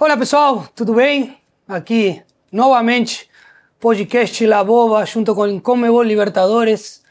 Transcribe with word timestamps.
Olá 0.00 0.16
pessoal, 0.16 0.64
tudo 0.76 0.94
bem? 0.94 1.36
Aqui 1.66 2.22
novamente 2.52 3.28
podcast 3.80 4.46
La 4.46 4.62
Boba 4.62 5.04
junto 5.04 5.34
com 5.34 5.60
Comebol 5.60 6.04
Libertadores. 6.04 7.02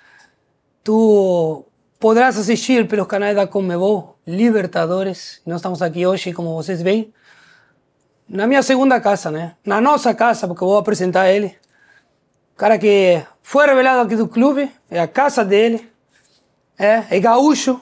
Tu 0.85 1.65
podrás 1.99 2.37
assistir 2.37 2.87
pelos 2.87 3.05
canais 3.05 3.35
da 3.35 3.45
Comebol 3.45 4.17
Libertadores. 4.25 5.41
Nós 5.45 5.57
estamos 5.57 5.81
aqui 5.81 6.07
hoje, 6.07 6.31
como 6.31 6.55
vocês 6.55 6.81
veem, 6.81 7.13
na 8.25 8.47
minha 8.47 8.63
segunda 8.63 9.01
casa, 9.01 9.29
né? 9.29 9.57
Na 9.65 9.81
nossa 9.81 10.13
casa, 10.13 10.47
porque 10.47 10.63
eu 10.63 10.69
vou 10.69 10.77
apresentar 10.77 11.29
ele. 11.29 11.57
O 12.53 12.57
cara 12.57 12.79
que 12.79 13.21
foi 13.41 13.65
revelado 13.65 14.03
aqui 14.03 14.15
do 14.15 14.29
clube, 14.29 14.71
é 14.89 15.01
a 15.01 15.09
casa 15.09 15.43
dele. 15.43 15.91
É, 16.79 17.03
é 17.09 17.19
gaúcho, 17.19 17.81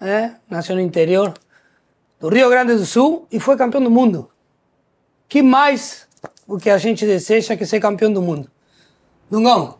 é, 0.00 0.30
nasceu 0.48 0.76
no 0.76 0.80
interior 0.80 1.34
do 2.18 2.28
Rio 2.28 2.48
Grande 2.48 2.74
do 2.74 2.84
Sul 2.84 3.26
e 3.30 3.38
foi 3.38 3.56
campeão 3.56 3.82
do 3.82 3.90
mundo. 3.90 4.30
Que 5.28 5.42
mais 5.42 6.06
o 6.46 6.58
que 6.58 6.70
a 6.70 6.78
gente 6.78 7.04
deseja 7.04 7.56
que 7.56 7.66
ser 7.66 7.80
campeão 7.80 8.12
do 8.12 8.22
mundo? 8.22 8.50
Dungão. 9.30 9.76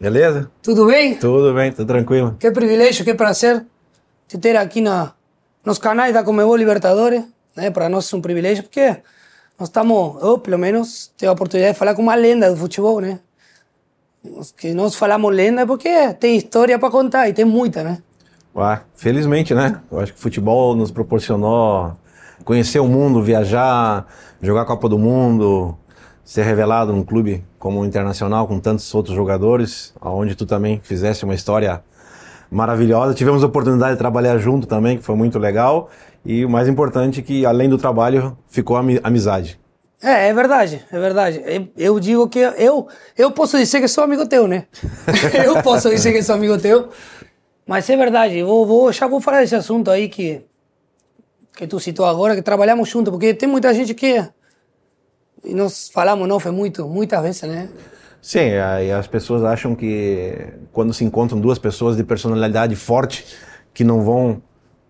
Beleza? 0.00 0.50
Tudo 0.62 0.86
bem? 0.86 1.16
Tudo 1.16 1.54
bem, 1.54 1.72
tudo 1.72 1.86
tranquilo. 1.86 2.36
Que 2.38 2.50
privilégio, 2.50 3.04
que 3.04 3.14
prazer 3.14 3.64
te 4.28 4.38
ter 4.38 4.56
aqui 4.56 4.80
na, 4.80 5.12
nos 5.64 5.78
canais 5.78 6.12
da 6.12 6.22
Comebol 6.22 6.56
Libertadores. 6.56 7.24
Né? 7.54 7.70
Para 7.70 7.88
nós 7.88 8.12
é 8.12 8.16
um 8.16 8.20
privilégio, 8.20 8.64
porque 8.64 8.96
nós 9.58 9.68
estamos, 9.68 10.22
eu 10.22 10.38
pelo 10.38 10.58
menos, 10.58 11.12
tenho 11.16 11.30
a 11.30 11.34
oportunidade 11.34 11.74
de 11.74 11.78
falar 11.78 11.94
com 11.94 12.02
uma 12.02 12.14
lenda 12.14 12.50
do 12.50 12.56
futebol, 12.56 13.00
né? 13.00 13.20
que 14.56 14.74
nós 14.74 14.94
falamos 14.94 15.34
lenda 15.34 15.62
é 15.62 15.66
porque 15.66 16.12
tem 16.14 16.36
história 16.36 16.78
para 16.78 16.90
contar 16.90 17.28
e 17.28 17.32
tem 17.32 17.44
muita, 17.44 17.82
né? 17.82 18.02
Ué, 18.56 18.80
felizmente, 18.94 19.54
né? 19.54 19.82
Eu 19.92 20.00
acho 20.00 20.14
que 20.14 20.18
o 20.18 20.22
futebol 20.22 20.74
nos 20.74 20.90
proporcionou 20.90 21.92
conhecer 22.42 22.78
o 22.78 22.86
mundo, 22.86 23.22
viajar, 23.22 24.06
jogar 24.40 24.62
a 24.62 24.64
Copa 24.64 24.88
do 24.88 24.98
Mundo, 24.98 25.76
ser 26.24 26.42
revelado 26.42 26.90
num 26.90 27.04
clube 27.04 27.44
como 27.58 27.82
o 27.82 27.84
Internacional 27.84 28.46
com 28.46 28.58
tantos 28.58 28.94
outros 28.94 29.14
jogadores, 29.14 29.92
aonde 30.00 30.34
tu 30.34 30.46
também 30.46 30.80
fizesse 30.82 31.22
uma 31.22 31.34
história 31.34 31.84
maravilhosa. 32.50 33.12
Tivemos 33.12 33.44
a 33.44 33.46
oportunidade 33.46 33.92
de 33.92 33.98
trabalhar 33.98 34.38
junto 34.38 34.66
também, 34.66 34.96
que 34.96 35.04
foi 35.04 35.16
muito 35.16 35.38
legal. 35.38 35.90
E 36.24 36.42
o 36.42 36.48
mais 36.48 36.66
importante 36.66 37.20
é 37.20 37.22
que, 37.22 37.44
além 37.44 37.68
do 37.68 37.76
trabalho, 37.76 38.38
ficou 38.48 38.78
a 38.78 38.84
amizade. 39.04 39.60
É, 40.02 40.28
é 40.28 40.34
verdade, 40.34 40.84
é 40.92 41.00
verdade. 41.00 41.70
Eu 41.76 41.98
digo 41.98 42.28
que 42.28 42.38
eu, 42.38 42.86
eu 43.16 43.30
posso 43.30 43.58
dizer 43.58 43.80
que 43.80 43.88
sou 43.88 44.04
amigo 44.04 44.26
teu, 44.26 44.46
né? 44.46 44.64
eu 45.44 45.62
posso 45.62 45.88
dizer 45.88 46.12
que 46.12 46.22
sou 46.22 46.34
amigo 46.34 46.58
teu, 46.58 46.90
mas 47.66 47.90
é 47.90 47.96
verdade. 47.96 48.42
Vou, 48.42 48.64
vou, 48.64 48.92
já 48.92 49.06
vou 49.06 49.20
falar 49.20 49.40
desse 49.40 49.56
assunto 49.56 49.90
aí 49.90 50.08
que, 50.08 50.42
que 51.56 51.66
tu 51.66 51.80
citou 51.80 52.06
agora, 52.06 52.36
que 52.36 52.42
trabalhamos 52.42 52.88
juntos, 52.88 53.10
porque 53.10 53.34
tem 53.34 53.48
muita 53.48 53.74
gente 53.74 53.92
que. 53.92 54.24
E 55.44 55.54
nós 55.54 55.90
falamos, 55.92 56.28
não, 56.28 56.38
foi 56.38 56.52
muito, 56.52 56.86
muitas 56.86 57.22
vezes, 57.22 57.42
né? 57.42 57.68
Sim, 58.22 58.50
e 58.84 58.90
as 58.90 59.06
pessoas 59.06 59.44
acham 59.44 59.74
que 59.74 60.34
quando 60.72 60.92
se 60.92 61.04
encontram 61.04 61.40
duas 61.40 61.58
pessoas 61.58 61.96
de 61.96 62.02
personalidade 62.02 62.74
forte 62.74 63.24
que 63.72 63.84
não 63.84 64.02
vão 64.02 64.42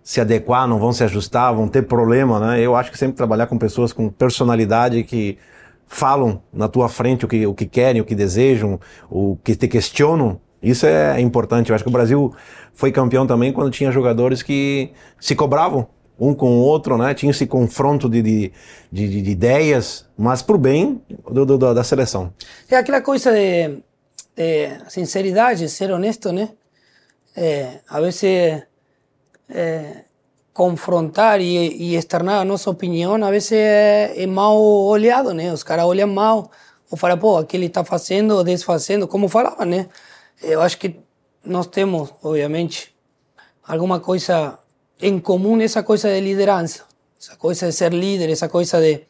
se 0.02 0.20
adequar, 0.20 0.68
não 0.68 0.78
vão 0.78 0.92
se 0.92 1.02
ajustar, 1.02 1.52
vão 1.52 1.68
ter 1.68 1.82
problema, 1.82 2.38
né? 2.38 2.60
Eu 2.60 2.76
acho 2.76 2.90
que 2.90 2.96
sempre 2.96 3.16
trabalhar 3.16 3.46
com 3.46 3.58
pessoas 3.58 3.92
com 3.92 4.08
personalidade 4.08 5.02
que 5.02 5.36
falam 5.86 6.40
na 6.52 6.68
tua 6.68 6.88
frente 6.88 7.24
o 7.24 7.28
que, 7.28 7.46
o 7.46 7.52
que 7.52 7.66
querem, 7.66 8.00
o 8.00 8.04
que 8.04 8.14
desejam, 8.14 8.80
o 9.10 9.36
que 9.42 9.54
te 9.54 9.68
questionam, 9.68 10.40
isso 10.70 10.86
é 10.86 11.20
importante. 11.20 11.70
Eu 11.70 11.74
acho 11.74 11.84
que 11.84 11.88
o 11.88 11.92
Brasil 11.92 12.34
foi 12.74 12.90
campeão 12.90 13.26
também 13.26 13.52
quando 13.52 13.70
tinha 13.70 13.90
jogadores 13.90 14.42
que 14.42 14.90
se 15.20 15.34
cobravam 15.34 15.86
um 16.18 16.34
com 16.34 16.50
o 16.50 16.60
outro, 16.60 16.96
né? 16.96 17.14
Tinha 17.14 17.30
esse 17.30 17.46
confronto 17.46 18.08
de, 18.08 18.22
de, 18.22 18.52
de, 18.90 19.22
de 19.22 19.30
ideias, 19.30 20.06
mas 20.16 20.42
pro 20.42 20.58
bem 20.58 21.02
do, 21.30 21.44
do, 21.44 21.74
da 21.74 21.84
seleção. 21.84 22.32
É 22.70 22.76
aquela 22.76 23.00
coisa 23.00 23.30
de, 23.32 23.82
de 24.34 24.90
sinceridade, 24.90 25.68
ser 25.68 25.90
honesto, 25.90 26.32
né? 26.32 26.50
É, 27.36 27.80
a 27.88 28.00
vezes 28.00 28.62
é, 29.48 30.04
confrontar 30.54 31.38
e, 31.40 31.68
e, 31.76 31.96
externar 31.96 32.40
a 32.40 32.44
nossa 32.44 32.70
opinião, 32.70 33.14
às 33.22 33.30
vezes 33.30 33.52
é, 33.52 34.14
é 34.16 34.26
mal 34.26 34.58
olhado, 34.58 35.34
né? 35.34 35.52
Os 35.52 35.62
caras 35.62 35.84
olham 35.84 36.08
mal, 36.08 36.50
ou 36.90 36.96
falam, 36.96 37.18
pô, 37.18 37.36
aquele 37.36 37.66
está 37.66 37.84
fazendo 37.84 38.34
ou 38.34 38.42
desfazendo, 38.42 39.06
como 39.06 39.28
falava, 39.28 39.66
né? 39.66 39.86
Eu 40.42 40.60
acho 40.60 40.78
que 40.78 41.00
nós 41.44 41.66
temos, 41.66 42.12
obviamente, 42.22 42.94
alguma 43.66 44.00
coisa 44.00 44.58
em 45.00 45.18
comum, 45.18 45.60
essa 45.60 45.82
coisa 45.82 46.08
de 46.08 46.20
liderança, 46.20 46.84
essa 47.20 47.36
coisa 47.36 47.66
de 47.66 47.72
ser 47.72 47.92
líder, 47.92 48.30
essa 48.30 48.48
coisa 48.48 48.80
de 48.80 49.02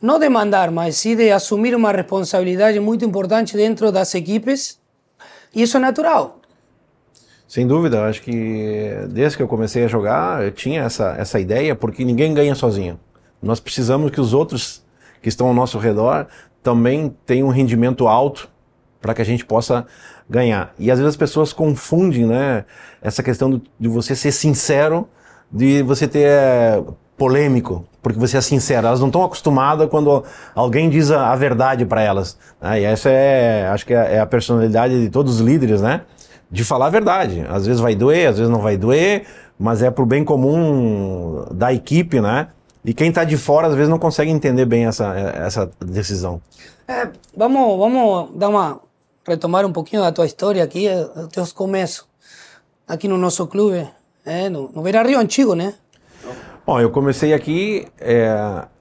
não 0.00 0.18
demandar, 0.18 0.70
mas 0.70 0.96
sim 0.96 1.16
de 1.16 1.30
assumir 1.30 1.74
uma 1.74 1.92
responsabilidade 1.92 2.78
muito 2.80 3.04
importante 3.04 3.56
dentro 3.56 3.90
das 3.90 4.14
equipes, 4.14 4.78
e 5.54 5.62
isso 5.62 5.76
é 5.76 5.80
natural. 5.80 6.40
Sem 7.48 7.66
dúvida, 7.66 8.04
acho 8.04 8.22
que 8.22 8.90
desde 9.08 9.36
que 9.36 9.42
eu 9.42 9.48
comecei 9.48 9.84
a 9.84 9.88
jogar, 9.88 10.44
eu 10.44 10.50
tinha 10.50 10.82
essa, 10.82 11.14
essa 11.16 11.38
ideia, 11.38 11.74
porque 11.76 12.04
ninguém 12.04 12.34
ganha 12.34 12.54
sozinho. 12.54 12.98
Nós 13.40 13.60
precisamos 13.60 14.10
que 14.10 14.20
os 14.20 14.34
outros 14.34 14.84
que 15.22 15.28
estão 15.28 15.46
ao 15.46 15.54
nosso 15.54 15.78
redor 15.78 16.26
também 16.62 17.14
tenham 17.24 17.48
um 17.48 17.50
rendimento 17.50 18.08
alto 18.08 18.48
para 19.00 19.14
que 19.14 19.22
a 19.22 19.24
gente 19.24 19.44
possa 19.44 19.86
ganhar. 20.28 20.74
E 20.78 20.90
às 20.90 20.98
vezes 20.98 21.10
as 21.10 21.16
pessoas 21.16 21.52
confundem, 21.52 22.26
né, 22.26 22.64
essa 23.00 23.22
questão 23.22 23.60
de 23.78 23.88
você 23.88 24.14
ser 24.14 24.32
sincero, 24.32 25.08
de 25.50 25.82
você 25.82 26.08
ter 26.08 26.26
é, 26.28 26.82
polêmico, 27.16 27.84
porque 28.02 28.18
você 28.18 28.36
é 28.36 28.40
sincero. 28.40 28.86
Elas 28.86 29.00
não 29.00 29.08
estão 29.08 29.22
acostumadas 29.24 29.88
quando 29.88 30.24
alguém 30.54 30.90
diz 30.90 31.10
a, 31.10 31.32
a 31.32 31.36
verdade 31.36 31.84
para 31.86 32.02
elas. 32.02 32.36
Né? 32.60 32.80
E 32.80 32.84
essa 32.84 33.08
é, 33.08 33.68
acho 33.68 33.86
que 33.86 33.94
é, 33.94 34.14
é 34.14 34.20
a 34.20 34.26
personalidade 34.26 35.00
de 35.00 35.08
todos 35.08 35.36
os 35.36 35.40
líderes, 35.40 35.80
né? 35.80 36.02
de 36.50 36.64
falar 36.64 36.86
a 36.86 36.90
verdade. 36.90 37.44
Às 37.48 37.66
vezes 37.66 37.80
vai 37.80 37.94
doer, 37.94 38.28
às 38.28 38.38
vezes 38.38 38.50
não 38.50 38.60
vai 38.60 38.76
doer, 38.76 39.26
mas 39.58 39.82
é 39.82 39.90
pro 39.90 40.06
bem 40.06 40.24
comum 40.24 41.44
da 41.50 41.72
equipe, 41.72 42.20
né? 42.20 42.48
E 42.84 42.94
quem 42.94 43.08
está 43.08 43.24
de 43.24 43.36
fora 43.36 43.66
às 43.66 43.74
vezes 43.74 43.88
não 43.88 43.98
consegue 43.98 44.30
entender 44.30 44.64
bem 44.64 44.86
essa, 44.86 45.12
essa 45.14 45.70
decisão. 45.84 46.40
É, 46.86 47.08
vamos, 47.36 47.78
vamos 47.78 48.36
dar 48.36 48.48
uma 48.48 48.80
retomar 49.26 49.66
um 49.66 49.72
pouquinho 49.72 50.02
da 50.02 50.12
tua 50.12 50.26
história 50.26 50.62
aqui, 50.62 50.86
eh, 50.86 51.04
dos 51.14 51.28
teus 51.28 51.52
começos 51.52 52.04
aqui 52.86 53.08
no 53.08 53.18
nosso 53.18 53.46
clube, 53.46 53.86
é, 54.24 54.48
no, 54.48 54.70
no 54.72 54.82
Beira 54.82 55.02
Rio 55.02 55.18
antigo, 55.18 55.54
né? 55.54 55.74
Bom, 56.64 56.80
eu 56.80 56.90
comecei 56.90 57.32
aqui 57.32 57.86
é, 58.00 58.28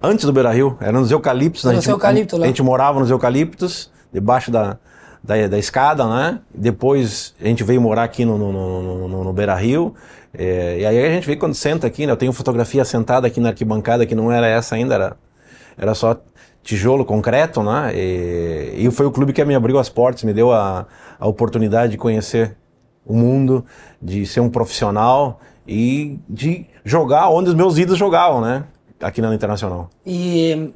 antes 0.02 0.26
do 0.26 0.34
Beira 0.34 0.52
Rio, 0.52 0.78
era 0.80 0.92
nos 0.92 1.12
eucaliptos. 1.12 1.64
Né? 1.66 1.74
Nos 1.74 1.88
eucaliptos, 1.88 2.42
a 2.42 2.48
gente 2.48 2.64
morava 2.64 3.00
nos 3.00 3.12
eucaliptos, 3.12 3.92
debaixo 4.12 4.50
da, 4.50 4.78
da, 5.24 5.48
da 5.48 5.58
escada, 5.58 6.08
né? 6.08 6.40
Depois 6.54 7.36
a 7.40 7.48
gente 7.48 7.64
veio 7.64 7.80
morar 7.82 8.04
aqui 8.04 8.26
no, 8.26 8.38
no, 8.38 8.52
no, 8.52 9.08
no, 9.08 9.24
no 9.24 9.34
Beira 9.34 9.56
Rio. 9.56 9.94
É, 10.34 10.80
e 10.80 10.86
aí 10.86 11.06
a 11.06 11.10
gente 11.10 11.28
vê 11.28 11.36
quando 11.36 11.54
senta 11.54 11.86
aqui, 11.86 12.06
né? 12.06 12.12
Eu 12.12 12.18
tenho 12.18 12.34
fotografia 12.34 12.84
sentada 12.84 13.28
aqui 13.28 13.40
na 13.40 13.50
arquibancada 13.50 14.06
que 14.06 14.16
não 14.16 14.32
era 14.32 14.48
essa 14.48 14.76
ainda, 14.76 14.96
era, 14.96 15.18
era 15.78 15.94
só 15.94 16.20
tijolo, 16.66 17.06
concreto, 17.06 17.64
né? 17.64 17.94
E, 17.96 18.86
e 18.86 18.92
foi 18.92 19.06
o 19.06 19.12
clube 19.12 19.32
que 19.32 19.46
me 19.46 19.56
abriu 19.56 19.80
as 19.80 19.88
portas, 19.88 20.24
me 20.24 20.34
deu 20.34 20.52
a, 20.52 20.86
a 21.18 21.28
oportunidade 21.28 21.92
de 21.92 21.98
conhecer 21.98 22.58
o 23.06 23.14
mundo, 23.14 23.64
de 24.02 24.26
ser 24.26 24.40
um 24.40 24.50
profissional 24.50 25.40
e 25.68 26.20
de 26.28 26.66
jogar 26.84 27.30
onde 27.30 27.50
os 27.50 27.56
meus 27.56 27.78
ídolos 27.78 28.00
jogavam, 28.00 28.42
né? 28.42 28.66
Aqui 29.00 29.22
na 29.22 29.34
Internacional. 29.34 29.90
E 30.06 30.74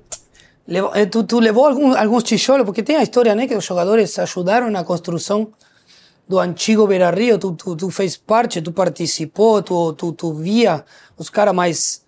eh, 0.94 1.06
tu, 1.08 1.24
tu 1.24 1.40
levou 1.40 1.66
algum, 1.66 1.96
alguns 1.96 2.24
tijolos, 2.24 2.66
porque 2.66 2.84
tem 2.84 2.96
a 2.96 3.04
história, 3.04 3.34
né, 3.34 3.48
que 3.48 3.56
os 3.56 3.66
jogadores 3.66 4.20
ajudaram 4.20 4.70
na 4.70 4.84
construção 4.84 5.48
do 6.28 6.38
antigo 6.38 6.86
Beira 6.86 7.10
Rio, 7.10 7.40
tu, 7.40 7.54
tu, 7.54 7.76
tu 7.76 7.90
fez 7.90 8.16
parte, 8.16 8.62
tu 8.62 8.72
participou, 8.72 9.64
tu, 9.64 9.94
tu, 9.94 10.12
tu 10.12 10.34
via 10.34 10.86
os 11.18 11.28
caras 11.28 11.56
mais, 11.56 12.04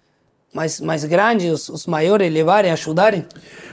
mais, 0.54 0.82
mais 0.82 1.06
grandes, 1.06 1.52
os, 1.52 1.70
os 1.70 1.86
maiores 1.88 2.32
levarem, 2.32 2.72
ajudarem? 2.72 3.26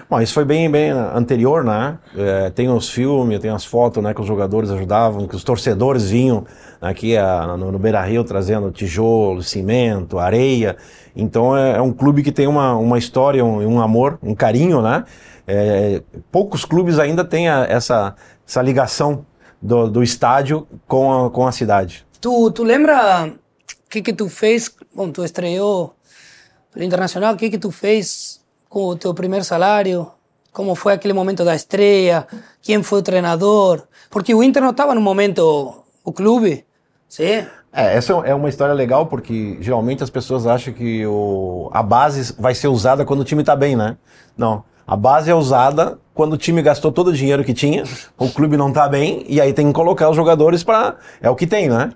Bom, 0.09 0.21
isso 0.21 0.33
foi 0.33 0.45
bem, 0.45 0.71
bem 0.71 0.91
anterior, 0.91 1.63
né? 1.63 1.99
É, 2.17 2.51
tem 2.51 2.71
os 2.71 2.89
filmes, 2.89 3.39
tem 3.41 3.51
as 3.51 3.65
fotos, 3.65 4.03
né, 4.03 4.15
que 4.15 4.21
os 4.21 4.27
jogadores 4.27 4.71
ajudavam, 4.71 5.27
que 5.27 5.37
os 5.37 5.45
torcedores 5.45 6.09
vinham 6.09 6.47
aqui 6.81 7.17
a, 7.17 7.57
no, 7.59 7.73
no 7.73 7.79
Beira 7.79 8.03
Rio 8.03 8.25
trazendo 8.25 8.71
tijolo, 8.71 9.43
cimento, 9.43 10.19
areia. 10.19 10.77
Então 11.15 11.57
é, 11.57 11.77
é 11.77 11.83
um 11.83 11.93
clube 11.93 12.23
que 12.23 12.33
tem 12.33 12.47
uma, 12.47 12.75
uma 12.75 12.97
história, 12.97 13.45
um, 13.45 13.75
um 13.75 13.81
amor, 13.81 14.19
um 14.23 14.35
carinho, 14.35 14.81
né? 14.81 15.05
É, 15.47 16.03
poucos 16.31 16.65
clubes 16.65 16.99
ainda 16.99 17.25
têm 17.25 17.49
a, 17.49 17.67
essa, 17.69 18.15
essa 18.47 18.63
ligação 18.63 19.27
do, 19.61 19.89
do 19.89 20.03
estádio 20.03 20.67
com 20.87 21.27
a, 21.27 21.31
com 21.31 21.47
a 21.47 21.53
cidade. 21.53 22.07
Tu, 22.21 22.51
tu 22.53 22.63
lembra 22.63 23.27
o 23.27 23.91
que 23.91 24.01
que 24.01 24.13
tu 24.13 24.29
fez, 24.29 24.71
bom, 24.95 25.11
tu 25.11 25.25
estreou 25.25 25.95
Internacional, 26.85 27.35
o 27.35 27.37
que 27.37 27.51
que 27.51 27.59
tu 27.59 27.71
fez 27.71 28.41
com 28.69 28.87
o 28.87 28.97
teu 28.97 29.13
primeiro 29.15 29.45
salário? 29.45 30.11
Como 30.53 30.75
foi 30.75 30.93
aquele 30.93 31.15
momento 31.15 31.45
da 31.45 31.55
estreia? 31.55 32.27
Quem 32.63 32.83
foi 32.83 33.01
o 33.01 33.03
treinador? 33.03 33.83
Porque 34.11 34.35
o 34.35 34.43
Inter 34.43 34.63
não 34.63 34.71
estava 34.71 34.95
no 34.95 35.01
momento, 35.01 35.85
o 36.05 36.13
clube, 36.13 36.65
sim? 37.09 37.47
É, 37.73 37.97
essa 37.97 38.13
é 38.25 38.35
uma 38.35 38.49
história 38.49 38.75
legal 38.75 39.07
porque 39.07 39.59
geralmente 39.61 40.03
as 40.03 40.11
pessoas 40.11 40.47
acham 40.47 40.73
que 40.73 41.07
o, 41.07 41.69
a 41.73 41.83
base 41.83 42.35
vai 42.39 42.55
ser 42.55 42.69
usada 42.69 43.05
quando 43.05 43.21
o 43.21 43.25
time 43.25 43.43
está 43.43 43.55
bem, 43.55 43.77
né? 43.77 43.97
Não. 44.37 44.65
A 44.87 44.97
base 44.97 45.31
é 45.31 45.35
usada 45.35 45.99
quando 46.15 46.33
o 46.33 46.39
time 46.39 46.63
gastou 46.63 46.91
todo 46.91 47.09
o 47.09 47.13
dinheiro 47.13 47.45
que 47.45 47.53
tinha, 47.53 47.85
o 48.17 48.31
clube 48.31 48.57
não 48.57 48.71
está 48.71 48.89
bem, 48.89 49.23
e 49.29 49.39
aí 49.41 49.53
tem 49.53 49.67
que 49.67 49.73
colocar 49.75 50.09
os 50.09 50.17
jogadores 50.17 50.65
para. 50.65 50.97
É 51.21 51.29
o 51.29 51.37
que 51.37 51.47
tem, 51.47 51.69
né? 51.69 51.93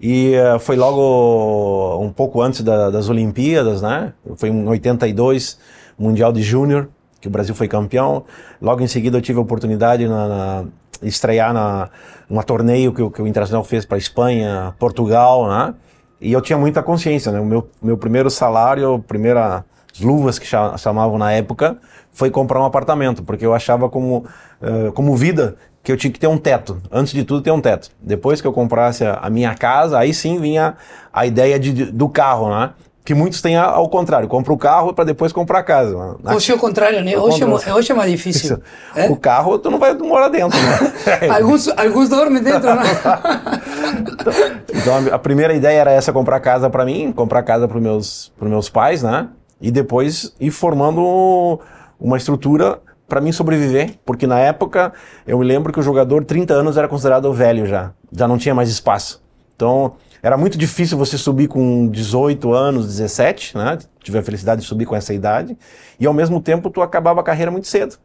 E 0.00 0.34
uh, 0.36 0.58
foi 0.58 0.76
logo 0.76 1.98
um 2.02 2.12
pouco 2.12 2.42
antes 2.42 2.62
da, 2.62 2.90
das 2.90 3.08
Olimpíadas, 3.08 3.80
né? 3.80 4.12
Foi 4.36 4.50
em 4.50 4.68
82, 4.68 5.58
Mundial 5.98 6.32
de 6.32 6.42
Júnior, 6.42 6.88
que 7.20 7.28
o 7.28 7.30
Brasil 7.30 7.54
foi 7.54 7.66
campeão. 7.66 8.24
Logo 8.60 8.82
em 8.82 8.86
seguida 8.86 9.16
eu 9.16 9.22
tive 9.22 9.38
a 9.38 9.42
oportunidade 9.42 10.06
na, 10.06 10.28
na 10.28 10.64
estrear 11.02 11.52
na 11.52 11.88
um 12.30 12.40
torneio 12.42 12.92
que, 12.92 13.08
que 13.10 13.22
o 13.22 13.26
Internacional 13.26 13.64
fez 13.64 13.84
para 13.84 13.96
Espanha, 13.96 14.74
Portugal, 14.78 15.48
né? 15.48 15.74
E 16.20 16.32
eu 16.32 16.40
tinha 16.40 16.58
muita 16.58 16.82
consciência, 16.82 17.30
né? 17.32 17.40
O 17.40 17.44
meu, 17.44 17.68
meu 17.80 17.96
primeiro 17.96 18.30
salário, 18.30 19.02
primeira 19.06 19.64
luvas 20.00 20.38
que 20.38 20.46
chamavam 20.46 21.16
na 21.16 21.32
época, 21.32 21.78
foi 22.12 22.30
comprar 22.30 22.60
um 22.60 22.64
apartamento, 22.64 23.22
porque 23.22 23.44
eu 23.44 23.54
achava 23.54 23.88
como, 23.88 24.26
uh, 24.60 24.92
como 24.92 25.16
vida 25.16 25.56
que 25.86 25.92
eu 25.92 25.96
tinha 25.96 26.12
que 26.12 26.18
ter 26.18 26.26
um 26.26 26.36
teto. 26.36 26.82
Antes 26.90 27.12
de 27.12 27.22
tudo, 27.22 27.40
ter 27.40 27.52
um 27.52 27.60
teto. 27.60 27.90
Depois 28.02 28.40
que 28.40 28.46
eu 28.46 28.52
comprasse 28.52 29.04
a, 29.04 29.30
minha 29.30 29.54
casa, 29.54 29.96
aí 29.96 30.12
sim 30.12 30.40
vinha 30.40 30.74
a 31.12 31.24
ideia 31.24 31.60
de, 31.60 31.72
do 31.92 32.08
carro, 32.08 32.50
né? 32.50 32.70
Que 33.04 33.14
muitos 33.14 33.40
têm 33.40 33.56
ao 33.56 33.88
contrário, 33.88 34.26
compra 34.26 34.52
o 34.52 34.58
carro 34.58 34.92
para 34.92 35.04
depois 35.04 35.32
comprar 35.32 35.60
a 35.60 35.62
casa. 35.62 36.16
Hoje 36.24 36.50
é 36.50 36.56
o 36.56 36.58
contrário, 36.58 37.04
né? 37.04 37.16
Hoje 37.16 37.40
é, 37.40 37.72
hoje 37.72 37.92
é 37.92 37.94
mais 37.94 38.10
difícil. 38.10 38.60
É? 38.96 39.08
O 39.08 39.14
carro 39.14 39.60
tu 39.60 39.70
não 39.70 39.78
vai 39.78 39.94
morar 39.94 40.26
dentro, 40.26 40.58
né? 40.58 41.28
alguns, 41.30 41.68
alguns 41.68 42.08
dormem 42.08 42.42
dentro, 42.42 42.74
né? 42.74 42.82
então, 44.74 45.14
a 45.14 45.18
primeira 45.20 45.54
ideia 45.54 45.82
era 45.82 45.92
essa, 45.92 46.12
comprar 46.12 46.40
casa 46.40 46.68
para 46.68 46.84
mim, 46.84 47.12
comprar 47.12 47.44
casa 47.44 47.68
para 47.68 47.78
meus, 47.78 48.32
meus 48.42 48.68
pais, 48.68 49.04
né? 49.04 49.28
E 49.60 49.70
depois 49.70 50.34
ir 50.40 50.50
formando 50.50 51.60
uma 52.00 52.16
estrutura 52.16 52.80
para 53.08 53.20
mim 53.20 53.32
sobreviver, 53.32 53.94
porque 54.04 54.26
na 54.26 54.38
época 54.38 54.92
eu 55.26 55.38
me 55.38 55.44
lembro 55.44 55.72
que 55.72 55.80
o 55.80 55.82
jogador 55.82 56.24
30 56.24 56.54
anos 56.54 56.76
era 56.76 56.88
considerado 56.88 57.32
velho 57.32 57.66
já, 57.66 57.92
já 58.12 58.26
não 58.26 58.38
tinha 58.38 58.54
mais 58.54 58.68
espaço. 58.68 59.22
Então, 59.54 59.96
era 60.22 60.36
muito 60.36 60.58
difícil 60.58 60.98
você 60.98 61.16
subir 61.16 61.48
com 61.48 61.88
18 61.88 62.52
anos, 62.52 62.86
17, 62.86 63.56
né? 63.56 63.78
Tive 64.02 64.18
a 64.18 64.22
felicidade 64.22 64.60
de 64.60 64.66
subir 64.66 64.84
com 64.84 64.96
essa 64.96 65.14
idade. 65.14 65.56
E 65.98 66.06
ao 66.06 66.12
mesmo 66.12 66.40
tempo 66.40 66.68
tu 66.68 66.82
acabava 66.82 67.20
a 67.20 67.24
carreira 67.24 67.50
muito 67.50 67.68
cedo. 67.68 67.96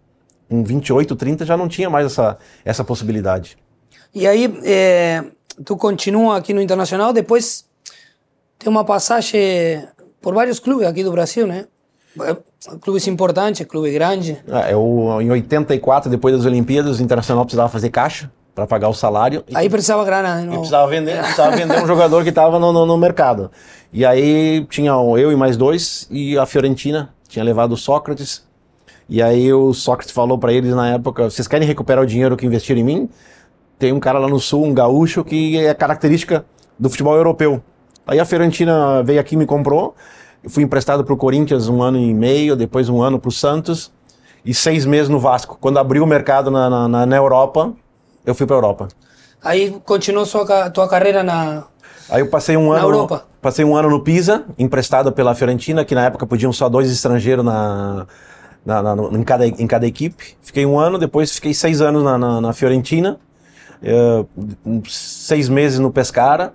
Com 0.50 0.64
28, 0.64 1.16
30 1.16 1.46
já 1.46 1.58
não 1.58 1.68
tinha 1.68 1.90
mais 1.90 2.06
essa, 2.06 2.38
essa 2.64 2.84
possibilidade. 2.84 3.58
E 4.14 4.28
aí, 4.28 4.54
é, 4.64 5.24
tu 5.66 5.76
continua 5.76 6.38
aqui 6.38 6.54
no 6.54 6.62
Internacional, 6.62 7.12
depois 7.12 7.66
tem 8.60 8.70
uma 8.70 8.86
passagem 8.86 9.88
por 10.22 10.34
vários 10.36 10.60
clubes 10.60 10.88
aqui 10.88 11.04
do 11.04 11.12
Brasil, 11.12 11.48
né? 11.48 11.66
Clubes 12.82 13.08
importantes, 13.08 13.66
clube 13.66 13.92
grande. 13.92 14.38
É, 14.48 14.74
eu, 14.74 15.20
em 15.22 15.32
84, 15.32 16.10
depois 16.10 16.36
das 16.36 16.46
Olimpíadas, 16.46 17.00
o 17.00 17.04
Internacional 17.04 17.46
precisava 17.46 17.70
fazer 17.70 17.90
caixa 17.90 18.30
para 18.54 18.68
pagar 18.68 18.90
o 18.90 18.94
salário. 18.94 19.44
Aí 19.54 19.70
precisava 19.70 20.04
grana, 20.04 20.42
né? 20.42 20.54
E 20.54 20.58
precisava 20.58 20.88
vender, 20.88 21.18
precisava 21.20 21.56
vender 21.56 21.82
um 21.82 21.88
jogador 21.88 22.24
que 22.24 22.30
estava 22.30 22.60
no, 22.60 22.72
no, 22.72 22.86
no, 22.86 22.98
mercado. 22.98 23.50
E 23.94 24.06
aí 24.06 24.66
tinha 24.70 24.92
eu 24.92 25.32
e 25.32 25.36
mais 25.36 25.56
dois, 25.56 26.08
e 26.12 26.38
a 26.38 26.46
Fiorentina 26.46 27.14
tinha 27.28 27.44
levado 27.44 27.72
o 27.72 27.78
Sócrates. 27.78 28.44
E 29.08 29.22
aí 29.22 29.52
o 29.52 29.74
Sócrates 29.74 30.14
falou 30.14 30.38
para 30.38 30.54
eles 30.54 30.76
na 30.76 30.90
época: 30.90 31.30
vocês 31.30 31.48
querem 31.48 31.68
recuperar 31.68 32.04
o 32.04 32.08
dinheiro 32.08 32.36
que 32.36 32.46
investiram 32.46 32.82
em 32.82 32.84
mim? 32.84 33.10
Tem 33.80 33.92
um 33.92 34.00
cara 34.00 34.20
lá 34.20 34.28
no 34.28 34.40
sul, 34.40 34.66
um 34.66 34.74
gaúcho, 34.74 35.24
que 35.24 35.58
é 35.58 35.74
característica 35.74 36.46
do 36.78 36.90
futebol 36.90 37.16
europeu. 37.16 37.62
Aí 38.06 38.20
a 38.20 38.26
Fiorentina 38.26 39.02
veio 39.02 39.20
aqui 39.20 39.36
e 39.36 39.38
me 39.38 39.46
comprou. 39.46 39.96
Eu 40.44 40.50
fui 40.50 40.64
emprestado 40.64 41.04
para 41.04 41.14
o 41.14 41.18
Corinthians 41.18 41.68
um 41.68 41.82
ano 41.82 41.98
e 41.98 42.14
meio, 42.14 42.56
depois 42.56 42.90
um 42.90 43.02
ano 43.02 43.20
para 43.20 43.30
o 43.30 43.32
Santos 43.32 43.92
e 44.44 44.54
seis 44.54 44.86
meses 44.86 45.08
no 45.08 45.20
Vasco. 45.20 45.58
Quando 45.62 45.78
abriu 45.78 46.04
o 46.04 46.08
mercado 46.08 46.50
na, 46.50 46.88
na, 46.88 47.06
na 47.06 47.16
Europa, 47.16 47.74
eu 48.26 48.34
fui 48.34 48.48
para 48.48 48.56
a 48.56 48.58
Europa. 48.58 48.88
Aí 49.44 49.80
continuou 49.86 50.26
sua 50.26 50.70
tua 50.70 50.88
carreira 50.88 51.24
na 51.24 51.64
Aí 52.12 52.22
eu 52.22 52.28
passei 52.28 52.58
um 52.58 52.72
ano 52.74 52.88
Europa. 52.88 53.24
Passei 53.42 53.64
um 53.64 53.76
ano 53.76 53.90
no 53.90 54.02
Pisa, 54.02 54.44
emprestado 54.60 55.12
pela 55.14 55.34
Fiorentina, 55.34 55.86
que 55.86 55.96
na 55.96 56.06
época 56.06 56.28
podiam 56.28 56.52
só 56.52 56.68
dois 56.68 56.92
estrangeiros 56.92 57.44
na, 57.44 58.06
na, 58.66 58.84
na 58.84 58.96
em, 59.18 59.24
cada, 59.24 59.48
em 59.48 59.66
cada 59.66 59.88
equipe. 59.88 60.36
Fiquei 60.42 60.66
um 60.66 60.78
ano, 60.78 61.00
depois 61.00 61.34
fiquei 61.34 61.54
seis 61.54 61.82
anos 61.82 62.04
na, 62.04 62.18
na, 62.18 62.42
na 62.42 62.54
Fiorentina, 62.54 63.18
uh, 63.82 64.28
seis 64.88 65.48
meses 65.48 65.80
no 65.80 65.90
Pescara, 65.90 66.54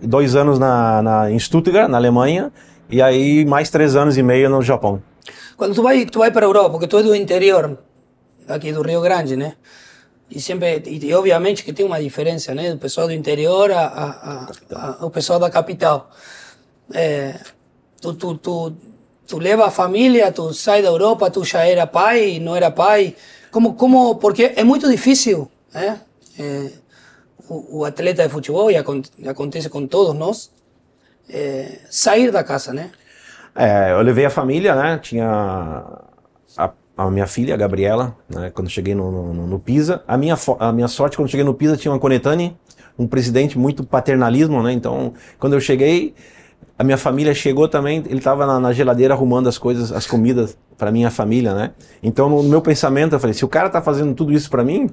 dois 0.00 0.34
anos 0.34 0.58
na, 0.58 1.00
na, 1.00 1.30
em 1.30 1.38
Stuttgart, 1.38 1.88
na 1.88 1.96
Alemanha, 1.96 2.52
e 2.90 3.02
aí 3.02 3.44
mais 3.44 3.70
três 3.70 3.96
anos 3.96 4.16
e 4.16 4.22
meio 4.22 4.48
no 4.48 4.62
Japão. 4.62 5.02
Quando 5.56 5.74
tu 5.74 5.82
vai, 5.82 6.06
tu 6.06 6.20
vai 6.20 6.30
para 6.30 6.46
a 6.46 6.48
Europa, 6.48 6.70
porque 6.70 6.86
tu 6.86 6.98
é 6.98 7.02
do 7.02 7.14
interior, 7.14 7.78
aqui 8.46 8.72
do 8.72 8.82
Rio 8.82 9.00
Grande, 9.00 9.36
né? 9.36 9.54
E 10.30 10.40
sempre, 10.40 10.82
e, 10.86 11.14
obviamente 11.14 11.64
que 11.64 11.72
tem 11.72 11.86
uma 11.86 12.00
diferença, 12.00 12.54
né? 12.54 12.72
Do 12.72 12.78
pessoal 12.78 13.06
do 13.06 13.12
interior 13.12 13.70
a, 13.72 13.80
a, 13.80 14.50
a, 14.74 14.96
ao 15.00 15.10
pessoal 15.10 15.38
da 15.38 15.50
capital. 15.50 16.10
É, 16.92 17.34
tu, 18.00 18.14
tu, 18.14 18.36
tu, 18.36 18.72
tu 19.26 19.38
leva 19.38 19.66
a 19.66 19.70
família, 19.70 20.30
tu 20.30 20.52
sai 20.52 20.82
da 20.82 20.88
Europa, 20.88 21.30
tu 21.30 21.44
já 21.44 21.64
era 21.66 21.86
pai, 21.86 22.38
não 22.38 22.54
era 22.54 22.70
pai. 22.70 23.16
Como, 23.50 23.74
como, 23.74 24.16
porque 24.16 24.52
é 24.54 24.62
muito 24.62 24.88
difícil, 24.88 25.50
né? 25.72 26.00
É, 26.38 26.70
o, 27.48 27.78
o, 27.78 27.84
atleta 27.84 28.22
de 28.22 28.28
futebol, 28.28 28.70
e 28.70 28.76
acontece 28.76 29.68
com 29.70 29.86
todos 29.86 30.14
nós, 30.14 30.50
é, 31.28 31.78
sair 31.90 32.30
da 32.30 32.42
casa, 32.42 32.72
né? 32.72 32.90
É, 33.54 33.92
eu 33.92 34.02
levei 34.02 34.24
a 34.24 34.30
família, 34.30 34.74
né? 34.74 34.98
Tinha 34.98 35.84
a 36.98 37.08
minha 37.12 37.28
filha, 37.28 37.54
a 37.54 37.56
Gabriela, 37.56 38.16
né, 38.28 38.50
quando 38.52 38.68
cheguei 38.68 38.92
no, 38.92 39.32
no, 39.32 39.46
no, 39.46 39.58
Pisa. 39.60 40.02
A 40.06 40.16
minha, 40.16 40.36
a 40.58 40.72
minha 40.72 40.88
sorte, 40.88 41.16
quando 41.16 41.28
cheguei 41.28 41.44
no 41.44 41.54
Pisa, 41.54 41.76
tinha 41.76 41.92
uma 41.92 41.98
Conetani, 42.00 42.56
um 42.98 43.06
presidente 43.06 43.56
muito 43.56 43.84
paternalismo, 43.84 44.60
né? 44.64 44.72
Então, 44.72 45.14
quando 45.38 45.52
eu 45.52 45.60
cheguei, 45.60 46.12
a 46.76 46.82
minha 46.82 46.98
família 46.98 47.32
chegou 47.32 47.68
também, 47.68 48.02
ele 48.06 48.18
estava 48.18 48.44
na, 48.44 48.58
na, 48.58 48.72
geladeira 48.72 49.14
arrumando 49.14 49.48
as 49.48 49.56
coisas, 49.56 49.92
as 49.92 50.08
comidas 50.08 50.58
para 50.76 50.90
minha 50.90 51.08
família, 51.08 51.54
né? 51.54 51.70
Então, 52.02 52.28
no, 52.28 52.42
no, 52.42 52.48
meu 52.48 52.60
pensamento, 52.60 53.12
eu 53.12 53.20
falei, 53.20 53.34
se 53.34 53.44
o 53.44 53.48
cara 53.48 53.70
tá 53.70 53.80
fazendo 53.80 54.12
tudo 54.12 54.32
isso 54.32 54.50
para 54.50 54.64
mim, 54.64 54.90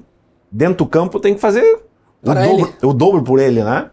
dentro 0.50 0.76
do 0.76 0.86
campo 0.86 1.18
tem 1.18 1.34
que 1.34 1.40
fazer 1.40 1.82
o 2.22 2.32
dobro, 2.32 2.74
o 2.84 2.92
dobro 2.92 3.22
por 3.24 3.40
ele, 3.40 3.64
né? 3.64 3.90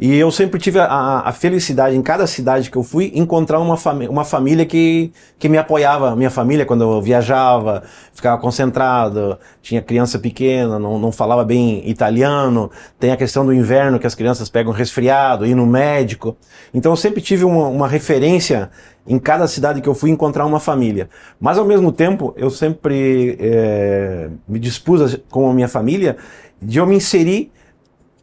E 0.00 0.16
eu 0.16 0.30
sempre 0.30 0.58
tive 0.58 0.78
a, 0.78 1.20
a, 1.26 1.30
felicidade, 1.30 1.94
em 1.94 2.00
cada 2.00 2.26
cidade 2.26 2.70
que 2.70 2.78
eu 2.78 2.82
fui, 2.82 3.12
encontrar 3.14 3.60
uma, 3.60 3.76
uma 4.08 4.24
família 4.24 4.64
que, 4.64 5.12
que 5.38 5.46
me 5.46 5.58
apoiava. 5.58 6.16
Minha 6.16 6.30
família, 6.30 6.64
quando 6.64 6.84
eu 6.84 7.02
viajava, 7.02 7.82
ficava 8.14 8.40
concentrado, 8.40 9.38
tinha 9.60 9.82
criança 9.82 10.18
pequena, 10.18 10.78
não, 10.78 10.98
não 10.98 11.12
falava 11.12 11.44
bem 11.44 11.86
italiano. 11.86 12.70
Tem 12.98 13.12
a 13.12 13.16
questão 13.16 13.44
do 13.44 13.52
inverno, 13.52 13.98
que 13.98 14.06
as 14.06 14.14
crianças 14.14 14.48
pegam 14.48 14.72
resfriado, 14.72 15.44
ir 15.44 15.54
no 15.54 15.66
médico. 15.66 16.34
Então 16.72 16.92
eu 16.92 16.96
sempre 16.96 17.20
tive 17.20 17.44
uma, 17.44 17.68
uma 17.68 17.86
referência 17.86 18.70
em 19.06 19.18
cada 19.18 19.46
cidade 19.46 19.82
que 19.82 19.88
eu 19.88 19.94
fui 19.94 20.08
encontrar 20.08 20.46
uma 20.46 20.60
família. 20.60 21.10
Mas 21.38 21.58
ao 21.58 21.66
mesmo 21.66 21.92
tempo, 21.92 22.32
eu 22.38 22.48
sempre 22.48 23.36
é, 23.38 24.30
me 24.48 24.58
dispus 24.58 25.20
com 25.28 25.50
a 25.50 25.52
minha 25.52 25.68
família 25.68 26.16
de 26.62 26.78
eu 26.78 26.86
me 26.86 26.96
inserir 26.96 27.52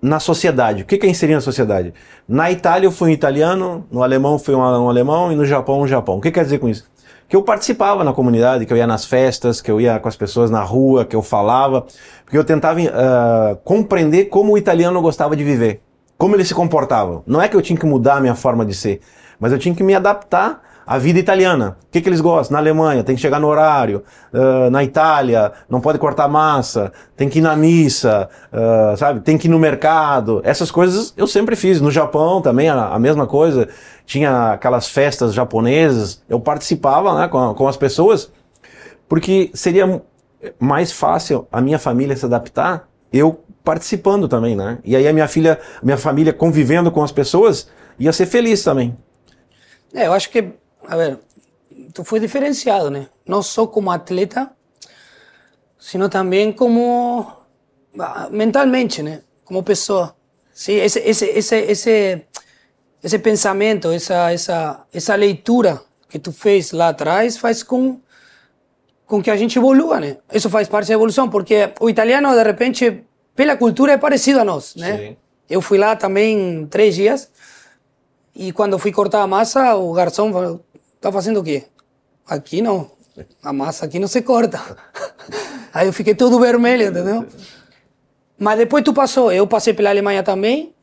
na 0.01 0.19
sociedade. 0.19 0.83
O 0.83 0.85
que 0.85 1.05
é 1.05 1.09
inserir 1.09 1.33
na 1.33 1.41
sociedade? 1.41 1.93
Na 2.27 2.51
Itália 2.51 2.87
eu 2.87 2.91
fui 2.91 3.09
um 3.09 3.13
italiano, 3.13 3.85
no 3.91 4.03
alemão 4.03 4.37
fui 4.37 4.55
um, 4.55 4.89
alemão 4.89 5.31
e 5.31 5.35
no 5.35 5.45
Japão 5.45 5.81
um 5.81 5.87
Japão. 5.87 6.17
O 6.17 6.21
que 6.21 6.31
quer 6.31 6.43
dizer 6.43 6.59
com 6.59 6.69
isso? 6.69 6.85
Que 7.27 7.35
eu 7.35 7.43
participava 7.43 8.03
na 8.03 8.13
comunidade, 8.13 8.65
que 8.65 8.71
eu 8.71 8.77
ia 8.77 8.87
nas 8.87 9.05
festas, 9.05 9.59
que 9.59 9.69
eu 9.69 9.81
ia 9.81 9.99
com 9.99 10.07
as 10.07 10.15
pessoas 10.15 10.49
na 10.49 10.61
rua, 10.61 11.03
que 11.03 11.15
eu 11.15 11.21
falava, 11.21 11.85
porque 12.23 12.37
eu 12.37 12.43
tentava 12.43 12.79
uh, 12.79 13.55
compreender 13.65 14.25
como 14.25 14.53
o 14.53 14.57
italiano 14.57 15.01
gostava 15.01 15.35
de 15.35 15.43
viver, 15.43 15.81
como 16.17 16.35
ele 16.35 16.45
se 16.45 16.53
comportava. 16.53 17.23
Não 17.27 17.41
é 17.41 17.49
que 17.49 17.55
eu 17.55 17.61
tinha 17.61 17.77
que 17.77 17.85
mudar 17.85 18.15
a 18.15 18.21
minha 18.21 18.35
forma 18.35 18.65
de 18.65 18.73
ser, 18.73 19.01
mas 19.39 19.51
eu 19.51 19.59
tinha 19.59 19.75
que 19.75 19.83
me 19.83 19.93
adaptar 19.93 20.61
a 20.87 20.97
vida 20.97 21.19
italiana. 21.19 21.77
O 21.81 21.91
que, 21.91 21.99
que 21.99 22.07
eles 22.07 22.21
gostam? 22.21 22.53
Na 22.53 22.59
Alemanha, 22.59 23.03
tem 23.03 23.13
que 23.13 23.21
chegar 23.21 23.41
no 23.41 23.47
horário. 23.47 24.03
Uh, 24.33 24.69
na 24.69 24.85
Itália, 24.85 25.51
não 25.69 25.81
pode 25.81 25.99
cortar 25.99 26.29
massa. 26.29 26.93
Tem 27.17 27.27
que 27.27 27.39
ir 27.39 27.41
na 27.41 27.57
missa, 27.57 28.29
uh, 28.53 28.95
sabe? 28.95 29.19
Tem 29.19 29.37
que 29.37 29.47
ir 29.47 29.51
no 29.51 29.59
mercado. 29.59 30.41
Essas 30.45 30.71
coisas 30.71 31.13
eu 31.17 31.27
sempre 31.27 31.57
fiz. 31.57 31.81
No 31.81 31.91
Japão 31.91 32.41
também, 32.41 32.69
a, 32.69 32.87
a 32.87 32.99
mesma 32.99 33.27
coisa. 33.27 33.67
Tinha 34.05 34.53
aquelas 34.53 34.87
festas 34.87 35.33
japonesas. 35.33 36.23
Eu 36.29 36.39
participava 36.39 37.19
né, 37.19 37.27
com, 37.27 37.53
com 37.53 37.67
as 37.67 37.75
pessoas, 37.75 38.31
porque 39.09 39.51
seria 39.53 40.01
mais 40.57 40.93
fácil 40.93 41.45
a 41.51 41.59
minha 41.59 41.77
família 41.77 42.15
se 42.15 42.23
adaptar 42.23 42.87
eu 43.11 43.41
participando 43.63 44.27
também, 44.27 44.55
né? 44.55 44.79
E 44.83 44.95
aí 44.95 45.07
a 45.07 45.13
minha 45.13 45.27
filha, 45.27 45.59
minha 45.81 45.97
família 45.97 46.33
convivendo 46.33 46.91
com 46.91 47.03
as 47.03 47.11
pessoas 47.11 47.69
ia 47.99 48.13
ser 48.13 48.25
feliz 48.25 48.63
também. 48.63 48.95
É, 49.93 50.07
eu 50.07 50.13
acho 50.13 50.29
que 50.29 50.53
a 50.87 50.95
ver, 50.95 51.19
tu 51.93 52.03
foi 52.03 52.19
diferenciado, 52.19 52.89
né? 52.89 53.07
Não 53.25 53.41
só 53.41 53.67
como 53.67 53.91
atleta, 53.91 54.49
sino 55.77 56.09
também 56.09 56.51
como 56.51 57.31
ah, 57.99 58.29
mentalmente, 58.31 59.03
né? 59.03 59.21
Como 59.43 59.61
pessoa. 59.63 60.15
Sim, 60.53 60.75
esse, 60.75 60.99
esse, 60.99 61.25
esse, 61.25 61.55
esse, 61.55 62.21
esse 63.03 63.19
pensamento, 63.19 63.91
essa, 63.91 64.31
essa, 64.31 64.85
essa 64.91 65.15
leitura 65.15 65.81
que 66.09 66.17
tu 66.17 66.31
fez 66.31 66.71
lá 66.71 66.89
atrás 66.89 67.37
faz 67.37 67.61
com, 67.61 67.99
com 69.05 69.21
que 69.21 69.29
a 69.29 69.35
gente 69.35 69.57
evolua, 69.57 69.99
né? 69.99 70.17
Isso 70.33 70.49
faz 70.49 70.67
parte 70.67 70.87
da 70.87 70.93
evolução, 70.93 71.29
porque 71.29 71.73
o 71.79 71.89
italiano, 71.89 72.31
de 72.31 72.43
repente, 72.43 73.03
pela 73.35 73.55
cultura, 73.55 73.93
é 73.93 73.97
parecido 73.97 74.39
a 74.39 74.45
nós, 74.45 74.75
né? 74.75 74.97
Sim. 74.97 75.17
Eu 75.49 75.61
fui 75.61 75.77
lá 75.77 75.95
também 75.95 76.65
três 76.67 76.95
dias 76.95 77.29
e 78.39 78.51
quando 78.51 78.77
fui 78.77 78.91
cortar 78.91 79.23
a 79.23 79.27
massa, 79.27 79.75
o 79.75 79.91
garçom 79.93 80.31
falou, 80.31 80.63
tá 80.99 81.11
fazendo 81.11 81.39
o 81.39 81.43
quê? 81.43 81.65
Aqui 82.25 82.61
não, 82.61 82.91
a 83.41 83.53
massa 83.53 83.85
aqui 83.85 83.99
não 83.99 84.07
se 84.07 84.21
corta. 84.21 84.59
Aí 85.73 85.87
eu 85.87 85.93
fiquei 85.93 86.15
todo 86.15 86.39
vermelho, 86.39 86.87
entendeu? 86.87 87.25
Mas 88.37 88.57
depois 88.57 88.83
tu 88.83 88.93
passou, 88.93 89.31
eu 89.31 89.47
passei 89.47 89.73
pela 89.73 89.89
Alemanha 89.89 90.23
também 90.23 90.73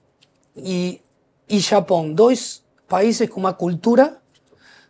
e, 0.56 1.00
e 1.48 1.58
Japão, 1.58 2.12
dois 2.12 2.62
países 2.88 3.28
com 3.28 3.40
uma 3.40 3.52
cultura, 3.52 4.16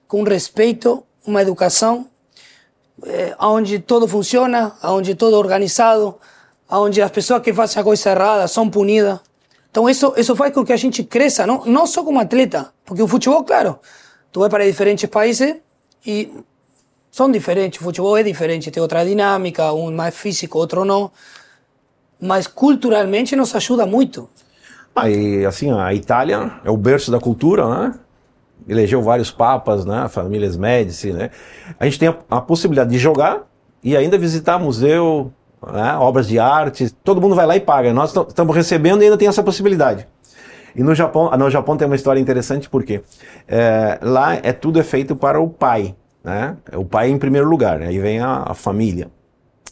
com 0.08 0.22
respeito, 0.22 1.04
uma 1.26 1.42
educação, 1.42 2.06
eh, 3.04 3.34
onde 3.38 3.78
todo 3.78 4.06
funciona, 4.08 4.74
onde 4.82 5.14
todo 5.14 5.36
é 5.36 5.38
organizado, 5.38 6.18
onde 6.70 7.02
as 7.02 7.10
pessoas 7.10 7.42
que 7.42 7.52
fazem 7.52 7.80
a 7.80 7.84
coisa 7.84 8.10
errada 8.10 8.48
são 8.48 8.68
punidas. 8.68 9.20
Então 9.70 9.88
isso, 9.88 10.14
isso 10.16 10.36
faz 10.36 10.54
com 10.54 10.64
que 10.64 10.72
a 10.72 10.76
gente 10.76 11.02
cresça, 11.02 11.46
não, 11.46 11.64
não 11.64 11.86
só 11.86 12.04
como 12.04 12.20
atleta, 12.20 12.72
porque 12.84 13.02
o 13.02 13.08
futebol, 13.08 13.42
claro, 13.44 13.78
tu 14.34 14.40
vai 14.40 14.50
para 14.50 14.66
diferentes 14.66 15.08
países 15.08 15.54
e 16.04 16.28
são 17.08 17.30
diferentes, 17.30 17.80
o 17.80 17.84
futebol 17.84 18.16
é 18.16 18.24
diferente, 18.24 18.68
tem 18.68 18.82
outra 18.82 19.06
dinâmica, 19.06 19.72
um 19.72 19.92
mais 19.92 20.12
físico, 20.12 20.58
outro 20.58 20.84
não 20.84 21.12
mas 22.20 22.48
culturalmente 22.48 23.36
nos 23.36 23.54
ajuda 23.54 23.86
muito. 23.86 24.28
Ah, 24.96 25.08
e 25.10 25.44
assim, 25.44 25.70
a 25.70 25.92
Itália 25.94 26.52
é 26.64 26.70
o 26.70 26.76
berço 26.76 27.10
da 27.10 27.20
cultura, 27.20 27.68
né? 27.68 27.94
Elegeu 28.66 29.02
vários 29.02 29.30
papas, 29.30 29.84
né? 29.84 30.08
Famílias 30.08 30.56
Médici, 30.56 31.12
né? 31.12 31.30
A 31.78 31.84
gente 31.84 31.98
tem 31.98 32.08
a, 32.08 32.16
a 32.30 32.40
possibilidade 32.40 32.90
de 32.90 32.98
jogar 32.98 33.42
e 33.82 33.96
ainda 33.96 34.16
visitar 34.16 34.58
museu, 34.58 35.30
né? 35.70 35.96
obras 35.98 36.26
de 36.26 36.38
arte. 36.38 36.90
Todo 37.04 37.20
mundo 37.20 37.34
vai 37.34 37.46
lá 37.46 37.56
e 37.56 37.60
paga. 37.60 37.92
Nós 37.92 38.14
estamos 38.16 38.56
recebendo 38.56 39.02
e 39.02 39.04
ainda 39.04 39.18
tem 39.18 39.28
essa 39.28 39.42
possibilidade. 39.42 40.08
E 40.74 40.82
no 40.82 40.94
Japão, 40.94 41.30
no 41.36 41.50
Japão 41.50 41.76
tem 41.76 41.86
uma 41.86 41.96
história 41.96 42.20
interessante 42.20 42.68
porque 42.68 43.02
é, 43.46 43.98
lá 44.02 44.34
é 44.34 44.52
tudo 44.52 44.80
é 44.80 44.82
feito 44.82 45.14
para 45.14 45.40
o 45.40 45.48
pai, 45.48 45.94
né? 46.22 46.56
O 46.74 46.84
pai 46.84 47.10
em 47.10 47.18
primeiro 47.18 47.48
lugar, 47.48 47.82
aí 47.82 47.98
vem 47.98 48.20
a, 48.20 48.44
a 48.48 48.54
família. 48.54 49.08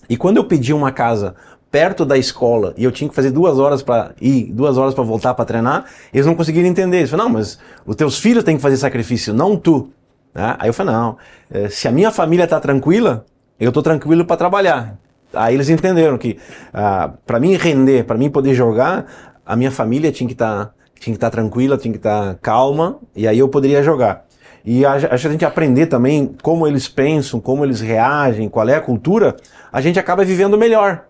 E 0.08 0.16
quando 0.16 0.36
eu 0.36 0.44
pedi 0.44 0.72
uma 0.72 0.92
casa 0.92 1.34
perto 1.70 2.04
da 2.04 2.18
escola 2.18 2.74
e 2.76 2.84
eu 2.84 2.92
tinha 2.92 3.08
que 3.08 3.14
fazer 3.14 3.30
duas 3.30 3.58
horas 3.58 3.82
para 3.82 4.12
ir, 4.20 4.52
duas 4.52 4.76
horas 4.76 4.94
para 4.94 5.02
voltar 5.02 5.32
para 5.32 5.46
treinar, 5.46 5.86
eles 6.12 6.26
não 6.26 6.34
conseguiram 6.34 6.68
entender. 6.68 6.98
Eles 6.98 7.10
falaram, 7.10 7.30
não, 7.30 7.38
mas 7.38 7.58
os 7.86 7.96
teus 7.96 8.18
filhos 8.18 8.44
têm 8.44 8.56
que 8.56 8.62
fazer 8.62 8.76
sacrifício, 8.76 9.32
não 9.32 9.56
tu. 9.56 9.90
Né? 10.34 10.54
Aí 10.58 10.68
eu 10.68 10.74
falei, 10.74 10.94
não, 10.94 11.16
eh, 11.50 11.70
se 11.70 11.88
a 11.88 11.90
minha 11.90 12.10
família 12.10 12.44
está 12.44 12.60
tranquila, 12.60 13.24
eu 13.58 13.68
estou 13.68 13.82
tranquilo 13.82 14.24
para 14.26 14.36
trabalhar. 14.36 14.98
Aí 15.32 15.54
eles 15.54 15.70
entenderam 15.70 16.18
que 16.18 16.38
ah, 16.74 17.10
para 17.24 17.40
mim 17.40 17.56
render, 17.56 18.04
para 18.04 18.18
mim 18.18 18.28
poder 18.28 18.54
jogar, 18.54 19.06
a 19.46 19.56
minha 19.56 19.70
família 19.70 20.12
tinha 20.12 20.26
que 20.26 20.34
estar 20.34 20.66
tá, 20.66 20.70
tinha 21.02 21.14
que 21.14 21.16
estar 21.18 21.30
tá 21.30 21.36
tranquila, 21.36 21.76
tinha 21.76 21.92
que 21.92 21.98
estar 21.98 22.34
tá 22.34 22.38
calma, 22.40 22.98
e 23.14 23.26
aí 23.26 23.38
eu 23.38 23.48
poderia 23.48 23.82
jogar. 23.82 24.24
E 24.64 24.86
a, 24.86 24.92
a 24.92 25.16
gente 25.16 25.44
aprender 25.44 25.86
também 25.86 26.34
como 26.42 26.66
eles 26.66 26.88
pensam, 26.88 27.40
como 27.40 27.64
eles 27.64 27.80
reagem, 27.80 28.48
qual 28.48 28.68
é 28.68 28.76
a 28.76 28.80
cultura, 28.80 29.36
a 29.72 29.80
gente 29.80 29.98
acaba 29.98 30.24
vivendo 30.24 30.56
melhor 30.56 31.04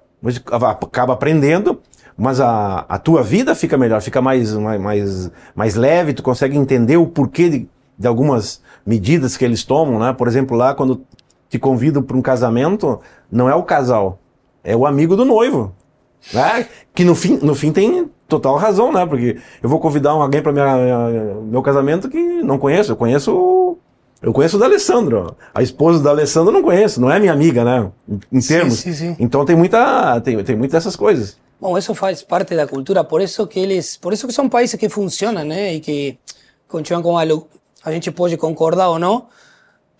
acaba 0.82 1.14
aprendendo, 1.14 1.80
mas 2.16 2.40
a, 2.40 2.84
a 2.88 2.98
tua 2.98 3.22
vida 3.22 3.54
fica 3.54 3.76
melhor, 3.76 4.00
fica 4.00 4.20
mais, 4.20 4.52
mais, 4.54 5.30
mais 5.54 5.74
leve, 5.74 6.12
tu 6.12 6.22
consegue 6.22 6.56
entender 6.56 6.96
o 6.96 7.06
porquê 7.06 7.48
de, 7.48 7.68
de 7.98 8.06
algumas 8.06 8.62
medidas 8.86 9.36
que 9.36 9.44
eles 9.44 9.64
tomam, 9.64 9.98
né? 9.98 10.12
Por 10.12 10.28
exemplo, 10.28 10.56
lá 10.56 10.74
quando 10.74 11.04
te 11.48 11.58
convidam 11.58 12.02
para 12.02 12.16
um 12.16 12.22
casamento, 12.22 13.00
não 13.30 13.48
é 13.48 13.54
o 13.54 13.62
casal, 13.62 14.18
é 14.62 14.76
o 14.76 14.86
amigo 14.86 15.16
do 15.16 15.24
noivo, 15.24 15.74
né? 16.32 16.66
Que 16.94 17.04
no 17.04 17.14
fim, 17.14 17.38
no 17.42 17.54
fim 17.54 17.72
tem 17.72 18.08
total 18.36 18.56
razão, 18.56 18.92
né? 18.92 19.06
Porque 19.06 19.38
eu 19.62 19.68
vou 19.68 19.78
convidar 19.78 20.10
alguém 20.10 20.42
para 20.42 20.52
meu 21.42 21.62
casamento 21.62 22.08
que 22.08 22.18
não 22.42 22.58
conheço, 22.58 22.92
eu 22.92 22.96
conheço 22.96 23.78
eu 24.22 24.32
conheço 24.32 24.56
o 24.56 24.60
da 24.60 24.66
Alessandro. 24.66 25.36
A 25.52 25.62
esposa 25.62 26.00
da 26.00 26.10
Alessandro 26.10 26.52
não 26.52 26.62
conheço, 26.62 27.00
não 27.00 27.10
é 27.10 27.18
minha 27.18 27.32
amiga, 27.32 27.64
né? 27.64 27.90
Em 28.30 28.40
termos. 28.40 28.74
Sim, 28.74 28.92
sim, 28.92 29.14
sim. 29.14 29.16
Então 29.18 29.44
tem 29.44 29.56
muita, 29.56 30.20
tem, 30.20 30.42
tem 30.44 30.54
muitas 30.54 30.84
dessas 30.84 30.94
coisas. 30.94 31.36
Bom, 31.60 31.76
isso 31.76 31.92
faz 31.94 32.22
parte 32.22 32.54
da 32.54 32.66
cultura, 32.66 33.02
por 33.02 33.20
isso 33.20 33.46
que 33.46 33.58
eles, 33.58 33.96
por 33.96 34.12
isso 34.12 34.26
que 34.26 34.32
são 34.32 34.48
países 34.48 34.76
que 34.76 34.88
funcionam, 34.88 35.44
né? 35.44 35.74
E 35.74 35.80
que 35.80 36.18
continuam 36.68 37.02
com 37.02 37.18
a, 37.18 37.22
a 37.84 37.92
gente 37.92 38.10
pode 38.12 38.36
concordar 38.36 38.88
ou 38.90 38.98
não, 38.98 39.26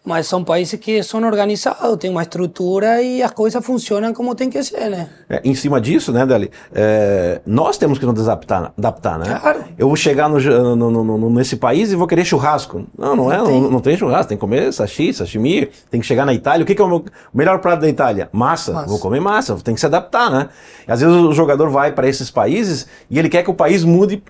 mas 0.04 0.26
são 0.26 0.42
países 0.42 0.78
que 0.80 1.02
são 1.02 1.22
organizados, 1.22 1.96
têm 1.96 2.10
uma 2.10 2.22
estrutura 2.22 3.00
e 3.00 3.22
as 3.22 3.30
coisas 3.30 3.64
funcionam 3.64 4.12
como 4.12 4.34
tem 4.34 4.50
que 4.50 4.60
ser, 4.62 4.90
né? 4.90 5.08
É, 5.28 5.40
em 5.44 5.54
cima 5.54 5.80
disso, 5.80 6.12
né, 6.12 6.26
Dali, 6.26 6.50
é, 6.74 7.40
nós 7.46 7.78
temos 7.78 7.98
que 7.98 8.06
nos 8.06 8.28
adaptar, 8.28 8.72
adaptar 8.76 9.18
né? 9.18 9.38
Claro. 9.40 9.64
Eu 9.78 9.86
vou 9.86 9.96
chegar 9.96 10.28
no, 10.28 10.38
no, 10.76 11.04
no, 11.04 11.30
nesse 11.30 11.56
país 11.56 11.92
e 11.92 11.96
vou 11.96 12.08
querer 12.08 12.24
churrasco. 12.24 12.84
Não, 12.98 13.14
não, 13.14 13.32
é, 13.32 13.36
não 13.36 13.44
é, 13.44 13.48
tem. 13.48 13.60
Não, 13.60 13.70
não, 13.70 13.80
tem 13.80 13.96
churrasco, 13.96 14.28
tem 14.28 14.36
que 14.36 14.40
comer 14.40 14.72
sashi, 14.72 15.14
sashimi, 15.14 15.70
tem 15.88 16.00
que 16.00 16.06
chegar 16.06 16.26
na 16.26 16.34
Itália. 16.34 16.64
O 16.64 16.66
que, 16.66 16.74
que 16.74 16.82
é 16.82 16.84
o, 16.84 16.88
meu, 16.88 17.04
o 17.32 17.38
melhor 17.38 17.60
prato 17.60 17.80
da 17.80 17.88
Itália? 17.88 18.28
Massa. 18.32 18.72
massa. 18.72 18.88
Vou 18.88 18.98
comer 18.98 19.20
massa, 19.20 19.54
tem 19.62 19.74
que 19.74 19.80
se 19.80 19.86
adaptar, 19.86 20.30
né? 20.30 20.48
Às 20.86 21.00
vezes 21.00 21.14
o 21.14 21.32
jogador 21.32 21.70
vai 21.70 21.92
para 21.92 22.08
esses 22.08 22.28
países 22.28 22.88
e 23.08 23.18
ele 23.20 23.28
quer 23.28 23.44
que 23.44 23.50
o 23.50 23.54
país 23.54 23.84
mude 23.84 24.20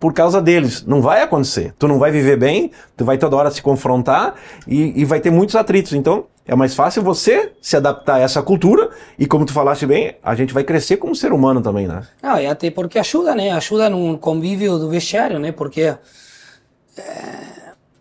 por 0.00 0.14
causa 0.14 0.40
deles. 0.40 0.82
Não 0.86 1.02
vai 1.02 1.22
acontecer. 1.22 1.74
Tu 1.78 1.86
não 1.86 1.98
vai 1.98 2.10
viver 2.10 2.38
bem, 2.38 2.72
tu 2.96 3.04
vai 3.04 3.18
toda 3.18 3.36
hora 3.36 3.50
se 3.50 3.60
confrontar 3.60 4.34
e, 4.66 4.98
e 4.98 5.04
vai 5.04 5.20
ter 5.20 5.30
muitos 5.30 5.54
atritos. 5.54 5.92
Então, 5.92 6.24
é 6.46 6.56
mais 6.56 6.74
fácil 6.74 7.02
você 7.02 7.52
se 7.60 7.76
adaptar 7.76 8.14
a 8.14 8.20
essa 8.20 8.42
cultura 8.42 8.88
e, 9.18 9.26
como 9.26 9.44
tu 9.44 9.52
falaste 9.52 9.84
bem, 9.84 10.16
a 10.22 10.34
gente 10.34 10.54
vai 10.54 10.64
crescer 10.64 10.96
como 10.96 11.14
ser 11.14 11.32
humano 11.32 11.60
também, 11.60 11.86
né? 11.86 12.02
Ah, 12.22 12.42
e 12.42 12.46
até 12.46 12.70
porque 12.70 12.98
ajuda, 12.98 13.34
né? 13.34 13.50
Ajuda 13.52 13.90
no 13.90 14.18
convívio 14.18 14.78
do 14.78 14.88
vestiário, 14.88 15.38
né? 15.38 15.52
Porque 15.52 15.82
é, 15.82 15.98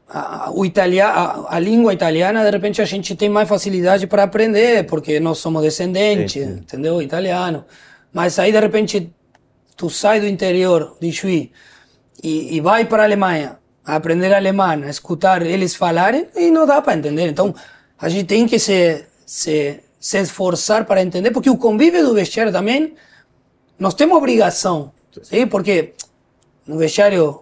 a, 0.08 0.50
o 0.54 0.66
italiano, 0.66 1.46
a, 1.50 1.58
a, 1.58 1.60
língua 1.60 1.94
italiana, 1.94 2.46
de 2.46 2.50
repente, 2.50 2.82
a 2.82 2.86
gente 2.86 3.14
tem 3.14 3.28
mais 3.28 3.48
facilidade 3.48 4.08
para 4.08 4.24
aprender, 4.24 4.86
porque 4.86 5.20
nós 5.20 5.38
somos 5.38 5.62
descendentes, 5.62 6.42
sim, 6.42 6.46
sim. 6.46 6.60
entendeu? 6.60 7.02
Italiano. 7.02 7.66
Mas 8.14 8.40
aí, 8.40 8.54
de 8.54 8.60
repente, 8.60 9.14
tu 9.76 9.90
sai 9.90 10.22
do 10.22 10.28
interior 10.28 10.96
de 11.00 11.12
Chuí, 11.12 11.52
e, 12.24 12.56
e 12.56 12.62
vai 12.62 12.86
para 12.86 13.04
a 13.04 13.06
Alemanha 13.06 13.58
a 13.86 13.96
aprender 13.96 14.34
alemão, 14.34 14.84
a 14.84 14.90
escutar 14.90 15.42
eles 15.42 15.76
falarem 15.76 16.28
e 16.36 16.52
não 16.52 16.66
dá 16.66 16.82
para 16.82 16.98
entender. 16.98 17.28
Então 17.28 17.54
a 17.98 18.08
gente 18.08 18.26
tem 18.26 18.48
que 18.48 18.60
se, 18.60 19.04
se, 19.26 19.80
se 20.00 20.18
esforçar 20.20 20.86
para 20.86 21.02
entender, 21.02 21.32
porque 21.32 21.50
o 21.50 21.58
convívio 21.58 22.06
do 22.06 22.14
vestiário 22.14 22.52
também 22.52 22.94
nós 23.80 23.94
temos 23.94 24.18
obrigação, 24.18 24.92
sim? 25.24 25.48
porque 25.48 25.94
no 26.68 26.78
vestiário 26.78 27.42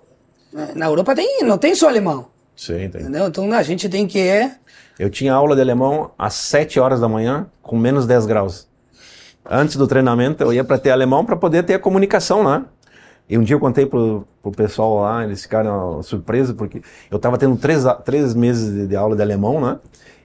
na 0.75 0.85
Europa 0.85 1.15
tem, 1.15 1.43
não 1.43 1.57
tem 1.57 1.75
só 1.75 1.87
alemão. 1.87 2.27
Sim, 2.55 2.89
tem. 2.89 3.01
Entendeu? 3.01 3.27
Então 3.27 3.51
a 3.53 3.63
gente 3.63 3.89
tem 3.89 4.07
que. 4.07 4.19
É 4.19 4.55
Eu 4.97 5.09
tinha 5.09 5.33
aula 5.33 5.55
de 5.55 5.61
alemão 5.61 6.11
às 6.17 6.33
7 6.33 6.79
horas 6.79 6.99
da 6.99 7.09
manhã, 7.09 7.47
com 7.61 7.77
menos 7.77 8.07
10 8.07 8.25
graus. 8.25 8.67
Antes 9.49 9.75
do 9.75 9.87
treinamento, 9.87 10.43
eu 10.43 10.51
ia 10.51 10.63
para 10.63 10.77
ter 10.77 10.91
alemão 10.91 11.23
para 11.23 11.35
poder 11.35 11.63
ter 11.63 11.75
a 11.75 11.79
comunicação, 11.79 12.43
né? 12.43 12.65
E 13.29 13.37
um 13.37 13.43
dia 13.43 13.55
eu 13.55 13.59
contei 13.59 13.85
pro, 13.85 14.25
pro 14.41 14.51
pessoal 14.51 15.01
lá, 15.01 15.23
eles 15.23 15.41
ficaram 15.41 16.01
surpresos, 16.01 16.55
porque 16.55 16.81
eu 17.11 17.17
estava 17.17 17.37
tendo 17.37 17.57
três, 17.57 17.83
três 18.05 18.33
meses 18.33 18.73
de, 18.73 18.87
de, 18.87 18.95
aula 18.95 19.15
de 19.15 19.21
alemão, 19.21 19.59
né? 19.59 19.79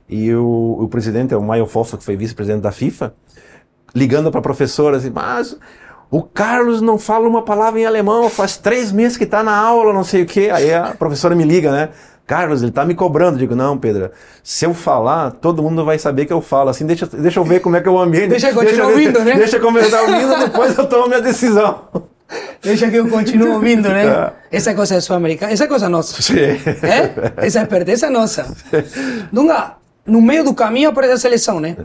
E 0.09 0.33
o, 0.35 0.79
o 0.81 0.89
presidente, 0.89 1.35
o 1.35 1.43
Maio 1.43 1.67
Fofa, 1.67 1.97
que 1.97 2.05
foi 2.05 2.17
vice-presidente 2.17 2.63
da 2.63 2.71
FIFA, 2.71 3.15
ligando 3.95 4.31
para 4.31 4.41
a 4.41 4.43
professora 4.43 4.97
assim, 4.99 5.11
mas 5.11 5.59
o 6.11 6.23
Carlos 6.23 6.81
não 6.81 6.99
fala 6.99 7.27
uma 7.27 7.43
palavra 7.43 7.81
em 7.81 7.87
alemão, 7.87 8.29
faz 8.29 8.57
três 8.57 8.93
meses 8.93 9.17
que 9.17 9.25
está 9.25 9.43
na 9.43 9.57
aula, 9.57 9.93
não 9.93 10.05
sei 10.05 10.23
o 10.23 10.27
quê. 10.27 10.51
Aí 10.53 10.73
a 10.73 10.95
professora 10.97 11.35
me 11.35 11.43
liga, 11.43 11.73
né? 11.73 11.89
Carlos, 12.27 12.63
ele 12.63 12.71
está 12.71 12.85
me 12.85 12.95
cobrando. 12.95 13.37
Eu 13.37 13.41
digo, 13.41 13.57
não, 13.57 13.77
Pedro, 13.77 14.11
se 14.45 14.65
eu 14.65 14.75
falar, 14.75 15.33
todo 15.33 15.63
mundo 15.63 15.85
vai 15.85 15.99
saber 15.99 16.27
que 16.27 16.33
eu 16.33 16.41
falo. 16.41 16.69
Assim, 16.69 16.87
deixa, 16.87 17.07
deixa 17.07 17.41
eu 17.41 17.45
ver 17.45 17.61
como 17.61 17.77
é 17.77 17.81
que 17.81 17.89
é 17.89 17.91
o 17.91 17.99
ambiente. 17.99 18.29
Deixa 18.29 18.51
eu 18.51 18.55
continuar 18.55 18.89
ouvindo, 18.89 19.25
né? 19.25 19.37
Deixa 19.37 19.57
eu 19.57 19.61
começar 19.61 20.03
ouvindo, 20.03 20.39
depois 20.39 20.77
eu 20.77 20.87
tomo 20.87 21.09
minha 21.09 21.21
decisão. 21.21 21.81
Deixa 22.63 22.91
que 22.91 22.97
eu 22.97 23.09
continuo 23.09 23.55
ouvindo, 23.55 23.89
né? 23.89 24.05
Ah. 24.13 24.33
Essa 24.51 24.75
coisa 24.75 24.97
é 24.97 25.01
sul-americana, 25.01 25.53
essa 25.53 25.65
é 25.65 25.67
coisa 25.67 25.89
nossa. 25.89 26.21
Sim. 26.21 26.35
É? 26.39 27.47
Essa 27.47 28.07
é 28.07 28.11
nossa. 28.11 28.55
Nunca, 29.33 29.77
no 30.05 30.21
meio 30.21 30.45
do 30.45 30.55
caminho 30.55 30.91
aparece 30.91 31.15
a 31.15 31.19
seleção, 31.19 31.59
né? 31.59 31.77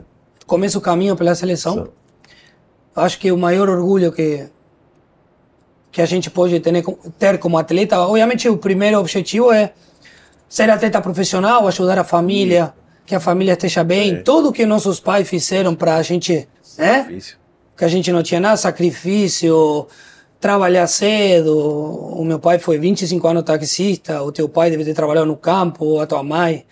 Começa 0.45 0.77
o 0.77 0.81
caminho 0.81 1.15
pela 1.15 1.33
seleção. 1.33 1.89
Acho 2.95 3.19
que 3.19 3.31
o 3.31 3.37
maior 3.37 3.69
orgulho 3.69 4.11
que 4.11 4.47
que 5.97 6.01
a 6.01 6.05
gente 6.05 6.29
pode 6.29 6.59
ter, 6.59 6.83
ter 7.17 7.39
como 7.39 7.57
atleta, 7.57 7.97
obviamente 7.99 8.47
o 8.47 8.55
primeiro 8.55 8.99
objetivo 8.99 9.51
é 9.51 9.71
ser 10.47 10.69
atleta 10.69 11.01
profissional, 11.01 11.67
ajudar 11.67 11.97
a 11.97 12.03
família, 12.03 12.71
que 13.03 13.15
a 13.15 13.19
família 13.19 13.53
esteja 13.53 13.83
bem, 13.83 14.11
é. 14.11 14.15
tudo 14.17 14.51
que 14.51 14.63
nossos 14.65 14.99
pais 14.99 15.27
fizeram 15.27 15.73
para 15.73 15.95
a 15.95 16.03
gente, 16.03 16.47
né? 16.77 17.19
Que 17.75 17.83
a 17.83 17.87
gente 17.87 18.11
não 18.11 18.21
tinha 18.21 18.39
nada, 18.39 18.57
sacrifício, 18.57 19.87
trabalhar 20.39 20.87
cedo. 20.87 21.57
O 21.57 22.23
meu 22.23 22.39
pai 22.39 22.59
foi 22.59 22.77
25 22.77 23.27
anos 23.27 23.43
taxista, 23.43 24.21
o 24.21 24.31
teu 24.31 24.47
pai 24.47 24.69
deve 24.69 24.85
ter 24.85 24.93
trabalhado 24.93 25.27
no 25.27 25.37
campo, 25.37 25.99
a 25.99 26.07
tua 26.07 26.23
mãe. 26.23 26.65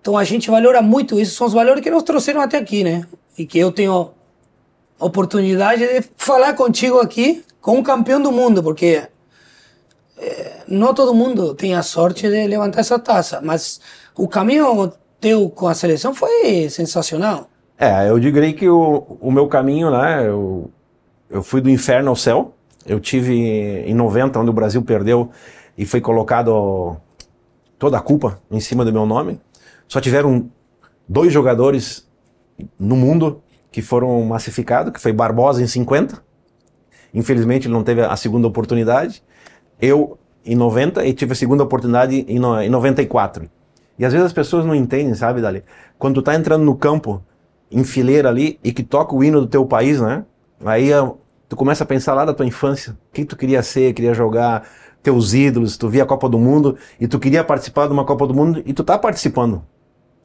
Então 0.00 0.16
a 0.16 0.24
gente 0.24 0.50
valora 0.50 0.82
muito 0.82 1.20
isso, 1.20 1.36
são 1.36 1.46
os 1.46 1.52
valores 1.52 1.82
que 1.82 1.90
nos 1.90 2.02
trouxeram 2.02 2.40
até 2.40 2.58
aqui, 2.58 2.82
né? 2.82 3.06
E 3.38 3.46
que 3.46 3.58
eu 3.58 3.70
tenho 3.70 4.10
oportunidade 4.98 5.86
de 5.86 6.08
falar 6.16 6.54
contigo 6.54 6.98
aqui 6.98 7.44
com 7.60 7.78
um 7.78 7.82
campeão 7.82 8.20
do 8.20 8.32
mundo, 8.32 8.62
porque 8.62 9.02
é, 10.18 10.52
não 10.66 10.92
todo 10.92 11.14
mundo 11.14 11.54
tem 11.54 11.74
a 11.74 11.82
sorte 11.82 12.28
de 12.28 12.46
levantar 12.46 12.80
essa 12.80 12.98
taça, 12.98 13.40
mas 13.42 13.80
o 14.16 14.26
caminho 14.26 14.92
teu 15.20 15.48
com 15.48 15.68
a 15.68 15.74
seleção 15.74 16.12
foi 16.12 16.68
sensacional. 16.68 17.48
É, 17.78 18.08
eu 18.08 18.18
diria 18.18 18.52
que 18.52 18.68
o, 18.68 19.18
o 19.20 19.30
meu 19.30 19.46
caminho, 19.46 19.90
né, 19.90 20.28
eu, 20.28 20.70
eu 21.30 21.42
fui 21.42 21.60
do 21.60 21.70
inferno 21.70 22.10
ao 22.10 22.16
céu, 22.16 22.52
eu 22.86 23.00
tive 23.00 23.34
em 23.34 23.94
90, 23.94 24.38
onde 24.38 24.50
o 24.50 24.52
Brasil 24.52 24.82
perdeu 24.82 25.30
e 25.76 25.86
foi 25.86 26.00
colocado 26.00 26.96
toda 27.78 27.98
a 27.98 28.00
culpa 28.00 28.40
em 28.50 28.60
cima 28.60 28.84
do 28.84 28.92
meu 28.92 29.06
nome. 29.06 29.40
Só 29.88 30.00
tiveram 30.00 30.50
dois 31.08 31.32
jogadores 31.32 32.08
no 32.78 32.96
mundo 32.96 33.42
que 33.70 33.82
foram 33.82 34.22
massificados, 34.22 34.92
que 34.92 35.00
foi 35.00 35.12
Barbosa 35.12 35.62
em 35.62 35.66
50. 35.66 36.22
Infelizmente 37.14 37.66
ele 37.66 37.74
não 37.74 37.82
teve 37.82 38.02
a 38.02 38.16
segunda 38.16 38.46
oportunidade. 38.46 39.22
Eu 39.80 40.18
em 40.44 40.54
90 40.54 41.04
e 41.06 41.12
tive 41.12 41.32
a 41.32 41.36
segunda 41.36 41.62
oportunidade 41.62 42.24
em, 42.28 42.38
no, 42.38 42.60
em 42.60 42.68
94. 42.68 43.48
E 43.98 44.04
às 44.04 44.12
vezes 44.12 44.26
as 44.26 44.32
pessoas 44.32 44.64
não 44.64 44.74
entendem, 44.74 45.14
sabe, 45.14 45.40
Dali? 45.40 45.62
Quando 45.98 46.16
tu 46.16 46.22
tá 46.22 46.34
entrando 46.34 46.64
no 46.64 46.74
campo, 46.74 47.22
em 47.70 47.84
fileira 47.84 48.28
ali, 48.28 48.58
e 48.62 48.72
que 48.72 48.82
toca 48.82 49.14
o 49.14 49.22
hino 49.22 49.40
do 49.40 49.46
teu 49.46 49.64
país, 49.64 50.00
né? 50.00 50.24
Aí 50.64 50.90
tu 51.52 51.56
começa 51.56 51.84
a 51.84 51.86
pensar 51.86 52.14
lá 52.14 52.24
da 52.24 52.32
tua 52.32 52.46
infância, 52.46 52.96
quem 53.12 53.26
tu 53.26 53.36
queria 53.36 53.62
ser, 53.62 53.92
queria 53.92 54.14
jogar, 54.14 54.66
teus 55.02 55.34
ídolos, 55.34 55.76
tu 55.76 55.86
via 55.86 56.02
a 56.02 56.06
Copa 56.06 56.26
do 56.26 56.38
Mundo 56.38 56.78
e 56.98 57.06
tu 57.06 57.18
queria 57.18 57.44
participar 57.44 57.88
de 57.88 57.92
uma 57.92 58.06
Copa 58.06 58.26
do 58.26 58.32
Mundo 58.32 58.62
e 58.64 58.72
tu 58.72 58.82
tá 58.82 58.98
participando, 58.98 59.62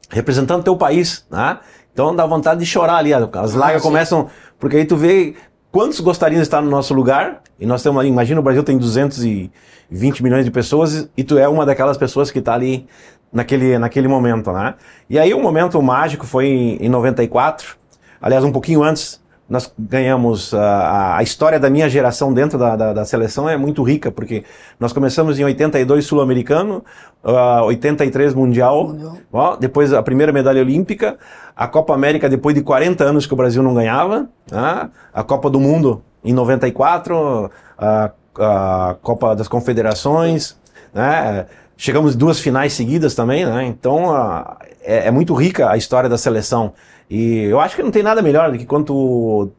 representando 0.08 0.62
teu 0.62 0.74
país, 0.74 1.26
né? 1.30 1.58
Então 1.92 2.16
dá 2.16 2.24
vontade 2.24 2.60
de 2.60 2.64
chorar 2.64 2.96
ali, 2.96 3.12
as 3.12 3.20
ah, 3.20 3.58
lágrimas 3.58 3.82
começam, 3.82 4.28
porque 4.58 4.78
aí 4.78 4.86
tu 4.86 4.96
vê 4.96 5.34
quantos 5.70 6.00
gostariam 6.00 6.38
de 6.38 6.44
estar 6.44 6.62
no 6.62 6.70
nosso 6.70 6.94
lugar, 6.94 7.42
e 7.60 7.66
nós 7.66 7.82
temos, 7.82 8.02
imagina 8.06 8.40
o 8.40 8.42
Brasil 8.42 8.62
tem 8.62 8.78
220 8.78 10.22
milhões 10.22 10.46
de 10.46 10.50
pessoas 10.50 11.10
e 11.14 11.22
tu 11.22 11.36
é 11.36 11.46
uma 11.46 11.66
daquelas 11.66 11.98
pessoas 11.98 12.30
que 12.30 12.38
está 12.38 12.54
ali 12.54 12.86
naquele, 13.30 13.78
naquele 13.78 14.08
momento, 14.08 14.50
né? 14.50 14.76
E 15.10 15.18
aí 15.18 15.34
o 15.34 15.42
momento 15.42 15.82
mágico 15.82 16.26
foi 16.26 16.46
em, 16.46 16.86
em 16.86 16.88
94, 16.88 17.76
aliás 18.18 18.42
um 18.42 18.50
pouquinho 18.50 18.82
antes, 18.82 19.20
nós 19.48 19.72
ganhamos 19.78 20.52
a, 20.52 21.16
a 21.16 21.22
história 21.22 21.58
da 21.58 21.70
minha 21.70 21.88
geração 21.88 22.34
dentro 22.34 22.58
da, 22.58 22.76
da, 22.76 22.92
da, 22.92 23.04
seleção 23.04 23.48
é 23.48 23.56
muito 23.56 23.82
rica, 23.82 24.10
porque 24.10 24.44
nós 24.78 24.92
começamos 24.92 25.38
em 25.38 25.44
82 25.44 26.04
sul-americano, 26.04 26.84
uh, 27.24 27.64
83 27.64 28.34
mundial, 28.34 28.94
ó, 29.32 29.56
depois 29.56 29.92
a 29.92 30.02
primeira 30.02 30.32
medalha 30.32 30.60
olímpica, 30.60 31.16
a 31.56 31.66
Copa 31.66 31.94
América 31.94 32.28
depois 32.28 32.54
de 32.54 32.60
40 32.62 33.02
anos 33.02 33.26
que 33.26 33.32
o 33.32 33.36
Brasil 33.36 33.62
não 33.62 33.74
ganhava, 33.74 34.28
né? 34.50 34.90
a 35.14 35.24
Copa 35.24 35.48
do 35.48 35.58
Mundo 35.58 36.02
em 36.22 36.34
94, 36.34 37.50
a, 37.78 38.10
a 38.38 38.96
Copa 39.00 39.34
das 39.34 39.48
Confederações, 39.48 40.58
né? 40.92 41.46
chegamos 41.74 42.14
duas 42.14 42.38
finais 42.38 42.74
seguidas 42.74 43.14
também, 43.14 43.46
né? 43.46 43.64
então 43.64 44.10
uh, 44.10 44.56
é, 44.82 45.08
é 45.08 45.10
muito 45.10 45.32
rica 45.32 45.70
a 45.70 45.76
história 45.78 46.08
da 46.08 46.18
seleção. 46.18 46.74
E 47.10 47.44
eu 47.44 47.58
acho 47.58 47.74
que 47.74 47.82
não 47.82 47.90
tem 47.90 48.02
nada 48.02 48.20
melhor 48.20 48.52
do 48.52 48.58
que 48.58 48.66
quando 48.66 48.90
o 48.90 49.50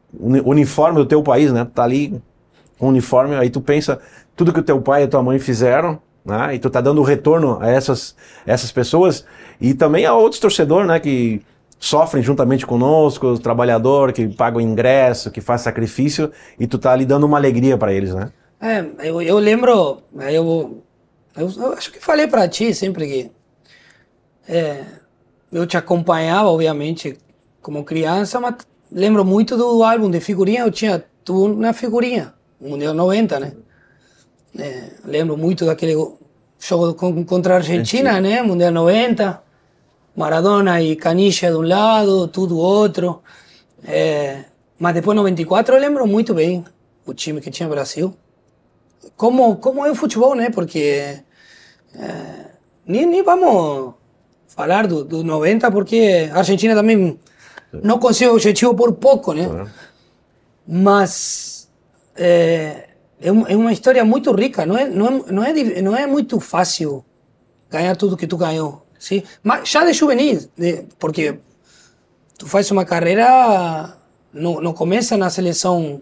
uniforme 0.46 0.98
do 0.98 1.06
teu 1.06 1.24
país, 1.24 1.52
né? 1.52 1.66
Tá 1.74 1.84
ali 1.84 2.22
com 2.78 2.88
o 2.88 2.90
uniforme, 2.90 3.36
aí 3.36 3.50
tu 3.50 3.60
pensa 3.60 4.00
tudo 4.36 4.54
que 4.54 4.60
o 4.60 4.64
teu 4.64 4.80
pai 4.82 5.04
e 5.04 5.08
tua 5.08 5.24
mãe 5.24 5.40
fizeram, 5.40 6.00
né? 6.24 6.56
E 6.56 6.60
tu 6.60 6.70
tá 6.70 6.80
dando 6.80 7.02
retorno 7.02 7.58
a 7.60 7.70
essas, 7.70 8.16
essas 8.46 8.72
pessoas 8.72 9.26
e 9.60 9.74
também 9.74 10.06
a 10.06 10.14
outros 10.14 10.40
torcedores, 10.40 10.88
né? 10.88 11.00
Que 11.00 11.42
sofrem 11.80 12.22
juntamente 12.22 12.68
conosco, 12.68 13.28
o 13.28 13.40
trabalhador 13.40 14.12
que 14.12 14.28
paga 14.28 14.58
o 14.58 14.62
ingresso, 14.62 15.32
que 15.32 15.42
faz 15.42 15.62
sacrifício 15.62 16.32
e 16.60 16.68
tu 16.68 16.78
tá 16.78 16.92
ali 16.92 17.06
dando 17.06 17.26
uma 17.26 17.38
alegria 17.38 17.78
para 17.78 17.94
eles, 17.94 18.14
né? 18.14 18.32
É, 18.62 18.86
eu, 19.08 19.22
eu 19.22 19.40
lembro, 19.40 20.02
eu, 20.20 20.84
eu, 21.38 21.52
eu 21.58 21.74
acho 21.74 21.92
que 21.92 22.00
falei 22.00 22.28
para 22.28 22.48
ti 22.50 22.74
sempre 22.74 23.08
que 23.08 23.32
é, 24.48 24.84
eu 25.52 25.66
te 25.66 25.78
acompanhava, 25.78 26.50
obviamente, 26.50 27.18
como 27.62 27.84
criança, 27.84 28.40
mas 28.40 28.56
lembro 28.92 29.24
muito 29.24 29.58
do 29.58 29.84
álbum 29.84 30.10
de 30.10 30.20
figurinha, 30.20 30.62
eu 30.62 30.72
tinha 30.72 31.04
tudo 31.24 31.56
na 31.56 31.74
figurinha, 31.74 32.34
Mundial 32.60 32.94
90, 32.94 33.40
né? 33.40 33.54
É, 34.58 34.90
lembro 35.06 35.38
muito 35.38 35.66
daquele 35.66 35.94
jogo 36.60 36.94
contra 37.26 37.54
a 37.54 37.58
Argentina, 37.58 38.20
né? 38.20 38.42
Mundial 38.42 38.72
90, 38.72 39.42
Maradona 40.16 40.82
e 40.82 40.96
Canicha 40.96 41.50
de 41.50 41.56
um 41.56 41.62
lado, 41.62 42.28
tudo 42.28 42.58
outro. 42.58 43.22
É, 43.84 44.44
mas 44.78 44.94
depois 44.94 45.16
94 45.16 45.76
eu 45.76 45.80
lembro 45.80 46.08
muito 46.08 46.34
bem 46.34 46.66
o 47.06 47.14
time 47.14 47.40
que 47.40 47.52
tinha 47.52 47.68
no 47.68 47.74
Brasil. 47.74 48.14
Como, 49.16 49.58
como 49.58 49.86
é 49.86 49.92
o 49.92 49.96
futebol, 49.96 50.36
né? 50.36 50.50
Porque 50.50 51.20
é, 51.96 52.46
nem, 52.86 53.06
nem 53.06 53.24
vamos 53.24 53.94
falar 54.48 54.88
do, 54.88 55.04
do 55.04 55.24
90, 55.24 55.72
porque 55.72 56.30
a 56.34 56.40
Argentina 56.40 56.76
também 56.76 57.20
não 57.72 58.00
consigo 58.00 58.32
o 58.32 58.36
objetivo 58.36 58.74
por 58.74 58.94
pouco, 58.94 59.34
né? 59.34 59.68
Mas 60.68 61.70
é, 62.16 62.90
é, 63.22 63.32
uma 63.32 63.72
história 63.72 64.04
muito 64.04 64.32
rica, 64.32 64.66
não 64.66 64.78
é, 64.78 64.88
não, 64.88 65.08
é, 65.08 65.32
não, 65.32 65.44
é, 65.44 65.82
não 65.82 65.96
é 65.96 66.08
muito 66.08 66.40
fácil 66.40 67.04
ganhar 67.70 67.96
tudo 67.96 68.18
que 68.18 68.28
tu 68.28 68.38
ganhou, 68.38 68.86
sim? 68.98 69.24
Mas 69.44 69.70
já 69.70 69.86
de 69.86 69.94
juvenil, 69.94 70.50
de, 70.58 70.86
porque 70.98 71.40
tu 72.38 72.48
faz 72.48 72.70
uma 72.72 72.86
carreira, 72.86 73.96
não, 74.34 74.62
não 74.62 74.74
começa 74.74 75.18
na 75.18 75.30
seleção... 75.30 76.02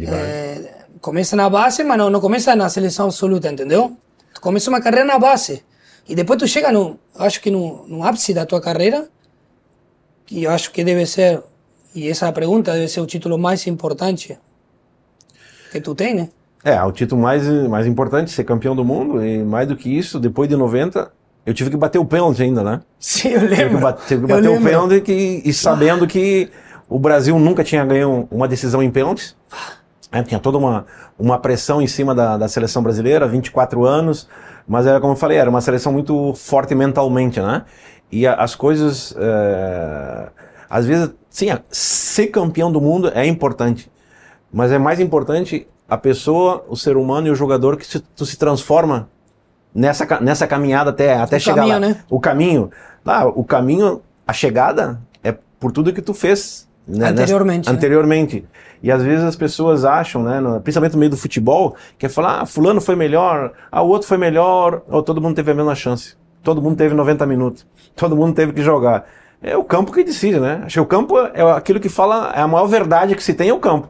É, 0.00 0.86
começa 1.00 1.36
na 1.36 1.48
base, 1.48 1.84
mas 1.84 1.96
não, 1.96 2.10
não 2.10 2.20
começa 2.20 2.56
na 2.56 2.68
seleção 2.68 3.06
absoluta, 3.06 3.50
entendeu? 3.50 3.96
Tu 4.34 4.40
começa 4.40 4.68
uma 4.68 4.80
carreira 4.80 5.06
na 5.06 5.18
base. 5.18 5.64
E 6.08 6.14
depois 6.14 6.38
tu 6.38 6.46
chega 6.46 6.72
no, 6.72 6.98
acho 7.16 7.40
que 7.40 7.50
no, 7.50 7.86
no 7.86 8.04
ápice 8.04 8.34
da 8.34 8.44
tua 8.44 8.60
carreira, 8.60 9.08
que 10.26 10.42
eu 10.42 10.50
acho 10.50 10.72
que 10.72 10.84
deve 10.84 11.06
ser, 11.06 11.42
e 11.94 12.08
essa 12.08 12.30
pergunta 12.32 12.72
deve 12.72 12.88
ser 12.88 13.00
o 13.00 13.06
título 13.06 13.38
mais 13.38 13.66
importante 13.66 14.38
que 15.70 15.80
tu 15.80 15.94
tem, 15.94 16.14
né? 16.14 16.28
É, 16.64 16.82
o 16.82 16.90
título 16.90 17.22
mais, 17.22 17.46
mais 17.68 17.86
importante, 17.86 18.32
ser 18.32 18.42
campeão 18.42 18.74
do 18.74 18.84
mundo, 18.84 19.24
e 19.24 19.38
mais 19.44 19.68
do 19.68 19.76
que 19.76 19.88
isso, 19.88 20.18
depois 20.18 20.48
de 20.48 20.56
90, 20.56 21.12
eu 21.46 21.54
tive 21.54 21.70
que 21.70 21.76
bater 21.76 21.98
o 21.98 22.04
pênalti 22.04 22.42
ainda, 22.42 22.64
né? 22.64 22.80
Sim, 22.98 23.28
eu 23.28 23.42
lembro. 23.42 23.56
Tive 23.56 23.76
que, 23.76 23.80
bater, 23.80 24.06
tive 24.08 24.20
que 24.22 24.32
bater 24.32 24.48
o 24.48 24.60
pênalti 24.60 25.00
que, 25.00 25.42
e 25.44 25.52
sabendo 25.52 26.06
que 26.08 26.50
o 26.88 26.98
Brasil 26.98 27.38
nunca 27.38 27.62
tinha 27.62 27.84
ganho 27.84 28.26
uma 28.32 28.48
decisão 28.48 28.82
em 28.82 28.90
pênaltis. 28.90 29.36
É, 30.10 30.22
tinha 30.22 30.40
toda 30.40 30.58
uma, 30.58 30.86
uma 31.16 31.38
pressão 31.38 31.80
em 31.80 31.86
cima 31.86 32.14
da, 32.14 32.36
da 32.36 32.48
seleção 32.48 32.82
brasileira, 32.82 33.28
24 33.28 33.84
anos, 33.84 34.28
mas 34.66 34.86
era 34.86 35.00
como 35.00 35.12
eu 35.12 35.16
falei, 35.16 35.38
era 35.38 35.48
uma 35.48 35.60
seleção 35.60 35.92
muito 35.92 36.34
forte 36.34 36.74
mentalmente, 36.74 37.40
né? 37.40 37.64
E 38.10 38.26
a, 38.26 38.34
as 38.34 38.54
coisas. 38.54 39.14
É, 39.18 40.28
às 40.68 40.86
vezes, 40.86 41.10
sim, 41.30 41.46
ser 41.70 42.28
campeão 42.28 42.70
do 42.70 42.80
mundo 42.80 43.10
é 43.14 43.26
importante. 43.26 43.90
Mas 44.52 44.72
é 44.72 44.78
mais 44.78 45.00
importante 45.00 45.66
a 45.88 45.96
pessoa, 45.96 46.64
o 46.68 46.76
ser 46.76 46.96
humano 46.96 47.28
e 47.28 47.30
o 47.30 47.34
jogador 47.34 47.76
que 47.76 47.86
se, 47.86 48.00
tu 48.00 48.26
se 48.26 48.36
transforma 48.36 49.08
nessa, 49.74 50.20
nessa 50.20 50.46
caminhada 50.46 50.90
até, 50.90 51.14
até 51.14 51.38
chegar 51.38 51.56
caminho, 51.56 51.74
lá. 51.74 51.80
Né? 51.80 51.96
O 52.10 52.18
caminho. 52.18 52.70
Ah, 53.04 53.26
o 53.26 53.44
caminho, 53.44 54.02
a 54.26 54.32
chegada 54.32 55.00
é 55.22 55.34
por 55.60 55.70
tudo 55.70 55.92
que 55.92 56.02
tu 56.02 56.14
fez. 56.14 56.66
Né? 56.88 57.08
Anteriormente. 57.08 57.58
Nessa, 57.58 57.70
né? 57.70 57.76
Anteriormente. 57.76 58.44
E 58.82 58.90
às 58.90 59.02
vezes 59.02 59.24
as 59.24 59.36
pessoas 59.36 59.84
acham, 59.84 60.22
né, 60.22 60.40
no, 60.40 60.60
principalmente 60.60 60.92
no 60.92 60.98
meio 60.98 61.10
do 61.10 61.16
futebol, 61.16 61.76
que 61.98 62.06
é 62.06 62.08
falar, 62.08 62.42
ah, 62.42 62.46
fulano 62.46 62.80
foi 62.80 62.94
melhor, 62.94 63.52
ah, 63.70 63.82
o 63.82 63.88
outro 63.88 64.06
foi 64.06 64.18
melhor, 64.18 64.82
ou 64.88 65.02
todo 65.02 65.20
mundo 65.20 65.34
teve 65.34 65.50
a 65.50 65.54
mesma 65.54 65.74
chance. 65.74 66.14
Todo 66.42 66.62
mundo 66.62 66.76
teve 66.76 66.94
90 66.94 67.26
minutos. 67.26 67.66
Todo 67.96 68.14
mundo 68.14 68.34
teve 68.34 68.52
que 68.52 68.62
jogar. 68.62 69.06
É 69.42 69.56
o 69.56 69.64
campo 69.64 69.92
que 69.92 70.04
decide, 70.04 70.38
né? 70.38 70.62
Acho 70.64 70.74
que 70.74 70.80
o 70.80 70.86
campo 70.86 71.18
é 71.18 71.42
aquilo 71.52 71.80
que 71.80 71.88
fala, 71.88 72.32
é 72.34 72.40
a 72.40 72.48
maior 72.48 72.66
verdade 72.66 73.14
que 73.14 73.22
se 73.22 73.34
tem 73.34 73.48
é 73.48 73.54
o 73.54 73.58
campo. 73.58 73.88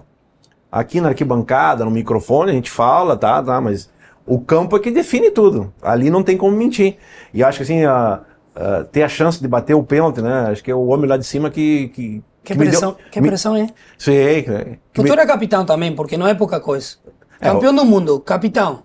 Aqui 0.71 1.01
na 1.01 1.09
arquibancada, 1.09 1.85
no 1.85 1.90
microfone, 1.90 2.51
a 2.51 2.55
gente 2.55 2.71
fala, 2.71 3.16
tá, 3.16 3.42
tá, 3.42 3.61
mas 3.61 3.90
o 4.27 4.40
campo 4.40 4.77
é 4.77 4.81
que 4.81 4.90
define 4.90 5.31
tudo. 5.31 5.73
Ali 5.81 6.11
não 6.11 6.23
tem 6.23 6.37
como 6.37 6.57
mentir. 6.57 6.97
E 7.33 7.42
acho 7.42 7.59
que 7.59 7.62
assim, 7.62 7.85
a, 7.85 8.21
a, 8.55 8.85
ter 8.85 9.03
a 9.03 9.09
chance 9.09 9.40
de 9.40 9.49
bater 9.49 9.75
o 9.75 9.83
pênalti, 9.83 10.21
né? 10.21 10.49
Acho 10.51 10.62
que 10.62 10.71
é 10.71 10.75
o 10.75 10.87
homem 10.87 11.09
lá 11.09 11.16
de 11.16 11.25
cima 11.25 11.49
que. 11.49 11.88
Que, 11.88 12.23
que, 12.45 12.53
que 12.53 12.59
pressão, 12.59 12.92
deu, 12.92 13.11
que 13.11 13.21
pressão 13.21 13.57
é? 13.57 13.69
Sim, 13.99 14.12
é. 14.12 14.79
Futuro 14.95 15.21
é 15.21 15.27
capitão 15.27 15.64
também, 15.64 15.95
porque 15.95 16.16
não 16.16 16.29
é 16.29 16.35
pouca 16.35 16.61
coisa. 16.61 16.97
É, 17.40 17.51
Campeão 17.51 17.75
do 17.75 17.85
mundo, 17.85 18.21
capitão, 18.21 18.83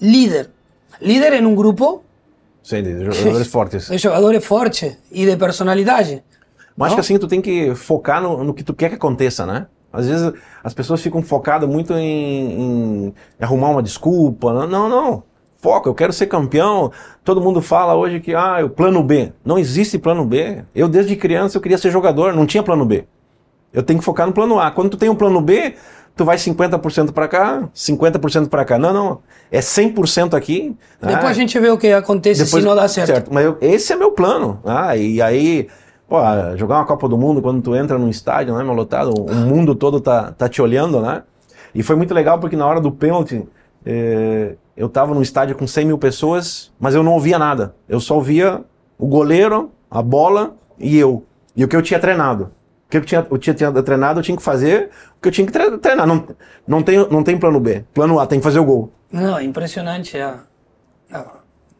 líder. 0.00 0.50
Líder 1.00 1.34
em 1.34 1.46
um 1.46 1.54
grupo 1.54 2.04
Sim, 2.62 2.82
de 2.82 3.04
jogadores 3.04 3.48
fortes. 3.50 3.88
De 3.88 3.98
jogadores 3.98 4.44
fortes 4.44 4.96
e 5.10 5.26
de 5.26 5.36
personalidade. 5.36 6.22
Mas 6.76 6.86
acho 6.86 6.96
que 6.96 7.00
assim, 7.00 7.18
tu 7.18 7.28
tem 7.28 7.40
que 7.40 7.74
focar 7.74 8.22
no, 8.22 8.42
no, 8.44 8.54
que 8.54 8.62
tu 8.62 8.72
quer 8.72 8.88
que 8.88 8.94
aconteça, 8.94 9.44
né? 9.44 9.66
Às 9.92 10.08
vezes 10.08 10.32
as 10.64 10.72
pessoas 10.72 11.02
ficam 11.02 11.22
focadas 11.22 11.68
muito 11.68 11.92
em, 11.92 12.60
em 13.08 13.14
arrumar 13.38 13.68
uma 13.68 13.82
desculpa. 13.82 14.66
Não, 14.66 14.88
não. 14.88 15.22
Foco, 15.58 15.88
eu 15.88 15.94
quero 15.94 16.12
ser 16.12 16.26
campeão. 16.26 16.90
Todo 17.22 17.40
mundo 17.40 17.60
fala 17.60 17.94
hoje 17.94 18.20
que, 18.20 18.34
ah, 18.34 18.64
o 18.64 18.70
plano 18.70 19.02
B. 19.02 19.32
Não 19.44 19.58
existe 19.58 19.98
plano 19.98 20.24
B. 20.24 20.64
Eu, 20.74 20.88
desde 20.88 21.14
criança, 21.14 21.56
eu 21.56 21.60
queria 21.60 21.78
ser 21.78 21.90
jogador, 21.90 22.32
não 22.32 22.46
tinha 22.46 22.62
plano 22.62 22.86
B. 22.86 23.04
Eu 23.72 23.82
tenho 23.82 23.98
que 23.98 24.04
focar 24.04 24.26
no 24.26 24.32
plano 24.32 24.58
A. 24.58 24.70
Quando 24.70 24.90
tu 24.90 24.96
tem 24.96 25.08
um 25.08 25.14
plano 25.14 25.40
B, 25.40 25.74
tu 26.16 26.24
vai 26.24 26.36
50% 26.36 27.12
para 27.12 27.28
cá, 27.28 27.68
50% 27.74 28.48
para 28.48 28.64
cá. 28.64 28.78
Não, 28.78 28.92
não. 28.92 29.18
É 29.50 29.60
100% 29.60 30.34
aqui. 30.34 30.76
Depois 31.00 31.24
ah, 31.24 31.28
a 31.28 31.32
gente 31.32 31.58
vê 31.58 31.68
o 31.70 31.78
que 31.78 31.92
acontece 31.92 32.44
depois, 32.44 32.62
se 32.62 32.68
não 32.68 32.76
dá 32.76 32.88
certo. 32.88 33.08
certo. 33.08 33.30
Mas 33.32 33.44
eu, 33.44 33.56
esse 33.60 33.92
é 33.92 33.96
meu 33.96 34.12
plano. 34.12 34.60
Ah, 34.64 34.96
e 34.96 35.20
aí, 35.20 35.68
pô, 36.08 36.18
jogar 36.56 36.76
uma 36.76 36.86
Copa 36.86 37.08
do 37.08 37.18
Mundo 37.18 37.42
quando 37.42 37.60
tu 37.62 37.74
entra 37.74 37.98
num 37.98 38.08
estádio, 38.08 38.56
né, 38.56 38.62
meu 38.62 38.74
lotado, 38.74 39.12
o 39.12 39.34
mundo 39.34 39.74
todo 39.74 40.00
tá, 40.00 40.32
tá 40.32 40.48
te 40.48 40.60
olhando, 40.62 41.00
né? 41.00 41.22
E 41.74 41.82
foi 41.82 41.96
muito 41.96 42.12
legal 42.12 42.38
porque 42.38 42.56
na 42.56 42.66
hora 42.66 42.80
do 42.80 42.92
pênalti, 42.92 43.46
eh, 43.84 44.56
eu 44.76 44.88
tava 44.88 45.14
num 45.14 45.22
estádio 45.22 45.56
com 45.56 45.66
100 45.66 45.86
mil 45.86 45.98
pessoas, 45.98 46.70
mas 46.78 46.94
eu 46.94 47.02
não 47.02 47.12
ouvia 47.12 47.38
nada. 47.38 47.74
Eu 47.88 47.98
só 47.98 48.14
ouvia 48.16 48.62
o 48.98 49.06
goleiro, 49.06 49.70
a 49.90 50.02
bola 50.02 50.54
e 50.78 50.98
eu. 50.98 51.24
E 51.56 51.64
o 51.64 51.68
que 51.68 51.76
eu 51.76 51.82
tinha 51.82 51.98
treinado 51.98 52.50
que 52.92 52.98
eu 52.98 53.04
tinha, 53.04 53.26
eu 53.30 53.38
tinha, 53.38 53.54
tinha 53.54 53.72
treinado, 53.82 54.20
eu 54.20 54.22
tinha 54.22 54.36
que 54.36 54.42
fazer 54.42 54.90
o 55.16 55.22
que 55.22 55.28
eu 55.28 55.32
tinha 55.32 55.46
que 55.46 55.78
treinar. 55.78 56.06
Não, 56.06 56.26
não, 56.66 56.82
tem, 56.82 56.98
não 57.08 57.22
tem 57.22 57.38
plano 57.38 57.58
B. 57.58 57.84
Plano 57.94 58.20
A, 58.20 58.26
tem 58.26 58.38
que 58.38 58.44
fazer 58.44 58.58
o 58.58 58.64
gol. 58.64 58.92
Não, 59.10 59.38
é 59.38 59.44
impressionante. 59.44 60.18
A, 60.18 60.40
a, 61.10 61.24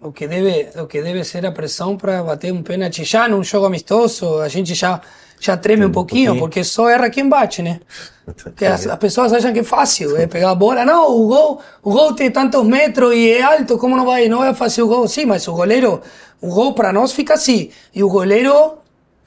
o, 0.01 0.11
que 0.11 0.27
deve, 0.27 0.71
o 0.81 0.87
que 0.87 1.03
deve 1.03 1.23
ser 1.25 1.45
a 1.45 1.53
pressão 1.53 1.99
para 1.99 2.23
bater 2.23 2.51
um 2.51 2.63
pênalti 2.63 3.05
já 3.05 3.29
num 3.29 3.45
jogo 3.45 3.67
amistoso, 3.67 4.41
a 4.41 4.49
gente 4.49 4.75
já, 4.75 5.03
já 5.39 5.55
treme 5.55 5.85
um 5.85 5.93
pouquinho, 5.93 6.33
um 6.33 6.39
pouquinho, 6.39 6.41
porque 6.41 6.65
só 6.65 6.89
erra 6.89 7.11
quem 7.11 7.29
bate, 7.29 7.61
né? 7.61 7.81
Porque 8.43 8.65
as, 8.65 8.87
as, 8.87 8.99
pessoas 8.99 9.35
acham 9.35 9.53
que 9.53 9.59
é 9.59 9.65
fácil, 9.65 10.17
é 10.17 10.27
pegar 10.27 10.53
a 10.53 10.55
bola. 10.55 10.83
Não, 10.83 11.11
o 11.11 11.27
gol, 11.29 11.61
o 11.83 11.93
gol 11.93 12.15
tem 12.15 12.31
tantos 12.31 12.65
metros 12.65 13.15
e 13.15 13.33
é 13.33 13.43
alto, 13.43 13.77
como 13.77 13.99
não 13.99 14.07
vai, 14.07 14.29
não 14.29 14.39
vai 14.39 14.55
fazer 14.55 14.81
o 14.81 14.89
gol? 14.89 15.07
Sim, 15.07 15.27
mas 15.27 15.47
o 15.47 15.53
goleiro, 15.53 16.01
o 16.41 16.49
gol 16.49 16.73
para 16.73 16.91
nós 16.91 17.13
fica 17.13 17.35
assim. 17.35 17.71
E 17.95 18.03
o 18.03 18.09
goleiro 18.09 18.79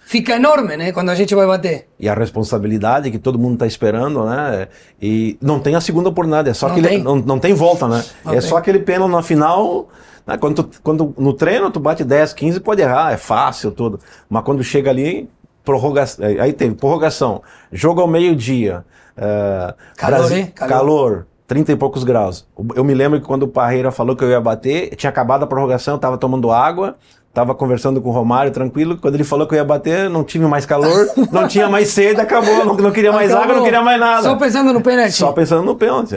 fica 0.06 0.36
enorme, 0.36 0.78
né? 0.78 0.92
Quando 0.92 1.10
a 1.10 1.16
gente 1.16 1.34
vai 1.34 1.46
bater. 1.48 1.88
E 2.00 2.08
a 2.08 2.14
responsabilidade 2.14 3.12
que 3.12 3.18
todo 3.18 3.40
mundo 3.40 3.56
está 3.56 3.68
esperando, 3.68 4.24
né? 4.26 4.68
E 5.02 5.38
não 5.42 5.60
tem 5.60 5.76
a 5.76 5.82
segunda 5.82 6.10
oportunidade, 6.10 6.50
é 6.50 6.54
só 6.54 6.68
não 6.68 6.76
aquele, 6.76 6.88
tem. 6.88 7.04
Não, 7.04 7.16
não 7.18 7.40
tem 7.40 7.54
volta, 7.54 7.88
né? 7.88 8.06
Não 8.24 8.34
é 8.34 8.40
tem. 8.40 8.48
só 8.48 8.58
aquele 8.58 8.80
pênalti 8.80 9.12
na 9.12 9.24
final. 9.24 9.90
Né? 10.26 10.38
Quando, 10.38 10.64
tu, 10.64 10.82
quando 10.82 11.14
no 11.18 11.34
treino 11.34 11.70
tu 11.72 11.80
bate 11.80 12.04
10, 12.04 12.34
15, 12.34 12.60
pode 12.60 12.82
errar, 12.82 13.12
é 13.12 13.18
fácil 13.18 13.72
tudo. 13.72 14.00
Mas 14.30 14.44
quando 14.44 14.64
chega 14.64 14.90
ali, 14.90 15.28
prorrogação, 15.64 16.26
aí 16.26 16.54
teve 16.54 16.76
prorrogação, 16.76 17.42
jogo 17.72 18.00
ao 18.00 18.08
meio-dia, 18.08 18.86
uh, 19.18 19.74
calor, 19.98 20.18
Brasil, 20.18 20.48
calor, 20.54 20.70
calor 20.70 21.28
30 21.48 21.72
e 21.72 21.76
poucos 21.76 22.04
graus. 22.04 22.48
Eu 22.76 22.84
me 22.84 22.94
lembro 22.94 23.20
que 23.20 23.26
quando 23.26 23.44
o 23.44 23.48
Parreira 23.48 23.92
falou 23.92 24.16
que 24.16 24.24
eu 24.24 24.30
ia 24.30 24.42
bater, 24.42 24.96
tinha 24.96 25.10
acabado 25.10 25.44
a 25.44 25.48
prorrogação, 25.48 25.96
eu 25.96 26.00
tava 26.00 26.18
tomando 26.18 26.52
água, 26.52 26.96
Tava 27.36 27.54
conversando 27.54 28.02
com 28.02 28.08
o 28.08 28.12
Romário, 28.14 28.50
tranquilo. 28.50 28.98
Quando 28.98 29.16
ele 29.16 29.26
falou 29.26 29.46
que 29.46 29.54
eu 29.54 29.58
ia 29.58 29.64
bater, 29.66 30.10
não 30.10 30.24
tive 30.24 30.46
mais 30.46 30.66
calor, 30.66 31.06
não 31.34 31.50
tinha 31.50 31.68
mais 31.68 31.90
sede, 31.90 32.22
acabou. 32.22 32.64
Não, 32.64 32.76
não 32.76 32.92
queria 32.94 33.12
mais 33.12 33.30
acabou. 33.30 33.44
água, 33.44 33.56
não 33.58 33.64
queria 33.66 33.82
mais 33.82 34.00
nada. 34.00 34.24
Só 34.24 34.38
pensando 34.38 34.72
no 34.72 34.80
pênalti. 34.80 35.12
Só 35.12 35.34
pensando 35.34 35.64
no 35.64 35.76
pênalti. 35.76 36.16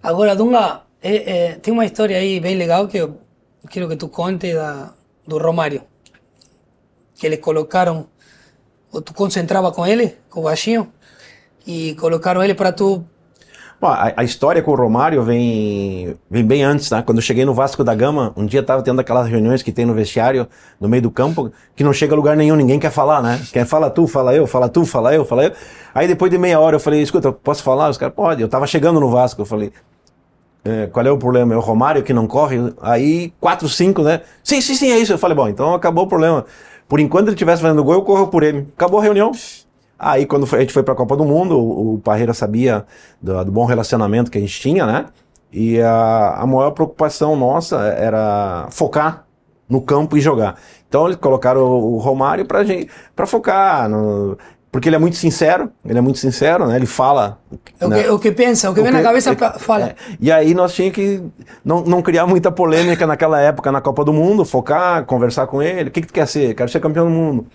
Agora, 0.00 0.36
Dunga, 0.36 0.82
é, 1.02 1.16
é, 1.16 1.52
tem 1.54 1.74
uma 1.74 1.84
história 1.84 2.16
aí 2.16 2.38
bem 2.38 2.54
legal 2.56 2.86
que 2.86 2.98
eu 2.98 3.18
quero 3.68 3.88
que 3.88 3.96
tu 3.96 4.06
conte 4.06 4.54
da, 4.54 4.92
do 5.26 5.38
Romário. 5.38 5.82
Que 7.16 7.26
eles 7.26 7.40
colocaram, 7.40 8.06
ou 8.92 9.02
tu 9.02 9.12
concentrava 9.12 9.72
com 9.72 9.84
ele, 9.84 10.18
com 10.30 10.38
o 10.38 10.44
baixinho, 10.44 10.86
e 11.66 11.96
colocaram 11.96 12.44
ele 12.44 12.54
para 12.54 12.70
tu 12.70 13.04
Bom, 13.80 13.88
a, 13.88 14.12
a, 14.14 14.22
história 14.24 14.60
com 14.60 14.72
o 14.72 14.74
Romário 14.74 15.22
vem, 15.22 16.14
vem 16.30 16.44
bem 16.44 16.62
antes, 16.62 16.90
né? 16.90 17.00
Quando 17.00 17.16
eu 17.16 17.22
cheguei 17.22 17.46
no 17.46 17.54
Vasco 17.54 17.82
da 17.82 17.94
Gama, 17.94 18.30
um 18.36 18.44
dia 18.44 18.62
tava 18.62 18.82
tendo 18.82 19.00
aquelas 19.00 19.26
reuniões 19.26 19.62
que 19.62 19.72
tem 19.72 19.86
no 19.86 19.94
vestiário, 19.94 20.46
no 20.78 20.86
meio 20.86 21.02
do 21.02 21.10
campo, 21.10 21.50
que 21.74 21.82
não 21.82 21.90
chega 21.90 22.12
a 22.12 22.16
lugar 22.16 22.36
nenhum, 22.36 22.56
ninguém 22.56 22.78
quer 22.78 22.90
falar, 22.90 23.22
né? 23.22 23.40
Quer 23.50 23.64
fala 23.64 23.88
tu, 23.88 24.06
fala 24.06 24.34
eu, 24.34 24.46
fala 24.46 24.68
tu, 24.68 24.84
fala 24.84 25.14
eu, 25.14 25.24
fala 25.24 25.44
eu. 25.44 25.52
Aí 25.94 26.06
depois 26.06 26.30
de 26.30 26.36
meia 26.36 26.60
hora 26.60 26.76
eu 26.76 26.80
falei, 26.80 27.00
escuta, 27.00 27.32
posso 27.32 27.62
falar? 27.62 27.88
Os 27.88 27.96
caras, 27.96 28.14
pode. 28.14 28.42
Eu 28.42 28.48
tava 28.48 28.66
chegando 28.66 29.00
no 29.00 29.08
Vasco, 29.08 29.40
eu 29.40 29.46
falei, 29.46 29.72
é, 30.62 30.86
qual 30.88 31.06
é 31.06 31.10
o 31.10 31.16
problema? 31.16 31.54
É 31.54 31.56
o 31.56 31.60
Romário 31.60 32.02
que 32.02 32.12
não 32.12 32.26
corre? 32.26 32.58
Aí, 32.82 33.32
quatro, 33.40 33.66
cinco, 33.66 34.02
né? 34.02 34.20
Sim, 34.44 34.60
sim, 34.60 34.74
sim, 34.74 34.92
é 34.92 34.98
isso. 34.98 35.14
Eu 35.14 35.18
falei, 35.18 35.34
bom, 35.34 35.48
então 35.48 35.72
acabou 35.72 36.04
o 36.04 36.06
problema. 36.06 36.44
Por 36.86 37.00
enquanto 37.00 37.28
ele 37.28 37.34
estivesse 37.34 37.62
fazendo 37.62 37.82
gol, 37.82 37.94
eu 37.94 38.02
corro 38.02 38.28
por 38.28 38.42
ele. 38.42 38.68
Acabou 38.76 39.00
a 39.00 39.02
reunião. 39.02 39.32
Aí 40.02 40.24
quando 40.24 40.48
a 40.50 40.60
gente 40.60 40.72
foi 40.72 40.82
para 40.82 40.94
a 40.94 40.96
Copa 40.96 41.14
do 41.14 41.26
Mundo, 41.26 41.58
o, 41.58 41.94
o 41.96 41.98
Parreira 41.98 42.32
sabia 42.32 42.86
do, 43.20 43.44
do, 43.44 43.52
bom 43.52 43.66
relacionamento 43.66 44.30
que 44.30 44.38
a 44.38 44.40
gente 44.40 44.58
tinha, 44.58 44.86
né? 44.86 45.04
E 45.52 45.78
a, 45.78 46.36
a 46.38 46.46
maior 46.46 46.70
preocupação 46.70 47.36
nossa 47.36 47.76
era 47.82 48.66
focar 48.70 49.26
no 49.68 49.82
campo 49.82 50.16
e 50.16 50.20
jogar. 50.20 50.56
Então 50.88 51.04
eles 51.04 51.16
colocaram 51.16 51.60
o, 51.60 51.96
o 51.96 51.98
Romário 51.98 52.46
para 52.46 52.64
gente, 52.64 52.90
para 53.14 53.26
focar 53.26 53.90
no, 53.90 54.38
porque 54.72 54.88
ele 54.88 54.96
é 54.96 54.98
muito 54.98 55.16
sincero, 55.16 55.70
ele 55.84 55.98
é 55.98 56.00
muito 56.00 56.18
sincero, 56.18 56.66
né? 56.66 56.76
Ele 56.76 56.86
fala. 56.86 57.38
O, 57.78 57.88
né? 57.88 58.02
que, 58.02 58.08
o 58.08 58.18
que 58.18 58.32
pensa, 58.32 58.70
o 58.70 58.74
que 58.74 58.80
o 58.80 58.82
vem 58.82 58.92
que, 58.92 58.98
na 58.98 59.04
cabeça, 59.04 59.32
é, 59.32 59.58
fala. 59.58 59.88
É. 59.88 59.94
E 60.18 60.32
aí 60.32 60.54
nós 60.54 60.72
tínhamos 60.72 60.94
que 60.94 61.22
não, 61.62 61.82
não 61.82 62.00
criar 62.00 62.26
muita 62.26 62.50
polêmica 62.50 63.06
naquela 63.06 63.38
época 63.38 63.70
na 63.70 63.82
Copa 63.82 64.02
do 64.02 64.14
Mundo, 64.14 64.46
focar, 64.46 65.04
conversar 65.04 65.46
com 65.46 65.62
ele. 65.62 65.90
O 65.90 65.92
que, 65.92 66.00
que 66.00 66.06
tu 66.06 66.14
quer 66.14 66.26
ser? 66.26 66.54
Quero 66.54 66.70
ser 66.70 66.80
campeão 66.80 67.04
do 67.04 67.10
mundo 67.10 67.46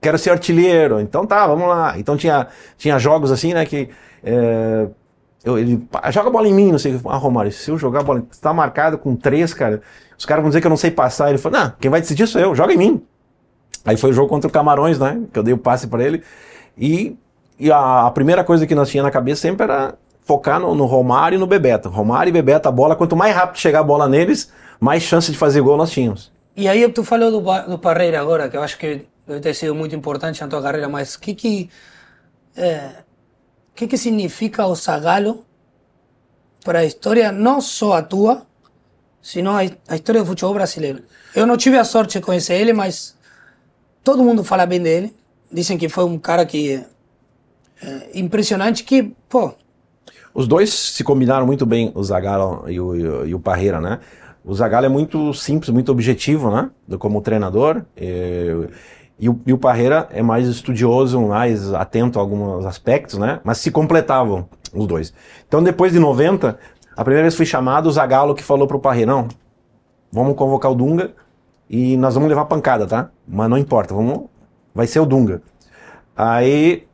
quero 0.00 0.18
ser 0.18 0.30
artilheiro. 0.30 1.00
Então 1.00 1.26
tá, 1.26 1.46
vamos 1.46 1.68
lá. 1.68 1.98
Então 1.98 2.16
tinha, 2.16 2.46
tinha 2.76 2.98
jogos 2.98 3.30
assim, 3.30 3.54
né, 3.54 3.64
que 3.64 3.88
é, 4.22 4.88
eu, 5.44 5.58
ele 5.58 5.86
joga 6.10 6.28
a 6.28 6.32
bola 6.32 6.48
em 6.48 6.54
mim, 6.54 6.70
não 6.70 6.78
sei. 6.78 6.98
Ah, 7.06 7.16
Romário, 7.16 7.52
se 7.52 7.70
eu 7.70 7.78
jogar 7.78 8.00
a 8.00 8.02
bola, 8.02 8.24
está 8.30 8.52
marcado 8.52 8.98
com 8.98 9.14
três, 9.14 9.54
cara, 9.54 9.80
os 10.16 10.26
caras 10.26 10.42
vão 10.42 10.50
dizer 10.50 10.60
que 10.60 10.66
eu 10.66 10.70
não 10.70 10.76
sei 10.76 10.90
passar. 10.90 11.28
Ele 11.28 11.38
falou, 11.38 11.58
não, 11.58 11.72
quem 11.80 11.90
vai 11.90 12.00
decidir 12.00 12.26
sou 12.26 12.40
eu, 12.40 12.54
joga 12.54 12.72
em 12.72 12.76
mim. 12.76 13.02
Aí 13.84 13.96
foi 13.96 14.10
o 14.10 14.12
jogo 14.12 14.28
contra 14.28 14.48
o 14.48 14.52
Camarões, 14.52 14.98
né, 14.98 15.20
que 15.32 15.38
eu 15.38 15.42
dei 15.42 15.54
o 15.54 15.58
passe 15.58 15.86
para 15.86 16.04
ele. 16.04 16.22
E, 16.76 17.16
e 17.58 17.70
a, 17.70 18.06
a, 18.06 18.10
primeira 18.10 18.44
coisa 18.44 18.66
que 18.66 18.74
nós 18.74 18.88
tinha 18.88 19.02
na 19.02 19.10
cabeça 19.10 19.42
sempre 19.42 19.64
era 19.64 19.94
focar 20.24 20.60
no, 20.60 20.74
no 20.74 20.84
Romário 20.84 21.36
e 21.36 21.38
no 21.38 21.46
Bebeto. 21.46 21.88
Romário 21.88 22.28
e 22.28 22.32
Bebeto, 22.32 22.68
a 22.68 22.72
bola, 22.72 22.94
quanto 22.94 23.16
mais 23.16 23.34
rápido 23.34 23.58
chegar 23.58 23.80
a 23.80 23.84
bola 23.84 24.08
neles, 24.08 24.52
mais 24.78 25.02
chance 25.02 25.32
de 25.32 25.38
fazer 25.38 25.60
gol 25.60 25.76
nós 25.76 25.90
tínhamos. 25.90 26.30
E 26.56 26.68
aí 26.68 26.86
tu 26.90 27.04
falou 27.04 27.30
do, 27.30 27.40
do 27.70 27.78
Parreira 27.78 28.20
agora, 28.20 28.48
que 28.48 28.56
eu 28.56 28.62
acho 28.62 28.76
que 28.76 29.06
ter 29.40 29.54
sido 29.54 29.74
muito 29.74 29.94
importante 29.94 30.40
na 30.40 30.48
tua 30.48 30.62
carreira, 30.62 30.88
mas 30.88 31.14
o 31.14 31.20
que 31.20 31.34
que, 31.34 31.70
é, 32.56 32.90
que 33.74 33.86
que 33.86 33.98
significa 33.98 34.66
o 34.66 34.74
Zagallo 34.74 35.44
para 36.64 36.80
a 36.80 36.84
história, 36.84 37.30
não 37.30 37.60
só 37.60 37.94
a 37.94 38.02
tua, 38.02 38.46
sino 39.22 39.50
a, 39.50 39.58
a 39.88 39.94
história 39.94 40.20
do 40.22 40.26
futebol 40.26 40.54
brasileiro? 40.54 41.02
Eu 41.34 41.46
não 41.46 41.56
tive 41.56 41.76
a 41.76 41.84
sorte 41.84 42.18
de 42.18 42.24
conhecer 42.24 42.54
ele, 42.54 42.72
mas 42.72 43.16
todo 44.02 44.24
mundo 44.24 44.42
fala 44.42 44.64
bem 44.66 44.80
dele. 44.80 45.14
Dizem 45.52 45.78
que 45.78 45.88
foi 45.88 46.04
um 46.04 46.18
cara 46.18 46.44
que 46.44 46.84
é, 47.82 48.10
impressionante, 48.14 48.84
que, 48.84 49.14
pô... 49.28 49.54
Os 50.34 50.46
dois 50.46 50.72
se 50.72 51.02
combinaram 51.02 51.46
muito 51.46 51.66
bem, 51.66 51.90
o 51.94 52.02
Zagallo 52.02 52.70
e 52.70 52.80
o, 52.80 52.94
e 52.94 53.06
o, 53.06 53.26
e 53.26 53.34
o 53.34 53.40
Parreira, 53.40 53.80
né? 53.80 54.00
O 54.44 54.54
Zagallo 54.54 54.86
é 54.86 54.88
muito 54.88 55.34
simples, 55.34 55.70
muito 55.70 55.90
objetivo, 55.90 56.50
né? 56.50 56.70
Como 56.98 57.20
treinador. 57.20 57.82
E, 57.96 58.68
e 59.18 59.28
o, 59.28 59.40
e 59.46 59.52
o 59.52 59.58
Parreira 59.58 60.08
é 60.12 60.22
mais 60.22 60.46
estudioso, 60.46 61.20
mais 61.22 61.72
atento 61.74 62.18
a 62.18 62.22
alguns 62.22 62.64
aspectos, 62.64 63.18
né? 63.18 63.40
Mas 63.42 63.58
se 63.58 63.70
completavam 63.70 64.48
os 64.72 64.86
dois. 64.86 65.12
Então, 65.46 65.62
depois 65.62 65.92
de 65.92 65.98
90, 65.98 66.58
a 66.96 67.04
primeira 67.04 67.22
vez 67.22 67.34
fui 67.34 67.46
chamado, 67.46 67.88
o 67.88 67.92
Zagallo 67.92 68.34
que 68.34 68.42
falou 68.42 68.68
pro 68.68 68.78
Parreira, 68.78 69.12
não, 69.12 69.28
vamos 70.12 70.36
convocar 70.36 70.70
o 70.70 70.74
Dunga 70.74 71.12
e 71.68 71.96
nós 71.96 72.14
vamos 72.14 72.28
levar 72.28 72.44
pancada, 72.44 72.86
tá? 72.86 73.10
Mas 73.26 73.50
não 73.50 73.58
importa, 73.58 73.92
vamos, 73.92 74.26
vai 74.74 74.86
ser 74.86 75.00
o 75.00 75.06
Dunga. 75.06 75.42
Aí, 76.16 76.86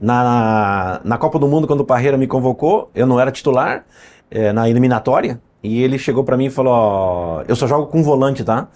na, 0.00 1.00
na 1.04 1.18
Copa 1.18 1.38
do 1.38 1.46
Mundo, 1.48 1.66
quando 1.66 1.80
o 1.80 1.84
Parreira 1.84 2.16
me 2.16 2.26
convocou, 2.26 2.90
eu 2.94 3.06
não 3.06 3.18
era 3.18 3.30
titular, 3.30 3.84
é, 4.30 4.52
na 4.52 4.68
eliminatória, 4.68 5.40
e 5.62 5.82
ele 5.82 5.98
chegou 5.98 6.22
para 6.22 6.36
mim 6.36 6.46
e 6.46 6.50
falou, 6.50 7.42
eu 7.48 7.56
só 7.56 7.66
jogo 7.66 7.86
com 7.86 8.02
volante, 8.02 8.44
tá? 8.44 8.68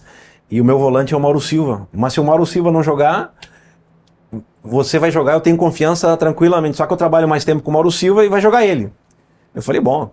E 0.52 0.60
o 0.60 0.64
meu 0.66 0.78
volante 0.78 1.14
é 1.14 1.16
o 1.16 1.20
Mauro 1.20 1.40
Silva. 1.40 1.88
Mas 1.90 2.12
se 2.12 2.20
o 2.20 2.24
Mauro 2.24 2.44
Silva 2.44 2.70
não 2.70 2.82
jogar, 2.82 3.32
você 4.62 4.98
vai 4.98 5.10
jogar, 5.10 5.32
eu 5.32 5.40
tenho 5.40 5.56
confiança 5.56 6.14
tranquilamente. 6.14 6.76
Só 6.76 6.84
que 6.84 6.92
eu 6.92 6.96
trabalho 6.98 7.26
mais 7.26 7.42
tempo 7.42 7.62
com 7.62 7.70
o 7.70 7.72
Mauro 7.72 7.90
Silva 7.90 8.22
e 8.22 8.28
vai 8.28 8.38
jogar 8.38 8.62
ele. 8.66 8.92
Eu 9.54 9.62
falei, 9.62 9.80
bom, 9.80 10.10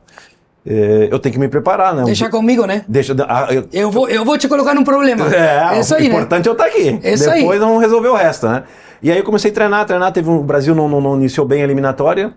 é, 0.65 1.09
eu 1.11 1.19
tenho 1.19 1.33
que 1.33 1.39
me 1.39 1.49
preparar, 1.49 1.93
né? 1.93 2.05
Deixa 2.05 2.29
comigo, 2.29 2.65
né? 2.65 2.85
Deixa, 2.87 3.13
ah, 3.27 3.53
eu, 3.53 3.67
eu, 3.73 3.91
vou, 3.91 4.07
eu 4.07 4.23
vou 4.23 4.37
te 4.37 4.47
colocar 4.47 4.73
num 4.73 4.85
problema. 4.85 5.27
É, 5.35 5.75
é 5.75 5.79
isso 5.81 5.93
aí, 5.93 6.05
o 6.05 6.09
né? 6.09 6.15
importante 6.15 6.45
né? 6.45 6.47
é 6.47 6.49
eu 6.49 6.53
estar 6.53 6.65
aqui. 6.67 6.99
É 7.03 7.13
isso 7.15 7.29
Depois 7.29 7.61
aí. 7.61 7.67
vamos 7.67 7.81
resolver 7.81 8.07
o 8.07 8.15
resto, 8.15 8.47
né? 8.47 8.63
E 9.03 9.11
aí 9.11 9.17
eu 9.17 9.25
comecei 9.25 9.51
a 9.51 9.53
treinar, 9.53 9.85
treinar. 9.85 10.13
Teve 10.13 10.29
um, 10.29 10.39
o 10.39 10.43
Brasil 10.43 10.73
não, 10.73 10.87
não, 10.87 11.01
não 11.01 11.17
iniciou 11.17 11.45
bem 11.45 11.59
a 11.63 11.65
eliminatória. 11.65 12.31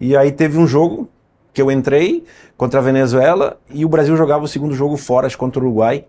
E 0.00 0.16
aí 0.16 0.32
teve 0.32 0.58
um 0.58 0.66
jogo 0.66 1.08
que 1.52 1.62
eu 1.62 1.70
entrei 1.70 2.24
contra 2.56 2.80
a 2.80 2.82
Venezuela 2.82 3.58
e 3.70 3.84
o 3.84 3.88
Brasil 3.88 4.16
jogava 4.16 4.42
o 4.42 4.48
segundo 4.48 4.74
jogo 4.74 4.96
fora 4.96 5.28
contra 5.36 5.60
o 5.60 5.62
Uruguai. 5.62 6.04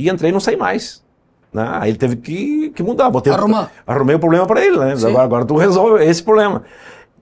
E 0.00 0.08
entrei 0.08 0.30
e 0.30 0.32
não 0.32 0.40
saí 0.40 0.56
mais. 0.56 1.02
Né? 1.52 1.68
Aí 1.72 1.90
ele 1.90 1.98
teve 1.98 2.16
que, 2.16 2.70
que 2.70 2.82
mudar. 2.82 3.10
Botei, 3.10 3.32
Arrumar. 3.32 3.70
Arrumei 3.86 4.16
o 4.16 4.18
problema 4.18 4.46
para 4.46 4.64
ele, 4.64 4.78
né? 4.78 4.94
Agora, 4.94 5.22
agora 5.22 5.44
tu 5.44 5.56
resolve 5.56 6.04
esse 6.04 6.22
problema. 6.22 6.62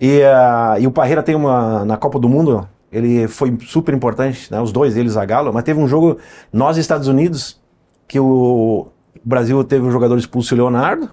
E, 0.01 0.21
uh, 0.21 0.81
e 0.81 0.87
o 0.87 0.91
Parreira 0.91 1.23
tem 1.23 1.35
uma. 1.35 1.85
Na 1.85 1.97
Copa 1.97 2.19
do 2.19 2.29
Mundo, 2.29 2.69
ele 2.93 3.27
foi 3.27 3.57
super 3.67 3.95
importante, 3.95 4.51
né? 4.51 4.61
Os 4.61 4.71
dois, 4.71 4.97
eles 4.97 5.17
a 5.17 5.25
Galo, 5.25 5.53
mas 5.53 5.64
teve 5.64 5.81
um 5.81 5.88
jogo, 5.88 6.19
nós 6.53 6.77
Estados 6.77 7.09
Unidos, 7.09 7.61
que 8.07 8.21
o 8.21 8.87
Brasil 9.25 9.62
teve 9.64 9.85
um 9.87 9.91
jogador 9.91 10.17
expulso, 10.17 10.55
o 10.55 10.59
Leonardo, 10.59 11.11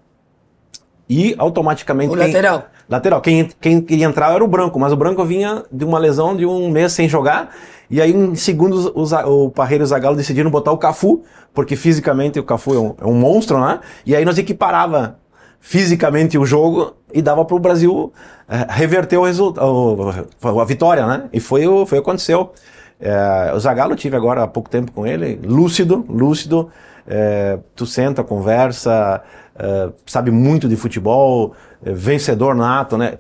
e 1.09 1.35
automaticamente. 1.37 2.13
O 2.13 2.17
quem, 2.17 2.27
lateral. 2.27 2.65
Lateral. 2.87 3.21
Quem, 3.21 3.49
quem 3.59 3.81
queria 3.81 4.05
entrar 4.05 4.33
era 4.33 4.43
o 4.43 4.47
Branco, 4.47 4.79
mas 4.79 4.91
o 4.91 4.95
Branco 4.95 5.23
vinha 5.23 5.63
de 5.71 5.85
uma 5.85 5.99
lesão 5.99 6.35
de 6.35 6.45
um 6.45 6.69
mês 6.69 6.93
sem 6.93 7.07
jogar. 7.07 7.51
E 7.89 8.01
aí, 8.01 8.11
em 8.11 8.35
segundos, 8.35 8.91
os, 8.95 9.11
o 9.11 9.49
Parreira 9.49 9.83
e 9.83 9.85
o 9.85 9.87
Zagallo 9.87 10.15
decidiram 10.15 10.49
botar 10.49 10.71
o 10.71 10.77
Cafu, 10.77 11.23
porque 11.53 11.75
fisicamente 11.75 12.39
o 12.39 12.43
Cafu 12.43 12.73
é 12.73 12.79
um, 12.79 12.95
é 13.01 13.05
um 13.05 13.13
monstro, 13.13 13.59
né? 13.59 13.79
E 14.05 14.15
aí 14.15 14.25
nós 14.25 14.37
equiparava 14.37 15.19
fisicamente 15.59 16.37
o 16.37 16.45
jogo 16.45 16.95
e 17.13 17.21
dava 17.21 17.43
para 17.45 17.55
o 17.55 17.59
Brasil 17.59 18.11
é, 18.47 18.67
reverter 18.69 19.17
o 19.17 19.23
resultado, 19.23 20.29
a 20.59 20.65
vitória, 20.65 21.05
né? 21.05 21.29
E 21.31 21.39
foi 21.39 21.67
o 21.67 21.85
foi 21.85 21.99
o 21.99 22.01
que 22.01 22.09
aconteceu. 22.09 22.51
É, 22.99 23.51
o 23.53 23.59
Zagallo 23.59 23.95
tive 23.95 24.15
agora 24.15 24.43
há 24.43 24.47
pouco 24.47 24.69
tempo 24.69 24.91
com 24.91 25.05
ele, 25.05 25.39
lúcido, 25.43 26.05
lúcido. 26.09 26.69
É, 27.07 27.59
tu 27.75 27.85
senta, 27.85 28.23
conversa, 28.23 29.21
é, 29.55 29.89
sabe 30.05 30.31
muito 30.31 30.67
de 30.67 30.75
futebol, 30.75 31.53
é, 31.83 31.91
vencedor 31.91 32.55
nato, 32.55 32.97
né? 32.97 33.19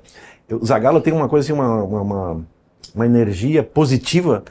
O 0.51 0.65
Zagallo 0.65 1.01
tem 1.01 1.13
uma 1.13 1.27
coisa 1.27 1.45
assim, 1.45 1.53
uma, 1.59 1.83
uma, 1.83 2.45
uma 2.93 3.05
energia 3.05 3.63
positiva 3.63 4.43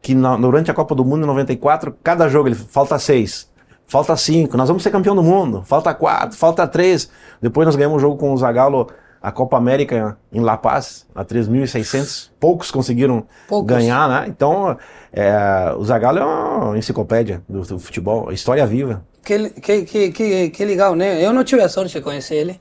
que 0.00 0.14
na, 0.14 0.36
durante 0.36 0.70
a 0.70 0.74
Copa 0.74 0.94
do 0.94 1.04
Mundo 1.04 1.22
em 1.22 1.26
94, 1.26 1.96
cada 2.02 2.28
jogo 2.28 2.48
ele 2.48 2.54
falta 2.54 2.98
seis, 2.98 3.48
falta 3.86 4.16
cinco, 4.16 4.56
nós 4.56 4.68
vamos 4.68 4.82
ser 4.82 4.90
campeão 4.90 5.14
do 5.14 5.22
mundo, 5.22 5.62
falta 5.64 5.94
quatro, 5.94 6.36
falta 6.36 6.66
três. 6.66 7.10
Depois 7.40 7.66
nós 7.66 7.76
ganhamos 7.76 7.98
um 7.98 8.00
jogo 8.00 8.16
com 8.16 8.32
o 8.32 8.36
Zagallo 8.36 8.88
a 9.22 9.30
Copa 9.30 9.56
América 9.56 10.18
em 10.32 10.40
La 10.40 10.56
Paz, 10.56 11.06
a 11.14 11.24
3.600. 11.24 12.30
Poucos 12.40 12.70
conseguiram 12.70 13.26
Poucos. 13.46 13.68
ganhar, 13.68 14.08
né? 14.08 14.24
Então, 14.28 14.76
é, 15.12 15.72
o 15.76 15.84
Zagallo 15.84 16.18
é 16.18 16.24
uma 16.24 16.78
enciclopédia 16.78 17.42
do, 17.48 17.62
do 17.62 17.78
futebol, 17.78 18.32
história 18.32 18.66
viva. 18.66 19.04
Que, 19.24 19.50
que, 19.50 20.10
que, 20.10 20.50
que, 20.50 20.64
legal, 20.64 20.96
né? 20.96 21.24
Eu 21.24 21.32
não 21.32 21.44
tive 21.44 21.62
a 21.62 21.68
sorte 21.68 21.92
de 21.92 22.00
conhecer 22.00 22.34
ele. 22.34 22.60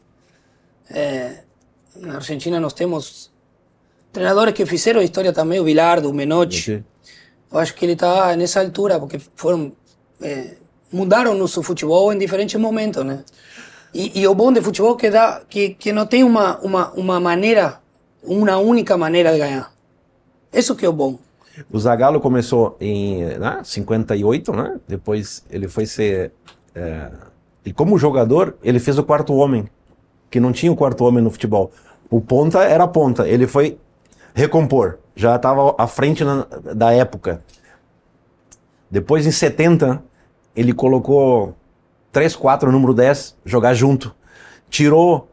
É, 0.90 1.40
na 1.96 2.16
Argentina 2.16 2.60
nós 2.60 2.74
temos 2.74 3.32
treinadores 4.14 4.54
que 4.54 4.66
fizeram 4.66 5.02
história 5.02 5.34
também, 5.34 5.60
o 5.60 5.64
Bilardo, 5.64 6.12
o 6.12 6.14
Menotti. 6.14 6.86
Eu 7.52 7.58
acho 7.58 7.74
que 7.74 7.84
ele 7.84 7.94
está 7.94 8.36
nessa 8.36 8.62
altura, 8.62 9.00
porque 9.00 9.20
foram... 9.36 9.72
É, 10.22 10.58
mudaram 10.94 11.34
nosso 11.34 11.64
futebol 11.64 12.12
em 12.14 12.18
diferentes 12.18 12.60
momentos, 12.60 13.04
né? 13.04 13.24
E, 13.94 14.22
e, 14.22 14.28
o 14.28 14.34
bom 14.34 14.52
de 14.54 14.62
futebol 14.62 14.96
que 14.96 15.10
dá 15.10 15.42
que, 15.50 15.70
que 15.72 15.92
não 15.92 16.06
tem 16.06 16.24
uma, 16.24 16.58
uma, 16.60 16.92
uma 16.92 17.20
maneira, 17.20 17.80
uma 18.24 18.58
única 18.58 18.98
maneira 18.98 19.34
de 19.34 19.40
ganhar. 19.40 19.72
Isso 20.54 20.76
que 20.76 20.86
é 20.86 20.90
o 20.90 20.94
bom. 20.94 21.20
O 21.70 21.80
Zagallo 21.80 22.20
começou 22.20 22.78
em 22.80 23.24
né, 23.24 23.60
58, 23.64 24.54
né? 24.54 24.80
Depois 24.88 25.44
ele 25.50 25.68
foi 25.68 25.86
ser. 25.86 26.32
É, 26.74 27.12
e 27.66 27.74
como 27.74 27.98
jogador, 27.98 28.56
ele 28.64 28.80
fez 28.80 28.98
o 28.98 29.04
quarto 29.04 29.34
homem, 29.36 29.68
que 30.30 30.40
não 30.40 30.52
tinha 30.52 30.72
o 30.72 30.76
quarto 30.76 31.04
homem 31.04 31.24
no 31.24 31.30
futebol. 31.30 31.72
O 32.10 32.22
ponta 32.22 32.64
era 32.64 32.88
ponta. 32.88 33.28
Ele 33.28 33.46
foi 33.46 33.78
recompor. 34.34 35.00
Já 35.16 35.36
estava 35.36 35.76
à 35.78 35.88
frente 35.88 36.24
na, 36.24 36.48
da 36.74 36.94
época. 36.94 37.44
Depois, 38.90 39.26
em 39.28 39.32
70, 39.32 40.02
ele 40.56 40.74
colocou 40.74 41.56
3, 42.12 42.36
4, 42.36 42.72
número 42.72 42.94
10, 42.94 43.38
jogar 43.46 43.74
junto. 43.74 44.14
Tirou 44.70 45.30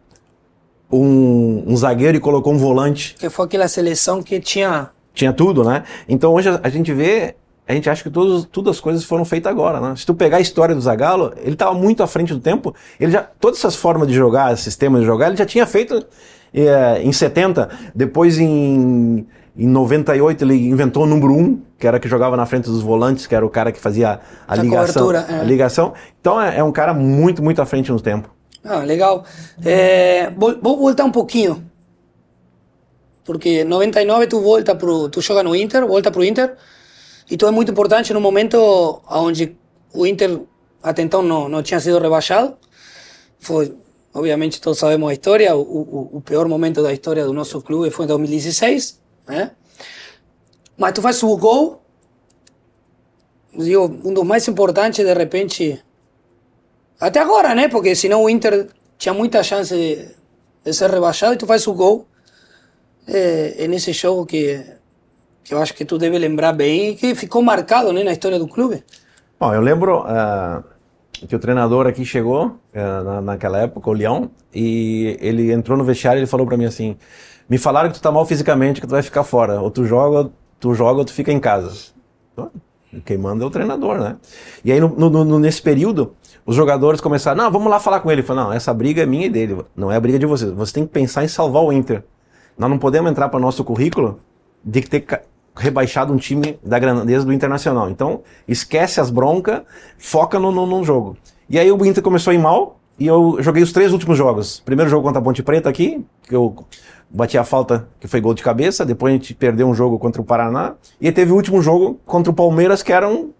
um, 0.90 1.64
um, 1.66 1.76
zagueiro 1.76 2.16
e 2.16 2.20
colocou 2.20 2.52
um 2.52 2.58
volante. 2.58 3.14
Que 3.18 3.28
foi 3.28 3.46
aquela 3.46 3.68
seleção 3.68 4.22
que 4.22 4.40
tinha. 4.40 4.90
Tinha 5.12 5.32
tudo, 5.32 5.64
né? 5.64 5.82
Então 6.08 6.32
hoje 6.32 6.48
a 6.62 6.68
gente 6.68 6.92
vê, 6.92 7.34
a 7.66 7.74
gente 7.74 7.90
acha 7.90 8.02
que 8.02 8.10
todos, 8.10 8.44
todas 8.44 8.76
as 8.76 8.80
coisas 8.80 9.04
foram 9.04 9.24
feitas 9.24 9.50
agora, 9.50 9.80
né? 9.80 9.94
Se 9.96 10.06
tu 10.06 10.14
pegar 10.14 10.36
a 10.36 10.40
história 10.40 10.74
do 10.74 10.80
Zagallo, 10.80 11.32
ele 11.38 11.54
estava 11.54 11.74
muito 11.74 12.02
à 12.02 12.06
frente 12.06 12.32
do 12.32 12.38
tempo. 12.38 12.74
Ele 13.00 13.10
já, 13.10 13.22
todas 13.22 13.58
essas 13.58 13.74
formas 13.74 14.06
de 14.06 14.14
jogar, 14.14 14.56
sistemas 14.56 15.00
de 15.00 15.06
jogar, 15.06 15.28
ele 15.28 15.36
já 15.36 15.46
tinha 15.46 15.66
feito 15.66 16.06
é, 16.54 17.02
em 17.02 17.12
70. 17.12 17.68
Depois 17.94 18.38
em 18.38 19.26
em 19.58 19.66
98 19.66 20.44
ele 20.44 20.68
inventou 20.68 21.02
o 21.02 21.06
número 21.06 21.32
1, 21.32 21.62
que 21.76 21.86
era 21.86 21.98
que 21.98 22.08
jogava 22.08 22.36
na 22.36 22.46
frente 22.46 22.66
dos 22.66 22.80
volantes, 22.80 23.26
que 23.26 23.34
era 23.34 23.44
o 23.44 23.50
cara 23.50 23.72
que 23.72 23.80
fazia 23.80 24.20
a, 24.46 24.54
ligação. 24.54 25.12
É. 25.12 25.40
A 25.40 25.42
ligação. 25.42 25.94
Então 26.20 26.40
é, 26.40 26.58
é, 26.58 26.62
um 26.62 26.70
cara 26.70 26.94
muito, 26.94 27.42
muito 27.42 27.60
à 27.60 27.66
frente 27.66 27.90
no 27.90 28.00
tempo. 28.00 28.30
Ah, 28.62 28.78
legal. 28.78 29.24
É, 29.64 30.30
vou, 30.30 30.56
vou, 30.62 30.76
voltar 30.78 31.04
um 31.04 31.10
pouquinho. 31.10 31.64
Porque 33.24 33.62
em 33.62 33.64
99 33.64 34.28
tu 34.28 34.40
volta 34.40 34.76
pro, 34.76 35.08
tu 35.08 35.20
joga 35.20 35.42
no 35.42 35.56
Inter, 35.56 35.84
volta 35.84 36.08
pro 36.12 36.22
Inter, 36.22 36.54
e 37.28 37.36
tu 37.36 37.44
é 37.44 37.50
muito 37.50 37.72
importante 37.72 38.12
no 38.12 38.20
momento 38.20 39.02
onde 39.10 39.56
o 39.92 40.06
Inter 40.06 40.40
até 40.80 41.02
então 41.02 41.20
não, 41.20 41.48
não 41.48 41.64
tinha 41.64 41.80
sido 41.80 41.98
rebaixado. 41.98 42.54
Foi, 43.40 43.74
obviamente 44.14 44.60
todos 44.60 44.78
sabemos 44.78 45.10
a 45.10 45.12
história, 45.12 45.56
o, 45.56 45.60
o, 45.60 46.10
o 46.18 46.20
pior 46.20 46.46
momento 46.46 46.80
da 46.80 46.92
história 46.92 47.24
do 47.24 47.32
nosso 47.32 47.60
clube 47.60 47.90
foi 47.90 48.04
em 48.04 48.08
2016 48.08 49.07
né? 49.28 49.52
Mas 50.76 50.92
tu 50.92 51.02
faz 51.02 51.22
o 51.22 51.36
gol, 51.36 51.82
um 53.54 54.14
dos 54.14 54.24
mais 54.24 54.46
importantes, 54.48 55.04
de 55.04 55.12
repente, 55.12 55.82
até 57.00 57.20
agora, 57.20 57.54
né? 57.54 57.68
Porque 57.68 57.94
senão 57.94 58.22
o 58.22 58.30
Inter 58.30 58.68
tinha 58.96 59.12
muita 59.12 59.42
chance 59.42 59.74
de, 59.74 60.08
de 60.64 60.72
ser 60.72 60.90
rebaixado 60.90 61.34
e 61.34 61.36
tu 61.36 61.46
faz 61.46 61.66
o 61.66 61.74
gol. 61.74 62.06
É, 63.06 63.64
é 63.64 63.68
nesse 63.68 63.92
jogo 63.92 64.26
que, 64.26 64.64
que 65.42 65.54
eu 65.54 65.58
acho 65.62 65.74
que 65.74 65.84
tu 65.84 65.96
deve 65.96 66.18
lembrar 66.18 66.52
bem 66.52 66.90
e 66.90 66.94
que 66.94 67.14
ficou 67.14 67.42
marcado 67.42 67.92
né, 67.92 68.04
na 68.04 68.12
história 68.12 68.38
do 68.38 68.46
clube. 68.46 68.84
Bom, 69.40 69.54
eu 69.54 69.60
lembro 69.60 70.02
uh, 70.02 70.62
que 71.26 71.34
o 71.34 71.38
treinador 71.38 71.86
aqui 71.86 72.04
chegou 72.04 72.46
uh, 72.46 73.04
na, 73.04 73.20
naquela 73.22 73.58
época, 73.58 73.88
o 73.88 73.92
Leão, 73.92 74.30
e 74.54 75.16
ele 75.20 75.52
entrou 75.52 75.78
no 75.78 75.84
vestiário 75.84 76.18
e 76.18 76.20
ele 76.20 76.26
falou 76.26 76.46
para 76.46 76.56
mim 76.56 76.66
assim: 76.66 76.96
me 77.48 77.58
falaram 77.58 77.88
que 77.88 77.94
tu 77.94 78.02
tá 78.02 78.12
mal 78.12 78.26
fisicamente, 78.26 78.80
que 78.80 78.86
tu 78.86 78.90
vai 78.90 79.02
ficar 79.02 79.24
fora. 79.24 79.60
Ou 79.60 79.70
tu 79.70 79.84
joga, 79.84 80.30
tu 80.60 80.74
joga 80.74 80.98
ou 80.98 81.04
tu 81.04 81.12
fica 81.12 81.32
em 81.32 81.40
casa. 81.40 81.92
Quem 83.04 83.18
manda 83.18 83.44
é 83.44 83.46
o 83.46 83.50
treinador, 83.50 83.98
né? 83.98 84.16
E 84.64 84.72
aí, 84.72 84.80
no, 84.80 84.88
no, 84.88 85.38
nesse 85.38 85.60
período, 85.60 86.14
os 86.46 86.56
jogadores 86.56 87.00
começaram, 87.00 87.44
não, 87.44 87.50
vamos 87.50 87.70
lá 87.70 87.78
falar 87.78 88.00
com 88.00 88.10
ele. 88.10 88.22
Falei, 88.22 88.44
não, 88.44 88.52
essa 88.52 88.72
briga 88.72 89.02
é 89.02 89.06
minha 89.06 89.26
e 89.26 89.30
dele, 89.30 89.58
não 89.76 89.92
é 89.92 89.96
a 89.96 90.00
briga 90.00 90.18
de 90.18 90.26
vocês. 90.26 90.50
Você 90.52 90.74
tem 90.74 90.86
que 90.86 90.92
pensar 90.92 91.24
em 91.24 91.28
salvar 91.28 91.62
o 91.62 91.72
Inter. 91.72 92.02
Nós 92.56 92.70
não 92.70 92.78
podemos 92.78 93.10
entrar 93.10 93.28
para 93.28 93.38
nosso 93.38 93.62
currículo 93.62 94.20
de 94.64 94.82
ter 94.82 95.04
rebaixado 95.54 96.12
um 96.12 96.16
time 96.16 96.58
da 96.62 96.78
grandeza 96.78 97.24
do 97.24 97.32
Internacional. 97.32 97.90
Então, 97.90 98.22
esquece 98.46 99.00
as 99.00 99.10
broncas, 99.10 99.62
foca 99.98 100.38
no, 100.38 100.50
no, 100.50 100.66
no 100.66 100.84
jogo. 100.84 101.16
E 101.48 101.58
aí 101.58 101.70
o 101.70 101.84
Inter 101.84 102.02
começou 102.02 102.30
a 102.30 102.34
ir 102.34 102.38
mal, 102.38 102.78
e 102.98 103.06
eu 103.06 103.36
joguei 103.40 103.62
os 103.62 103.72
três 103.72 103.92
últimos 103.92 104.18
jogos. 104.18 104.60
Primeiro 104.64 104.90
jogo 104.90 105.04
contra 105.04 105.20
a 105.20 105.22
Ponte 105.22 105.42
Preta 105.42 105.68
aqui, 105.68 106.04
que 106.24 106.34
eu 106.34 106.56
bati 107.10 107.38
a 107.38 107.44
falta, 107.44 107.88
que 107.98 108.06
foi 108.06 108.20
gol 108.20 108.34
de 108.34 108.42
cabeça. 108.42 108.84
Depois 108.84 109.12
a 109.12 109.16
gente 109.16 109.34
perdeu 109.34 109.68
um 109.68 109.74
jogo 109.74 109.98
contra 109.98 110.20
o 110.20 110.24
Paraná. 110.24 110.74
E 111.00 111.10
teve 111.10 111.32
o 111.32 111.34
último 111.34 111.62
jogo 111.62 112.00
contra 112.04 112.30
o 112.30 112.34
Palmeiras, 112.34 112.82
que 112.82 112.92
era 112.92 113.08
um, 113.08 113.32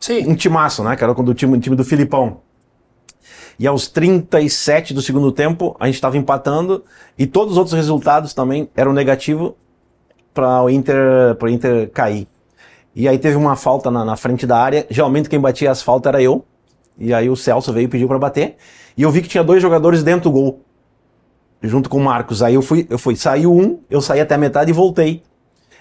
Sim. 0.00 0.26
um 0.28 0.34
timaço, 0.34 0.82
né? 0.82 0.96
Que 0.96 1.04
era 1.04 1.12
o 1.12 1.34
time, 1.34 1.58
time 1.60 1.76
do 1.76 1.84
Filipão. 1.84 2.40
E 3.58 3.66
aos 3.66 3.86
37 3.88 4.94
do 4.94 5.02
segundo 5.02 5.30
tempo, 5.30 5.76
a 5.78 5.86
gente 5.86 5.94
estava 5.96 6.16
empatando. 6.16 6.84
E 7.16 7.26
todos 7.26 7.52
os 7.52 7.58
outros 7.58 7.74
resultados 7.74 8.34
também 8.34 8.68
eram 8.74 8.92
negativos 8.92 9.52
para 10.34 10.62
o 10.62 10.70
Inter, 10.70 11.36
o 11.40 11.48
Inter 11.48 11.90
cair. 11.90 12.26
E 12.94 13.08
aí 13.08 13.18
teve 13.18 13.36
uma 13.36 13.56
falta 13.56 13.90
na, 13.90 14.04
na 14.04 14.16
frente 14.16 14.46
da 14.46 14.58
área. 14.58 14.86
Geralmente 14.90 15.28
quem 15.28 15.40
batia 15.40 15.70
as 15.70 15.82
faltas 15.82 16.10
era 16.12 16.22
eu. 16.22 16.44
E 16.98 17.14
aí 17.14 17.30
o 17.30 17.36
Celso 17.36 17.72
veio 17.72 17.84
e 17.84 17.88
pediu 17.88 18.08
para 18.08 18.18
bater. 18.18 18.56
E 18.96 19.02
eu 19.02 19.10
vi 19.10 19.22
que 19.22 19.28
tinha 19.28 19.42
dois 19.42 19.62
jogadores 19.62 20.02
dentro 20.02 20.24
do 20.24 20.32
gol 20.32 20.60
junto 21.62 21.88
com 21.88 21.98
o 21.98 22.04
Marcos. 22.04 22.42
Aí 22.42 22.54
eu 22.54 22.62
fui, 22.62 22.86
eu 22.90 22.98
fui, 22.98 23.16
saiu 23.16 23.52
um, 23.54 23.78
eu 23.88 24.00
saí 24.00 24.20
até 24.20 24.34
a 24.34 24.38
metade 24.38 24.70
e 24.70 24.74
voltei. 24.74 25.22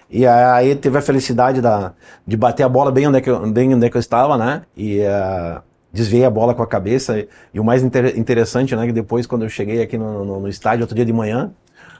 E 0.09 0.27
aí 0.27 0.75
teve 0.75 0.97
a 0.97 1.01
felicidade 1.01 1.61
da, 1.61 1.93
de 2.27 2.35
bater 2.35 2.63
a 2.63 2.69
bola 2.69 2.91
bem 2.91 3.07
onde 3.07 3.17
é 3.17 3.21
que 3.21 3.29
eu, 3.29 3.49
bem 3.49 3.73
onde 3.73 3.85
é 3.85 3.89
que 3.89 3.95
eu 3.95 3.99
estava, 3.99 4.37
né? 4.37 4.63
E 4.75 4.99
uh, 4.99 5.61
desviei 5.91 6.25
a 6.25 6.29
bola 6.29 6.53
com 6.53 6.61
a 6.61 6.67
cabeça. 6.67 7.17
E, 7.17 7.29
e 7.53 7.59
o 7.59 7.63
mais 7.63 7.81
inter, 7.81 8.17
interessante, 8.19 8.75
né? 8.75 8.85
Que 8.85 8.91
depois, 8.91 9.25
quando 9.25 9.43
eu 9.43 9.49
cheguei 9.49 9.81
aqui 9.81 9.97
no, 9.97 10.25
no, 10.25 10.39
no 10.41 10.47
estádio 10.49 10.83
outro 10.83 10.95
dia 10.95 11.05
de 11.05 11.13
manhã, 11.13 11.51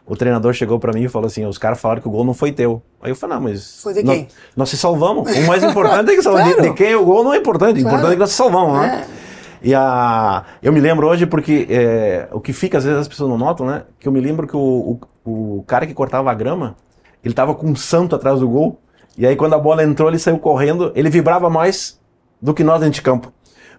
o 0.05 0.15
treinador 0.17 0.51
chegou 0.51 0.77
para 0.77 0.91
mim 0.91 1.03
e 1.03 1.09
falou 1.09 1.27
assim: 1.27 1.45
os 1.45 1.57
caras 1.57 1.79
falaram 1.79 2.01
que 2.01 2.07
o 2.09 2.11
gol 2.11 2.25
não 2.25 2.33
foi 2.33 2.51
teu. 2.51 2.81
Aí 3.01 3.11
eu 3.11 3.15
falei: 3.15 3.37
não, 3.37 3.43
mas. 3.43 3.81
Foi 3.81 3.93
de 3.93 4.03
quem? 4.03 4.23
Nós, 4.23 4.27
nós 4.57 4.69
se 4.69 4.77
salvamos. 4.77 5.33
O 5.33 5.47
mais 5.47 5.63
importante 5.63 6.11
é 6.11 6.15
que 6.15 6.21
claro. 6.21 6.55
de, 6.55 6.61
de, 6.63 6.73
quem 6.73 6.91
é 6.91 6.97
o 6.97 7.05
gol 7.05 7.23
não 7.23 7.33
é 7.33 7.37
importante. 7.37 7.79
O 7.79 7.83
claro. 7.83 7.95
importante 7.95 8.11
é 8.11 8.15
que 8.15 8.19
nós 8.19 8.29
se 8.31 8.35
salvamos, 8.35 8.77
né? 8.77 9.07
É. 9.17 9.20
E 9.63 9.75
a, 9.75 10.43
eu 10.61 10.73
me 10.73 10.79
lembro 10.79 11.07
hoje 11.07 11.25
porque 11.25 11.67
é, 11.69 12.27
o 12.31 12.39
que 12.39 12.51
fica, 12.51 12.77
às 12.77 12.83
vezes 12.83 12.99
as 12.99 13.07
pessoas 13.07 13.29
não 13.29 13.37
notam, 13.37 13.65
né? 13.65 13.83
Que 13.99 14.07
eu 14.07 14.11
me 14.11 14.19
lembro 14.19 14.47
que 14.47 14.55
o, 14.55 14.99
o, 15.23 15.59
o 15.59 15.63
cara 15.63 15.85
que 15.85 15.93
cortava 15.93 16.31
a 16.31 16.33
grama, 16.33 16.75
ele 17.23 17.33
tava 17.33 17.53
com 17.53 17.67
um 17.67 17.75
santo 17.75 18.15
atrás 18.15 18.39
do 18.39 18.49
gol. 18.49 18.79
E 19.17 19.27
aí 19.27 19.35
quando 19.35 19.53
a 19.53 19.59
bola 19.59 19.83
entrou, 19.83 20.09
ele 20.09 20.17
saiu 20.17 20.39
correndo, 20.39 20.91
ele 20.95 21.09
vibrava 21.09 21.49
mais 21.49 21.99
do 22.41 22.53
que 22.53 22.63
nós 22.63 22.79
dentro 22.79 22.95
de 22.95 23.01
campo. 23.01 23.31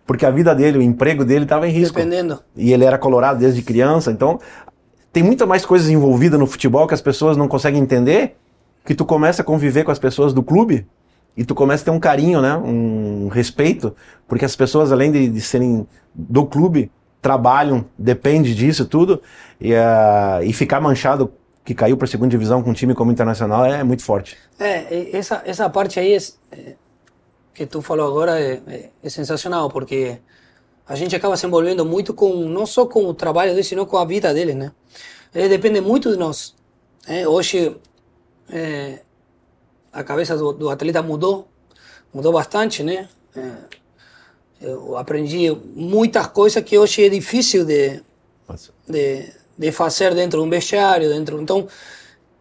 Porque 0.07 0.25
a 0.25 0.31
vida 0.31 0.55
dele, 0.55 0.79
o 0.79 0.83
emprego 0.83 1.25
dele 1.25 1.45
estava 1.45 1.69
em 1.69 1.73
risco. 1.73 1.97
Dependendo. 1.97 2.41
E 2.57 2.73
ele 2.73 2.85
era 2.85 2.99
colorado 2.99 3.39
desde 3.39 3.63
criança, 3.63 4.11
então 4.11 4.39
tem 5.13 5.23
muita 5.23 5.47
mais 5.47 5.67
coisas 5.67 5.89
envolvidas 5.89 6.39
no 6.39 6.47
futebol 6.47 6.87
que 6.87 6.95
as 6.95 7.01
pessoas 7.01 7.37
não 7.37 7.49
conseguem 7.49 7.83
entender, 7.83 8.37
que 8.85 8.95
tu 8.95 9.05
começa 9.05 9.43
a 9.43 9.45
conviver 9.45 9.85
com 9.85 9.91
as 9.91 9.99
pessoas 9.99 10.33
do 10.33 10.43
clube 10.43 10.87
e 11.37 11.45
tu 11.45 11.55
começa 11.55 11.83
a 11.83 11.85
ter 11.87 11.91
um 11.91 12.01
carinho, 12.01 12.41
né? 12.41 12.57
Um 12.57 13.29
respeito, 13.29 13.95
porque 14.29 14.45
as 14.45 14.55
pessoas, 14.55 14.93
além 14.93 15.11
de, 15.11 15.29
de 15.29 15.41
serem 15.41 15.87
do 16.15 16.45
clube, 16.45 16.91
trabalham, 17.21 17.85
depende 17.97 18.55
disso 18.55 18.85
tudo, 18.85 19.23
e, 19.61 19.73
uh, 19.73 20.43
e 20.43 20.53
ficar 20.53 20.81
manchado 20.81 21.33
que 21.65 21.75
caiu 21.75 21.97
para 21.97 22.05
a 22.05 22.09
segunda 22.09 22.31
divisão 22.31 22.63
com 22.63 22.71
um 22.71 22.75
time 22.75 22.95
como 22.95 23.13
Internacional 23.13 23.65
é 23.65 23.85
muito 23.85 24.03
forte. 24.03 24.37
É, 24.59 25.17
essa, 25.17 25.43
essa 25.47 25.71
parte 25.71 26.01
aí 26.01 26.17
é, 26.51 26.75
que 27.55 27.67
tu 27.67 27.81
falou 27.81 28.09
agora 28.09 28.41
é, 28.41 28.61
é, 28.67 28.91
é, 29.03 29.09
sensacional, 29.09 29.71
porque 29.71 30.19
a 30.87 30.97
gente 30.97 31.15
acaba 31.15 31.37
se 31.37 31.47
envolvendo 31.47 31.85
muito 31.85 32.13
com, 32.13 32.49
não 32.49 32.67
só 32.67 32.87
com 32.87 33.07
o 33.07 33.15
trabalho 33.15 33.53
deles, 33.53 33.69
sino 33.69 33.87
com 33.87 33.97
a 33.97 34.05
vida 34.05 34.35
deles, 34.35 34.57
né? 34.57 34.73
Ele 35.35 35.49
depende 35.49 35.81
muito 35.81 36.11
de 36.11 36.19
nós. 36.19 36.55
É, 37.07 37.27
hoje, 37.27 37.77
é, 38.51 39.01
a 39.93 40.03
cabeça 40.03 40.37
do, 40.37 40.53
do, 40.53 40.71
atleta 40.71 41.03
mudou, 41.03 41.49
mudou 42.13 42.33
bastante, 42.33 42.83
né? 42.83 43.09
É, 43.37 43.53
eu 44.61 44.97
aprendi 44.97 45.51
muitas 45.75 46.27
coisas 46.29 46.63
que 46.63 46.79
hoje 46.79 47.05
é 47.05 47.09
difícil 47.09 47.65
de, 47.65 48.03
de 48.89 49.43
de 49.57 49.71
fazer 49.71 50.15
dentro 50.15 50.41
de 50.41 50.47
um 50.47 50.51
vestiário, 50.51 51.09
dentro. 51.09 51.41
Então, 51.41 51.69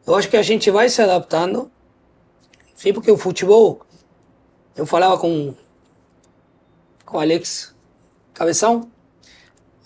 eu 0.06 0.16
acho 0.16 0.30
que 0.30 0.38
a 0.38 0.42
gente 0.42 0.72
vai 0.72 0.90
se 0.90 1.02
adaptando, 1.02 1.72
sim, 2.76 2.94
porque 2.94 3.12
o 3.12 3.18
futebol, 3.18 3.82
eu 4.76 4.86
falava 4.86 5.18
com 5.18 5.54
com 7.06 7.18
o 7.18 7.20
Alex 7.20 7.76
Cabeção, 8.34 8.90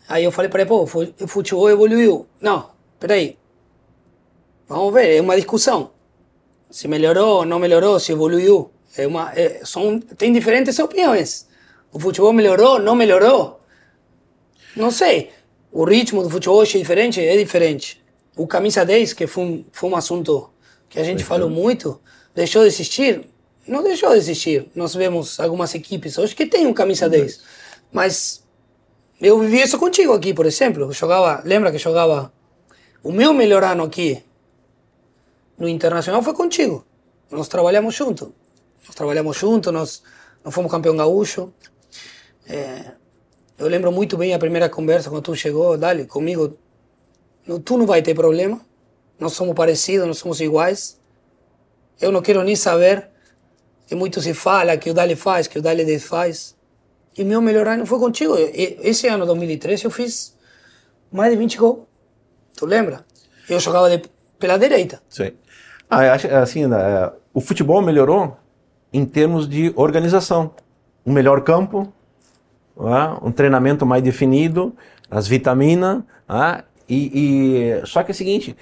aí 0.08 0.23
eu 0.23 0.32
falei 0.32 0.49
para 0.49 0.62
ele, 0.62 0.69
pô, 0.69 0.84
o 0.84 1.28
futebol 1.28 1.69
evoluiu. 1.69 2.28
Não, 2.39 2.69
peraí, 2.99 3.38
vamos 4.67 4.93
ver, 4.93 5.17
é 5.17 5.21
uma 5.21 5.36
discussão. 5.36 5.91
Se 6.69 6.88
melhorou, 6.88 7.45
não 7.45 7.60
melhorou, 7.60 7.99
se 7.99 8.12
evoluiu. 8.12 8.71
É 8.97 9.06
uma, 9.08 9.32
é, 9.34 9.62
são, 9.63 9.99
tem 9.99 10.32
diferentes 10.32 10.80
opiniões. 10.80 11.47
O 11.91 11.99
futebol 11.99 12.34
melhorou, 12.34 12.80
não 12.80 12.95
melhorou? 12.95 13.60
Não 14.75 14.91
sei 14.91 15.32
o 15.75 15.84
ritmo 15.84 16.23
do 16.23 16.30
futebol 16.30 16.60
hoje 16.60 16.78
é 16.78 16.80
diferente? 16.80 17.19
É 17.19 17.36
diferente. 17.36 18.01
O 18.38 18.47
camisa 18.47 18.86
10, 18.86 19.12
que 19.12 19.28
foi 19.28 19.43
um, 19.43 19.65
foi 19.73 19.89
um 19.89 19.95
assunto 19.97 20.49
que 20.88 20.97
a 20.97 21.04
gente 21.04 21.21
falou 21.21 21.49
muito, 21.49 21.99
deixou 22.34 22.62
de 22.62 22.69
existir? 22.69 23.25
Não 23.67 23.84
deixou 23.84 24.12
de 24.12 24.15
existir. 24.15 24.65
Nós 24.73 24.95
vemos 24.95 25.38
algumas 25.38 25.75
equipes 25.75 26.17
hoje 26.17 26.34
que 26.34 26.45
tem 26.45 26.65
um 26.65 26.73
camisa 26.73 27.10
10. 27.10 27.41
Mas 27.91 28.41
eu 29.19 29.38
vivi 29.38 29.62
isso 29.62 29.78
contigo 29.78 30.13
aqui, 30.13 30.34
por 30.34 30.45
exemplo. 30.45 30.84
Eu 30.84 30.93
jogava, 30.93 31.41
lembra 31.43 31.73
que 31.73 31.78
jogava 31.78 32.32
o 33.04 33.12
meu 33.12 33.34
melhor 33.34 33.62
ano 33.62 33.84
aqui 33.84 34.23
no 35.58 35.68
Internacional 35.68 36.22
foi 36.22 36.34
contigo. 36.34 36.86
Nós 37.32 37.48
trabalhamos 37.48 37.96
junto. 37.96 38.34
Nós 38.86 38.96
trabalhamos 38.96 39.38
junto, 39.38 39.72
nós, 39.72 40.04
nós 40.44 40.54
fomos 40.54 40.72
campeão 40.72 40.96
gaúcho. 40.96 41.52
É, 42.48 42.91
eu 43.58 43.68
lembro 43.68 43.91
muito 43.91 44.18
bem 44.18 44.34
a 44.34 44.39
primeira 44.39 44.70
conversa 44.70 45.10
quando 45.10 45.24
tu 45.24 45.36
chegou, 45.36 45.78
Dali, 45.78 46.06
comigo. 46.06 46.58
Tu 47.63 47.78
não 47.78 47.86
vai 47.86 48.02
ter 48.02 48.13
problema. 48.13 48.62
Nós 49.20 49.34
somos 49.34 49.56
parecidos, 49.56 50.06
nós 50.08 50.18
somos 50.18 50.39
iguais. 50.41 51.00
Eu 52.00 52.12
não 52.12 52.22
quero 52.22 52.44
nem 52.44 52.56
saber 52.56 53.10
que 53.88 53.96
muito 53.96 54.22
se 54.22 54.34
fala 54.34 54.78
que 54.78 54.89
o 54.89 54.94
Dali 54.94 55.15
faz, 55.15 55.48
que 55.48 55.58
o 55.58 55.62
Dali 55.62 55.86
desfaz. 55.86 56.56
E 57.18 57.24
meu 57.24 57.41
melhor 57.41 57.68
ano 57.68 57.86
foi 57.86 57.98
contigo. 57.98 58.36
Esse 58.38 59.08
ano, 59.08 59.26
2013, 59.26 59.86
eu 59.86 59.91
fiz 59.91 60.36
mais 61.12 61.32
de 61.32 61.38
20 61.38 61.58
gols. 61.58 61.80
Tu 62.58 62.65
lembra? 62.65 63.06
Eu 63.48 63.60
jogava 63.60 63.89
de, 63.89 64.04
pela 64.38 64.58
direita. 64.58 65.02
Sim. 65.10 65.32
Ah, 65.89 66.13
acho, 66.13 66.28
assim, 66.28 66.65
né, 66.65 67.12
o 67.34 67.41
futebol 67.41 67.82
melhorou 67.82 68.38
em 68.91 69.06
termos 69.06 69.48
de 69.48 69.74
organização. 69.76 70.52
Um 71.06 71.13
melhor 71.13 71.41
campo, 71.41 71.91
né? 72.80 73.17
um 73.21 73.32
treinamento 73.32 73.86
mais 73.86 74.02
definido, 74.02 74.76
as 75.10 75.28
vitaminas, 75.28 76.02
né? 76.28 76.63
e, 76.88 77.82
e, 77.82 77.86
só 77.86 78.04
que 78.04 78.12
é 78.12 78.13
o 78.13 78.15
seguinte, 78.15 78.56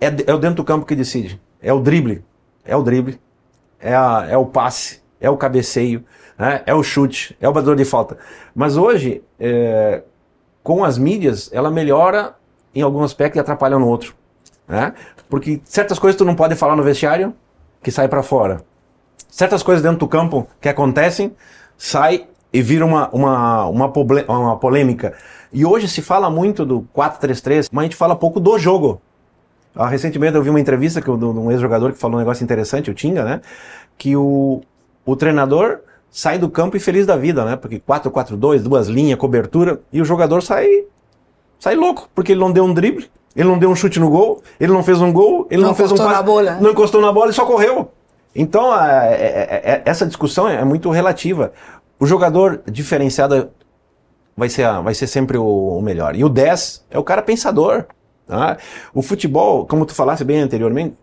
é, 0.00 0.06
é 0.26 0.34
o 0.34 0.38
dentro 0.38 0.56
do 0.56 0.64
campo 0.64 0.86
que 0.86 0.94
decide, 0.94 1.40
é 1.60 1.72
o 1.72 1.80
drible, 1.80 2.24
é 2.64 2.76
o 2.76 2.82
drible, 2.82 3.20
é, 3.80 3.94
a, 3.94 4.26
é 4.30 4.36
o 4.36 4.46
passe, 4.46 5.02
é 5.20 5.28
o 5.28 5.36
cabeceio, 5.36 6.04
né? 6.38 6.62
é 6.66 6.74
o 6.74 6.82
chute, 6.82 7.36
é 7.40 7.48
o 7.48 7.52
batedor 7.52 7.76
de 7.76 7.84
falta. 7.84 8.18
Mas 8.54 8.76
hoje, 8.76 9.22
é, 9.38 10.02
com 10.62 10.84
as 10.84 10.96
mídias, 10.96 11.50
ela 11.52 11.70
melhora 11.70 12.34
em 12.74 12.82
algum 12.82 13.02
aspecto 13.02 13.36
e 13.36 13.40
atrapalha 13.40 13.78
no 13.78 13.86
outro. 13.86 14.14
Né? 14.66 14.94
Porque 15.34 15.60
certas 15.64 15.98
coisas 15.98 16.16
tu 16.16 16.24
não 16.24 16.36
pode 16.36 16.54
falar 16.54 16.76
no 16.76 16.84
vestiário, 16.84 17.34
que 17.82 17.90
sai 17.90 18.06
para 18.06 18.22
fora. 18.22 18.60
Certas 19.28 19.64
coisas 19.64 19.82
dentro 19.82 19.98
do 19.98 20.06
campo 20.06 20.46
que 20.60 20.68
acontecem, 20.68 21.34
sai 21.76 22.28
e 22.52 22.62
vira 22.62 22.86
uma, 22.86 23.08
uma, 23.08 23.66
uma, 23.66 23.92
uma 24.28 24.56
polêmica. 24.56 25.12
E 25.52 25.66
hoje 25.66 25.88
se 25.88 26.00
fala 26.02 26.30
muito 26.30 26.64
do 26.64 26.86
4-3-3, 26.96 27.68
mas 27.72 27.82
a 27.82 27.84
gente 27.86 27.96
fala 27.96 28.14
pouco 28.14 28.38
do 28.38 28.56
jogo. 28.60 29.02
Ah, 29.74 29.88
recentemente 29.88 30.36
eu 30.36 30.42
vi 30.44 30.50
uma 30.50 30.60
entrevista 30.60 31.00
de 31.00 31.10
um 31.10 31.50
ex-jogador 31.50 31.92
que 31.92 31.98
falou 31.98 32.14
um 32.14 32.20
negócio 32.20 32.44
interessante, 32.44 32.92
o 32.92 32.94
Tinga, 32.94 33.24
né? 33.24 33.40
Que 33.98 34.14
o, 34.14 34.62
o 35.04 35.16
treinador 35.16 35.80
sai 36.12 36.38
do 36.38 36.48
campo 36.48 36.76
e 36.76 36.80
feliz 36.80 37.06
da 37.06 37.16
vida, 37.16 37.44
né? 37.44 37.56
Porque 37.56 37.80
4-4-2, 37.80 38.60
duas 38.60 38.86
linhas, 38.86 39.18
cobertura, 39.18 39.80
e 39.92 40.00
o 40.00 40.04
jogador 40.04 40.44
sai, 40.44 40.84
sai 41.58 41.74
louco, 41.74 42.08
porque 42.14 42.30
ele 42.30 42.40
não 42.40 42.52
deu 42.52 42.62
um 42.62 42.72
drible, 42.72 43.10
ele 43.34 43.48
não 43.48 43.58
deu 43.58 43.70
um 43.70 43.74
chute 43.74 43.98
no 43.98 44.08
gol, 44.08 44.42
ele 44.60 44.72
não 44.72 44.82
fez 44.82 45.00
um 45.00 45.12
gol, 45.12 45.46
ele 45.50 45.62
não, 45.62 45.70
não 45.70 45.74
fez 45.74 45.90
um 45.90 45.96
passe, 45.96 46.60
não 46.60 46.70
encostou 46.70 47.00
na 47.00 47.12
bola 47.12 47.30
e 47.30 47.34
só 47.34 47.44
correu. 47.44 47.90
Então, 48.34 48.70
a, 48.70 48.80
a, 48.80 49.04
a, 49.04 49.82
essa 49.84 50.06
discussão 50.06 50.48
é 50.48 50.64
muito 50.64 50.90
relativa. 50.90 51.52
O 51.98 52.06
jogador 52.06 52.62
diferenciado 52.66 53.50
vai 54.36 54.48
ser, 54.48 54.66
vai 54.82 54.94
ser 54.94 55.06
sempre 55.06 55.38
o, 55.38 55.44
o 55.78 55.82
melhor. 55.82 56.16
E 56.16 56.24
o 56.24 56.28
10 56.28 56.84
é 56.90 56.98
o 56.98 57.04
cara 57.04 57.22
pensador. 57.22 57.86
Tá? 58.26 58.56
O 58.92 59.02
futebol, 59.02 59.66
como 59.66 59.86
tu 59.86 59.94
falasse 59.94 60.24
bem 60.24 60.40
anteriormente, 60.40 60.96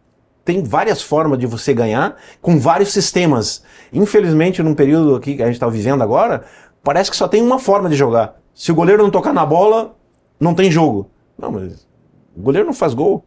tem 0.44 0.64
várias 0.64 1.02
formas 1.02 1.38
de 1.38 1.46
você 1.46 1.74
ganhar 1.74 2.16
com 2.42 2.60
vários 2.60 2.92
sistemas. 2.92 3.64
Infelizmente, 3.94 4.64
num 4.64 4.74
período 4.74 5.16
aqui 5.16 5.36
que 5.36 5.44
a 5.44 5.46
gente 5.46 5.56
está 5.56 5.68
vivendo 5.68 6.02
agora, 6.02 6.44
parece 6.84 7.12
que 7.12 7.16
só 7.16 7.28
tem 7.28 7.42
uma 7.42 7.60
forma 7.60 7.90
de 7.90 7.96
jogar. 7.96 8.36
Se 8.54 8.72
o 8.72 8.76
goleiro 8.76 9.04
não 9.04 9.12
tocar 9.12 9.34
na 9.34 9.46
bola, 9.46 9.96
não 10.40 10.54
tem 10.54 10.70
jogo. 10.72 11.10
Não, 11.38 11.52
mas 11.52 11.88
o 12.36 12.42
goleiro 12.42 12.68
não 12.68 12.74
faz 12.74 12.94
gol. 12.94 13.26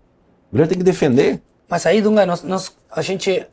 O 0.48 0.52
goleiro 0.52 0.68
tem 0.68 0.78
que 0.78 0.84
defender. 0.84 1.40
Mas 1.68 1.86
aí, 1.86 2.00
Dunga, 2.00 2.26
nós, 2.26 2.42
nós, 2.42 2.76
a, 2.90 3.02
gente, 3.02 3.46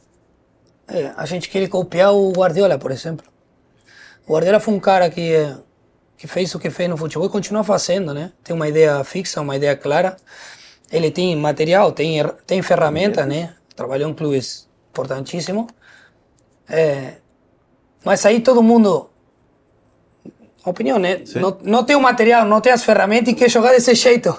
é, 0.87 1.11
a 1.15 1.25
gente 1.25 1.49
quer 1.49 1.67
copiar 1.67 2.13
o 2.13 2.31
Guardiola, 2.31 2.77
por 2.77 2.91
exemplo. 2.91 3.25
O 4.27 4.33
Guardiola 4.33 4.59
foi 4.59 4.73
um 4.73 4.79
cara 4.79 5.09
que, 5.09 5.33
que 6.17 6.27
fez 6.27 6.53
o 6.55 6.59
que 6.59 6.69
fez 6.69 6.89
no 6.89 6.97
futebol 6.97 7.27
e 7.27 7.31
continua 7.31 7.63
fazendo, 7.63 8.13
né? 8.13 8.31
Tem 8.43 8.55
uma 8.55 8.67
ideia 8.67 9.03
fixa, 9.03 9.41
uma 9.41 9.55
ideia 9.55 9.75
clara. 9.75 10.17
Ele 10.91 11.09
tem 11.09 11.35
material, 11.35 11.91
tem, 11.91 12.23
tem 12.45 12.61
ferramenta, 12.61 13.25
né? 13.25 13.55
Trabalhou 13.75 14.09
em 14.09 14.13
clubes 14.13 14.69
importantíssimo. 14.89 15.67
É, 16.69 17.15
mas 18.03 18.25
aí 18.25 18.41
todo 18.41 18.63
mundo 18.63 19.10
opinião, 20.69 20.99
né? 20.99 21.21
Não, 21.35 21.57
não 21.63 21.83
tem 21.83 21.95
o 21.95 22.01
material, 22.01 22.45
não 22.45 22.61
tem 22.61 22.71
as 22.71 22.83
ferramentas 22.83 23.33
e 23.33 23.35
quer 23.35 23.49
jogar 23.49 23.71
desse 23.71 23.95
jeito. 23.95 24.35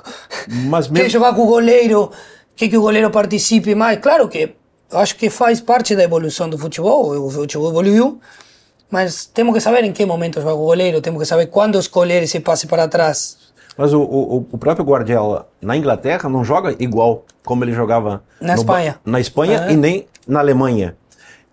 Mas 0.67 0.87
mesmo... 0.89 1.05
Quer 1.05 1.11
jogar 1.11 1.35
com 1.35 1.43
o 1.43 1.47
goleiro, 1.47 2.11
quer 2.55 2.69
que 2.69 2.77
o 2.77 2.81
goleiro 2.83 3.11
participe 3.11 3.75
mais. 3.75 3.99
Claro 3.99 4.29
que 4.29 4.55
eu 4.91 4.99
acho 4.99 5.17
que 5.17 5.31
faz 5.31 5.61
parte 5.61 5.97
da 5.97 6.05
evolução 6.05 6.49
do 6.49 6.59
futebol. 6.59 7.27
O 7.27 7.31
futebol 7.31 7.71
evoluiu, 7.71 8.21
mas 8.91 9.27
temos 9.27 9.55
que 9.55 9.61
saber 9.61 9.85
em 9.85 9.93
que 9.93 10.05
momento 10.05 10.41
joga 10.41 10.55
o 10.55 10.67
goleiro, 10.67 11.01
temos 11.01 11.21
que 11.21 11.27
saber 11.27 11.47
quando 11.47 11.79
escolher 11.79 12.23
esse 12.23 12.39
passe 12.41 12.67
para 12.67 12.87
trás. 12.87 13.39
Mas 13.77 13.93
o, 13.95 14.03
o, 14.03 14.47
o 14.53 14.59
próprio 14.59 14.85
Guardiola 14.85 15.49
na 15.61 15.77
Inglaterra 15.77 16.29
não 16.29 16.45
joga 16.45 16.77
igual 16.79 17.25
como 17.43 17.65
ele 17.65 17.73
jogava 17.73 18.23
na 18.41 18.55
Espanha, 18.55 19.01
na 19.05 19.19
Espanha 19.19 19.67
e 19.71 19.77
nem 19.77 20.07
na 20.29 20.41
Alemanha. 20.41 20.95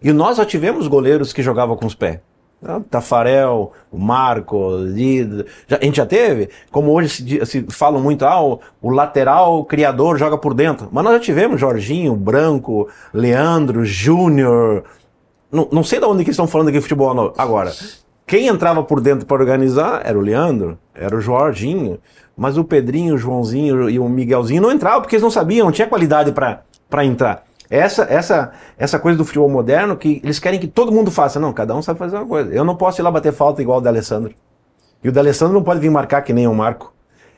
E 0.01 0.11
nós 0.11 0.38
já 0.38 0.45
tivemos 0.45 0.88
goleiros 0.88 1.34
que 1.34 1.41
jogavam 1.41 1.76
com 1.76 1.86
os 1.86 1.95
pés. 1.95 2.20
Ah, 2.64 2.82
Tafarel, 2.89 3.72
o 3.89 3.97
Marco, 3.97 4.78
Lido, 4.80 5.45
já, 5.66 5.78
a 5.78 5.86
gente 5.86 5.95
já 5.95 6.05
teve, 6.05 6.49
como 6.70 6.91
hoje 6.91 7.10
se, 7.10 7.45
se 7.45 7.62
fala 7.70 7.99
muito, 7.99 8.26
ah, 8.26 8.43
o, 8.43 8.60
o, 8.82 8.89
lateral 8.89 9.64
criador 9.64 10.18
joga 10.18 10.38
por 10.38 10.53
dentro. 10.53 10.89
Mas 10.91 11.03
nós 11.03 11.14
já 11.14 11.20
tivemos 11.22 11.60
Jorginho, 11.60 12.16
Branco, 12.18 12.89
Leandro, 13.14 13.86
Júnior, 13.86 14.84
não, 15.51 15.68
não 15.72 15.84
sei 15.84 15.99
de 15.99 16.05
onde 16.05 16.24
que 16.24 16.32
estão 16.32 16.47
falando 16.47 16.68
aqui 16.68 16.82
futebol 16.82 17.34
agora. 17.38 17.72
Quem 18.28 18.47
entrava 18.47 18.84
por 18.84 19.01
dentro 19.01 19.26
para 19.26 19.41
organizar 19.41 20.01
era 20.05 20.18
o 20.18 20.22
Leandro, 20.22 20.78
era 20.93 21.16
o 21.16 21.22
Jorginho, 21.22 21.97
mas 22.38 22.57
o 22.57 22.64
Pedrinho, 22.64 23.16
o 23.16 23.18
Joãozinho 23.18 23.89
e 23.89 23.97
o 23.97 24.07
Miguelzinho 24.07 24.62
não 24.62 24.72
entravam 24.72 25.01
porque 25.01 25.16
eles 25.16 25.24
não 25.24 25.32
sabiam, 25.32 25.66
não 25.66 25.72
tinha 25.72 25.88
qualidade 25.88 26.32
para 26.32 27.05
entrar. 27.05 27.49
Essa, 27.70 28.03
essa, 28.09 28.51
essa 28.78 28.97
coisa 28.97 29.17
do 29.17 29.24
futebol 29.24 29.47
moderno 29.47 29.95
que 29.95 30.20
eles 30.24 30.39
querem 30.39 30.59
que 30.59 30.67
todo 30.67 30.91
mundo 30.91 31.11
faça. 31.11 31.39
Não, 31.39 31.53
cada 31.53 31.76
um 31.76 31.82
sabe 31.82 31.99
fazer 31.99 32.17
uma 32.17 32.26
coisa. 32.26 32.51
Eu 32.51 32.63
não 32.63 32.76
posso 32.76 32.99
ir 32.99 33.03
lá 33.03 33.11
bater 33.11 33.32
falta 33.32 33.61
igual 33.61 33.78
o 33.78 33.82
D'Alessandro. 33.82 34.34
E 35.03 35.09
o 35.09 35.11
D'Alessandro 35.11 35.53
não 35.53 35.63
pode 35.63 35.80
vir 35.80 35.91
marcar 35.91 36.22
que 36.24 36.34
nem 36.34 36.47
o 36.47 36.53
Marco. 36.53 36.93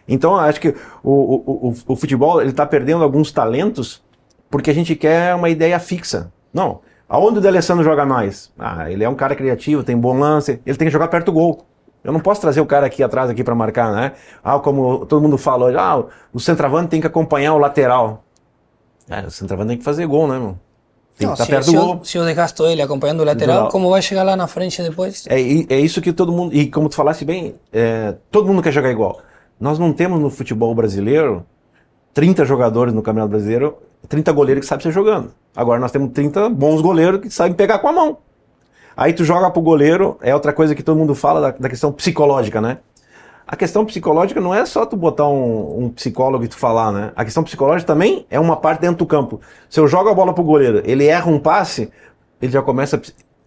Então, 0.07 0.37
acho 0.37 0.59
que 0.59 0.69
o, 1.03 1.11
o, 1.11 1.69
o, 1.69 1.73
o 1.87 1.95
futebol 1.95 2.41
ele 2.41 2.51
está 2.51 2.65
perdendo 2.65 3.03
alguns 3.03 3.31
talentos 3.31 4.01
porque 4.49 4.69
a 4.69 4.73
gente 4.73 4.95
quer 4.95 5.35
uma 5.35 5.49
ideia 5.49 5.79
fixa. 5.79 6.31
Não. 6.53 6.81
Aonde 7.07 7.39
o 7.39 7.41
D'Alessandro 7.41 7.83
joga 7.83 8.05
mais? 8.05 8.51
Ah, 8.57 8.89
ele 8.89 9.03
é 9.03 9.09
um 9.09 9.15
cara 9.15 9.35
criativo, 9.35 9.83
tem 9.83 9.97
bom 9.97 10.17
lance, 10.17 10.61
ele 10.65 10.77
tem 10.77 10.87
que 10.87 10.91
jogar 10.91 11.09
perto 11.09 11.25
do 11.25 11.33
gol. 11.33 11.65
Eu 12.03 12.11
não 12.11 12.19
posso 12.19 12.41
trazer 12.41 12.61
o 12.61 12.65
cara 12.65 12.85
aqui 12.85 13.03
atrás 13.03 13.29
aqui 13.29 13.43
para 13.43 13.53
marcar, 13.53 13.91
né? 13.91 14.13
Ah, 14.43 14.57
como 14.59 15.05
todo 15.05 15.21
mundo 15.21 15.37
fala 15.37 15.65
hoje, 15.65 15.77
ah, 15.77 16.03
o 16.33 16.39
centroavante 16.39 16.89
tem 16.89 17.01
que 17.01 17.07
acompanhar 17.07 17.53
o 17.53 17.57
lateral. 17.57 18.23
É, 19.11 19.27
o 19.27 19.31
centroavante 19.31 19.69
tem 19.69 19.77
que 19.77 19.83
fazer 19.83 20.05
gol, 20.07 20.27
né, 20.27 20.35
irmão? 20.35 20.59
Tem 21.17 21.27
Não, 21.27 21.35
que 21.35 21.41
estar 21.41 21.45
se, 21.45 21.51
perto 21.51 21.65
se 21.65 21.71
do 21.71 21.77
eu, 21.77 21.85
gol. 21.85 22.05
se 22.05 22.17
eu 22.17 22.25
desgasto 22.25 22.65
ele 22.65 22.81
acompanhando 22.81 23.19
o 23.19 23.23
lateral, 23.25 23.69
como 23.69 23.89
vai 23.89 24.01
chegar 24.01 24.23
lá 24.23 24.35
na 24.35 24.47
frente 24.47 24.81
depois? 24.81 25.25
É, 25.27 25.35
é 25.35 25.79
isso 25.79 26.01
que 26.01 26.13
todo 26.13 26.31
mundo. 26.31 26.55
E 26.55 26.67
como 26.67 26.89
tu 26.89 26.95
falasse 26.95 27.25
bem, 27.25 27.55
é, 27.71 28.15
todo 28.31 28.47
mundo 28.47 28.61
quer 28.61 28.71
jogar 28.71 28.89
igual. 28.89 29.19
Nós 29.59 29.77
não 29.77 29.93
temos 29.93 30.19
no 30.19 30.29
futebol 30.29 30.73
brasileiro 30.73 31.45
30 32.13 32.45
jogadores 32.45 32.93
no 32.93 33.01
Campeonato 33.01 33.29
Brasileiro, 33.31 33.77
30 34.07 34.31
goleiros 34.31 34.61
que 34.61 34.67
sabem 34.67 34.83
ser 34.83 34.91
jogando. 34.91 35.33
Agora 35.55 35.79
nós 35.79 35.91
temos 35.91 36.11
30 36.11 36.49
bons 36.49 36.81
goleiros 36.81 37.21
que 37.21 37.29
sabem 37.29 37.53
pegar 37.53 37.79
com 37.79 37.87
a 37.87 37.91
mão. 37.91 38.17
Aí 38.95 39.13
tu 39.13 39.23
joga 39.23 39.49
pro 39.49 39.61
goleiro, 39.61 40.17
é 40.21 40.33
outra 40.33 40.51
coisa 40.51 40.75
que 40.75 40.83
todo 40.83 40.97
mundo 40.97 41.15
fala 41.15 41.39
da, 41.39 41.51
da 41.51 41.69
questão 41.69 41.91
psicológica, 41.91 42.59
né? 42.59 42.79
A 43.47 43.55
questão 43.55 43.85
psicológica 43.85 44.39
não 44.39 44.53
é 44.55 44.65
só 44.65 44.85
tu 44.85 44.95
botar 44.95 45.27
um, 45.27 45.83
um 45.85 45.89
psicólogo 45.89 46.43
e 46.45 46.47
tu 46.47 46.57
falar, 46.57 46.91
né? 46.91 47.11
A 47.15 47.25
questão 47.25 47.43
psicológica 47.43 47.85
também 47.87 48.25
é 48.29 48.39
uma 48.39 48.55
parte 48.55 48.79
dentro 48.81 48.97
do 48.97 49.05
campo. 49.05 49.41
Se 49.69 49.79
eu 49.79 49.87
jogo 49.87 50.09
a 50.09 50.13
bola 50.13 50.33
pro 50.33 50.43
goleiro, 50.43 50.81
ele 50.85 51.05
erra 51.07 51.29
um 51.29 51.39
passe, 51.39 51.91
ele 52.41 52.51
já 52.51 52.61
começa 52.61 52.95
a 52.95 52.99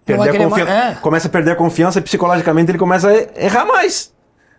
perder 0.05 0.23
a 0.29 0.33
confiança. 0.51 0.71
é. 0.91 0.95
Começa 0.97 1.29
a 1.29 1.31
perder 1.31 1.51
a 1.53 1.57
confiança 1.57 1.99
e 1.99 2.03
psicologicamente 2.03 2.71
ele 2.71 2.79
começa 2.79 3.09
a 3.09 3.43
errar 3.43 3.65
mais. 3.65 4.13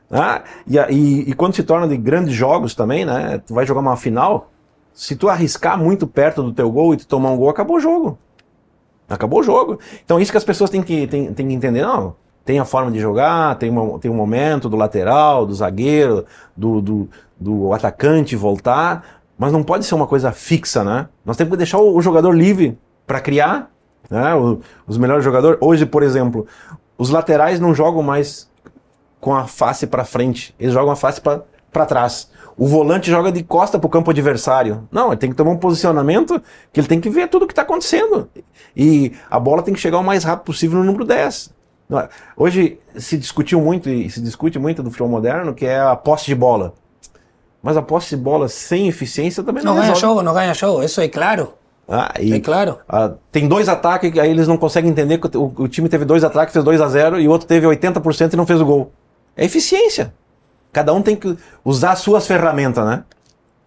Né? 0.10 0.42
E, 0.68 0.78
e- 0.78 1.30
e 1.30 1.34
quando 1.34 1.56
se 1.56 1.64
torna 1.64 1.88
de 1.88 1.98
grandes 1.98 2.34
jogos 2.34 2.74
também, 2.74 3.06
né? 3.06 3.40
Tu 3.46 3.54
vai 3.54 3.66
jogar 3.68 3.82
uma 3.82 3.96
final, 3.98 4.50
se 4.94 5.16
tu 5.16 5.30
arriscar 5.30 5.78
muito 5.78 6.08
perto 6.08 6.42
do 6.42 6.54
teu 6.54 6.72
gol 6.72 6.94
e 6.94 6.98
tu 6.98 7.06
tomar 7.08 7.30
um 7.30 7.38
gol, 7.38 7.50
acabou 7.50 7.78
o 7.78 7.80
jogo. 7.80 8.18
Acabou 9.08 9.42
o 9.42 9.44
jogo. 9.44 9.80
Então 10.04 10.20
isso 10.20 10.32
que 10.32 10.38
as 10.38 10.44
pessoas 10.44 10.70
têm 10.72 10.82
que, 10.82 11.06
têm, 11.06 11.32
têm 11.34 11.48
que 11.48 11.54
entender, 11.54 11.82
não. 11.84 12.16
Tem 12.46 12.60
a 12.60 12.66
forma 12.66 12.92
de 12.92 13.00
jogar, 13.00 13.56
tem, 13.58 13.70
uma, 13.72 13.98
tem 14.00 14.10
um 14.10 14.14
momento 14.16 14.70
do 14.70 14.78
lateral, 14.78 15.46
do 15.48 15.54
zagueiro, 15.56 16.26
do, 16.56 16.80
do, 16.80 17.10
do 17.40 17.74
atacante 17.74 18.36
voltar, 18.36 19.04
mas 19.38 19.52
não 19.52 19.64
pode 19.64 19.84
ser 19.84 19.96
uma 19.96 20.06
coisa 20.08 20.32
fixa, 20.32 20.84
né? 20.84 21.10
Nós 21.26 21.36
temos 21.36 21.52
que 21.52 21.58
deixar 21.58 21.80
o, 21.80 21.98
o 21.98 22.02
jogador 22.02 22.32
livre 22.32 22.78
para 23.08 23.20
criar, 23.20 23.72
né? 24.10 24.36
O- 24.36 24.60
os 24.86 24.98
melhores 24.98 25.24
jogadores. 25.24 25.58
Hoje, 25.60 25.86
por 25.88 26.04
exemplo, 26.04 26.46
os 26.98 27.10
laterais 27.10 27.60
não 27.60 27.74
jogam 27.74 28.04
mais 28.04 28.48
com 29.20 29.34
a 29.36 29.46
face 29.48 29.88
para 29.88 30.06
frente, 30.06 30.54
eles 30.60 30.74
jogam 30.74 30.92
a 30.92 30.96
face 30.96 31.20
para 31.20 31.86
trás. 31.88 32.30
O 32.56 32.68
volante 32.68 33.10
joga 33.10 33.32
de 33.32 33.44
costa 33.44 33.78
para 33.80 33.88
o 33.88 33.90
campo 33.90 34.12
adversário. 34.12 34.88
Não, 34.92 35.08
ele 35.08 35.18
tem 35.18 35.30
que 35.32 35.36
tomar 35.36 35.52
um 35.52 35.58
posicionamento 35.58 36.40
que 36.72 36.80
ele 36.80 36.88
tem 36.88 37.02
que 37.02 37.10
ver 37.10 37.28
tudo 37.28 37.44
o 37.44 37.48
que 37.48 37.52
está 37.54 37.64
acontecendo. 37.64 38.30
E 38.78 39.12
a 39.30 39.38
bola 39.40 39.62
tem 39.64 39.74
que 39.74 39.80
chegar 39.80 39.98
o 39.98 40.04
mais 40.04 40.24
rápido 40.24 40.46
possível 40.46 40.78
no 40.80 40.86
número 40.86 41.04
10. 41.04 41.54
Hoje 42.36 42.80
se 42.96 43.18
discutiu 43.18 43.62
muito 43.62 43.90
e 43.90 44.10
se 44.10 44.20
discute 44.22 44.58
muito 44.58 44.82
do 44.82 44.90
futebol 44.90 45.10
moderno 45.10 45.54
que 45.54 45.66
é 45.66 45.80
a 45.80 45.96
posse 45.96 46.26
de 46.26 46.36
bola. 46.36 46.74
Mas 47.62 47.78
a 47.78 47.82
posse 47.82 48.16
de 48.16 48.22
bola 48.22 48.48
sem 48.48 48.88
eficiência 48.88 49.44
também 49.44 49.64
não, 49.64 49.76
Não 49.76 49.82
ganha 49.82 49.96
jogo, 49.96 50.22
não 50.22 50.34
ganha 50.34 50.54
jogo, 50.54 50.84
isso 50.84 51.02
é 51.02 51.08
claro. 51.08 51.54
Ah, 51.88 52.14
e, 52.20 52.34
É 52.34 52.40
claro. 52.40 52.80
ah, 52.90 53.12
tem 53.32 53.48
dois 53.48 53.70
ataques, 53.70 54.18
aí 54.18 54.30
eles 54.30 54.48
não 54.48 54.58
conseguem 54.58 54.90
entender 54.90 55.20
que 55.20 55.38
o, 55.38 55.54
o 55.58 55.68
time 55.68 55.88
teve 55.88 56.04
dois 56.04 56.24
ataques, 56.24 56.54
fez 56.54 56.66
2 56.66 56.82
a 56.82 56.88
0 56.88 57.20
e 57.20 57.28
o 57.28 57.32
outro 57.32 57.48
teve 57.48 57.68
80% 57.68 58.34
e 58.34 58.36
não 58.36 58.46
fez 58.46 58.60
o 58.60 58.66
gol. 58.66 58.92
É 59.38 59.46
eficiência. 59.46 60.14
Cada 60.74 60.94
um 60.94 61.02
tem 61.02 61.16
que 61.16 61.38
usar 61.64 61.92
as 61.92 62.00
suas 62.00 62.26
ferramentas, 62.26 62.86
né? 62.86 63.04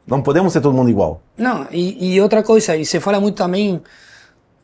Não 0.06 0.22
podemos 0.22 0.52
ser 0.52 0.60
todo 0.60 0.74
mundo 0.74 0.90
igual. 0.90 1.20
Não, 1.36 1.66
e, 1.70 2.14
e 2.14 2.20
outra 2.20 2.42
coisa, 2.42 2.76
e 2.76 2.84
se 2.84 2.98
fala 2.98 3.20
muito 3.20 3.36
também, 3.36 3.80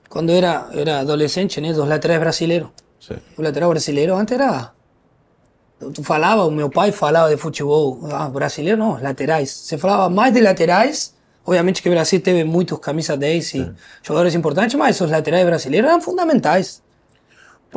quando 0.09 0.30
era, 0.30 0.68
era 0.72 1.00
adolescente, 1.00 1.61
né, 1.61 1.72
dos 1.72 1.86
laterais 1.86 2.20
brasileiros. 2.20 2.68
O 3.38 3.42
lateral 3.42 3.70
brasileiro 3.70 4.14
antes 4.14 4.34
era. 4.34 4.72
Tu 5.94 6.02
falava, 6.02 6.44
o 6.44 6.50
meu 6.50 6.70
pai 6.70 6.92
falava 6.92 7.28
de 7.28 7.36
futebol 7.36 8.00
ah, 8.11 8.28
brasileiro, 8.28 8.78
não, 8.78 9.00
laterais. 9.02 9.50
Se 9.50 9.76
falava 9.76 10.09
mais 10.09 10.32
de 10.32 10.40
laterais, 10.40 11.14
obviamente 11.44 11.82
que 11.82 11.88
o 11.88 11.92
Brasil 11.92 12.20
teve 12.20 12.42
muitos 12.44 12.78
camisa 12.78 13.16
10 13.16 13.55
e 13.55 13.72
jogadores 14.02 14.34
importantes, 14.34 14.74
mas 14.76 15.00
os 15.00 15.11
laterais 15.11 15.44
brasileiros 15.44 15.90
eram 15.90 16.00
fundamentais 16.00 16.82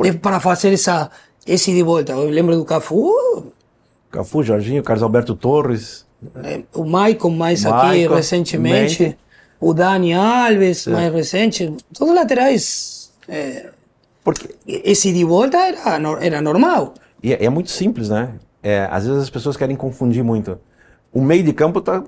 de- 0.00 0.12
para 0.12 0.40
fazer 0.40 0.72
essa, 0.72 1.10
esse 1.46 1.72
de 1.72 1.82
volta. 1.82 2.12
Eu 2.12 2.30
lembro 2.30 2.56
do 2.56 2.64
Cafu, 2.64 3.52
Cafu, 4.10 4.42
Jorginho, 4.42 4.82
Carlos 4.82 5.02
Alberto 5.02 5.34
Torres. 5.34 6.06
eh, 6.44 6.62
o 6.74 6.84
Maicon 6.84 7.30
mais 7.30 7.66
aqui 7.66 8.06
recentemente, 8.08 9.02
mente. 9.02 9.18
o 9.60 9.74
Dani 9.74 10.14
Alves 10.14 10.86
mais 10.86 11.12
recente, 11.12 11.76
todos 11.92 12.14
laterais. 12.14 13.12
eh, 13.28 13.70
Porque 14.34 14.54
esse 14.66 15.12
de 15.12 15.24
volta 15.24 15.56
era, 15.56 15.98
era 16.20 16.40
normal. 16.42 16.92
e 17.22 17.32
é, 17.32 17.44
é 17.46 17.48
muito 17.48 17.70
simples, 17.70 18.08
né? 18.10 18.30
É, 18.62 18.86
às 18.90 19.06
vezes 19.06 19.22
as 19.22 19.30
pessoas 19.30 19.56
querem 19.56 19.74
confundir 19.74 20.22
muito. 20.22 20.58
O 21.12 21.22
meio 21.22 21.42
de 21.42 21.52
campo 21.54 21.80
tá, 21.80 22.02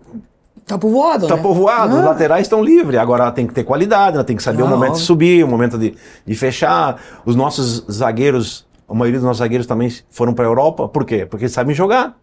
Tá 0.66 0.76
povoado, 0.76 1.26
tá 1.26 1.36
né? 1.36 1.42
povoado, 1.42 1.94
os 1.94 2.00
Ah. 2.02 2.08
laterais 2.10 2.42
estão 2.42 2.62
livres. 2.62 2.98
Agora 3.00 3.22
ela 3.24 3.32
tem 3.32 3.46
que 3.46 3.54
ter 3.54 3.64
qualidade, 3.64 4.16
ela 4.16 4.24
tem 4.24 4.36
que 4.36 4.42
saber 4.42 4.62
o 4.62 4.66
Não, 4.66 4.72
momento 4.72 4.88
de 4.90 4.92
óbvio. 4.96 5.06
subir, 5.06 5.44
o 5.44 5.48
momento 5.48 5.78
de, 5.78 5.94
de 6.26 6.34
fechar. 6.34 7.00
Os 7.24 7.34
nossos 7.34 7.84
zagueiros, 7.90 8.66
a 8.88 8.92
maioria 8.94 9.18
dos 9.18 9.24
nossos 9.26 9.38
zagueiros 9.38 9.66
também 9.66 9.90
foram 10.10 10.34
para 10.34 10.44
a 10.44 10.48
Europa. 10.48 10.86
Por 10.88 11.04
quê? 11.06 11.24
Porque 11.24 11.44
eles 11.46 11.52
sabem 11.54 11.74
jogar. 11.74 12.14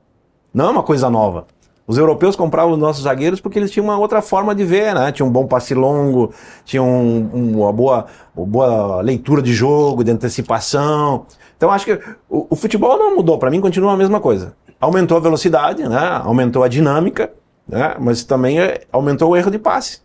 Não 0.53 0.67
é 0.67 0.69
uma 0.69 0.83
coisa 0.83 1.09
nova. 1.09 1.47
Os 1.88 1.97
europeus 1.97 2.35
compravam 2.35 2.73
os 2.73 2.77
nossos 2.79 3.03
zagueiros 3.03 3.39
porque 3.39 3.57
eles 3.57 3.71
tinham 3.71 3.85
uma 3.85 3.97
outra 3.97 4.21
forma 4.21 4.53
de 4.53 4.65
ver, 4.65 4.93
né? 4.93 5.09
Tinham 5.13 5.29
um 5.29 5.31
bom 5.31 5.47
passe 5.47 5.73
longo, 5.73 6.33
tinham 6.65 6.85
um- 6.85 7.29
um- 7.33 7.61
uma, 7.61 7.71
boa, 7.71 8.05
uma 8.35 8.45
boa 8.45 9.01
leitura 9.01 9.41
de 9.41 9.53
jogo, 9.53 10.03
de 10.03 10.11
antecipação. 10.11 11.25
Então 11.55 11.71
acho 11.71 11.85
que 11.85 11.93
o, 12.29 12.45
o 12.49 12.55
futebol 12.57 12.97
não 12.99 13.15
mudou. 13.15 13.38
Para 13.39 13.49
mim 13.49 13.61
continua 13.61 13.93
a 13.93 13.97
mesma 13.97 14.19
coisa. 14.19 14.53
Aumentou 14.81 15.15
a 15.17 15.21
velocidade, 15.21 15.88
né? 15.88 16.21
Aumentou 16.25 16.61
a 16.61 16.67
dinâmica, 16.67 17.31
né? 17.65 17.95
Mas 17.99 18.23
também 18.25 18.59
é- 18.59 18.81
aumentou 18.91 19.31
o 19.31 19.35
erro 19.38 19.49
de 19.49 19.57
passe 19.57 20.01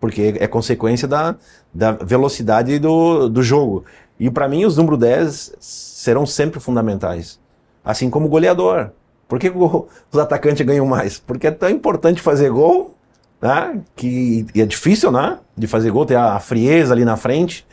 porque 0.00 0.34
é 0.38 0.46
consequência 0.46 1.08
da, 1.08 1.34
da 1.72 1.92
velocidade 1.92 2.78
do, 2.78 3.28
do 3.28 3.42
jogo. 3.42 3.84
E 4.20 4.30
para 4.30 4.48
mim, 4.48 4.64
os 4.64 4.76
número 4.76 4.96
10 4.98 5.54
serão 5.60 6.26
sempre 6.26 6.60
fundamentais. 6.60 7.38
Assim 7.84 8.10
como 8.10 8.26
o 8.26 8.28
goleador. 8.28 8.90
Por 9.28 9.38
que 9.38 9.50
os 9.50 10.18
atacantes 10.18 10.64
ganham 10.66 10.86
mais? 10.86 11.18
Porque 11.18 11.46
é 11.46 11.50
tão 11.50 11.70
importante 11.70 12.20
fazer 12.20 12.50
gol, 12.50 12.94
né? 13.40 13.80
que 13.96 14.46
é 14.54 14.66
difícil 14.66 15.10
né? 15.10 15.38
de 15.56 15.66
fazer 15.66 15.90
gol, 15.90 16.06
ter 16.06 16.16
a, 16.16 16.38
frieza 16.40 16.92
ali 16.92 17.04
na 17.04 17.16
frente. 17.16 17.66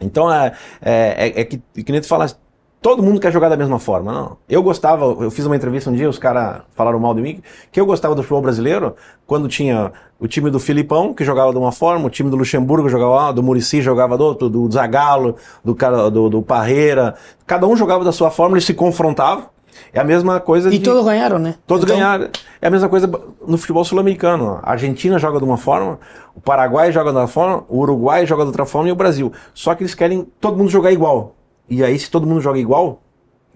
Então 0.00 0.32
é, 0.32 0.52
é, 0.82 1.28
é, 1.28 1.40
é 1.40 1.44
que, 1.44 1.58
que 1.58 1.92
nem 1.92 2.00
tu 2.00 2.06
falaste, 2.06 2.38
todo 2.84 3.02
mundo 3.02 3.18
quer 3.18 3.32
jogar 3.32 3.48
da 3.48 3.56
mesma 3.56 3.78
forma. 3.78 4.12
Não. 4.12 4.36
Eu 4.46 4.62
gostava, 4.62 5.04
eu 5.04 5.30
fiz 5.30 5.46
uma 5.46 5.56
entrevista 5.56 5.88
um 5.88 5.94
dia, 5.94 6.06
os 6.06 6.18
caras 6.18 6.60
falaram 6.74 7.00
mal 7.00 7.14
de 7.14 7.22
mim, 7.22 7.42
que 7.72 7.80
eu 7.80 7.86
gostava 7.86 8.14
do 8.14 8.22
futebol 8.22 8.42
brasileiro 8.42 8.94
quando 9.26 9.48
tinha 9.48 9.90
o 10.20 10.28
time 10.28 10.50
do 10.50 10.60
Filipão, 10.60 11.14
que 11.14 11.24
jogava 11.24 11.50
de 11.50 11.56
uma 11.56 11.72
forma, 11.72 12.06
o 12.06 12.10
time 12.10 12.28
do 12.28 12.36
Luxemburgo 12.36 12.86
jogava 12.90 13.32
do 13.32 13.42
Murici 13.42 13.80
jogava 13.80 14.18
do 14.18 14.24
outro, 14.24 14.50
do 14.50 14.70
Zagallo, 14.70 15.36
do, 15.64 15.74
cara- 15.74 16.10
do, 16.10 16.28
do 16.28 16.42
Parreira. 16.42 17.14
Cada 17.46 17.66
um 17.66 17.74
jogava 17.74 18.04
da 18.04 18.12
sua 18.12 18.30
forma, 18.30 18.54
eles 18.54 18.66
se 18.66 18.74
confrontavam. 18.74 19.53
É 19.92 20.00
a 20.00 20.04
mesma 20.04 20.40
coisa 20.40 20.72
E 20.72 20.78
de... 20.78 20.84
todos 20.84 21.04
ganharam, 21.04 21.38
né? 21.38 21.54
Todos 21.66 21.84
Então, 21.84 21.96
ganharam. 21.96 22.28
É 22.60 22.66
a 22.66 22.70
mesma 22.70 22.88
coisa 22.88 23.10
no 23.46 23.56
futebol 23.58 23.84
sul-americano. 23.84 24.58
A 24.62 24.72
Argentina 24.72 25.18
joga 25.18 25.38
de 25.38 25.44
uma 25.44 25.56
forma, 25.56 25.98
o 26.34 26.40
Paraguai 26.40 26.90
joga 26.92 27.10
de 27.10 27.16
uma 27.18 27.26
forma, 27.28 27.64
o 27.68 27.78
Uruguai 27.80 28.26
joga 28.26 28.42
de 28.42 28.48
outra 28.48 28.64
forma 28.66 28.88
e 28.88 28.92
o 28.92 28.96
Brasil. 28.96 29.32
Só 29.52 29.74
que 29.74 29.82
eles 29.82 29.94
querem 29.94 30.26
todo 30.40 30.56
mundo 30.56 30.70
jogar 30.70 30.92
igual. 30.92 31.34
E 31.68 31.82
aí, 31.82 31.98
se 31.98 32.10
todo 32.10 32.26
mundo 32.26 32.40
joga 32.40 32.58
igual, 32.58 33.00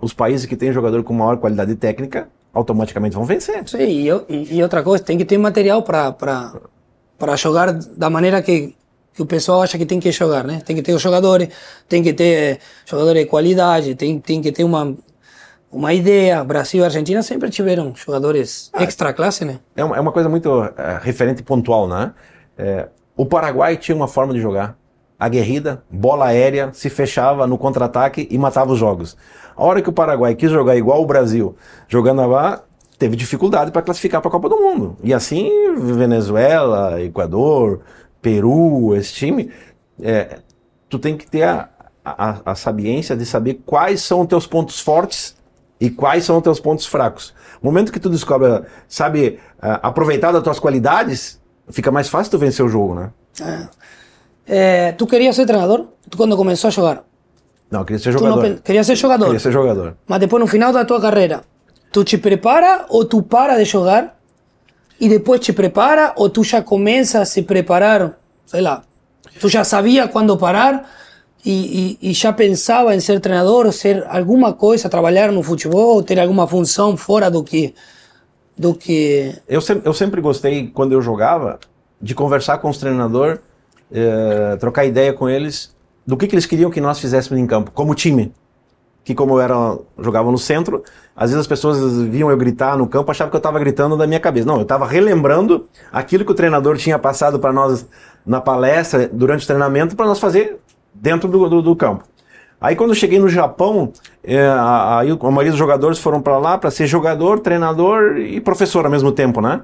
os 0.01 0.13
países 0.13 0.47
que 0.47 0.57
têm 0.57 0.73
jogador 0.73 1.03
com 1.03 1.13
maior 1.13 1.37
qualidade 1.39 1.75
técnica 1.75 2.29
automaticamente 2.55 3.15
vão 3.15 3.25
vencer. 3.25 3.63
Sim, 3.69 3.79
e, 3.79 4.09
e- 4.29 4.57
e 4.57 4.63
outra 4.63 4.83
coisa, 4.83 5.03
tem 5.05 5.19
que 5.19 5.25
ter 5.25 5.37
material 5.39 5.83
para 5.83 7.37
jogar 7.37 7.73
da 7.73 8.09
maneira 8.09 8.41
que, 8.43 8.75
que 9.13 9.23
o 9.23 9.27
pessoal 9.27 9.63
acha 9.63 9.77
que 9.77 9.85
tem 9.87 10.01
que 10.01 10.11
jogar, 10.13 10.45
né? 10.45 10.61
Tem 10.65 10.75
que 10.77 10.83
ter 10.83 10.93
os 10.95 11.03
jogadores, 11.03 11.49
tem 11.89 12.03
que 12.03 12.13
ter 12.13 12.59
jogadores 12.87 13.23
de 13.25 13.29
qualidade, 13.29 13.95
tem, 13.95 14.19
tem 14.19 14.41
que 14.41 14.51
ter 14.53 14.65
uma, 14.65 14.95
uma 15.71 15.93
ideia. 15.93 16.43
Brasil 16.43 16.83
e 16.83 16.85
Argentina 16.85 17.23
sempre 17.23 17.51
tiveram 17.51 17.93
jogadores 17.95 18.71
extra 18.75 19.13
classe, 19.13 19.45
né? 19.45 19.61
É 19.77 19.85
uma, 19.85 19.97
é 19.97 20.01
uma 20.01 20.13
coisa 20.13 20.29
muito 20.29 20.63
é, 20.77 20.99
referente 21.01 21.41
e 21.41 21.45
pontual, 21.45 21.87
né? 21.87 22.13
É, 22.57 22.89
o 23.17 23.27
Paraguai 23.27 23.77
tinha 23.77 23.97
uma 23.97 24.09
forma 24.09 24.33
de 24.33 24.41
jogar. 24.41 24.77
Aguerrida, 25.19 25.83
bola 25.91 26.27
aérea, 26.27 26.71
se 26.73 26.89
fechava 26.89 27.47
no 27.47 27.59
contra-ataque 27.59 28.29
e 28.31 28.39
matava 28.39 28.73
os 28.73 28.79
jogos. 28.79 29.17
A 29.57 29.65
hora 29.65 29.83
que 29.83 29.89
o 29.89 29.93
Paraguai 29.93 30.37
quis 30.37 30.51
jogar 30.51 30.77
igual 30.77 31.03
o 31.03 31.07
Brasil, 31.07 31.57
jogando 31.89 32.25
lá, 32.25 32.63
teve 32.97 33.17
dificuldade 33.17 33.73
para 33.73 33.83
classificar 33.83 34.21
para 34.21 34.29
a 34.29 34.33
Copa 34.33 34.49
do 34.49 34.57
Mundo. 34.57 34.97
E 35.03 35.13
assim, 35.13 35.51
Venezuela, 35.77 37.03
Equador, 37.03 37.81
Peru, 38.23 38.95
esse 38.95 39.13
time, 39.13 39.51
é, 40.01 40.39
tu 40.89 41.01
tem 41.01 41.17
que 41.17 41.27
ter 41.27 41.43
a, 41.43 41.69
a, 42.05 42.53
a 42.53 42.55
sabiência 42.55 43.17
de 43.17 43.27
saber 43.27 43.63
quais 43.67 44.03
são 44.03 44.21
os 44.21 44.29
teus 44.29 44.47
pontos 44.47 44.81
fortes 44.81 45.37
e 45.81 45.91
quais 45.91 46.25
são 46.25 46.37
os 46.37 46.43
teus 46.43 46.61
pontos 46.61 46.87
fracos. 46.87 47.35
No 47.63 47.71
momento 47.71 47.93
que 47.93 48.01
tu 48.01 48.09
descobre, 48.09 48.63
sabe, 48.89 49.39
uh, 49.59 49.79
aproveitar 49.83 50.33
das 50.33 50.43
tuas 50.43 50.59
qualidades, 50.59 51.41
fica 51.71 51.91
mais 51.91 52.09
fácil 52.09 52.31
tu 52.33 52.39
vencer 52.39 52.65
o 52.65 52.69
jogo, 52.69 52.95
né? 52.95 53.11
É. 53.41 53.69
É, 54.51 54.93
tu 54.93 55.07
querias 55.07 55.37
ser 55.37 55.47
treinador? 55.47 55.87
Tu 56.09 56.17
quando 56.17 56.37
começou 56.37 56.69
a 56.69 56.71
jogar? 56.71 57.05
Não, 57.71 57.85
queria 57.85 57.99
ser 57.99 58.13
jogador. 58.13 58.49
Não, 58.49 58.57
queria 58.57 58.83
ser 58.83 58.97
jogador? 58.97 59.27
Queria 59.27 59.41
ser 59.41 59.53
jogador. 59.53 59.97
Mas 60.07 60.21
depois, 60.21 60.41
no 60.41 60.47
final 60.47 60.73
da 60.73 60.85
tua 60.85 61.01
carreira, 61.01 61.43
tu 61.93 62.03
te 62.03 62.17
prepara 62.17 62.87
ou 62.89 63.05
tu 63.05 63.23
para 63.23 63.57
de 63.57 63.65
jogar 63.67 64.19
e 64.99 65.09
depois 65.09 65.41
te 65.41 65.53
prepara 65.53 66.15
ou 66.17 66.31
tu 66.31 66.43
já 66.43 66.63
começa 66.63 67.21
a 67.21 67.25
se 67.27 67.43
preparar, 67.43 68.19
sei 68.47 68.63
lá, 68.63 68.83
tu 69.39 69.49
já 69.51 69.65
sabia 69.65 70.09
quando 70.09 70.37
parar 70.39 70.89
e, 71.45 71.99
e, 72.01 72.11
e 72.11 72.13
já 72.13 72.33
pensava 72.33 72.95
em 72.95 73.01
ser 73.01 73.21
treinador 73.21 73.73
ser 73.73 74.05
alguma 74.09 74.53
coisa, 74.53 74.89
trabalhar 74.89 75.31
no 75.33 75.43
futebol 75.43 76.03
ter 76.03 76.19
alguma 76.19 76.47
função 76.47 76.97
fora 76.97 77.31
do 77.31 77.43
que... 77.43 77.75
Do 78.57 78.75
que... 78.75 79.35
Eu, 79.47 79.61
sempre, 79.61 79.89
eu 79.89 79.95
sempre 79.95 80.21
gostei, 80.21 80.69
quando 80.69 80.93
eu 80.93 81.01
jogava, 81.01 81.61
de 82.03 82.13
conversar 82.13 82.59
com 82.59 82.69
os 82.69 82.79
treinadores, 82.79 83.39
eh, 83.93 84.57
trocar 84.59 84.85
ideia 84.85 85.13
com 85.13 85.29
eles 85.29 85.73
do 86.05 86.17
que, 86.17 86.27
que 86.27 86.35
eles 86.35 86.45
queriam 86.45 86.69
que 86.69 86.81
nós 86.81 86.99
fizéssemos 86.99 87.41
em 87.41 87.47
campo, 87.47 87.71
como 87.71 87.95
time 87.95 88.33
que 89.09 89.15
como 89.15 89.33
eu 89.33 89.41
era, 89.41 89.79
jogava 89.99 90.31
no 90.31 90.37
centro, 90.37 90.85
às 91.17 91.31
vezes 91.31 91.41
as 91.41 91.47
pessoas 91.47 92.03
viam 92.03 92.31
eu 92.31 92.37
gritar 92.37 92.77
no 92.77 92.87
campo, 92.87 93.11
achavam 93.11 93.31
que 93.31 93.37
eu 93.37 93.39
estava 93.39 93.59
gritando 93.59 93.97
da 93.97 94.07
minha 94.07 94.21
cabeça. 94.21 94.47
Não, 94.47 94.57
eu 94.57 94.63
estava 94.65 94.87
relembrando 94.87 95.67
aquilo 95.91 96.27
que 96.27 96.31
o 96.31 96.35
treinador 96.35 96.77
tinha 96.77 96.99
passado 96.99 97.39
para 97.39 97.51
nós 97.51 97.87
na 98.27 98.39
palestra, 98.39 99.09
durante 99.11 99.45
o 99.45 99.47
treinamento, 99.47 99.97
para 99.97 100.05
nós 100.05 100.21
fazer 100.21 100.59
dentro 101.01 101.29
do, 101.29 101.49
do, 101.49 101.63
do, 101.63 101.77
campo. 101.77 102.05
Aí 102.61 102.75
quando 102.75 102.91
eu 102.91 102.97
cheguei 102.97 103.19
no 103.19 103.29
Japão, 103.29 103.93
é, 104.23 104.39
aí 104.39 105.11
a 105.11 105.31
maioria 105.31 105.51
dos 105.51 105.59
jogadores 105.59 105.99
foram 105.99 106.21
para 106.21 106.39
lá 106.39 106.59
para 106.59 106.71
ser 106.71 106.87
jogador, 106.87 107.41
treinador 107.41 108.19
e 108.19 108.41
professor 108.41 108.85
ao 108.85 108.91
mesmo 108.91 109.13
tempo, 109.13 109.41
né? 109.41 109.63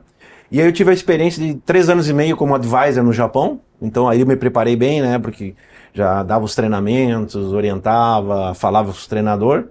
E 0.50 0.60
aí 0.60 0.66
eu 0.66 0.72
tive 0.72 0.90
a 0.90 0.94
experiência 0.94 1.44
de 1.44 1.54
três 1.54 1.88
anos 1.88 2.08
e 2.08 2.12
meio 2.12 2.36
como 2.36 2.54
advisor 2.54 3.02
no 3.02 3.12
Japão, 3.12 3.60
então 3.82 4.08
aí 4.08 4.20
eu 4.20 4.26
me 4.26 4.36
preparei 4.36 4.76
bem, 4.76 5.02
né? 5.02 5.18
Porque 5.18 5.54
já 5.92 6.22
dava 6.22 6.44
os 6.44 6.54
treinamentos, 6.54 7.52
orientava, 7.52 8.54
falava 8.54 8.88
com 8.88 8.98
os 8.98 9.06
treinador. 9.06 9.64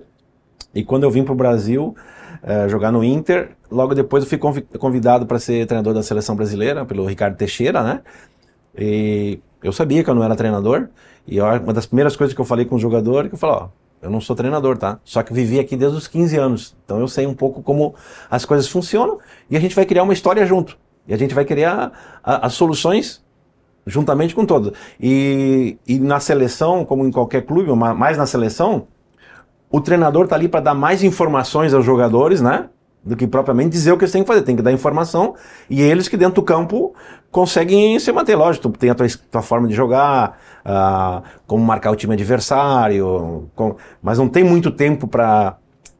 E 0.74 0.84
quando 0.84 1.04
eu 1.04 1.12
vim 1.12 1.24
para 1.24 1.34
o 1.34 1.36
Brasil 1.36 1.96
uh, 2.44 2.70
jogar 2.70 2.92
no 2.92 3.04
Inter, 3.04 3.52
logo 3.70 3.94
depois 3.94 4.24
eu 4.24 4.30
fui 4.30 4.40
convidado 4.80 5.26
para 5.26 5.38
ser 5.40 5.66
treinador 5.68 5.94
da 5.94 6.02
seleção 6.02 6.36
brasileira 6.36 6.86
pelo 6.86 7.06
Ricardo 7.06 7.38
Teixeira, 7.38 7.84
né? 7.84 8.02
E 8.78 9.40
eu 9.64 9.72
sabia 9.72 10.04
que 10.04 10.10
eu 10.10 10.16
não 10.16 10.24
era 10.24 10.36
treinador. 10.36 10.90
E 11.26 11.40
uma 11.40 11.74
das 11.74 11.86
primeiras 11.86 12.16
coisas 12.16 12.34
que 12.36 12.42
eu 12.42 12.46
falei 12.46 12.66
com 12.66 12.76
o 12.76 12.80
jogador, 12.80 13.28
que 13.30 13.36
eu 13.36 13.38
falei, 13.40 13.56
ó, 13.56 13.68
eu 14.02 14.10
não 14.10 14.20
sou 14.20 14.36
treinador, 14.36 14.78
tá? 14.78 15.00
Só 15.06 15.24
que 15.24 15.34
vivi 15.34 15.60
aqui 15.60 15.78
desde 15.78 15.98
os 15.98 16.08
15 16.08 16.38
anos. 16.38 16.76
Então 16.84 17.00
eu 17.00 17.08
sei 17.08 17.26
um 17.26 17.34
pouco 17.34 17.64
como 17.64 17.96
as 18.30 18.44
coisas 18.44 18.68
funcionam 18.68 19.18
e 19.50 19.56
a 19.56 19.60
gente 19.60 19.74
vai 19.74 19.86
criar 19.86 20.04
uma 20.04 20.14
história 20.14 20.46
junto. 20.46 20.78
E 21.08 21.14
a 21.14 21.18
gente 21.18 21.34
vai 21.34 21.46
criar 21.46 21.92
as 22.22 22.54
soluções 22.54 23.24
juntamente 23.86 24.36
com 24.36 24.46
todos. 24.46 24.74
E, 25.00 25.78
e 25.88 26.00
na 26.00 26.20
seleção, 26.20 26.86
como 26.86 27.06
em 27.06 27.12
qualquer 27.12 27.46
clube, 27.46 27.72
mais 27.74 28.18
na 28.18 28.26
seleção, 28.26 28.88
o 29.70 29.82
treinador 29.82 30.26
está 30.26 30.36
ali 30.36 30.48
para 30.48 30.60
dar 30.60 30.74
mais 30.74 31.04
informações 31.04 31.74
aos 31.74 31.86
jogadores, 31.86 32.42
né? 32.42 32.70
Do 33.06 33.16
que 33.16 33.28
propriamente 33.28 33.70
dizer 33.70 33.92
o 33.92 33.98
que 33.98 34.04
eles 34.04 34.12
têm 34.12 34.24
que 34.24 34.28
fazer. 34.28 34.44
Tem 34.44 34.56
que 34.56 34.62
dar 34.62 34.72
informação 34.72 35.36
e 35.70 35.82
eles 35.82 36.08
que 36.08 36.16
dentro 36.16 36.36
do 36.36 36.44
campo 36.44 36.94
conseguem 37.30 38.00
se 38.00 38.12
manter. 38.12 38.36
Lógico, 38.36 38.70
tu 38.70 38.78
tem 38.78 38.90
a 38.90 38.96
tua, 38.96 39.08
tua 39.30 39.42
forma 39.42 39.68
de 39.68 39.74
jogar, 39.74 40.40
uh, 40.66 41.22
como 41.46 41.64
marcar 41.64 41.92
o 41.92 41.96
time 41.96 42.14
adversário, 42.14 43.50
com, 43.56 43.76
mas 44.02 44.18
não 44.18 44.30
tem 44.30 44.44
muito 44.44 44.72
tempo 44.72 45.08
para 45.08 45.58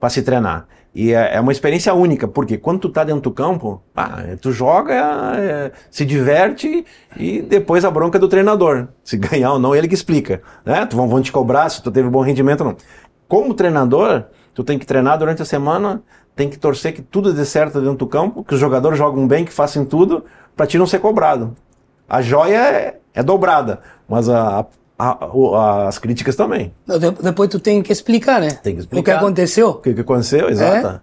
se 0.10 0.22
treinar. 0.22 0.68
E 0.96 1.12
é, 1.12 1.36
é, 1.36 1.40
uma 1.40 1.52
experiência 1.52 1.92
única, 1.94 2.28
porque 2.28 2.56
quando 2.56 2.82
tu 2.82 2.90
tá 2.90 3.04
dentro 3.04 3.22
do 3.22 3.32
campo, 3.32 3.82
ah, 3.96 4.22
tu 4.40 4.52
joga, 4.52 4.94
é, 5.36 5.72
se 5.90 6.06
diverte 6.06 6.86
e 7.18 7.42
depois 7.42 7.84
a 7.84 7.90
bronca 7.90 8.20
é 8.20 8.22
do 8.22 8.28
treinador. 8.28 8.88
Se 9.04 9.18
ganhar 9.18 9.54
ou 9.54 9.60
não, 9.60 9.76
ele 9.76 9.88
que 9.88 9.96
explica. 9.96 10.42
Né? 10.64 10.86
Tu 10.86 10.96
vão, 10.96 11.08
vão 11.08 11.20
te 11.20 11.32
cobrar 11.32 11.68
se 11.70 11.82
tu 11.82 11.92
teve 11.92 12.10
bom 12.10 12.22
rendimento 12.22 12.62
ou 12.62 12.68
não. 12.68 12.78
Como 13.28 13.56
treinador, 13.56 14.26
tu 14.54 14.64
tem 14.64 14.78
que 14.78 14.86
treinar 14.86 15.18
durante 15.18 15.42
a 15.42 15.46
semana, 15.46 16.04
tem 16.36 16.50
que 16.50 16.58
torcer 16.58 16.94
que 16.94 17.02
tudo 17.02 17.34
dê 17.34 17.46
certo 17.46 17.80
dentro 17.80 17.98
do 17.98 18.08
campo, 18.08 18.44
que 18.44 18.54
os 18.54 18.60
jogadores 18.60 18.98
jogam 18.98 19.28
bem, 19.28 19.46
que 19.46 19.54
façam 19.54 19.86
tudo, 19.86 20.26
para 20.56 20.66
ti 20.66 20.78
não 20.78 20.88
ser 20.88 21.00
cobrado. 21.00 21.56
A 22.10 22.22
joia 22.22 22.58
é, 22.58 23.00
é 23.14 23.24
dobrada, 23.24 23.80
mas 24.08 24.28
a, 24.30 24.66
a, 24.98 25.88
as 25.88 25.98
críticas 25.98 26.36
também. 26.36 26.74
Depois 27.22 27.50
tu 27.50 27.60
tem 27.60 27.82
que 27.82 27.92
explicar, 27.92 28.42
né? 28.42 28.52
Tem 28.52 28.74
que 28.74 28.82
explicar. 28.82 29.00
O 29.00 29.04
que 29.04 29.12
aconteceu. 29.12 29.70
O 29.70 29.74
que, 29.76 29.94
que 29.94 30.02
aconteceu, 30.02 30.50
exato. 30.50 30.88
É? 30.88 31.00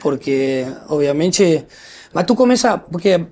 Porque, 0.00 0.66
obviamente... 0.88 1.64
Mas 2.12 2.24
tu 2.24 2.34
começa... 2.34 2.78
Porque 2.78 3.26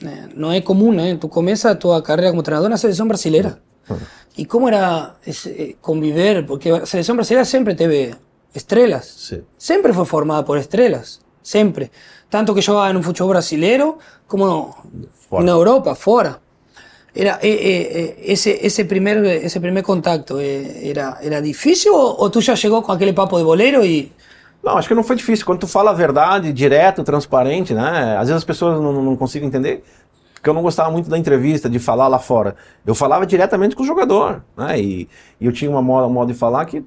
né, 0.00 0.28
não 0.34 0.52
é 0.52 0.60
comum, 0.60 0.92
né? 0.92 1.16
Tu 1.16 1.28
começa 1.28 1.70
a 1.70 1.74
tua 1.74 2.00
carreira 2.02 2.30
como 2.30 2.42
treinador 2.42 2.70
na 2.70 2.76
seleção 2.76 3.06
brasileira. 3.06 3.58
Uhum. 3.88 3.98
E 4.36 4.46
como 4.46 4.68
era 4.68 5.14
eh, 5.26 5.74
conviver? 5.80 6.46
Porque 6.46 6.70
a 6.70 6.86
seleção 6.86 7.14
brasileira 7.14 7.44
sempre 7.44 7.74
teve 7.74 8.14
estrelas. 8.54 9.04
Sim. 9.04 9.42
Sempre 9.58 9.92
foi 9.92 10.04
formada 10.04 10.42
por 10.42 10.58
estrelas. 10.58 11.20
Sempre. 11.42 11.90
Tanto 12.30 12.54
que 12.54 12.60
jogava 12.60 12.92
no 12.92 13.02
futebol 13.02 13.30
brasileiro 13.30 13.98
como 14.26 14.74
fora. 15.28 15.44
na 15.44 15.52
Europa, 15.52 15.94
fora 15.94 16.40
era 17.14 17.38
eh, 17.42 17.48
eh, 17.48 18.14
esse 18.32 18.58
esse 18.62 18.84
primeiro 18.84 19.24
esse 19.26 19.60
primeiro 19.60 19.86
contato 19.86 20.38
era 20.38 21.18
era 21.20 21.42
difícil 21.42 21.94
ou, 21.94 22.20
ou, 22.20 22.30
tu 22.30 22.40
já 22.40 22.56
chegou 22.56 22.82
com 22.82 22.90
aquele 22.90 23.12
papo 23.12 23.36
de 23.36 23.44
boleiro 23.44 23.84
e 23.84 24.10
não 24.64 24.78
acho 24.78 24.88
que 24.88 24.94
não 24.94 25.04
foi 25.04 25.16
difícil 25.16 25.44
quando 25.44 25.60
tu 25.60 25.66
fala 25.66 25.90
a 25.90 25.94
verdade 25.94 26.52
direto 26.52 27.04
transparente 27.04 27.74
né 27.74 28.16
às 28.16 28.28
vezes 28.28 28.36
as 28.36 28.44
pessoas 28.44 28.80
não, 28.80 29.02
não 29.02 29.14
conseguem 29.14 29.48
entender 29.48 29.84
porque 30.32 30.48
eu 30.48 30.54
não 30.54 30.62
gostava 30.62 30.90
muito 30.90 31.10
da 31.10 31.18
entrevista 31.18 31.68
de 31.68 31.78
falar 31.78 32.08
lá 32.08 32.18
fora 32.18 32.56
eu 32.86 32.94
falava 32.94 33.26
diretamente 33.26 33.76
com 33.76 33.82
o 33.82 33.86
jogador 33.86 34.42
né 34.56 34.80
e, 34.80 35.06
e 35.38 35.44
eu 35.44 35.52
tinha 35.52 35.70
uma 35.70 35.82
moda, 35.82 36.06
um 36.06 36.12
modo 36.12 36.32
de 36.32 36.38
falar 36.38 36.64
que 36.64 36.82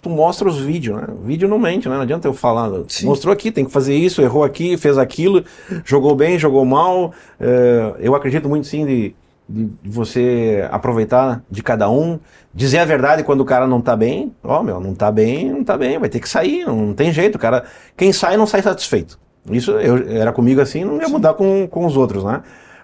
tu 0.00 0.08
mostra 0.08 0.48
os 0.48 0.58
vídeos, 0.60 0.96
né? 0.96 1.06
O 1.08 1.24
vídeo 1.24 1.48
não 1.48 1.58
mente, 1.58 1.88
né? 1.88 1.94
Não 1.94 2.02
adianta 2.02 2.26
eu 2.26 2.32
falar. 2.32 2.70
Sim. 2.88 3.06
Mostrou 3.06 3.32
aqui, 3.32 3.50
tem 3.50 3.64
que 3.64 3.70
fazer 3.70 3.94
isso, 3.94 4.22
errou 4.22 4.44
aqui, 4.44 4.76
fez 4.76 4.96
aquilo, 4.96 5.44
jogou 5.84 6.14
bem, 6.14 6.38
jogou 6.38 6.64
mal. 6.64 7.12
É, 7.38 7.94
eu 8.00 8.14
acredito 8.14 8.48
muito 8.48 8.66
sim 8.66 8.86
de, 8.86 9.14
de, 9.48 9.68
você 9.84 10.66
aproveitar 10.70 11.42
de 11.50 11.62
cada 11.62 11.90
um, 11.90 12.18
dizer 12.54 12.78
a 12.78 12.84
verdade 12.84 13.24
quando 13.24 13.40
o 13.40 13.44
cara 13.44 13.66
não 13.66 13.80
tá 13.80 13.94
bem. 13.94 14.32
Ó, 14.42 14.60
oh, 14.60 14.62
meu, 14.62 14.80
não 14.80 14.94
tá 14.94 15.10
bem, 15.10 15.50
não 15.50 15.64
tá 15.64 15.76
bem, 15.76 15.98
vai 15.98 16.08
ter 16.08 16.20
que 16.20 16.28
sair, 16.28 16.64
não 16.66 16.94
tem 16.94 17.12
jeito. 17.12 17.36
O 17.36 17.38
cara, 17.38 17.64
quem 17.96 18.12
sai 18.12 18.36
não 18.36 18.46
sai 18.46 18.62
satisfeito. 18.62 19.18
Isso 19.50 19.72
eu, 19.72 20.08
era 20.10 20.32
comigo 20.32 20.60
assim, 20.60 20.84
não 20.84 21.00
ia 21.00 21.08
mudar 21.08 21.34
com, 21.34 21.66
com 21.66 21.84
os 21.84 21.96
outros, 21.96 22.24
né? 22.24 22.42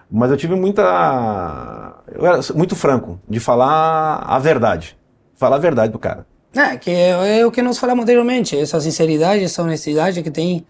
Mas 0.09 0.31
eu 0.31 0.37
tive 0.37 0.55
muita. 0.55 1.93
Eu 2.13 2.25
era 2.25 2.39
muito 2.55 2.75
franco 2.75 3.19
de 3.27 3.39
falar 3.39 4.23
a 4.25 4.39
verdade. 4.39 4.97
Falar 5.35 5.57
a 5.57 5.59
verdade 5.59 5.91
pro 5.91 5.99
cara. 5.99 6.25
É, 6.55 6.77
que 6.77 6.89
é, 6.89 7.39
é 7.39 7.45
o 7.45 7.51
que 7.51 7.61
nós 7.61 7.77
falamos 7.77 8.03
anteriormente, 8.03 8.57
essa 8.57 8.79
sinceridade, 8.79 9.43
essa 9.43 9.61
honestidade 9.61 10.23
que 10.23 10.31
tem, 10.31 10.65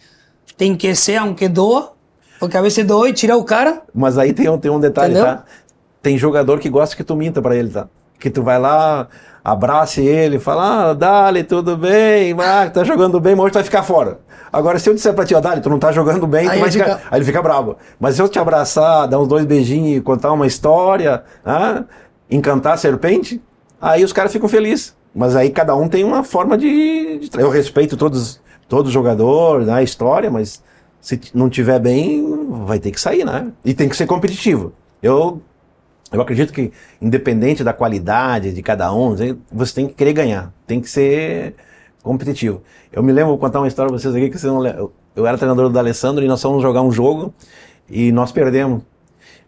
tem 0.58 0.76
que 0.76 0.94
ser, 0.96 1.18
aunque 1.18 1.48
doa, 1.48 1.94
porque 2.40 2.58
às 2.58 2.64
vezes 2.64 2.86
dói 2.86 3.14
tirar 3.14 3.38
o 3.38 3.44
cara. 3.44 3.82
Mas 3.94 4.18
aí 4.18 4.34
tem 4.34 4.50
um, 4.50 4.58
tem 4.58 4.72
um 4.72 4.80
detalhe, 4.80 5.14
Entendeu? 5.14 5.36
tá? 5.36 5.44
Tem 6.02 6.18
jogador 6.18 6.60
que 6.60 6.70
gosta 6.70 6.96
que 6.96 7.04
tu 7.04 7.16
minta 7.16 7.42
para 7.42 7.56
ele, 7.56 7.70
tá? 7.70 7.88
Que 8.20 8.30
tu 8.30 8.44
vai 8.44 8.60
lá, 8.60 9.08
abrace 9.44 10.02
ele, 10.02 10.40
fala, 10.40 10.90
ah, 10.90 10.94
Dali, 10.94 11.44
tudo 11.44 11.78
bem, 11.78 12.36
ah, 12.40 12.70
tá 12.70 12.84
jogando 12.84 13.20
bem, 13.20 13.36
mas 13.36 13.46
hoje 13.46 13.52
tu 13.52 13.56
vai 13.56 13.64
ficar 13.64 13.84
fora. 13.84 14.20
Agora, 14.52 14.80
se 14.80 14.90
eu 14.90 14.94
disser 14.94 15.14
pra 15.14 15.26
ti, 15.26 15.36
ó, 15.36 15.40
Dali, 15.40 15.62
tu 15.62 15.70
não 15.70 15.80
tá 15.80 15.92
jogando 15.92 16.28
bem, 16.28 16.48
aí, 16.50 16.60
fica... 16.72 16.86
Ficar... 16.86 17.02
aí 17.10 17.18
ele 17.20 17.26
fica 17.26 17.42
bravo. 17.42 17.78
Mas 18.00 18.16
se 18.16 18.22
eu 18.22 18.28
te 18.28 18.40
abraçar, 18.40 19.08
dar 19.08 19.20
uns 19.20 19.28
dois 19.28 19.46
beijinhos 19.46 19.98
e 19.98 20.02
contar 20.02 20.32
uma 20.32 20.48
história, 20.48 21.24
ah, 21.46 21.84
encantar 22.30 22.74
a 22.74 22.78
serpente, 22.78 23.42
aí 23.82 24.04
os 24.04 24.12
caras 24.12 24.32
ficam 24.32 24.50
felizes. 24.50 24.96
Mas 25.18 25.36
aí 25.36 25.50
cada 25.50 25.76
um 25.76 25.90
tem 25.90 26.04
uma 26.04 26.24
forma 26.24 26.56
de. 26.56 27.18
de... 27.18 27.30
Eu 27.40 27.50
respeito 27.50 27.98
todos, 27.98 28.40
todo 28.70 28.92
jogador, 28.92 29.66
né, 29.66 29.74
a 29.74 29.82
história, 29.82 30.30
mas 30.30 30.62
se 31.02 31.20
não 31.34 31.50
tiver 31.50 31.80
bem, 31.80 32.24
vai 32.68 32.78
ter 32.78 32.92
que 32.92 33.02
sair, 33.02 33.26
né? 33.26 33.52
E 33.66 33.74
tem 33.74 33.90
que 33.90 33.98
ser 33.98 34.06
competitivo. 34.06 34.74
Eu 35.02 35.42
eu 36.12 36.22
acredito 36.22 36.54
que, 36.54 36.72
independente 37.02 37.64
da 37.64 37.74
qualidade 37.74 38.54
de 38.54 38.62
cada 38.62 38.94
um, 38.94 39.16
você 39.52 39.74
tem 39.74 39.88
que 39.88 39.96
querer 39.96 40.14
ganhar, 40.14 40.54
tem 40.68 40.80
que 40.80 40.90
ser 40.90 41.56
competitivo. 42.04 42.62
Eu 42.94 43.02
me 43.02 43.12
lembro, 43.12 43.30
vou 43.32 43.40
contar 43.40 43.60
uma 43.60 43.68
história 43.68 43.90
para 43.90 44.00
vocês 44.00 44.14
aqui, 44.14 44.30
que 44.30 44.38
vocês 44.38 44.54
não 44.54 44.66
eu, 44.68 44.94
eu 45.16 45.26
era 45.26 45.36
treinador 45.36 45.68
do 45.68 45.80
Alessandro 45.80 46.24
e 46.24 46.28
nós 46.28 46.40
fomos 46.40 46.62
jogar 46.62 46.84
um 46.84 46.92
jogo 46.92 47.34
e 47.90 48.12
nós 48.12 48.32
perdemos. 48.32 48.84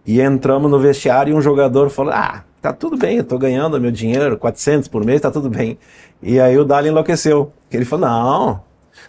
E 0.03 0.20
entramos 0.20 0.70
no 0.72 0.80
vestiário 0.80 1.32
e 1.32 1.38
um 1.38 1.41
jogador 1.41 1.91
falou: 1.91 2.11
Ah, 2.11 2.43
tá 2.62 2.74
tudo 2.74 2.97
bem, 2.97 3.18
eu 3.18 3.24
tô 3.24 3.38
ganhando 3.38 3.80
meu 3.80 3.91
dinheiro, 3.91 4.38
400 4.38 4.88
por 4.88 5.05
mês, 5.05 5.22
tá 5.22 5.32
tudo 5.32 5.49
bem. 5.49 5.78
E 6.22 6.39
aí 6.39 6.57
o 6.57 6.66
Dali 6.66 6.89
enlouqueceu. 6.89 7.51
Ele 7.72 7.86
falou: 7.86 8.07
Não, 8.07 8.62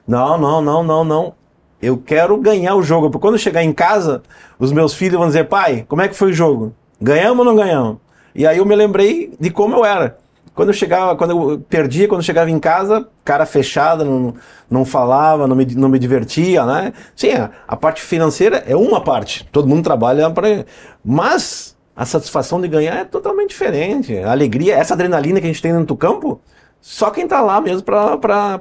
não, 0.06 0.38
não, 0.38 0.62
não, 0.62 0.82
não, 0.82 1.04
não. 1.04 1.34
Eu 1.82 1.96
quero 1.96 2.36
ganhar 2.36 2.74
o 2.74 2.82
jogo. 2.82 3.10
Porque 3.10 3.22
quando 3.22 3.34
eu 3.34 3.40
chegar 3.40 3.62
em 3.62 3.72
casa, 3.72 4.22
os 4.58 4.72
meus 4.72 4.94
filhos 4.94 5.18
vão 5.18 5.26
dizer: 5.26 5.48
Pai, 5.48 5.84
como 5.88 6.02
é 6.02 6.08
que 6.08 6.14
foi 6.14 6.30
o 6.30 6.34
jogo? 6.34 6.74
Ganhamos 7.00 7.38
ou 7.40 7.44
não 7.44 7.56
ganhamos? 7.56 7.98
E 8.34 8.46
aí 8.46 8.58
eu 8.58 8.66
me 8.66 8.76
lembrei 8.76 9.32
de 9.38 9.50
como 9.50 9.76
eu 9.76 9.84
era. 9.84 10.18
Quando 10.54 10.68
eu 10.68 10.74
chegava, 10.74 11.16
quando 11.16 11.30
eu 11.30 11.60
perdia, 11.68 12.06
quando 12.06 12.20
eu 12.20 12.24
chegava 12.24 12.50
em 12.50 12.58
casa, 12.58 13.08
cara 13.24 13.46
fechada, 13.46 14.04
não, 14.04 14.34
não 14.68 14.84
falava, 14.84 15.46
não 15.46 15.56
me, 15.56 15.64
não 15.74 15.88
me 15.88 15.98
divertia, 15.98 16.66
né? 16.66 16.92
Sim, 17.16 17.30
a, 17.32 17.50
a 17.66 17.76
parte 17.76 18.02
financeira 18.02 18.62
é 18.66 18.76
uma 18.76 19.00
parte. 19.00 19.48
Todo 19.50 19.68
mundo 19.68 19.82
trabalha 19.82 20.30
para. 20.30 20.66
Mas 21.04 21.76
a 21.94 22.06
satisfação 22.06 22.60
de 22.60 22.68
ganhar 22.68 22.96
é 22.96 23.04
totalmente 23.04 23.50
diferente. 23.50 24.16
A 24.18 24.30
alegria, 24.30 24.76
essa 24.76 24.94
adrenalina 24.94 25.40
que 25.40 25.46
a 25.46 25.48
gente 25.48 25.62
tem 25.62 25.72
dentro 25.72 25.86
do 25.86 25.96
campo, 25.96 26.40
só 26.80 27.10
quem 27.10 27.24
está 27.24 27.40
lá 27.40 27.60
mesmo 27.60 27.82
para 27.82 28.58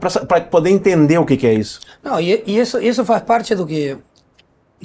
poder 0.49 0.69
entender 0.69 1.17
o 1.17 1.25
que, 1.25 1.37
que 1.37 1.47
é 1.47 1.53
isso. 1.53 1.79
Não, 2.03 2.19
e, 2.19 2.43
e, 2.45 2.59
isso, 2.59 2.79
isso 2.79 3.05
faz 3.05 3.23
parte 3.23 3.55
do 3.55 3.65
que, 3.65 3.97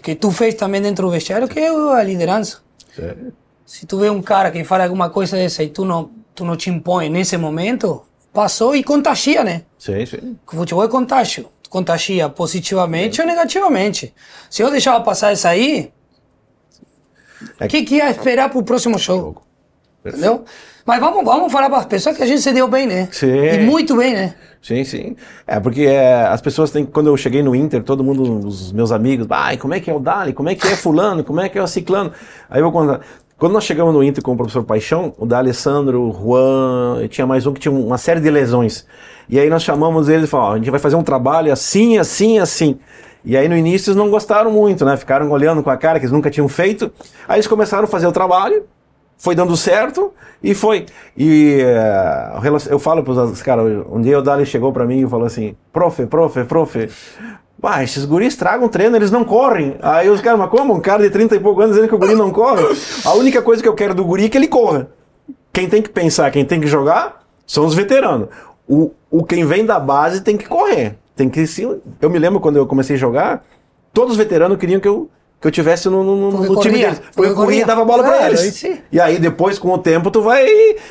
que 0.03 0.15
tu 0.15 0.31
fez 0.31 0.55
também 0.55 0.81
dentro 0.81 1.07
do 1.07 1.13
vestiário, 1.13 1.49
que 1.49 1.59
é 1.59 1.69
a 1.69 2.03
liderança. 2.03 2.59
Sério? 2.95 3.33
Se 3.67 3.87
tu 3.87 3.99
vê 3.99 4.11
um 4.11 4.23
cara 4.23 4.51
que 4.51 4.63
fala 4.63 4.85
alguma 4.85 5.09
coisa 5.11 5.37
dessa 5.37 5.63
e 5.63 5.69
tu 5.69 5.85
não 5.85 6.11
tu 6.35 6.45
não 6.45 6.57
te 6.57 6.69
impõe 6.69 7.09
nesse 7.09 7.37
momento, 7.37 8.03
passou 8.33 8.75
e 8.75 8.83
contagia, 8.83 9.45
né? 9.45 9.63
Sim, 9.79 10.05
sim. 10.05 10.37
O 10.53 10.57
futebol 10.57 10.85
é 10.85 10.89
contágio. 10.89 11.49
Contagia 11.71 12.29
positivamente 12.29 13.21
ou 13.21 13.27
negativamente. 13.27 14.15
Se 14.51 14.63
eu 14.63 14.71
deixava 14.71 15.03
passar 15.03 15.33
isso 15.33 15.47
aí, 15.47 15.93
o 17.61 17.65
é 17.65 17.69
que, 17.69 17.83
que 17.83 17.97
ia 17.97 18.11
esperar 18.11 18.51
pro 18.51 18.63
próximo 18.63 18.99
show? 18.99 19.43
Entendeu? 20.05 20.45
Mas 20.85 21.01
vamos, 21.01 21.25
vamos 21.25 21.51
falar 21.51 21.71
para 21.71 21.79
as 21.79 21.87
pessoas 21.87 22.17
que 22.17 22.23
a 22.23 22.27
gente 22.27 22.43
se 22.43 22.53
deu 22.53 22.69
bem, 22.69 22.87
né? 22.87 23.09
Sim. 23.11 23.27
E 23.27 23.59
muito 23.61 23.97
bem, 23.97 24.13
né? 24.13 24.35
Sim, 24.61 24.85
sim. 24.85 25.17
É, 25.47 25.59
porque 25.59 25.83
é, 25.83 26.25
as 26.27 26.43
pessoas 26.43 26.71
têm. 26.71 26.85
Quando 26.85 27.07
eu 27.07 27.17
cheguei 27.17 27.43
no 27.43 27.55
Inter, 27.55 27.83
todo 27.83 28.05
mundo, 28.05 28.47
os 28.47 28.71
meus 28.71 28.93
amigos, 28.93 29.27
ai, 29.31 29.57
como 29.57 29.73
é 29.73 29.81
que 29.81 29.91
é 29.91 29.95
o 29.95 29.99
Dali? 29.99 30.35
Como 30.35 30.49
é 30.51 30.55
que 30.55 30.67
é 30.67 30.77
Fulano? 30.77 31.25
Como 31.25 31.41
é 31.41 31.49
que 31.49 31.59
é 31.59 31.63
o 31.63 31.67
Ciclano? 31.67 32.13
Aí 32.51 32.61
eu 32.61 32.71
vou 32.71 32.73
contar. 32.73 33.01
Quando 33.39 33.53
nós 33.53 33.65
chegamos 33.65 33.93
no 33.93 34.03
Inter 34.03 34.23
com 34.23 34.33
o 34.33 34.37
professor 34.37 34.63
Paixão, 34.63 35.13
o 35.19 35.27
da 35.27 35.39
Alessandro, 35.39 36.03
o 36.03 36.13
Juan, 36.13 37.07
tinha 37.09 37.27
mais 37.27 37.47
um 37.47 37.53
que 37.53 37.61
tinha 37.61 37.73
uma 37.73 37.99
série 37.99 38.21
de 38.21 38.31
lesões. 38.31 38.87
E 39.29 39.41
aí 39.41 39.49
nós 39.51 39.63
chamamos 39.63 40.09
eles 40.09 40.27
e 40.27 40.29
falamos, 40.29 40.55
a 40.55 40.59
gente 40.59 40.71
vai 40.71 40.81
fazer 40.81 40.97
um 40.97 41.03
trabalho 41.03 41.53
assim, 41.53 41.99
assim, 41.99 42.39
assim. 42.39 42.79
E 43.25 43.37
aí 43.37 43.49
no 43.49 43.57
início 43.57 43.91
eles 43.91 43.97
não 43.97 44.11
gostaram 44.11 44.51
muito, 44.51 44.85
né? 44.85 44.97
Ficaram 44.97 45.31
olhando 45.31 45.63
com 45.63 45.71
a 45.71 45.77
cara 45.77 45.99
que 45.99 46.05
eles 46.05 46.13
nunca 46.13 46.31
tinham 46.31 46.49
feito. 46.49 46.93
Aí 47.27 47.37
eles 47.37 47.47
começaram 47.47 47.85
a 47.85 47.87
fazer 47.87 48.07
o 48.07 48.13
trabalho, 48.13 48.65
foi 49.17 49.35
dando 49.35 49.57
certo 49.57 50.13
e 50.43 50.55
foi. 50.55 50.87
E 51.17 51.61
uh, 51.63 52.63
eu 52.69 52.79
falo 52.79 53.03
para 53.03 53.13
os 53.13 53.43
caras, 53.43 53.85
um 53.91 54.01
dia 54.01 54.19
o 54.19 54.23
Dali 54.23 54.45
chegou 54.45 54.73
para 54.73 54.85
mim 54.85 55.05
e 55.05 55.09
falou 55.09 55.27
assim: 55.27 55.57
profe, 55.73 56.05
profe, 56.07 56.45
profe, 56.45 56.91
Pá, 57.61 57.83
esses 57.83 58.05
guris 58.05 58.37
tragam 58.37 58.69
treino, 58.69 58.95
eles 58.95 59.11
não 59.11 59.25
correm. 59.25 59.77
Aí 59.81 60.11
os 60.11 60.21
caras, 60.21 60.39
mas 60.39 60.51
como? 60.51 60.75
Um 60.75 60.81
cara 60.81 61.03
de 61.03 61.09
30 61.09 61.37
e 61.37 61.41
poucos 61.41 61.65
anos 61.65 61.77
dizendo 61.77 61.89
que 61.89 61.95
o 61.95 61.99
guri 61.99 62.15
não 62.15 62.31
corre? 62.31 62.63
A 63.07 63.15
única 63.15 63.41
coisa 63.41 63.63
que 63.63 63.69
eu 63.69 63.75
quero 63.75 63.95
do 63.95 64.05
guri 64.05 64.27
é 64.27 64.29
que 64.29 64.37
ele 64.37 64.49
corra. 64.49 64.89
Quem 65.51 65.67
tem 65.67 65.81
que 65.81 65.89
pensar, 65.89 66.31
quem 66.31 66.45
tem 66.45 66.61
que 66.61 66.67
jogar, 66.67 67.23
são 67.47 67.65
os 67.65 67.75
veteranos. 67.75 68.29
O, 68.69 68.91
o 69.11 69.25
quem 69.25 69.47
vem 69.47 69.65
da 69.65 69.81
base 69.81 70.21
tem 70.21 70.37
que 70.37 70.47
correr. 70.47 70.99
Tem 71.17 71.29
que. 71.29 71.45
Eu 72.01 72.11
me 72.11 72.19
lembro 72.19 72.41
quando 72.41 72.57
eu 72.57 72.67
comecei 72.67 72.97
a 72.97 72.99
jogar, 72.99 73.45
todos 73.93 74.13
os 74.13 74.17
veteranos 74.17 74.59
queriam 74.59 74.81
que 74.81 74.89
eu 74.89 75.11
que 75.41 75.49
eu 75.49 75.53
tivesse 75.53 75.91
no, 75.91 76.03
no, 76.03 76.43
no 76.43 76.61
time 76.61 76.79
deles. 76.79 77.03
Porque 77.15 77.31
eu 77.31 77.35
corria 77.35 77.63
e 77.63 77.65
dava 77.67 77.85
bola 77.85 78.03
para 78.03 78.29
eles. 78.31 78.65
E 78.91 78.99
aí 78.99 79.19
depois, 79.19 79.59
com 79.59 79.71
o 79.75 79.77
tempo, 79.77 80.11
tu 80.11 80.23
vai, 80.23 80.47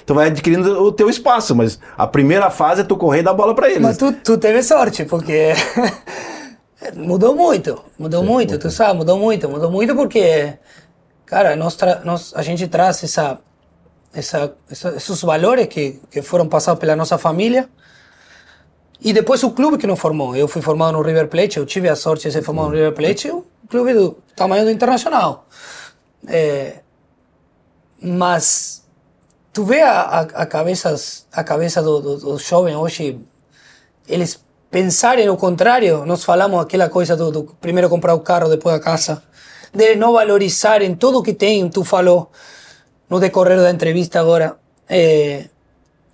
tu 0.06 0.14
vai 0.14 0.28
adquirindo 0.28 0.84
o 0.84 0.92
teu 0.92 1.10
espaço. 1.10 1.56
Mas 1.56 1.80
a 1.98 2.06
primeira 2.06 2.52
fase 2.52 2.82
é 2.82 2.84
tu 2.84 2.96
correr 2.96 3.22
e 3.22 3.24
dar 3.24 3.34
bola 3.34 3.56
para 3.56 3.68
eles. 3.68 3.82
Mas 3.82 3.98
tu, 3.98 4.14
tu 4.14 4.38
teve 4.38 4.62
sorte, 4.62 5.06
porque 5.06 5.54
Mudou 6.96 7.36
muito, 7.36 7.82
mudou 7.98 8.22
Sim, 8.22 8.28
muito, 8.28 8.50
muito, 8.50 8.62
tu 8.62 8.70
sabe, 8.70 8.98
mudou 8.98 9.18
muito, 9.18 9.48
mudou 9.48 9.72
muito 9.72 9.96
porque, 9.96 10.54
cara, 11.26 11.56
nós, 11.56 11.78
nós 12.04 12.34
a 12.36 12.42
gente 12.42 12.68
traz 12.68 13.04
essa, 13.04 13.40
essa, 14.14 14.54
essa, 14.70 14.90
esses 14.90 15.22
valores 15.22 15.68
que, 15.68 16.02
que 16.12 16.22
foram 16.22 16.48
passados 16.48 16.80
pela 16.80 16.96
nossa 16.96 17.18
família 17.18 17.70
e 19.04 19.12
depois 19.12 19.44
o 19.44 19.52
clube 19.52 19.78
que 19.78 19.86
nos 19.86 20.00
formou. 20.00 20.36
Eu 20.36 20.48
fui 20.48 20.62
formado 20.62 20.94
no 20.94 21.02
River 21.02 21.28
Plate, 21.28 21.58
eu 21.58 21.66
tive 21.66 21.90
a 21.90 21.96
sorte 21.96 22.28
de 22.28 22.32
ser 22.32 22.42
formado 22.42 22.70
no 22.70 22.76
River 22.76 22.94
Plate, 22.94 23.30
um 23.30 23.44
clube 23.68 23.94
do 23.94 24.18
tamanho 24.36 24.64
do 24.64 24.72
Internacional. 24.72 25.46
É, 26.26 26.80
mas 28.02 28.84
tu 29.52 29.66
vê 29.66 29.82
a, 29.82 30.02
a, 30.02 30.22
a, 30.22 30.46
cabeças, 30.46 31.26
a 31.32 31.44
cabeça 31.44 31.82
do, 31.82 32.00
do, 32.00 32.18
do 32.18 32.38
jovem 32.38 32.76
hoje, 32.76 33.20
eles 34.08 34.42
pensarem 34.72 35.30
o 35.30 35.36
contrário, 35.36 36.06
nós 36.06 36.24
falamos 36.24 36.62
aquela 36.62 36.90
coisa 36.90 37.16
do, 37.16 37.30
do, 37.30 37.44
primeiro 37.60 37.90
comprar 37.90 38.14
o 38.14 38.22
carro, 38.22 38.50
depois 38.50 38.74
a 38.74 38.80
casa, 38.80 39.22
de 39.74 39.96
não 39.96 40.14
valorizarem 40.14 40.96
tudo 40.96 41.22
que 41.22 41.34
tem, 41.34 41.68
tu 41.70 41.84
falou 41.84 42.32
no 43.10 43.20
decorrer 43.20 43.58
da 43.58 43.70
entrevista 43.70 44.20
agora, 44.20 44.58
é, 44.90 45.46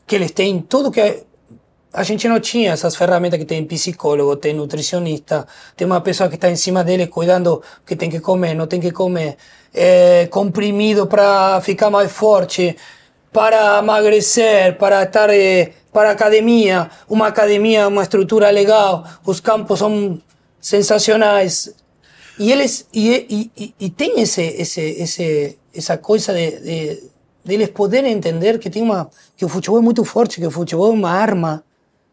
que 0.07 0.15
eles 0.15 0.31
têm 0.31 0.59
tudo 0.59 0.91
que 0.91 1.28
a 1.91 2.03
gente 2.03 2.27
não 2.27 2.39
tinha, 2.39 2.71
essas 2.71 2.95
ferramentas 2.95 3.39
que 3.39 3.45
tem 3.45 3.65
psicólogo, 3.65 4.35
tem 4.35 4.53
nutricionista, 4.53 5.47
tem 5.75 5.87
uma 5.87 6.01
pessoa 6.01 6.29
que 6.29 6.35
está 6.35 6.49
em 6.49 6.55
cima 6.55 6.83
deles 6.83 7.09
cuidando 7.09 7.61
que 7.85 7.95
tem 7.95 8.09
que 8.09 8.19
comer, 8.19 8.53
não 8.53 8.67
tem 8.67 8.79
que 8.79 8.91
comer, 8.91 9.37
é, 9.73 10.27
comprimido 10.27 11.07
para 11.07 11.59
ficar 11.61 11.89
mais 11.89 12.11
forte, 12.11 12.75
para 13.31 13.79
emagrecer, 13.79 14.77
para 14.77 15.03
estar 15.03 15.29
eh, 15.31 15.73
para 15.91 16.11
academia, 16.11 16.89
uma 17.07 17.27
academia, 17.27 17.87
uma 17.87 18.03
estrutura 18.03 18.49
legal, 18.51 19.05
os 19.25 19.39
campos 19.39 19.79
são 19.79 20.19
sensacionais. 20.61 21.73
E 22.37 22.51
eles 22.51 22.87
e, 22.93 23.51
e, 23.57 23.75
e 23.79 23.89
tem 23.89 24.21
esse, 24.21 24.41
esse, 24.41 24.81
esse, 24.81 25.57
essa 25.73 25.97
coisa 25.97 26.33
de, 26.33 26.51
de, 26.59 27.09
de 27.43 27.53
eles 27.53 27.69
poderem 27.69 28.13
entender 28.13 28.59
que 28.59 28.69
tem 28.69 28.81
uma 28.83 29.09
que 29.35 29.45
o 29.45 29.49
futebol 29.49 29.79
é 29.79 29.81
muito 29.81 30.03
forte, 30.05 30.39
que 30.39 30.47
o 30.47 30.51
futebol 30.51 30.91
é 30.91 30.93
uma 30.93 31.11
arma, 31.11 31.63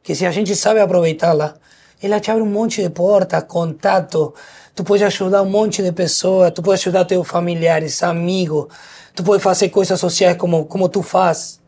que 0.07 0.15
se 0.15 0.25
a 0.25 0.31
gente 0.31 0.55
sabe 0.55 0.79
aproveitá-la, 0.79 1.55
ela 2.01 2.21
te 2.21 2.31
abre 2.31 2.41
um 2.41 2.47
monte 2.47 2.81
de 2.81 2.89
portas, 2.89 3.43
contato, 3.43 4.33
tu 4.73 4.85
pode 4.85 5.03
ajudar 5.03 5.43
um 5.43 5.51
monte 5.51 5.83
de 5.83 5.91
pessoas, 5.91 6.53
tu 6.53 6.63
pode 6.63 6.81
ajudar 6.81 7.05
teus 7.05 7.27
familiares, 7.27 8.05
amigos, 8.05 8.69
tu 9.17 9.25
pode 9.25 9.43
fazer 9.43 9.69
coisas 9.69 9.99
sociais 9.99 10.37
como 10.37 10.65
como 10.67 10.89
tu 10.89 11.03
faz. 11.03 11.61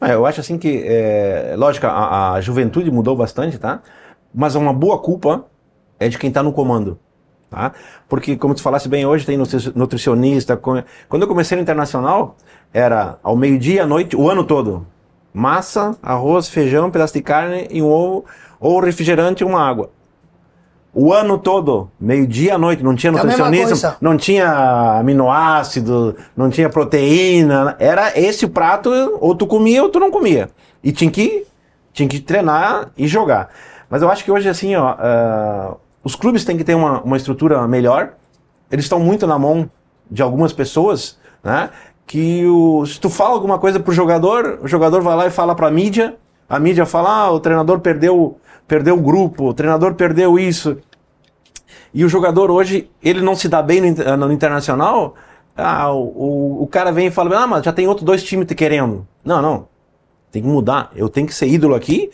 É, 0.00 0.14
eu 0.14 0.24
acho 0.24 0.40
assim 0.40 0.56
que, 0.56 0.84
é, 0.86 1.56
lógico, 1.56 1.88
a, 1.88 2.34
a, 2.34 2.40
juventude 2.40 2.92
mudou 2.92 3.16
bastante, 3.16 3.58
tá? 3.58 3.82
Mas 4.32 4.54
uma 4.54 4.72
boa 4.72 4.98
culpa 5.00 5.44
é 5.98 6.08
de 6.08 6.16
quem 6.16 6.28
está 6.28 6.44
no 6.44 6.52
comando, 6.52 6.96
tá? 7.50 7.72
Porque, 8.08 8.36
como 8.36 8.54
tu 8.54 8.62
falasse 8.62 8.88
bem 8.88 9.04
hoje, 9.04 9.26
tem 9.26 9.36
nutricionista. 9.74 10.56
Quando 10.56 11.22
eu 11.22 11.26
comecei 11.26 11.56
no 11.56 11.62
Internacional, 11.62 12.36
era 12.72 13.18
ao 13.20 13.36
meio-dia, 13.36 13.82
à 13.82 13.86
noite, 13.86 14.14
o 14.14 14.30
ano 14.30 14.44
todo. 14.44 14.93
Massa, 15.34 15.96
arroz, 16.02 16.48
feijão, 16.48 16.90
pedaço 16.90 17.12
de 17.12 17.20
carne 17.20 17.66
e 17.70 17.82
um 17.82 17.90
ovo, 17.90 18.24
ou 18.58 18.80
refrigerante 18.80 19.42
e 19.42 19.46
uma 19.46 19.60
água 19.60 19.90
o 20.94 21.12
ano 21.12 21.36
todo, 21.36 21.90
meio-dia 21.98 22.54
à 22.54 22.58
noite, 22.58 22.82
não 22.82 22.94
tinha 22.94 23.10
é 23.10 23.12
nutricionista, 23.12 23.96
não 24.00 24.16
tinha 24.16 24.98
aminoácido, 25.00 26.14
não 26.36 26.48
tinha 26.48 26.70
proteína. 26.70 27.74
Era 27.80 28.16
esse 28.18 28.44
o 28.44 28.48
prato, 28.48 28.90
ou 29.20 29.34
tu 29.34 29.44
comia 29.44 29.82
ou 29.82 29.88
tu 29.88 29.98
não 29.98 30.10
comia. 30.10 30.48
E 30.82 30.92
tinha 30.92 31.10
que, 31.10 31.44
tinha 31.92 32.08
que 32.08 32.20
treinar 32.20 32.92
e 32.96 33.08
jogar. 33.08 33.50
Mas 33.90 34.02
eu 34.02 34.10
acho 34.10 34.22
que 34.22 34.30
hoje, 34.30 34.48
assim, 34.48 34.76
ó, 34.76 34.94
uh, 34.94 35.76
os 36.04 36.14
clubes 36.14 36.44
têm 36.44 36.56
que 36.56 36.62
ter 36.64 36.74
uma, 36.74 37.00
uma 37.00 37.16
estrutura 37.16 37.66
melhor. 37.66 38.12
Eles 38.70 38.84
estão 38.84 39.00
muito 39.00 39.26
na 39.26 39.38
mão 39.38 39.68
de 40.08 40.22
algumas 40.22 40.52
pessoas, 40.52 41.18
né? 41.42 41.70
Que 42.06 42.46
o, 42.46 42.84
se 42.86 43.00
tu 43.00 43.08
fala 43.08 43.32
alguma 43.32 43.58
coisa 43.58 43.80
pro 43.80 43.92
jogador, 43.92 44.60
o 44.62 44.68
jogador 44.68 45.02
vai 45.02 45.16
lá 45.16 45.26
e 45.26 45.30
fala 45.30 45.54
pra 45.54 45.70
mídia, 45.70 46.16
a 46.48 46.58
mídia 46.58 46.84
fala, 46.84 47.10
ah, 47.10 47.30
o 47.30 47.40
treinador 47.40 47.80
perdeu 47.80 48.38
perdeu 48.66 48.96
o 48.96 49.00
grupo, 49.00 49.48
o 49.48 49.54
treinador 49.54 49.94
perdeu 49.94 50.38
isso. 50.38 50.76
E 51.92 52.04
o 52.04 52.08
jogador 52.08 52.50
hoje, 52.50 52.90
ele 53.02 53.20
não 53.20 53.34
se 53.34 53.48
dá 53.48 53.62
bem 53.62 53.80
no, 53.80 54.16
no 54.16 54.32
internacional, 54.32 55.14
ah, 55.56 55.92
o, 55.92 56.00
o, 56.00 56.62
o, 56.62 56.66
cara 56.66 56.90
vem 56.90 57.06
e 57.06 57.10
fala, 57.10 57.44
ah, 57.44 57.46
mas 57.46 57.64
já 57.64 57.72
tem 57.72 57.86
outros 57.86 58.04
dois 58.04 58.22
times 58.22 58.46
te 58.46 58.54
querendo. 58.54 59.06
Não, 59.24 59.40
não. 59.40 59.68
Tem 60.32 60.42
que 60.42 60.48
mudar. 60.48 60.90
Eu 60.96 61.08
tenho 61.08 61.26
que 61.26 61.34
ser 61.34 61.46
ídolo 61.46 61.74
aqui. 61.74 62.10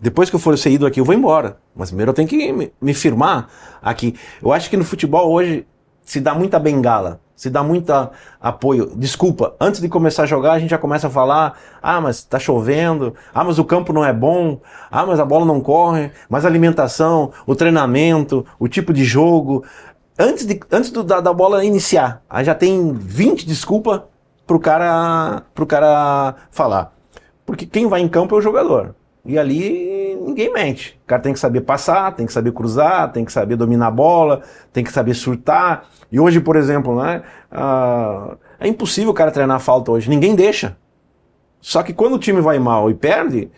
Depois 0.00 0.30
que 0.30 0.36
eu 0.36 0.40
for 0.40 0.56
ser 0.56 0.70
ídolo 0.70 0.88
aqui, 0.88 1.00
eu 1.00 1.04
vou 1.04 1.14
embora. 1.14 1.58
Mas 1.74 1.88
primeiro 1.90 2.10
eu 2.10 2.14
tenho 2.14 2.28
que 2.28 2.52
me, 2.52 2.72
me 2.80 2.94
firmar 2.94 3.48
aqui. 3.82 4.14
Eu 4.40 4.52
acho 4.52 4.70
que 4.70 4.76
no 4.76 4.84
futebol 4.84 5.32
hoje 5.32 5.66
se 6.02 6.20
dá 6.20 6.34
muita 6.34 6.58
bengala 6.60 7.20
se 7.36 7.50
dá 7.50 7.62
muito 7.62 7.92
apoio. 8.40 8.92
Desculpa, 8.94 9.54
antes 9.60 9.80
de 9.80 9.88
começar 9.88 10.22
a 10.22 10.26
jogar, 10.26 10.52
a 10.52 10.58
gente 10.58 10.70
já 10.70 10.78
começa 10.78 11.08
a 11.08 11.10
falar: 11.10 11.58
ah, 11.82 12.00
mas 12.00 12.22
tá 12.24 12.38
chovendo, 12.38 13.14
ah, 13.34 13.44
mas 13.44 13.58
o 13.58 13.64
campo 13.64 13.92
não 13.92 14.04
é 14.04 14.12
bom, 14.12 14.60
ah, 14.90 15.04
mas 15.04 15.18
a 15.18 15.24
bola 15.24 15.44
não 15.44 15.60
corre, 15.60 16.10
mas 16.28 16.44
a 16.44 16.48
alimentação, 16.48 17.32
o 17.46 17.54
treinamento, 17.54 18.46
o 18.58 18.68
tipo 18.68 18.92
de 18.92 19.04
jogo. 19.04 19.64
Antes, 20.18 20.46
de, 20.46 20.60
antes 20.70 20.90
do, 20.90 21.02
da, 21.02 21.20
da 21.20 21.32
bola 21.32 21.64
iniciar, 21.64 22.22
aí 22.30 22.44
já 22.44 22.54
tem 22.54 22.92
20 22.92 23.46
desculpas 23.46 24.02
pro 24.46 24.60
cara, 24.60 25.42
pro 25.54 25.66
cara 25.66 26.36
falar. 26.50 26.92
Porque 27.44 27.66
quem 27.66 27.88
vai 27.88 28.00
em 28.00 28.08
campo 28.08 28.34
é 28.34 28.38
o 28.38 28.42
jogador. 28.42 28.94
E 29.24 29.38
ali 29.38 30.18
ninguém 30.20 30.52
mente. 30.52 31.00
O 31.04 31.06
cara 31.06 31.22
tem 31.22 31.32
que 31.32 31.38
saber 31.38 31.62
passar, 31.62 32.12
tem 32.12 32.26
que 32.26 32.32
saber 32.32 32.52
cruzar, 32.52 33.10
tem 33.12 33.24
que 33.24 33.32
saber 33.32 33.56
dominar 33.56 33.86
a 33.86 33.90
bola, 33.90 34.42
tem 34.72 34.84
que 34.84 34.92
saber 34.92 35.14
surtar. 35.14 35.84
E 36.10 36.20
hoje, 36.20 36.40
por 36.40 36.56
exemplo, 36.56 37.00
né, 37.02 37.22
uh, 37.52 38.36
é 38.60 38.68
impossível 38.68 39.10
o 39.10 39.14
cara 39.14 39.30
treinar 39.30 39.60
falta 39.60 39.92
hoje. 39.92 40.10
Ninguém 40.10 40.34
deixa. 40.34 40.76
Só 41.60 41.82
que 41.82 41.94
quando 41.94 42.14
o 42.14 42.18
time 42.18 42.40
vai 42.40 42.58
mal 42.58 42.90
e 42.90 42.94
perde, 42.94 43.50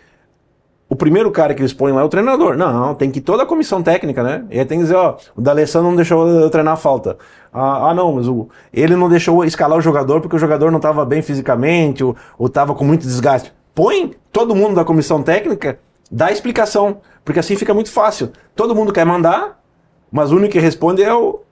o 0.89 0.95
primeiro 0.95 1.31
cara 1.33 1.53
que 1.55 1.61
eles 1.61 1.73
põem 1.73 1.93
lá 1.93 2.03
é 2.03 2.05
o 2.05 2.09
treinador. 2.09 2.57
Não, 2.57 2.95
tem 2.95 3.11
que 3.11 3.19
ir 3.19 3.23
toda 3.23 3.43
a 3.43 3.47
comissão 3.47 3.83
técnica, 3.83 4.23
né? 4.23 4.45
E 4.51 4.59
aí 4.61 4.65
tem 4.65 4.79
que 4.79 4.85
dizer, 4.85 4.95
ó, 4.95 5.17
o 5.35 5.41
D'Alessandro 5.41 5.89
não 5.89 5.97
deixou 5.97 6.29
eu 6.29 6.49
treinar 6.49 6.75
a 6.75 6.77
falta. 6.77 7.19
Ah, 7.53 7.91
ah, 7.91 7.95
não, 7.95 8.13
mas 8.13 8.29
o, 8.29 8.49
ele 8.73 8.95
não 8.95 9.09
deixou 9.09 9.45
escalar 9.45 9.77
o 9.77 9.81
jogador 9.81 10.21
porque 10.21 10.37
o 10.37 10.39
jogador 10.39 10.71
não 10.71 10.79
estava 10.79 11.05
bem 11.05 11.23
fisicamente 11.23 12.05
ou 12.05 12.15
estava 12.47 12.75
com 12.75 12.85
muito 12.85 13.03
desgaste. 13.03 13.53
Põe 13.77 14.15
todo 14.33 14.57
mundo 14.57 14.75
da 14.75 14.87
comissão 14.87 15.23
técnica, 15.23 15.79
dá 16.11 16.33
explicação, 16.33 17.03
porque 17.23 17.39
assim 17.39 17.57
fica 17.57 17.75
muito 17.75 17.91
fácil. 17.91 18.33
Todo 18.55 18.75
mundo 18.75 18.91
quer 18.91 19.05
mandar, 19.05 19.63
mas 20.11 20.33
o 20.33 20.37
único 20.37 20.53
que 20.53 20.59
responde 20.59 21.03
é 21.03 21.13
o, 21.13 21.43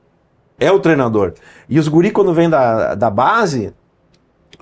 é 0.59 0.73
o 0.73 0.81
treinador. 0.81 1.35
E 1.69 1.79
os 1.79 1.87
guri, 1.87 2.11
quando 2.11 2.33
vem 2.33 2.49
da, 2.49 2.95
da 2.95 3.11
base, 3.11 3.75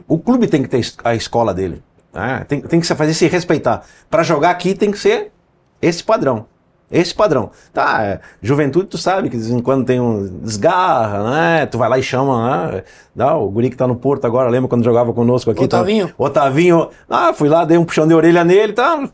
o 0.08 0.18
clube 0.18 0.48
tem 0.48 0.60
que 0.60 0.68
ter 0.68 0.84
a 1.04 1.14
escola 1.14 1.54
dele. 1.54 1.84
Né? 2.12 2.44
Tem, 2.48 2.60
tem 2.62 2.80
que 2.80 2.86
fazer 2.86 3.14
se 3.14 3.28
respeitar. 3.28 3.86
Para 4.10 4.24
jogar 4.24 4.50
aqui 4.50 4.74
tem 4.74 4.90
que 4.90 4.98
ser 4.98 5.30
esse 5.80 6.02
padrão. 6.02 6.46
Esse 6.92 7.14
padrão. 7.14 7.50
Tá, 7.72 8.02
é, 8.04 8.20
juventude, 8.42 8.86
tu 8.86 8.98
sabe 8.98 9.30
que 9.30 9.36
de 9.36 9.42
vez 9.42 9.54
em 9.54 9.60
quando 9.60 9.86
tem 9.86 9.98
um 9.98 10.40
desgarra, 10.42 11.30
né? 11.30 11.66
Tu 11.66 11.78
vai 11.78 11.88
lá 11.88 11.98
e 11.98 12.02
chama, 12.02 12.70
né? 12.70 12.82
Dá, 13.16 13.34
o 13.34 13.50
guri 13.50 13.70
que 13.70 13.76
tá 13.76 13.88
no 13.88 13.96
Porto 13.96 14.26
agora, 14.26 14.50
lembra 14.50 14.68
quando 14.68 14.84
jogava 14.84 15.12
conosco 15.12 15.50
aqui? 15.50 15.64
Otavinho. 15.64 16.08
Tá, 16.08 16.14
Otavinho. 16.18 16.88
Ah, 17.08 17.32
fui 17.32 17.48
lá, 17.48 17.64
dei 17.64 17.78
um 17.78 17.84
puxão 17.84 18.06
de 18.06 18.14
orelha 18.14 18.44
nele, 18.44 18.74
tá? 18.74 19.08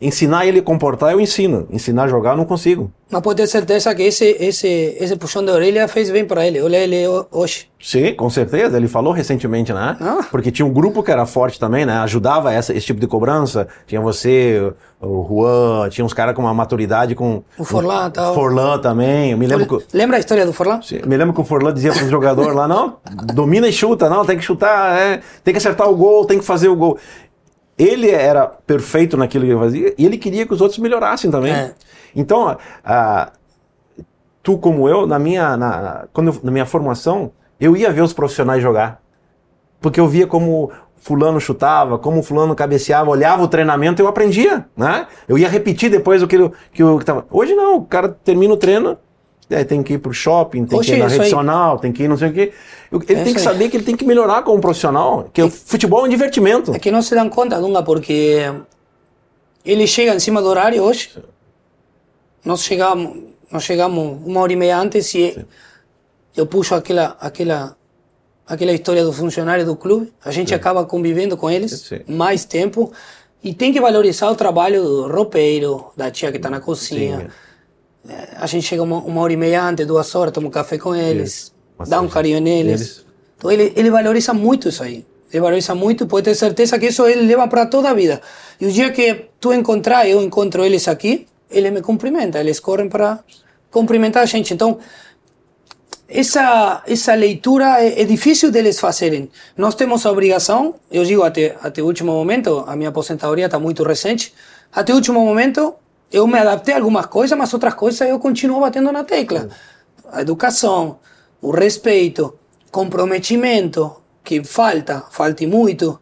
Ensinar 0.00 0.46
ele 0.46 0.60
a 0.60 0.62
comportar, 0.62 1.12
eu 1.12 1.20
ensino. 1.20 1.66
Ensinar 1.70 2.04
a 2.04 2.08
jogar, 2.08 2.30
eu 2.30 2.36
não 2.36 2.44
consigo. 2.44 2.90
Mas 3.10 3.20
pode 3.20 3.38
ter 3.38 3.48
certeza 3.48 3.92
que 3.94 4.02
esse, 4.02 4.36
esse, 4.38 4.96
esse 5.00 5.16
puxão 5.16 5.44
de 5.44 5.50
orelha 5.50 5.88
fez 5.88 6.08
bem 6.10 6.24
para 6.24 6.46
ele. 6.46 6.60
Olha 6.60 6.76
ele 6.76 7.04
hoje. 7.32 7.68
Sim, 7.80 8.14
com 8.14 8.30
certeza. 8.30 8.76
Ele 8.76 8.86
falou 8.86 9.12
recentemente, 9.12 9.72
né? 9.72 9.96
Ah. 10.00 10.20
Porque 10.30 10.52
tinha 10.52 10.66
um 10.66 10.72
grupo 10.72 11.02
que 11.02 11.10
era 11.10 11.26
forte 11.26 11.58
também, 11.58 11.84
né? 11.84 11.94
Ajudava 11.98 12.52
essa, 12.52 12.72
esse 12.72 12.86
tipo 12.86 13.00
de 13.00 13.08
cobrança. 13.08 13.66
Tinha 13.86 14.00
você, 14.00 14.72
o 15.00 15.26
Juan, 15.26 15.88
tinha 15.88 16.04
uns 16.04 16.12
caras 16.12 16.34
com 16.36 16.42
uma 16.42 16.54
maturidade 16.54 17.16
com... 17.16 17.42
O 17.58 17.64
Forlan 17.64 18.10
tal. 18.10 18.34
Forlan 18.34 18.78
também. 18.78 19.32
Eu 19.32 19.38
me 19.38 19.46
lembro 19.48 19.80
que... 19.80 19.96
Lembra 19.96 20.16
a 20.18 20.20
história 20.20 20.46
do 20.46 20.52
Forlan? 20.52 20.80
Sim, 20.82 21.00
me 21.06 21.16
lembro 21.16 21.34
que 21.34 21.40
o 21.40 21.44
Forlan 21.44 21.74
dizia 21.74 21.92
para 21.92 22.04
o 22.04 22.08
jogador 22.08 22.54
lá, 22.54 22.68
não, 22.68 22.98
domina 23.34 23.66
e 23.66 23.72
chuta. 23.72 24.08
Não, 24.08 24.24
tem 24.24 24.36
que 24.36 24.44
chutar, 24.44 24.96
é, 24.96 25.20
tem 25.42 25.52
que 25.54 25.58
acertar 25.58 25.88
o 25.88 25.96
gol, 25.96 26.24
tem 26.24 26.38
que 26.38 26.44
fazer 26.44 26.68
o 26.68 26.76
gol 26.76 26.98
ele 27.78 28.10
era 28.10 28.46
perfeito 28.46 29.16
naquilo 29.16 29.44
que 29.44 29.50
ele 29.52 29.58
fazia 29.58 29.94
e 29.96 30.04
ele 30.04 30.18
queria 30.18 30.44
que 30.44 30.52
os 30.52 30.60
outros 30.60 30.78
melhorassem 30.78 31.30
também. 31.30 31.52
É. 31.52 31.74
Então, 32.14 32.56
tu 34.42 34.58
como 34.58 34.88
eu, 34.88 35.06
na 35.06 35.18
minha, 35.18 35.56
na, 35.56 36.06
quando 36.12 36.28
eu, 36.28 36.40
na 36.42 36.50
minha 36.50 36.66
formação, 36.66 37.30
eu 37.60 37.76
ia 37.76 37.92
ver 37.92 38.02
os 38.02 38.12
profissionais 38.12 38.62
jogar. 38.62 39.00
Porque 39.80 40.00
eu 40.00 40.08
via 40.08 40.26
como 40.26 40.72
fulano 40.96 41.40
chutava, 41.40 41.98
como 41.98 42.22
fulano 42.22 42.54
cabeceava, 42.54 43.10
olhava 43.10 43.42
o 43.42 43.48
treinamento, 43.48 44.02
eu 44.02 44.08
aprendia, 44.08 44.66
né? 44.76 45.06
Eu 45.28 45.38
ia 45.38 45.48
repetir 45.48 45.90
depois 45.90 46.22
o 46.22 46.26
que 46.26 46.36
eu, 46.36 46.52
que 46.72 46.82
eu 46.82 46.98
tava. 47.04 47.26
Hoje 47.30 47.54
não, 47.54 47.76
o 47.76 47.84
cara 47.84 48.08
termina 48.08 48.52
o 48.52 48.56
treino, 48.56 48.98
é, 49.50 49.64
tem 49.64 49.82
que 49.82 49.94
ir 49.94 49.98
pro 49.98 50.12
shopping, 50.12 50.66
tem 50.66 50.78
Oxe, 50.78 50.90
que 50.90 50.96
ir 50.96 50.98
na 50.98 51.08
rede 51.08 51.80
tem 51.80 51.92
que 51.92 52.02
ir 52.02 52.08
não 52.08 52.16
sei 52.16 52.28
o 52.28 52.32
quê. 52.32 52.52
Ele 52.92 53.20
é 53.20 53.24
tem 53.24 53.34
que 53.34 53.40
saber 53.40 53.64
aí. 53.64 53.70
que 53.70 53.76
ele 53.76 53.84
tem 53.84 53.96
que 53.96 54.04
melhorar 54.04 54.42
como 54.42 54.60
profissional, 54.60 55.28
que 55.32 55.40
é, 55.40 55.44
o 55.44 55.50
futebol 55.50 56.00
é 56.00 56.04
um 56.04 56.08
divertimento. 56.08 56.74
É 56.74 56.78
que 56.78 56.90
não 56.90 57.02
se 57.02 57.14
dão 57.14 57.28
conta, 57.28 57.60
Dunga, 57.60 57.82
porque 57.82 58.52
ele 59.64 59.86
chega 59.86 60.14
em 60.14 60.20
cima 60.20 60.42
do 60.42 60.48
horário 60.48 60.82
hoje. 60.82 61.10
Nós 62.44 62.62
chegamos, 62.62 63.16
nós 63.50 63.62
chegamos 63.62 64.18
uma 64.24 64.40
hora 64.40 64.52
e 64.52 64.56
meia 64.56 64.78
antes 64.78 65.14
e 65.14 65.32
Sim. 65.32 65.44
eu 66.36 66.46
puxo 66.46 66.74
aquela, 66.74 67.16
aquela, 67.20 67.76
aquela 68.46 68.72
história 68.72 69.04
do 69.04 69.12
funcionário 69.12 69.64
do 69.64 69.76
clube. 69.76 70.12
A 70.24 70.30
gente 70.30 70.48
Sim. 70.48 70.54
acaba 70.54 70.84
convivendo 70.84 71.36
com 71.36 71.50
eles 71.50 71.90
mais 72.06 72.44
tempo 72.44 72.92
e 73.42 73.54
tem 73.54 73.72
que 73.72 73.80
valorizar 73.80 74.30
o 74.30 74.34
trabalho 74.34 74.82
do 74.82 75.08
roupeiro, 75.08 75.86
da 75.96 76.10
tia 76.10 76.30
que 76.30 76.36
está 76.36 76.50
na 76.50 76.60
cozinha 76.60 77.30
a 78.36 78.46
gente 78.46 78.66
chega 78.66 78.82
uma, 78.82 78.98
uma, 78.98 79.20
hora 79.20 79.32
e 79.32 79.36
meia 79.36 79.62
antes, 79.62 79.86
duas 79.86 80.14
horas, 80.14 80.32
toma 80.32 80.48
um 80.48 80.50
café 80.50 80.78
com 80.78 80.94
eles, 80.94 81.52
dá 81.86 82.00
um 82.00 82.08
carinho 82.08 82.40
neles. 82.40 82.80
Eles. 82.80 83.06
Então 83.36 83.50
ele, 83.50 83.72
ele 83.76 83.90
valoriza 83.90 84.32
muito 84.32 84.68
isso 84.68 84.82
aí. 84.82 85.06
Ele 85.30 85.40
valoriza 85.40 85.74
muito, 85.74 86.06
pode 86.06 86.24
ter 86.24 86.34
certeza 86.34 86.78
que 86.78 86.86
isso 86.86 87.06
ele 87.06 87.26
leva 87.26 87.46
para 87.48 87.66
toda 87.66 87.90
a 87.90 87.94
vida. 87.94 88.20
E 88.60 88.66
o 88.66 88.72
dia 88.72 88.90
que 88.90 89.26
tu 89.38 89.52
encontrar, 89.52 90.08
eu 90.08 90.22
encontro 90.22 90.64
eles 90.64 90.88
aqui, 90.88 91.26
ele 91.50 91.70
me 91.70 91.82
cumprimenta, 91.82 92.40
eles 92.40 92.58
correm 92.58 92.88
para 92.88 93.20
cumprimentar 93.70 94.22
a 94.22 94.26
gente. 94.26 94.54
Então, 94.54 94.78
essa, 96.08 96.82
essa 96.86 97.14
leitura 97.14 97.82
é, 97.82 98.00
é, 98.00 98.04
difícil 98.04 98.50
deles 98.50 98.80
fazerem. 98.80 99.30
Nós 99.56 99.74
temos 99.74 100.06
a 100.06 100.10
obrigação, 100.10 100.76
eu 100.90 101.04
digo 101.04 101.22
até, 101.22 101.56
até 101.62 101.82
o 101.82 101.86
último 101.86 102.12
momento, 102.12 102.64
a 102.66 102.74
minha 102.74 102.88
aposentadoria 102.88 103.44
está 103.44 103.58
muito 103.58 103.82
recente, 103.82 104.32
até 104.72 104.92
o 104.92 104.96
último 104.96 105.22
momento 105.22 105.74
eu 106.10 106.26
me 106.26 106.38
adaptei 106.38 106.74
a 106.74 106.78
algumas 106.78 107.06
coisas, 107.06 107.36
mas 107.36 107.52
outras 107.52 107.74
coisas 107.74 108.00
eu 108.08 108.18
continuo 108.18 108.60
batendo 108.60 108.90
na 108.90 109.04
tecla. 109.04 109.48
A 110.10 110.22
educação, 110.22 110.98
o 111.40 111.50
respeito, 111.50 112.38
comprometimento, 112.70 113.96
que 114.24 114.42
falta, 114.42 115.04
falta 115.10 115.44
e 115.44 115.46
muito. 115.46 116.00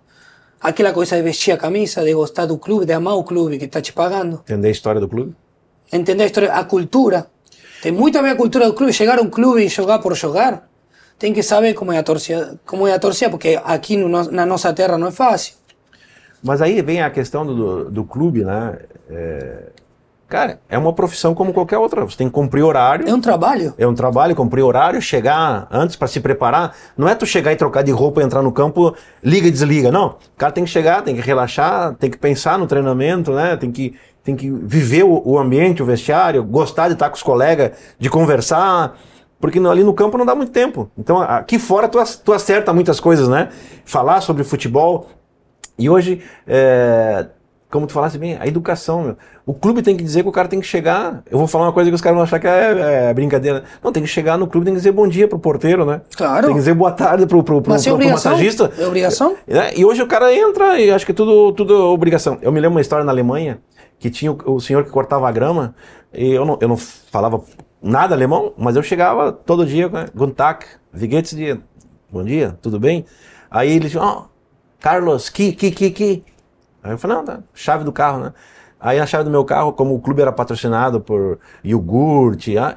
Aquela 0.60 0.92
coisa 0.92 1.16
de 1.16 1.22
vestir 1.22 1.52
a 1.52 1.56
camisa, 1.56 2.04
de 2.04 2.14
gostar 2.14 2.46
do 2.46 2.56
clube, 2.56 2.86
de 2.86 2.92
amar 2.92 3.16
o 3.16 3.24
clube 3.24 3.58
que 3.58 3.64
está 3.64 3.80
te 3.80 3.92
pagando. 3.92 4.42
Entender 4.44 4.68
a 4.68 4.70
história 4.70 5.00
do 5.00 5.08
clube? 5.08 5.34
Entender 5.92 6.22
a 6.22 6.26
história, 6.26 6.52
a 6.52 6.64
cultura. 6.64 7.26
Tem 7.82 7.92
muito 7.92 8.18
a 8.18 8.22
ver 8.22 8.30
a 8.30 8.36
cultura 8.36 8.66
do 8.66 8.74
clube. 8.74 8.92
Chegar 8.92 9.18
a 9.18 9.22
um 9.22 9.30
clube 9.30 9.64
e 9.64 9.68
jogar 9.68 9.98
por 9.98 10.14
jogar, 10.14 10.68
tem 11.18 11.32
que 11.32 11.42
saber 11.42 11.74
como 11.74 11.92
é 11.92 11.98
a 11.98 12.02
torcida, 12.02 12.58
como 12.64 12.86
é 12.86 12.92
a 12.92 12.98
torcida 12.98 13.30
porque 13.30 13.60
aqui 13.62 13.96
no, 13.96 14.08
na 14.08 14.46
nossa 14.46 14.72
terra 14.72 14.96
não 14.96 15.08
é 15.08 15.12
fácil. 15.12 15.54
Mas 16.42 16.62
aí 16.62 16.80
vem 16.80 17.02
a 17.02 17.10
questão 17.10 17.44
do, 17.44 17.90
do 17.90 18.04
clube, 18.04 18.44
né? 18.44 18.78
É 19.10 19.72
Cara, 20.28 20.58
é 20.68 20.76
uma 20.76 20.92
profissão 20.92 21.34
como 21.36 21.52
qualquer 21.52 21.78
outra. 21.78 22.04
Você 22.04 22.16
tem 22.16 22.26
que 22.26 22.34
cumprir 22.34 22.64
horário. 22.64 23.08
É 23.08 23.14
um 23.14 23.20
trabalho. 23.20 23.72
É 23.78 23.86
um 23.86 23.94
trabalho, 23.94 24.34
cumprir 24.34 24.62
horário, 24.62 25.00
chegar 25.00 25.68
antes 25.70 25.94
para 25.94 26.08
se 26.08 26.18
preparar. 26.18 26.74
Não 26.96 27.08
é 27.08 27.14
tu 27.14 27.24
chegar 27.24 27.52
e 27.52 27.56
trocar 27.56 27.82
de 27.82 27.92
roupa 27.92 28.20
e 28.20 28.24
entrar 28.24 28.42
no 28.42 28.50
campo, 28.50 28.94
liga 29.22 29.46
e 29.46 29.50
desliga. 29.52 29.92
Não. 29.92 30.08
O 30.08 30.36
cara 30.36 30.52
tem 30.52 30.64
que 30.64 30.70
chegar, 30.70 31.02
tem 31.02 31.14
que 31.14 31.20
relaxar, 31.20 31.94
tem 31.94 32.10
que 32.10 32.18
pensar 32.18 32.58
no 32.58 32.66
treinamento, 32.66 33.30
né? 33.32 33.56
Tem 33.56 33.70
que, 33.70 33.94
tem 34.24 34.34
que 34.34 34.50
viver 34.50 35.04
o, 35.04 35.22
o 35.24 35.38
ambiente, 35.38 35.80
o 35.80 35.86
vestiário, 35.86 36.42
gostar 36.42 36.88
de 36.88 36.94
estar 36.94 37.08
com 37.08 37.16
os 37.16 37.22
colegas, 37.22 37.72
de 37.96 38.10
conversar. 38.10 38.98
Porque 39.38 39.60
ali 39.60 39.84
no 39.84 39.94
campo 39.94 40.18
não 40.18 40.26
dá 40.26 40.34
muito 40.34 40.50
tempo. 40.50 40.90
Então 40.98 41.22
aqui 41.22 41.56
fora 41.56 41.86
tu, 41.86 41.98
tu 42.24 42.32
acerta 42.32 42.72
muitas 42.72 42.98
coisas, 42.98 43.28
né? 43.28 43.50
Falar 43.84 44.20
sobre 44.22 44.42
futebol. 44.42 45.08
E 45.78 45.90
hoje, 45.90 46.22
é, 46.46 47.26
como 47.70 47.86
tu 47.86 47.92
falasse 47.92 48.16
bem, 48.16 48.36
a 48.38 48.46
educação, 48.46 49.02
meu. 49.02 49.16
O 49.44 49.52
clube 49.52 49.82
tem 49.82 49.96
que 49.96 50.02
dizer 50.04 50.22
que 50.22 50.28
o 50.28 50.32
cara 50.32 50.48
tem 50.48 50.60
que 50.60 50.66
chegar. 50.66 51.22
Eu 51.30 51.38
vou 51.38 51.46
falar 51.46 51.66
uma 51.66 51.72
coisa 51.72 51.90
que 51.90 51.94
os 51.94 52.00
caras 52.00 52.16
vão 52.16 52.22
achar 52.24 52.38
que 52.38 52.46
é, 52.46 53.08
é 53.10 53.14
brincadeira. 53.14 53.64
Não, 53.82 53.92
tem 53.92 54.02
que 54.02 54.08
chegar 54.08 54.38
no 54.38 54.46
clube, 54.46 54.64
tem 54.64 54.74
que 54.74 54.78
dizer 54.78 54.92
bom 54.92 55.06
dia 55.06 55.26
pro 55.26 55.38
porteiro, 55.38 55.84
né? 55.84 56.00
Claro. 56.16 56.46
Tem 56.46 56.54
que 56.54 56.60
dizer 56.60 56.74
boa 56.74 56.92
tarde 56.92 57.26
pro, 57.26 57.42
pro, 57.42 57.60
pro, 57.60 57.72
Mas 57.72 57.84
pro, 57.84 57.98
pro 57.98 58.08
massagista. 58.08 58.70
É 58.78 58.86
obrigação? 58.86 59.36
É, 59.46 59.78
e 59.78 59.84
hoje 59.84 60.02
o 60.02 60.06
cara 60.06 60.32
entra 60.32 60.78
e 60.78 60.90
acho 60.90 61.04
que 61.04 61.12
tudo, 61.12 61.52
tudo 61.52 61.74
é 61.74 61.78
obrigação. 61.78 62.38
Eu 62.40 62.52
me 62.52 62.60
lembro 62.60 62.76
uma 62.76 62.80
história 62.80 63.04
na 63.04 63.12
Alemanha 63.12 63.58
que 63.98 64.10
tinha 64.10 64.30
o, 64.30 64.54
o 64.54 64.60
senhor 64.60 64.84
que 64.84 64.90
cortava 64.90 65.28
a 65.28 65.32
grama 65.32 65.74
e 66.12 66.32
eu 66.32 66.44
não, 66.44 66.58
eu 66.60 66.68
não 66.68 66.76
falava 66.76 67.42
nada 67.82 68.14
alemão, 68.14 68.52
mas 68.56 68.76
eu 68.76 68.82
chegava 68.82 69.32
todo 69.32 69.66
dia, 69.66 69.88
né? 69.88 70.06
Guten 70.14 70.34
Tag, 70.34 70.66
wie 70.94 71.08
geht's 71.08 71.36
dir? 71.36 71.60
Bom 72.10 72.24
dia, 72.24 72.58
tudo 72.62 72.78
bem? 72.78 73.04
Aí 73.50 73.70
ele 73.70 73.80
disse, 73.80 73.98
oh, 73.98 74.24
Carlos, 74.80 75.28
que, 75.28 75.52
que, 75.52 75.70
que, 75.70 75.90
que. 75.90 76.24
Aí 76.86 76.92
eu 76.92 76.98
falei, 76.98 77.16
não, 77.16 77.24
tá, 77.24 77.40
chave 77.52 77.84
do 77.84 77.92
carro, 77.92 78.20
né? 78.20 78.32
Aí 78.78 79.00
a 79.00 79.06
chave 79.06 79.24
do 79.24 79.30
meu 79.30 79.44
carro, 79.44 79.72
como 79.72 79.94
o 79.94 80.00
clube 80.00 80.22
era 80.22 80.30
patrocinado 80.30 81.00
por 81.00 81.38
iogurte, 81.64 82.56
ah, 82.56 82.76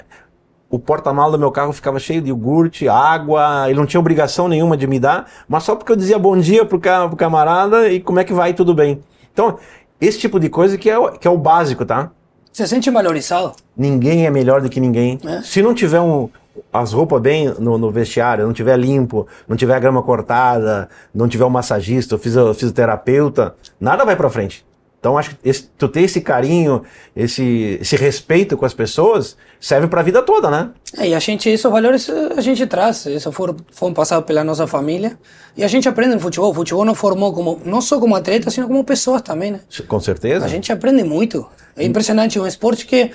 o 0.70 0.80
porta-malas 0.80 1.34
do 1.34 1.39
meu 1.39 1.51
carro 1.51 1.74
ficava 1.74 1.99
cheio 1.99 2.22
de 2.22 2.30
iogurte, 2.30 2.88
água, 2.88 3.66
ele 3.68 3.78
não 3.78 3.86
tinha 3.86 3.99
obrigação 3.99 4.47
nenhuma 4.47 4.78
de 4.78 4.88
me 4.88 4.99
dar, 4.99 5.30
mas 5.47 5.64
só 5.64 5.76
porque 5.76 5.91
eu 5.91 5.95
dizia 5.95 6.18
bom 6.18 6.38
dia 6.38 6.66
pro, 6.66 6.80
pro 6.80 7.16
camarada 7.16 7.89
e 7.89 7.99
como 7.99 8.20
é 8.20 8.24
que 8.24 8.34
vai, 8.34 8.53
tudo 8.53 8.74
bem. 8.74 9.01
Então, 9.34 9.57
esse 9.99 10.20
tipo 10.20 10.39
de 10.39 10.49
coisa 10.49 10.78
que 10.78 10.89
é, 10.89 10.95
que 11.18 11.28
é 11.28 11.32
o 11.32 11.38
básico, 11.38 11.86
tá? 11.86 12.12
Você 12.51 12.68
sente 12.68 12.89
valorizado? 12.89 13.53
Ninguém 13.76 14.26
é 14.26 14.32
melhor 14.32 14.62
do 14.62 14.70
que 14.70 14.80
ninguém. 14.80 15.20
É. 15.26 15.41
Se 15.41 15.62
não 15.62 15.74
tiver 15.74 16.01
um, 16.01 16.30
as 16.72 16.93
roupas 16.93 17.22
bem 17.22 17.53
no, 17.60 17.78
no, 17.78 17.91
vestiário, 17.91 18.45
não 18.45 18.53
tiver 18.53 18.78
limpo, 18.78 19.28
não 19.47 19.55
tiver 19.55 19.76
a 19.76 19.80
grama 19.80 20.01
cortada, 20.01 20.89
não 21.14 21.28
tiver 21.28 21.45
um 21.45 21.49
massagista, 21.49 22.16
o 22.16 22.20
fisioterapeuta, 22.20 23.55
nada 23.80 24.05
vai 24.05 24.16
para 24.16 24.30
frente. 24.30 24.66
Então 24.99 25.18
acho 25.18 25.30
que 25.32 25.49
esse, 25.49 25.64
tu 25.78 25.88
ter 25.88 26.01
esse 26.01 26.20
carinho, 26.20 26.84
esse, 27.16 27.78
esse 27.80 27.95
respeito 27.95 28.57
com 28.57 28.66
as 28.66 28.74
pessoas, 28.74 29.38
serve 29.60 29.88
para 29.88 30.01
a 30.01 30.03
vida 30.03 30.22
toda, 30.22 30.51
né? 30.51 30.72
É, 30.97 31.07
e 31.07 31.14
a 31.16 31.20
gente, 31.20 31.49
esses 31.49 31.64
valores 31.64 32.10
a 32.10 32.41
gente 32.41 32.68
traz, 32.68 33.05
isso 33.05 33.32
foram, 33.32 33.55
foram 33.72 33.93
passados 33.93 34.26
pela 34.26 34.43
nossa 34.43 34.68
família 34.68 35.18
e 35.55 35.64
a 35.64 35.68
gente 35.70 35.88
aprende 35.88 36.16
no 36.16 36.20
futebol. 36.20 36.51
O 36.51 36.53
futebol 36.53 36.84
não 36.84 36.93
formou 36.93 37.34
como, 37.34 37.62
não 37.64 37.80
só 37.80 37.97
como 37.97 38.14
atleta, 38.14 38.51
sino 38.51 38.68
como 38.68 38.84
pessoas 38.84 39.22
também, 39.22 39.51
né? 39.51 39.62
Com 39.88 39.99
certeza. 40.01 40.45
A 40.45 40.49
gente 40.49 40.70
aprende 40.70 41.03
muito. 41.03 41.47
É 41.78 41.86
impressionante, 41.86 42.38
um 42.38 42.45
esporte 42.45 42.86
que, 42.86 43.12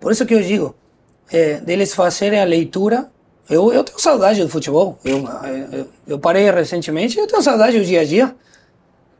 por 0.00 0.10
isso 0.10 0.26
que 0.26 0.34
eu 0.34 0.42
digo, 0.42 0.74
é, 1.30 1.54
deles 1.60 1.94
fazerem 1.94 2.40
a 2.40 2.44
leitura. 2.44 3.08
Eu, 3.48 3.72
eu 3.72 3.82
tenho 3.82 3.98
saudade 3.98 4.42
do 4.42 4.48
futebol. 4.48 4.98
Eu, 5.04 5.24
eu, 6.06 6.18
parei 6.18 6.50
recentemente 6.50 7.18
eu 7.18 7.26
tenho 7.26 7.42
saudade 7.42 7.78
do 7.78 7.84
dia 7.84 8.02
a 8.02 8.04
dia. 8.04 8.34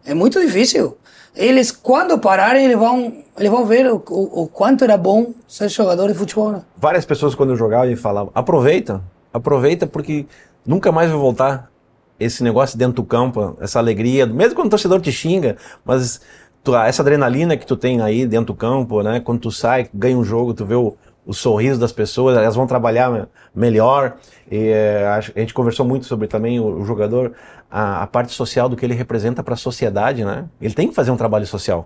É 0.05 0.15
muito 0.15 0.41
difícil. 0.41 0.97
Eles, 1.35 1.71
quando 1.71 2.19
pararem, 2.19 2.65
eles 2.65 2.77
vão, 2.77 3.13
eles 3.39 3.51
vão 3.51 3.65
ver 3.65 3.87
o, 3.87 4.03
o, 4.09 4.43
o 4.43 4.49
quanto 4.49 4.85
era 4.85 4.97
bom 4.97 5.33
ser 5.47 5.69
jogador 5.69 6.09
de 6.09 6.15
futebol. 6.15 6.53
Né? 6.53 6.63
Várias 6.77 7.05
pessoas, 7.05 7.35
quando 7.35 7.51
eu 7.51 7.57
jogava, 7.57 7.95
falavam: 7.97 8.33
aproveita, 8.35 9.03
aproveita, 9.33 9.87
porque 9.87 10.27
nunca 10.67 10.91
mais 10.91 11.11
vai 11.11 11.19
voltar 11.19 11.71
esse 12.19 12.43
negócio 12.43 12.77
dentro 12.77 12.95
do 12.95 13.05
campo, 13.05 13.57
essa 13.61 13.79
alegria, 13.79 14.27
mesmo 14.27 14.57
quando 14.57 14.67
o 14.67 14.71
torcedor 14.71 15.01
te 15.01 15.13
xinga, 15.13 15.57
mas 15.85 16.21
tu, 16.65 16.75
essa 16.75 17.03
adrenalina 17.03 17.57
que 17.57 17.65
tu 17.65 17.77
tem 17.77 18.01
aí 18.01 18.27
dentro 18.27 18.47
do 18.47 18.55
campo, 18.55 19.03
né? 19.03 19.21
Quando 19.21 19.41
tu 19.41 19.51
sai, 19.51 19.89
ganha 19.95 20.19
um 20.19 20.25
jogo, 20.25 20.53
tu 20.53 20.67
vê 20.67 20.75
o, 20.75 20.97
o 21.29 21.35
sorriso 21.35 21.79
das 21.79 21.93
pessoas, 21.93 22.39
elas 22.39 22.57
vão 22.57 22.67
trabalhar 22.67 23.29
melhor. 23.55 24.17
E, 24.51 24.69
é, 24.69 25.07
a 25.07 25.21
gente 25.21 25.53
conversou 25.53 25.85
muito 25.85 26.07
sobre 26.07 26.27
também 26.27 26.59
o, 26.59 26.83
jogador, 26.87 27.35
a, 27.71 28.03
a, 28.03 28.07
parte 28.07 28.33
social 28.33 28.67
do 28.67 28.75
que 28.75 28.87
ele 28.87 28.95
representa 28.95 29.43
para 29.43 29.53
a 29.53 29.57
sociedade, 29.57 30.25
né? 30.25 30.47
Ele 30.59 30.73
tem 30.73 30.89
que 30.89 30.95
fazer 30.95 31.11
um 31.11 31.19
trabalho 31.19 31.47
social. 31.47 31.85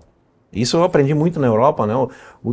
Isso 0.53 0.77
eu 0.77 0.83
aprendi 0.85 1.13
muito 1.13 1.41
na 1.41 1.47
Europa, 1.47 1.85
né? 1.85 1.93
O, 1.93 2.09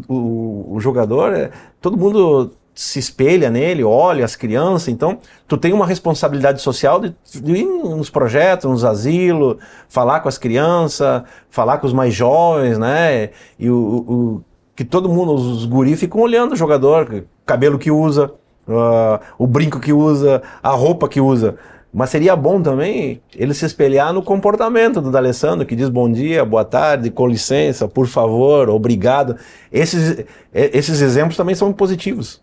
o, 0.09 0.75
o 0.75 0.81
jogador, 0.81 1.33
é, 1.33 1.53
todo 1.81 1.97
mundo 1.97 2.51
se 2.75 2.99
espelha 2.99 3.51
nele, 3.51 3.85
olha 3.85 4.25
as 4.25 4.35
crianças, 4.35 4.89
então 4.89 5.19
tu 5.47 5.57
tem 5.57 5.73
uma 5.73 5.87
responsabilidade 5.87 6.61
social 6.61 6.99
de, 6.99 7.15
de 7.41 7.53
ir 7.53 7.67
nos 7.67 8.11
projetos, 8.11 8.69
nos 8.69 8.85
asilos, 8.85 9.59
falar 9.89 10.21
com 10.21 10.29
as 10.29 10.39
crianças, 10.39 11.23
falar 11.51 11.79
com 11.79 11.87
os 11.87 11.93
mais 11.93 12.13
jovens, 12.13 12.79
né? 12.79 13.31
E 13.57 13.71
o, 13.71 13.77
o 13.77 14.45
que 14.81 14.85
todo 14.87 15.11
mundo, 15.11 15.35
os 15.35 15.67
guris 15.67 16.01
ficam 16.01 16.23
olhando 16.23 16.53
o 16.53 16.57
jogador, 16.57 17.27
cabelo 17.45 17.79
que 17.79 17.91
usa, 17.91 18.33
uh, 18.67 19.21
o 19.37 19.47
brinco 19.47 19.79
que 19.79 19.93
usa, 19.93 20.41
a 20.63 20.71
roupa 20.71 21.07
que 21.07 21.21
usa. 21.21 21.57
Mas 21.93 22.09
seria 22.09 22.35
bom 22.35 22.63
também 22.63 23.21
ele 23.37 23.53
se 23.53 23.67
espelhar 23.67 24.11
no 24.11 24.23
comportamento 24.23 25.03
do 25.03 25.11
D'Alessandro, 25.11 25.67
que 25.67 25.77
diz 25.77 25.91
bom 25.91 26.11
dia, 26.11 26.47
boa 26.47 26.65
tarde, 26.65 27.11
com 27.11 27.27
licença, 27.27 27.87
por 27.87 28.07
favor, 28.07 28.71
obrigado. 28.71 29.37
Esses, 29.71 30.25
esses 30.51 31.03
exemplos 31.03 31.37
também 31.37 31.55
são 31.55 31.71
positivos. 31.75 32.41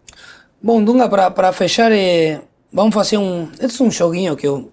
Bom, 0.62 0.84
Dunga, 0.84 1.10
para 1.10 1.52
fechar, 1.52 1.92
eh, 1.92 2.40
vamos 2.72 2.94
fazer 2.94 3.18
um. 3.18 3.50
Esse 3.60 3.82
é 3.82 3.84
um 3.84 3.90
joguinho 3.90 4.36
que 4.36 4.46
eu 4.46 4.72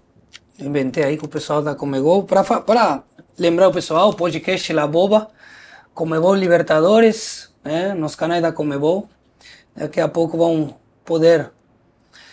inventei 0.59 1.03
aí 1.03 1.17
com 1.17 1.25
o 1.25 1.29
pessoal 1.29 1.63
da 1.63 1.73
Comegol, 1.73 2.25
para 2.25 3.01
lembrar 3.39 3.69
o 3.69 3.73
pessoal, 3.73 4.09
o 4.09 4.13
podcast 4.13 4.71
La 4.71 4.85
Boba, 4.85 5.29
Comebol 5.95 6.35
Libertadores, 6.35 7.54
né, 7.65 7.93
nos 7.93 8.15
canais 8.15 8.41
da 8.41 8.51
Comebol. 8.51 9.09
Daqui 9.75 9.99
a 9.99 10.07
pouco 10.07 10.37
vão 10.37 10.75
poder 11.03 11.51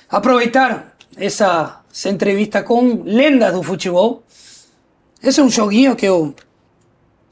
aproveitar 0.09 0.95
essa, 1.16 1.80
essa 1.91 2.09
entrevista 2.09 2.62
com 2.62 3.03
lendas 3.03 3.55
do 3.55 3.62
futebol. 3.62 4.22
Esse 5.22 5.41
é 5.41 5.43
um 5.43 5.51
joguinho 5.51 5.97
que 5.97 6.07
eu, 6.07 6.35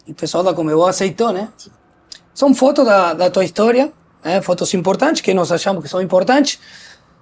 o 0.08 0.14
pessoal 0.14 0.42
da 0.42 0.54
Comebol 0.54 0.86
aceitou, 0.86 1.32
né? 1.32 1.48
São 2.34 2.54
fotos 2.54 2.84
da, 2.84 3.14
da 3.14 3.30
tua 3.30 3.44
história 3.44 3.92
né? 4.24 4.40
fotos 4.40 4.72
importantes, 4.74 5.20
que 5.20 5.34
nós 5.34 5.50
achamos 5.52 5.82
que 5.82 5.88
são 5.88 6.00
importantes. 6.00 6.58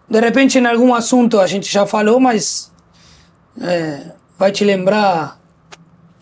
De 0.09 0.21
repente, 0.21 0.59
em 0.59 0.67
algum 0.67 0.95
assunto 0.95 1.39
a 1.41 1.47
gente 1.47 1.71
já 1.71 1.87
falou, 1.87 2.19
mas 2.21 2.73
é, 3.61 4.13
vai 4.39 4.53
te 4.53 4.65
lembrar 4.65 5.39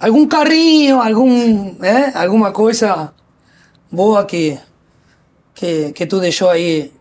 algum 0.01 0.27
carrinho, 0.27 1.01
algum, 1.01 1.75
né? 1.79 2.13
alguma 2.15 2.53
coisa 2.53 3.13
boa 3.97 4.25
que, 4.25 4.59
que, 5.55 5.93
que 5.93 6.07
tu 6.07 6.21
deixou 6.21 6.51
aí. 6.51 6.93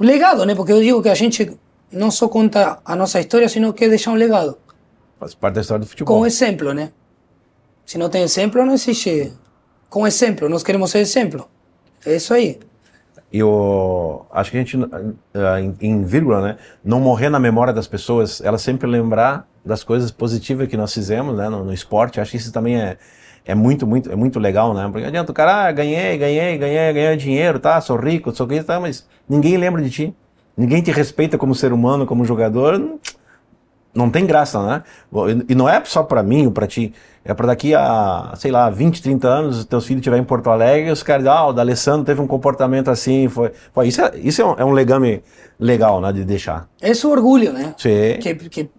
Um 0.00 0.04
legado, 0.04 0.46
né? 0.46 0.54
Porque 0.54 0.72
eu 0.72 0.80
digo 0.80 1.02
que 1.02 1.10
a 1.10 1.14
gente 1.14 1.52
não 1.92 2.10
só 2.10 2.26
conta 2.26 2.80
a 2.84 2.96
nossa 2.96 3.20
história, 3.20 3.48
sino 3.48 3.72
que 3.74 3.88
deixa 3.88 4.10
um 4.10 4.14
legado. 4.14 4.56
Faz 5.18 5.34
parte 5.34 5.56
da 5.56 5.60
história 5.60 5.84
do 5.84 5.88
futebol. 5.88 6.18
Com 6.18 6.26
exemplo, 6.26 6.72
né? 6.72 6.90
Se 7.84 7.98
não 7.98 8.08
tem 8.08 8.22
exemplo, 8.22 8.64
não 8.64 8.72
existe. 8.72 9.32
Com 9.90 10.06
exemplo, 10.06 10.48
nós 10.48 10.62
queremos 10.62 10.90
ser 10.90 11.00
exemplo. 11.00 11.46
É 12.06 12.16
isso 12.16 12.32
aí 12.32 12.58
eu 13.32 14.26
acho 14.32 14.50
que 14.50 14.56
a 14.56 14.60
gente, 14.60 14.76
eh, 14.76 15.60
em, 15.60 15.76
em, 15.80 16.04
vírgula, 16.04 16.40
né, 16.42 16.56
não 16.84 16.98
morrer 17.00 17.28
na 17.28 17.38
memória 17.38 17.72
das 17.72 17.86
pessoas, 17.86 18.40
ela 18.40 18.58
sempre 18.58 18.88
lembrar 18.88 19.46
das 19.64 19.84
coisas 19.84 20.10
positivas 20.10 20.66
que 20.66 20.76
nós 20.76 20.92
fizemos, 20.92 21.36
né, 21.36 21.48
no, 21.48 21.64
no 21.64 21.72
esporte. 21.72 22.20
Acho 22.20 22.32
que 22.32 22.38
isso 22.38 22.52
também 22.52 22.80
é, 22.80 22.98
é 23.50 23.54
muito, 23.54 23.86
muito, 23.86 24.10
é 24.10 24.16
muito 24.16 24.38
legal, 24.38 24.72
né? 24.72 24.88
Porque 24.90 25.06
adianta 25.06 25.32
o 25.32 25.34
cara, 25.34 25.66
ah, 25.66 25.72
ganhei, 25.72 26.16
ganhei, 26.16 26.56
ganhei, 26.56 26.92
ganhei 26.92 27.16
dinheiro, 27.16 27.58
tá? 27.58 27.80
Sou 27.80 27.96
rico, 27.96 28.34
sou 28.34 28.46
rico, 28.46 28.64
tá? 28.64 28.78
Mas 28.78 29.06
ninguém 29.28 29.56
lembra 29.56 29.82
de 29.82 29.90
ti. 29.90 30.14
Ninguém 30.56 30.82
te 30.82 30.90
respeita 30.90 31.36
como 31.36 31.54
ser 31.54 31.72
humano, 31.72 32.06
como 32.06 32.24
jogador. 32.24 32.98
Não 33.92 34.08
tem 34.08 34.24
graça, 34.24 34.62
né? 34.64 34.82
E 35.48 35.54
não 35.54 35.68
é 35.68 35.82
só 35.84 36.02
para 36.04 36.22
mim 36.22 36.46
ou 36.46 36.52
para 36.52 36.66
ti. 36.66 36.94
É 37.24 37.34
para 37.34 37.48
daqui 37.48 37.74
a, 37.74 38.32
sei 38.36 38.50
lá, 38.50 38.70
20, 38.70 39.02
30 39.02 39.28
anos, 39.28 39.64
teus 39.64 39.84
filhos 39.84 40.00
estiverem 40.00 40.22
em 40.22 40.26
Porto 40.26 40.48
Alegre 40.48 40.90
os 40.90 41.02
caras 41.02 41.26
ah, 41.26 41.48
o 41.48 41.52
D'Alessandro 41.52 42.04
teve 42.04 42.20
um 42.20 42.26
comportamento 42.26 42.88
assim, 42.88 43.28
foi... 43.28 43.52
Pô, 43.74 43.82
isso 43.82 44.00
é, 44.00 44.12
isso 44.16 44.40
é 44.40 44.44
um, 44.44 44.54
é 44.58 44.64
um 44.64 44.70
legame 44.70 45.22
legal, 45.58 46.00
né, 46.00 46.12
de 46.12 46.24
deixar. 46.24 46.66
Esse 46.80 47.06
orgulho, 47.06 47.52
né? 47.52 47.74
Sim. 47.76 48.18
Que, 48.20 48.34
que, 48.34 48.70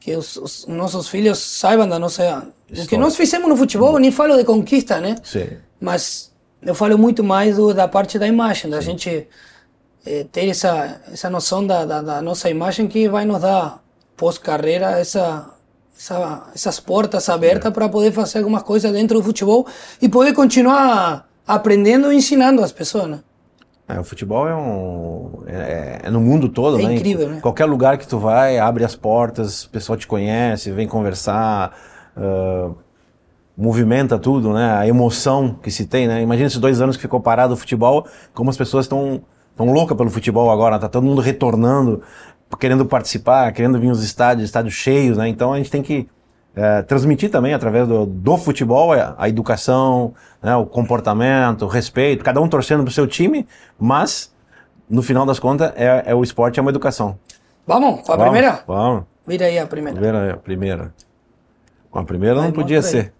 que 0.00 0.16
os, 0.16 0.36
os 0.36 0.66
nossos 0.66 1.08
filhos 1.08 1.38
saibam 1.38 1.88
da 1.88 1.98
nossa... 1.98 2.48
O 2.68 2.86
que 2.86 2.96
nós 2.96 3.16
fizemos 3.16 3.48
no 3.48 3.56
futebol, 3.56 3.98
nem 3.98 4.10
falo 4.10 4.36
de 4.36 4.44
conquista, 4.44 5.00
né? 5.00 5.16
Sim. 5.22 5.48
Mas 5.78 6.32
eu 6.62 6.74
falo 6.74 6.96
muito 6.96 7.22
mais 7.22 7.56
do, 7.56 7.74
da 7.74 7.86
parte 7.86 8.18
da 8.18 8.26
imagem, 8.26 8.70
da 8.70 8.80
Sim. 8.80 8.92
gente 8.92 9.28
eh, 10.06 10.26
ter 10.32 10.48
essa, 10.48 11.00
essa 11.12 11.28
noção 11.28 11.66
da, 11.66 11.84
da, 11.84 12.00
da 12.00 12.22
nossa 12.22 12.48
imagem 12.48 12.88
que 12.88 13.08
vai 13.08 13.24
nos 13.24 13.40
dar 13.40 13.82
pós-carreira 14.16 14.98
essa 14.98 15.54
essa, 16.00 16.50
essas 16.54 16.80
portas 16.80 17.28
abertas 17.28 17.70
é. 17.70 17.74
para 17.74 17.86
poder 17.86 18.10
fazer 18.10 18.38
algumas 18.38 18.62
coisas 18.62 18.90
dentro 18.90 19.18
do 19.18 19.22
futebol 19.22 19.66
e 20.00 20.08
poder 20.08 20.32
continuar 20.32 21.28
aprendendo 21.46 22.10
e 22.10 22.16
ensinando 22.16 22.64
as 22.64 22.72
pessoas, 22.72 23.06
né? 23.06 23.20
É, 23.96 24.00
o 24.00 24.04
futebol 24.04 24.48
é 24.48 24.54
um 24.54 25.42
é, 25.46 26.00
é, 26.04 26.10
no 26.10 26.20
mundo 26.20 26.48
todo, 26.48 26.78
é 26.78 26.84
né? 26.84 26.94
incrível, 26.94 27.28
né? 27.28 27.40
Qualquer 27.40 27.66
lugar 27.66 27.98
que 27.98 28.06
tu 28.06 28.18
vai, 28.18 28.58
abre 28.58 28.84
as 28.84 28.94
portas, 28.94 29.64
o 29.64 29.70
pessoal 29.70 29.96
te 29.96 30.06
conhece, 30.06 30.70
vem 30.70 30.86
conversar, 30.86 31.76
uh, 32.16 32.74
movimenta 33.56 34.18
tudo, 34.18 34.52
né? 34.52 34.72
A 34.72 34.86
emoção 34.86 35.56
que 35.62 35.70
se 35.70 35.86
tem, 35.86 36.06
né? 36.06 36.22
Imagina 36.22 36.46
esses 36.46 36.58
dois 36.58 36.80
anos 36.80 36.96
que 36.96 37.02
ficou 37.02 37.20
parado 37.20 37.54
o 37.54 37.56
futebol, 37.56 38.06
como 38.32 38.50
as 38.50 38.56
pessoas 38.56 38.84
estão 38.84 39.22
tão 39.56 39.72
loucas 39.72 39.96
pelo 39.96 40.10
futebol 40.10 40.50
agora, 40.50 40.78
tá 40.78 40.88
todo 40.88 41.04
mundo 41.04 41.20
retornando 41.20 42.02
querendo 42.58 42.84
participar, 42.84 43.52
querendo 43.52 43.78
vir 43.78 43.88
nos 43.88 44.02
estádios, 44.02 44.48
estádios 44.48 44.74
cheios, 44.74 45.16
né? 45.16 45.28
Então 45.28 45.52
a 45.52 45.58
gente 45.58 45.70
tem 45.70 45.82
que 45.82 46.08
é, 46.54 46.82
transmitir 46.82 47.30
também 47.30 47.54
através 47.54 47.86
do, 47.86 48.06
do 48.06 48.36
futebol 48.36 48.92
a, 48.92 49.14
a 49.18 49.28
educação, 49.28 50.14
né? 50.42 50.54
o 50.56 50.66
comportamento, 50.66 51.64
o 51.64 51.68
respeito, 51.68 52.24
cada 52.24 52.40
um 52.40 52.48
torcendo 52.48 52.82
pro 52.82 52.92
seu 52.92 53.06
time, 53.06 53.46
mas 53.78 54.34
no 54.88 55.02
final 55.02 55.24
das 55.24 55.38
contas 55.38 55.72
é, 55.76 56.02
é 56.06 56.14
o 56.14 56.22
esporte, 56.22 56.58
é 56.58 56.62
uma 56.62 56.70
educação. 56.70 57.18
Vamos, 57.66 58.02
com 58.02 58.12
a 58.12 58.16
vamos, 58.16 58.32
primeira? 58.32 58.64
Vamos. 58.66 59.04
Vira 59.26 59.46
aí 59.46 59.58
a 59.58 59.66
primeira. 59.66 60.06
É, 60.06 60.32
a 60.32 60.36
primeira. 60.36 60.94
A 61.92 62.02
primeira 62.02 62.36
Vai, 62.36 62.44
não 62.46 62.52
podia 62.52 62.82
ser. 62.82 63.12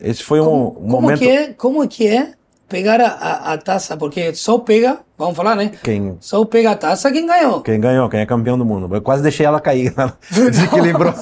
Esse 0.00 0.22
foi 0.22 0.40
como, 0.40 0.50
um, 0.50 0.68
um 0.68 0.72
como 0.72 1.00
momento. 1.02 1.18
Que 1.18 1.28
é, 1.28 1.52
como 1.52 1.88
que 1.88 2.06
é 2.06 2.32
pegar 2.72 2.98
a, 3.02 3.52
a, 3.52 3.58
taça, 3.58 3.98
porque 3.98 4.34
só 4.34 4.58
pega, 4.58 5.00
vamos 5.18 5.36
falar, 5.36 5.54
né? 5.54 5.72
Quem, 5.82 6.16
só 6.20 6.42
pega 6.46 6.70
a 6.70 6.74
taça 6.74 7.12
quem 7.12 7.26
ganhou. 7.26 7.60
Quem 7.60 7.78
ganhou, 7.78 8.08
quem 8.08 8.20
é 8.20 8.26
campeão 8.26 8.56
do 8.56 8.64
mundo. 8.64 8.92
Eu 8.94 9.02
quase 9.02 9.22
deixei 9.22 9.44
ela 9.44 9.60
cair, 9.60 9.92
ela 9.94 10.16
desequilibrou 10.32 11.12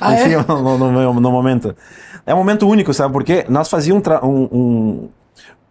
ah, 0.00 0.14
é? 0.14 0.36
no, 0.36 0.78
no, 0.78 1.14
no, 1.14 1.30
momento. 1.32 1.74
É 2.24 2.32
um 2.32 2.38
momento 2.38 2.68
único, 2.68 2.94
sabe? 2.94 3.12
Porque 3.12 3.44
nós 3.48 3.68
fazíamos 3.68 4.06
um, 4.22 5.08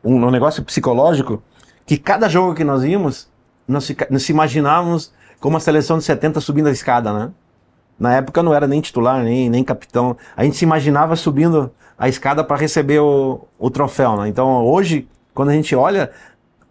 um, 0.04 0.18
um, 0.26 0.30
negócio 0.30 0.62
psicológico 0.62 1.42
que 1.86 1.98
cada 1.98 2.28
jogo 2.28 2.54
que 2.54 2.66
nós 2.66 2.84
íamos, 2.84 3.30
nós, 3.66 3.90
nós 4.10 4.28
imaginávamos 4.28 5.14
como 5.40 5.56
a 5.56 5.62
seleção 5.62 5.98
de 5.98 6.04
70 6.04 6.42
subindo 6.42 6.68
a 6.68 6.72
escada, 6.72 7.14
né? 7.14 7.32
Na 7.98 8.14
época 8.14 8.44
não 8.44 8.54
era 8.54 8.68
nem 8.68 8.82
titular, 8.82 9.24
nem, 9.24 9.50
nem 9.50 9.64
capitão. 9.64 10.18
A 10.36 10.44
gente 10.44 10.58
se 10.58 10.66
imaginava 10.66 11.16
subindo 11.16 11.72
a 11.98 12.10
escada 12.10 12.44
para 12.44 12.58
receber 12.58 13.00
o, 13.00 13.48
o 13.58 13.70
troféu, 13.70 14.18
né? 14.18 14.28
Então 14.28 14.66
hoje 14.66 15.08
quando 15.40 15.52
a 15.52 15.54
gente 15.54 15.74
olha, 15.74 16.12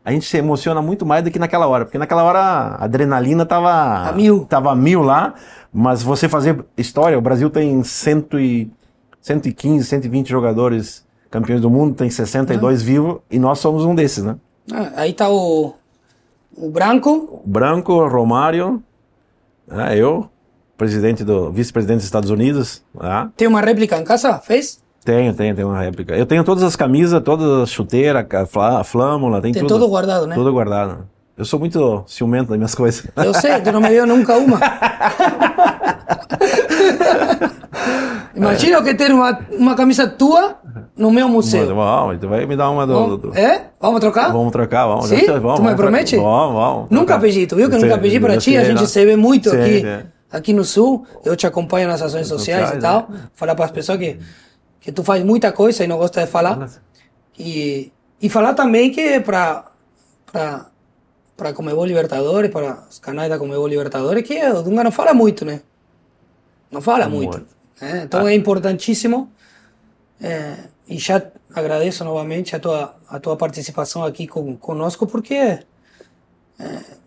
a 0.05 0.13
gente 0.13 0.27
se 0.27 0.37
emociona 0.37 0.83
muito 0.83 1.07
mais 1.07 1.25
do 1.25 1.31
que 1.31 1.39
naquela 1.39 1.67
hora, 1.67 1.87
porque 1.87 1.97
naquela 1.97 2.23
hora 2.23 2.39
a 2.39 2.85
adrenalina 2.85 3.47
tava 3.47 4.07
a 4.07 4.13
mil, 4.13 4.45
tava 4.45 4.71
a 4.71 4.77
mil 4.77 5.01
lá, 5.01 5.33
mas 5.73 6.03
você 6.03 6.29
fazer 6.29 6.63
história, 6.77 7.17
o 7.17 7.21
Brasil 7.23 7.49
tem 7.49 7.83
cento 7.83 8.39
e, 8.39 8.71
115, 9.23 9.87
120 9.87 10.29
jogadores 10.29 11.03
campeões 11.31 11.63
do 11.63 11.71
mundo, 11.71 11.95
tem 11.95 12.11
62 12.11 12.83
ah. 12.83 12.85
vivos 12.85 13.17
e 13.31 13.39
nós 13.39 13.59
somos 13.59 13.87
um 13.87 13.95
desses, 13.95 14.23
né? 14.23 14.37
Ah, 14.71 14.93
aí 14.97 15.15
tá 15.15 15.31
o, 15.31 15.73
o 16.55 16.71
Branco. 16.71 17.41
O 17.43 17.49
Branco, 17.49 18.07
Romário, 18.07 18.83
ah, 19.67 19.97
eu, 19.97 20.29
presidente 20.77 21.25
do 21.25 21.51
vice-presidente 21.51 22.01
dos 22.01 22.05
Estados 22.05 22.29
Unidos. 22.29 22.85
Ah. 23.01 23.31
Tem 23.35 23.49
uma 23.49 23.63
réplica 23.63 23.97
em 23.97 24.05
casa? 24.05 24.39
Fez? 24.41 24.87
Tenho, 25.09 25.33
tenho, 25.33 25.55
tenho 25.55 25.69
uma 25.69 25.79
réplica. 25.79 26.15
Eu 26.15 26.27
tenho 26.27 26.45
todas 26.45 26.63
as 26.63 26.77
camisas, 26.77 27.23
todas 27.23 27.63
as 27.63 27.71
chuteiras, 27.71 28.27
a 28.55 28.85
flâmula, 28.85 29.41
tem, 29.41 29.55
tem 29.55 29.63
tudo. 29.63 29.73
tudo 29.73 29.89
guardado, 29.89 30.27
né? 30.27 30.35
Tudo 30.35 30.53
guardado. 30.53 31.09
Eu 31.35 31.47
sou 31.47 31.59
muito 31.59 32.05
ciumento 32.07 32.51
das 32.51 32.59
minhas 32.59 32.75
coisas. 32.77 33.07
Eu 33.17 33.33
sei, 33.33 33.59
tu 33.63 33.73
não 33.73 33.81
me 33.81 33.89
deu 33.89 34.07
nunca 34.07 34.37
uma. 34.37 34.61
Imagina 38.37 38.77
eu 38.77 38.85
que 38.85 38.93
ter 38.93 39.11
uma, 39.11 39.39
uma 39.51 39.75
camisa 39.75 40.07
tua 40.07 40.57
no 40.95 41.11
meu 41.11 41.27
museu. 41.27 41.75
Vamos, 41.75 42.19
tu 42.21 42.29
vai 42.29 42.45
me 42.45 42.55
dar 42.55 42.69
uma 42.69 42.87
do. 42.87 42.93
Vamos- 42.93 43.19
do- 43.19 43.35
É? 43.35 43.63
Vamos 43.81 44.01
trocar? 44.01 44.31
Vamos 44.31 44.53
trocar, 44.53 44.87
vamos. 44.87 45.07
Sim? 45.07 45.25
Vamos, 45.27 45.61
tu 45.61 45.63
me 45.65 45.75
promete? 45.75 46.17
Vamos, 46.17 46.55
vamos. 46.55 46.87
Nunca 46.91 47.07
trocar. 47.15 47.21
pedi, 47.23 47.47
tu 47.47 47.57
viu 47.57 47.71
que 47.71 47.77
eu 47.77 47.81
nunca 47.81 47.97
pedi 47.97 48.21
para 48.21 48.35
eu 48.35 48.41
ti, 48.41 48.59
a 48.59 48.65
gente 48.65 48.81
não. 48.81 48.87
se 48.87 49.03
vê 49.07 49.17
muito 49.17 49.51
aqui, 49.51 49.81
sim. 49.81 50.03
aqui 50.31 50.53
no 50.53 50.65
Sul, 50.65 51.07
eu 51.25 51.35
te 51.35 51.47
acompanho 51.47 51.89
nas 51.89 52.03
ações 52.03 52.27
sociais 52.29 52.73
e 52.73 52.77
tal, 52.77 53.09
falar 53.33 53.55
para 53.55 53.65
as 53.65 53.71
pessoas 53.71 53.97
que, 53.99 54.19
que 54.89 54.93
tu 54.93 55.05
faz 55.05 55.23
muita 55.23 55.53
coisa 55.53 55.85
e 55.85 55.87
não 55.87 55.99
gosta 55.99 56.25
de 56.25 56.31
falar, 56.31 56.67
e, 57.39 57.93
e 58.23 58.31
falar 58.31 58.55
também 58.55 58.91
que 58.91 59.21
para 59.21 59.67
para 60.33 60.67
para 61.37 61.53
Comebol 61.53 61.85
Libertadores, 61.85 62.51
para 62.51 62.87
os 62.91 62.99
canais 62.99 63.29
da 63.29 63.39
Comebol 63.39 63.69
Libertadores, 63.69 64.27
que 64.27 64.43
o 64.43 64.63
Dunga 64.63 64.83
não 64.83 64.91
fala 64.91 65.13
muito, 65.13 65.45
né? 65.45 65.61
Não 66.71 66.81
fala 66.81 67.07
muito. 67.07 67.37
Muito. 67.37 67.55
né? 67.83 68.05
Então 68.05 68.27
é 68.27 68.35
importantíssimo. 68.35 69.31
É, 70.23 70.55
e 70.89 70.97
já 70.97 71.23
agradeço 71.55 72.03
novamente 72.03 72.57
a 72.57 72.59
tua, 72.59 72.97
a 73.11 73.21
tua 73.21 73.37
participação 73.37 74.03
aqui 74.03 74.27
com, 74.27 74.57
conosco, 74.57 75.07
porque, 75.07 75.35
é, 75.35 75.61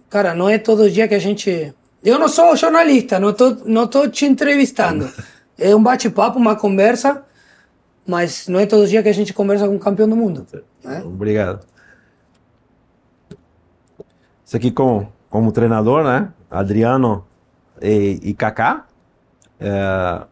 cara, 0.07 0.35
não 0.35 0.47
é 0.47 0.59
todo 0.59 0.89
dia 0.89 1.07
que 1.07 1.15
a 1.15 1.19
gente. 1.19 1.73
Eu 2.03 2.19
não 2.19 2.27
sou 2.27 2.55
jornalista, 2.55 3.19
não 3.19 3.33
tô, 3.33 3.57
não 3.65 3.87
tô 3.87 4.07
te 4.07 4.25
entrevistando. 4.25 5.11
É 5.57 5.75
um 5.75 5.81
bate-papo, 5.81 6.39
uma 6.39 6.55
conversa, 6.55 7.23
mas 8.05 8.47
não 8.47 8.59
é 8.59 8.65
todo 8.65 8.87
dia 8.87 9.03
que 9.03 9.09
a 9.09 9.13
gente 9.13 9.33
conversa 9.33 9.67
com 9.67 9.75
um 9.75 9.79
campeão 9.79 10.07
do 10.07 10.15
mundo. 10.15 10.45
Né? 10.83 11.01
Obrigado. 11.05 11.65
Isso 14.45 14.57
aqui 14.57 14.71
com, 14.71 15.07
como 15.29 15.51
treinador, 15.51 16.03
né? 16.03 16.29
Adriano 16.49 17.25
e, 17.81 18.19
e 18.21 18.33
Kaká. 18.33 18.85
É, 19.59 20.23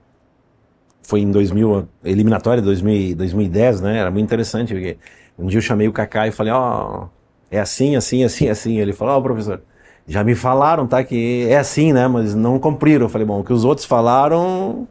foi 1.04 1.22
em 1.22 1.32
2000, 1.32 1.88
eliminatória 2.04 2.62
de 2.62 2.66
2000, 2.66 3.16
2010, 3.16 3.82
né? 3.82 3.98
Era 3.98 4.12
muito 4.12 4.26
interessante, 4.26 4.74
porque 4.74 4.98
um 5.38 5.48
dia 5.48 5.58
eu 5.58 5.62
chamei 5.62 5.88
o 5.88 5.94
Kaká 5.94 6.28
e 6.28 6.32
falei, 6.32 6.52
ó, 6.52 7.08
é 7.50 7.60
assim, 7.60 7.96
assim, 7.96 8.24
assim, 8.24 8.50
assim. 8.50 8.78
Ele 8.78 8.94
falou, 8.94 9.16
ó, 9.16 9.22
professor, 9.22 9.62
já 10.06 10.24
me 10.24 10.36
falaram, 10.36 10.86
tá, 10.86 11.04
que 11.04 11.48
é 11.50 11.58
assim, 11.58 11.94
né? 11.94 12.08
Mas 12.08 12.36
não 12.36 12.60
cumpriram. 12.60 13.06
Eu 13.06 13.10
falei, 13.10 13.26
bom, 13.26 13.40
o 13.40 13.44
que 13.44 13.54
os 13.54 13.64
outros 13.64 13.86
falaram 13.86 14.88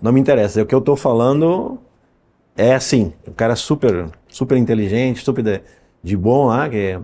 não 0.00 0.12
me 0.12 0.20
interessa. 0.20 0.62
O 0.62 0.66
que 0.66 0.74
eu 0.74 0.80
tô 0.80 0.96
falando 0.96 1.78
é 2.56 2.74
assim. 2.74 3.12
O 3.26 3.32
cara 3.32 3.52
é 3.52 3.56
super, 3.56 4.08
super 4.28 4.56
inteligente, 4.56 5.22
super 5.22 5.42
de, 5.42 5.60
de 6.02 6.16
bom 6.16 6.46
lá, 6.46 6.68
que 6.68 6.76
é 6.76 7.00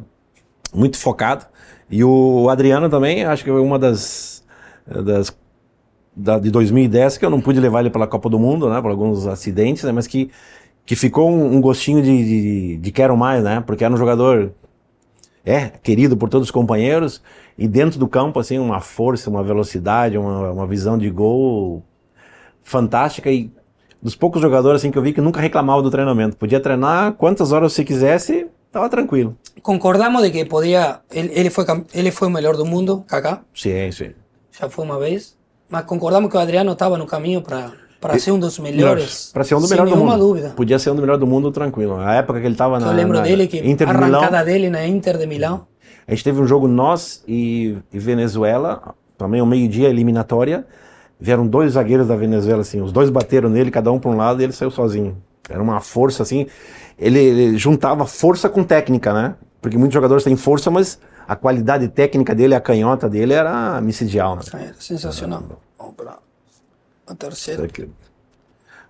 muito 0.74 0.98
focado. 0.98 1.46
E 1.90 2.03
o 2.03 2.48
Adriano 2.48 2.88
também, 2.88 3.24
acho 3.24 3.44
que 3.44 3.50
foi 3.50 3.61
uma 3.61 3.78
das, 3.78 4.44
das 4.86 5.30
da, 6.14 6.38
de 6.38 6.50
2010 6.50 7.18
que 7.18 7.24
eu 7.24 7.30
não 7.30 7.40
pude 7.40 7.59
levar 7.59 7.80
ele 7.80 7.90
pela 7.90 8.07
Copa 8.07 8.28
do 8.28 8.38
Mundo, 8.38 8.68
né, 8.68 8.80
por 8.80 8.90
alguns 8.90 9.26
acidentes, 9.26 9.84
né, 9.84 9.92
mas 9.92 10.07
que 10.07 10.30
que 10.84 10.96
ficou 10.96 11.30
um, 11.30 11.57
um 11.57 11.61
gostinho 11.61 12.03
de, 12.03 12.24
de, 12.24 12.76
de 12.76 12.92
quero 12.92 13.16
mais, 13.16 13.44
né, 13.44 13.62
porque 13.64 13.84
era 13.84 13.94
um 13.94 13.96
jogador 13.96 14.53
é 15.44 15.68
querido 15.68 16.16
por 16.16 16.28
todos 16.28 16.48
os 16.48 16.50
companheiros 16.50 17.22
e 17.57 17.66
dentro 17.68 17.98
do 17.98 18.09
campo 18.09 18.38
assim 18.40 18.59
uma 18.59 18.80
força, 18.80 19.30
uma 19.30 19.42
velocidade, 19.42 20.18
uma, 20.18 20.50
uma 20.50 20.66
visão 20.66 20.98
de 20.98 21.09
gol 21.11 21.84
fantástica 22.62 23.30
e 23.30 23.50
dos 24.03 24.16
poucos 24.16 24.42
jogadores 24.42 24.80
assim 24.80 24.90
que 24.90 24.98
eu 24.98 25.03
vi 25.03 25.12
que 25.12 25.20
nunca 25.20 25.40
reclamava 25.40 25.80
do 25.80 25.90
treinamento. 25.90 26.36
Podia 26.36 26.61
treinar 26.61 27.12
quantas 27.12 27.53
horas 27.53 27.72
você 27.72 27.84
quisesse, 27.84 28.46
tava 28.70 28.88
tranquilo. 28.88 29.36
Concordamos 29.62 30.22
de 30.22 30.30
que 30.30 30.44
podia. 30.44 31.00
Ele, 31.11 31.30
ele, 31.34 31.50
foi, 31.50 31.64
ele 31.94 32.11
foi 32.11 32.28
o 32.28 32.30
melhor 32.30 32.57
do 32.57 32.66
mundo, 32.66 33.05
Kaká, 33.07 33.42
Sim, 33.55 33.90
sim. 33.92 34.11
já 34.50 34.68
foi 34.68 34.84
uma 34.84 34.98
vez. 34.98 35.36
Mas 35.70 35.84
concordamos 35.84 36.30
que 36.30 36.36
o 36.36 36.40
Adriano 36.40 36.72
estava 36.72 36.98
no 36.98 37.07
caminho 37.07 37.40
para 37.40 37.72
para 38.03 38.18
ser 38.18 38.32
um 38.32 38.38
dos 38.38 38.59
melhores. 38.59 39.30
Para 39.32 39.44
ser 39.44 39.55
um 39.55 39.61
do 39.61 39.68
sem 39.68 39.76
melhor 39.78 39.88
do 39.88 39.96
mundo. 39.96 40.18
dúvida. 40.18 40.50
Podia 40.57 40.76
ser 40.76 40.90
um 40.90 40.96
do 40.96 41.00
melhor 41.00 41.16
do 41.16 41.26
mundo 41.26 41.53
tranquilo. 41.53 41.98
A 42.00 42.14
época 42.14 42.40
que 42.40 42.46
ele 42.46 42.57
tava 42.57 42.80
na 42.80 42.88
Eu 42.88 42.92
lembro 42.92 43.18
na 43.18 43.22
dele 43.22 43.46
que 43.46 43.59
Inter 43.59 43.88
a 43.88 43.92
de 43.92 43.98
Milão, 44.00 44.20
arrancada 44.20 44.44
dele 44.44 44.68
na 44.68 44.84
Inter 44.84 45.16
de 45.16 45.24
Milão. 45.24 45.68
a 46.05 46.11
gente 46.11 46.24
teve 46.24 46.40
um 46.40 46.46
jogo 46.46 46.66
nós 46.66 47.22
e, 47.28 47.78
e 47.92 47.98
Venezuela, 48.00 48.96
também 49.16 49.40
ao 49.40 49.46
meio-dia 49.46 49.88
eliminatória. 49.88 50.66
Vieram 51.23 51.47
dois 51.47 51.75
zagueiros 51.75 52.09
da 52.09 52.16
Venezuela 52.16 52.62
assim, 52.62 52.81
os 52.81 52.91
dois 52.91 53.09
bateram 53.09 53.49
nele, 53.49 53.70
cada 53.70 53.93
um 53.93 53.99
para 54.01 54.11
um 54.11 54.16
lado 54.16 54.41
e 54.41 54.45
ele 54.45 54.53
saiu 54.53 54.73
sozinho. 54.73 55.16
Era 55.49 55.62
uma 55.62 55.81
força 55.81 56.25
assim, 56.25 56.49
ele, 56.99 57.20
ele 57.20 57.57
juntava 57.57 58.05
força 58.07 58.49
com 58.49 58.64
técnica, 58.64 59.12
né? 59.14 59.37
Porque 59.61 59.79
muitos 59.79 59.95
jogadores 59.95 60.25
têm 60.25 60.35
força, 60.35 60.68
mas 60.68 60.99
a 61.29 61.37
qualidade 61.37 61.87
técnica 61.87 62.35
dele, 62.35 62.57
a 62.57 62.61
canhota 62.61 63.09
dele 63.09 63.35
era 63.35 63.81
micidial, 63.81 64.35
né? 64.35 64.43
Era 64.53 64.75
sensacional. 64.81 65.45
Vamos 65.79 65.95
para 65.95 66.18
a 67.07 67.14
terceira. 67.14 67.68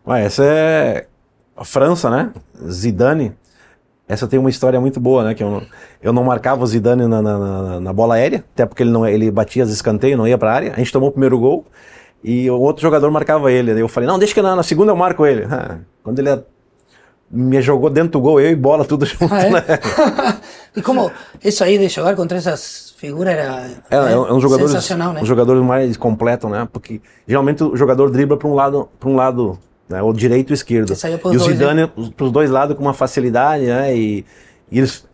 Ué, 0.06 0.24
essa 0.24 0.42
é 0.42 1.06
a 1.54 1.66
França, 1.66 2.08
né? 2.08 2.32
Zidane. 2.66 3.34
Essa 4.08 4.26
tem 4.26 4.38
uma 4.38 4.48
história 4.48 4.80
muito 4.80 4.98
boa, 4.98 5.22
né? 5.22 5.34
Que 5.34 5.42
eu 5.42 5.50
não, 5.50 5.62
eu 6.02 6.12
não 6.14 6.24
marcava 6.24 6.64
o 6.64 6.66
Zidane 6.66 7.06
na, 7.06 7.20
na, 7.20 7.78
na- 7.80 7.92
bola 7.92 8.14
aérea, 8.14 8.42
até 8.54 8.64
porque 8.64 8.82
ele, 8.82 8.90
não, 8.90 9.06
ele 9.06 9.30
batia 9.30 9.62
as 9.62 9.68
escanteios, 9.70 10.16
não 10.16 10.26
ia 10.26 10.38
pra 10.38 10.50
área. 10.50 10.72
A 10.72 10.76
gente 10.78 10.90
tomou 10.90 11.10
o 11.10 11.12
primeiro 11.12 11.38
gol 11.38 11.66
e 12.24 12.50
o 12.50 12.58
outro 12.60 12.82
jogador 12.82 13.10
marcava 13.10 13.50
ele. 13.50 13.72
Daí 13.72 13.82
eu 13.82 13.88
falei, 13.88 14.06
não, 14.08 14.18
deixa 14.18 14.34
que 14.34 14.42
na, 14.42 14.54
na 14.56 14.62
segunda 14.62 14.92
eu 14.92 14.96
marco 14.96 15.24
ele. 15.26 15.46
Ah, 15.50 15.78
Quando 16.02 16.18
ele 16.18 16.42
me 17.30 17.62
jogou 17.62 17.88
dentro 17.88 18.10
do 18.12 18.20
gol, 18.20 18.40
eu 18.40 18.50
e 18.50 18.54
bola 18.56 18.84
tudo 18.84 19.04
junto, 19.06 19.32
Ah, 19.32 19.42
é? 19.42 19.50
né? 19.50 19.62
e 20.76 20.82
como 20.82 21.10
isso 21.42 21.64
aí 21.64 21.78
de 21.78 21.88
jogar 21.88 22.14
contra 22.14 22.36
essas 22.38 22.94
figuras 22.98 23.32
era 23.34 23.66
É, 23.90 23.96
é, 24.12 24.18
um- 24.18 24.26
é 24.28 24.32
um 24.34 24.40
jogador, 24.40 24.68
sensacional, 24.68 25.12
né? 25.12 25.22
um 25.22 25.24
jogador 25.26 25.62
mais 25.64 25.96
completo, 25.96 26.48
né? 26.48 26.68
Porque 26.72 27.00
geralmente 27.26 27.64
o 27.64 27.74
jogador 27.76 28.10
dribla 28.10 28.36
para 28.36 28.48
um 28.48 28.54
lado, 28.54 28.88
para 29.00 29.08
um 29.08 29.16
lado, 29.16 29.58
né? 29.88 30.02
ou 30.02 30.12
direito 30.12 30.50
ou 30.50 30.54
esquerdo. 30.54 30.88
Que 30.88 30.94
saía 30.94 31.16
pros 31.18 31.32
E 31.32 31.36
o 31.36 31.38
dois, 31.40 31.52
Zidane 31.52 31.86
para 32.14 32.24
os 32.24 32.30
dois 32.30 32.50
lados 32.50 32.76
com 32.76 32.82
uma 32.82 32.94
facilidade, 32.94 33.64
né? 33.64 33.96
E, 33.96 34.24
e 34.70 34.78
eles 34.78 35.04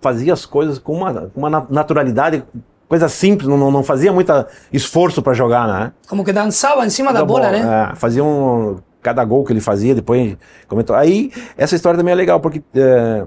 faziam 0.00 0.32
as 0.32 0.46
coisas 0.46 0.78
com 0.78 0.92
uma, 0.92 1.12
com 1.34 1.40
uma 1.40 1.50
na- 1.50 1.66
naturalidade, 1.68 2.44
coisa 2.88 3.08
simples, 3.08 3.48
não, 3.48 3.70
não, 3.70 3.82
fazia 3.82 4.12
muito 4.12 4.32
esforço 4.72 5.22
para 5.22 5.34
jogar, 5.34 5.66
né? 5.66 5.92
Como 6.08 6.24
que 6.24 6.32
dançava 6.32 6.84
em 6.86 6.90
cima 6.90 7.12
da, 7.12 7.20
Da 7.20 7.24
bola, 7.24 7.50
né? 7.50 7.90
É, 7.92 7.96
fazia 7.96 8.22
um, 8.22 8.76
cada 9.02 9.24
gol 9.24 9.44
que 9.44 9.52
ele 9.52 9.60
fazia, 9.60 9.94
depois 9.94 10.36
comentou. 10.68 10.94
Aí, 10.94 11.30
essa 11.56 11.74
história 11.74 11.96
também 11.98 12.12
é 12.12 12.16
legal, 12.16 12.40
porque 12.40 12.62
é, 12.74 13.26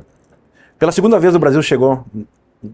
pela 0.78 0.92
segunda 0.92 1.20
vez 1.20 1.36
o 1.36 1.40
Brasil 1.40 1.62
chegou 1.62 2.06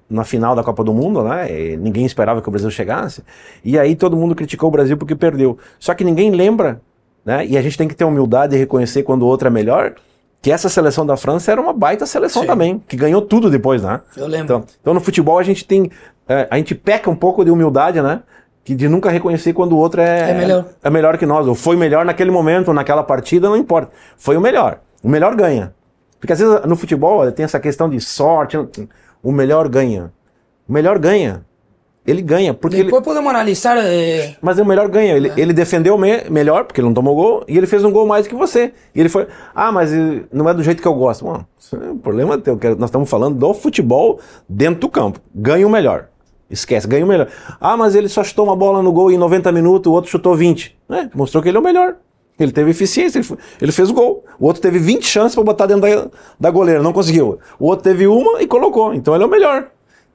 na 0.09 0.23
final 0.23 0.55
da 0.55 0.63
Copa 0.63 0.83
do 0.83 0.93
Mundo, 0.93 1.23
né? 1.23 1.51
E 1.51 1.77
ninguém 1.77 2.05
esperava 2.05 2.41
que 2.41 2.47
o 2.47 2.51
Brasil 2.51 2.69
chegasse. 2.71 3.23
E 3.63 3.77
aí 3.77 3.95
todo 3.95 4.17
mundo 4.17 4.36
criticou 4.36 4.69
o 4.69 4.71
Brasil 4.71 4.97
porque 4.97 5.15
perdeu. 5.15 5.57
Só 5.79 5.93
que 5.93 6.03
ninguém 6.03 6.31
lembra, 6.31 6.81
né? 7.23 7.45
E 7.45 7.57
a 7.57 7.61
gente 7.61 7.77
tem 7.77 7.88
que 7.88 7.95
ter 7.95 8.05
humildade 8.05 8.55
e 8.55 8.59
reconhecer 8.59 9.03
quando 9.03 9.23
o 9.23 9.27
outro 9.27 9.47
é 9.47 9.51
melhor. 9.51 9.93
Que 10.41 10.51
essa 10.51 10.69
seleção 10.69 11.05
da 11.05 11.17
França 11.17 11.51
era 11.51 11.59
uma 11.59 11.73
baita 11.73 12.05
seleção 12.05 12.43
Sim. 12.43 12.47
também, 12.47 12.83
que 12.88 12.95
ganhou 12.95 13.19
tudo 13.19 13.49
depois, 13.49 13.81
né? 13.81 14.01
Eu 14.15 14.27
lembro. 14.27 14.45
Então, 14.45 14.65
então 14.79 14.93
no 14.93 14.99
futebol 14.99 15.39
a 15.39 15.43
gente 15.43 15.65
tem. 15.65 15.89
É, 16.28 16.47
a 16.49 16.57
gente 16.57 16.73
peca 16.76 17.09
um 17.09 17.15
pouco 17.15 17.43
de 17.45 17.51
humildade, 17.51 18.01
né? 18.01 18.21
Que 18.63 18.73
de 18.73 18.88
nunca 18.89 19.09
reconhecer 19.09 19.53
quando 19.53 19.73
o 19.73 19.78
outro 19.78 20.01
é, 20.01 20.32
É 20.32 20.34
melhor. 20.34 20.65
é 20.84 20.89
melhor 20.89 21.17
que 21.17 21.26
nós, 21.26 21.47
ou 21.47 21.53
foi 21.53 21.76
melhor 21.76 22.03
naquele 22.03 22.32
momento, 22.32 22.69
ou 22.69 22.73
naquela 22.73 23.03
partida, 23.03 23.47
não 23.47 23.55
importa. 23.57 23.91
Foi 24.17 24.36
o 24.36 24.41
melhor. 24.41 24.80
O 25.03 25.07
melhor 25.09 25.36
ganha. 25.36 25.73
Porque 26.19 26.34
às 26.34 26.39
vezes 26.39 26.61
no 26.65 26.76
futebol 26.76 27.32
tem 27.32 27.43
essa 27.43 27.59
questão 27.59 27.88
de 27.88 27.99
sorte, 27.99 28.57
o 29.21 29.32
melhor 29.32 29.69
ganha. 29.69 30.11
O 30.67 30.73
melhor 30.73 30.97
ganha. 30.97 31.45
Ele 32.07 32.21
ganha, 32.21 32.53
porque 32.53 32.76
ele, 32.78 32.84
Depois 32.86 33.03
podemos 33.03 33.30
analisar 33.32 33.78
eh, 33.80 34.36
mas 34.39 34.59
o 34.59 34.65
melhor 34.65 34.88
ganha. 34.88 35.13
Ele, 35.15 35.32
ele 35.36 35.53
defendeu 35.53 35.97
me- 35.97 36.23
melhor, 36.30 36.65
porque 36.65 36.80
ele 36.80 36.88
não 36.88 36.93
tomou 36.93 37.15
gol, 37.15 37.43
e 37.47 37.57
ele 37.57 37.65
fez 37.65 37.84
um 37.84 37.91
gol 37.91 38.05
mais 38.05 38.28
que 38.28 38.36
você. 38.36 38.73
E 38.93 38.99
ele 38.99 39.09
foi, 39.09 39.28
ah, 39.55 39.71
mas 39.71 39.91
eh, 39.91 40.21
não 40.32 40.47
é 40.47 40.53
do 40.53 40.61
jeito 40.63 40.82
que 40.84 40.88
eu 40.88 40.93
gosto. 40.93 41.26
Bom, 41.26 41.43
é 41.73 41.91
um 41.91 41.97
problema 41.97 42.38
teu. 42.38 42.59
Nós 42.78 42.89
estamos 42.89 43.09
falando 43.09 43.38
do 43.38 43.53
futebol 43.55 44.19
dentro 44.47 44.82
do 44.82 44.89
campo. 44.89 45.19
Ganha 45.34 45.65
o 45.65 45.69
melhor. 45.69 46.09
Esquece, 46.49 46.87
ganha 46.87 47.03
o 47.03 47.07
melhor. 47.07 47.27
Ah, 47.59 47.75
mas 47.75 47.95
ele 47.95 48.07
só 48.07 48.23
chutou 48.23 48.45
uma 48.45 48.55
bola 48.55 48.81
no 48.83 48.91
gol 48.91 49.11
em 49.11 49.17
90 49.17 49.51
minutos, 49.51 49.91
o 49.91 49.95
outro 49.95 50.11
chutou 50.11 50.35
20. 50.35 50.75
É, 50.89 51.09
mostrou 51.13 51.41
que 51.41 51.49
ele 51.49 51.57
é 51.57 51.59
o 51.59 51.63
melhor. 51.63 51.95
Ele 52.37 52.51
teve 52.51 52.69
eficiência, 52.71 53.17
ele, 53.19 53.27
ele 53.61 53.71
fez 53.71 53.89
o 53.89 53.93
gol. 53.93 54.23
O 54.39 54.45
outro 54.45 54.61
teve 54.61 54.77
20 54.77 55.05
chances 55.05 55.33
para 55.35 55.43
botar 55.43 55.65
dentro 55.65 55.81
da, 55.89 56.09
da 56.39 56.51
goleira, 56.51 56.83
não 56.83 56.91
conseguiu. 56.93 57.39
O 57.57 57.67
outro 57.67 57.83
teve 57.83 58.05
uma 58.07 58.41
e 58.41 58.47
colocou. 58.47 58.93
Então 58.93 59.15
ele 59.15 59.23
é 59.23 59.27
o 59.27 59.29
melhor. 59.29 59.67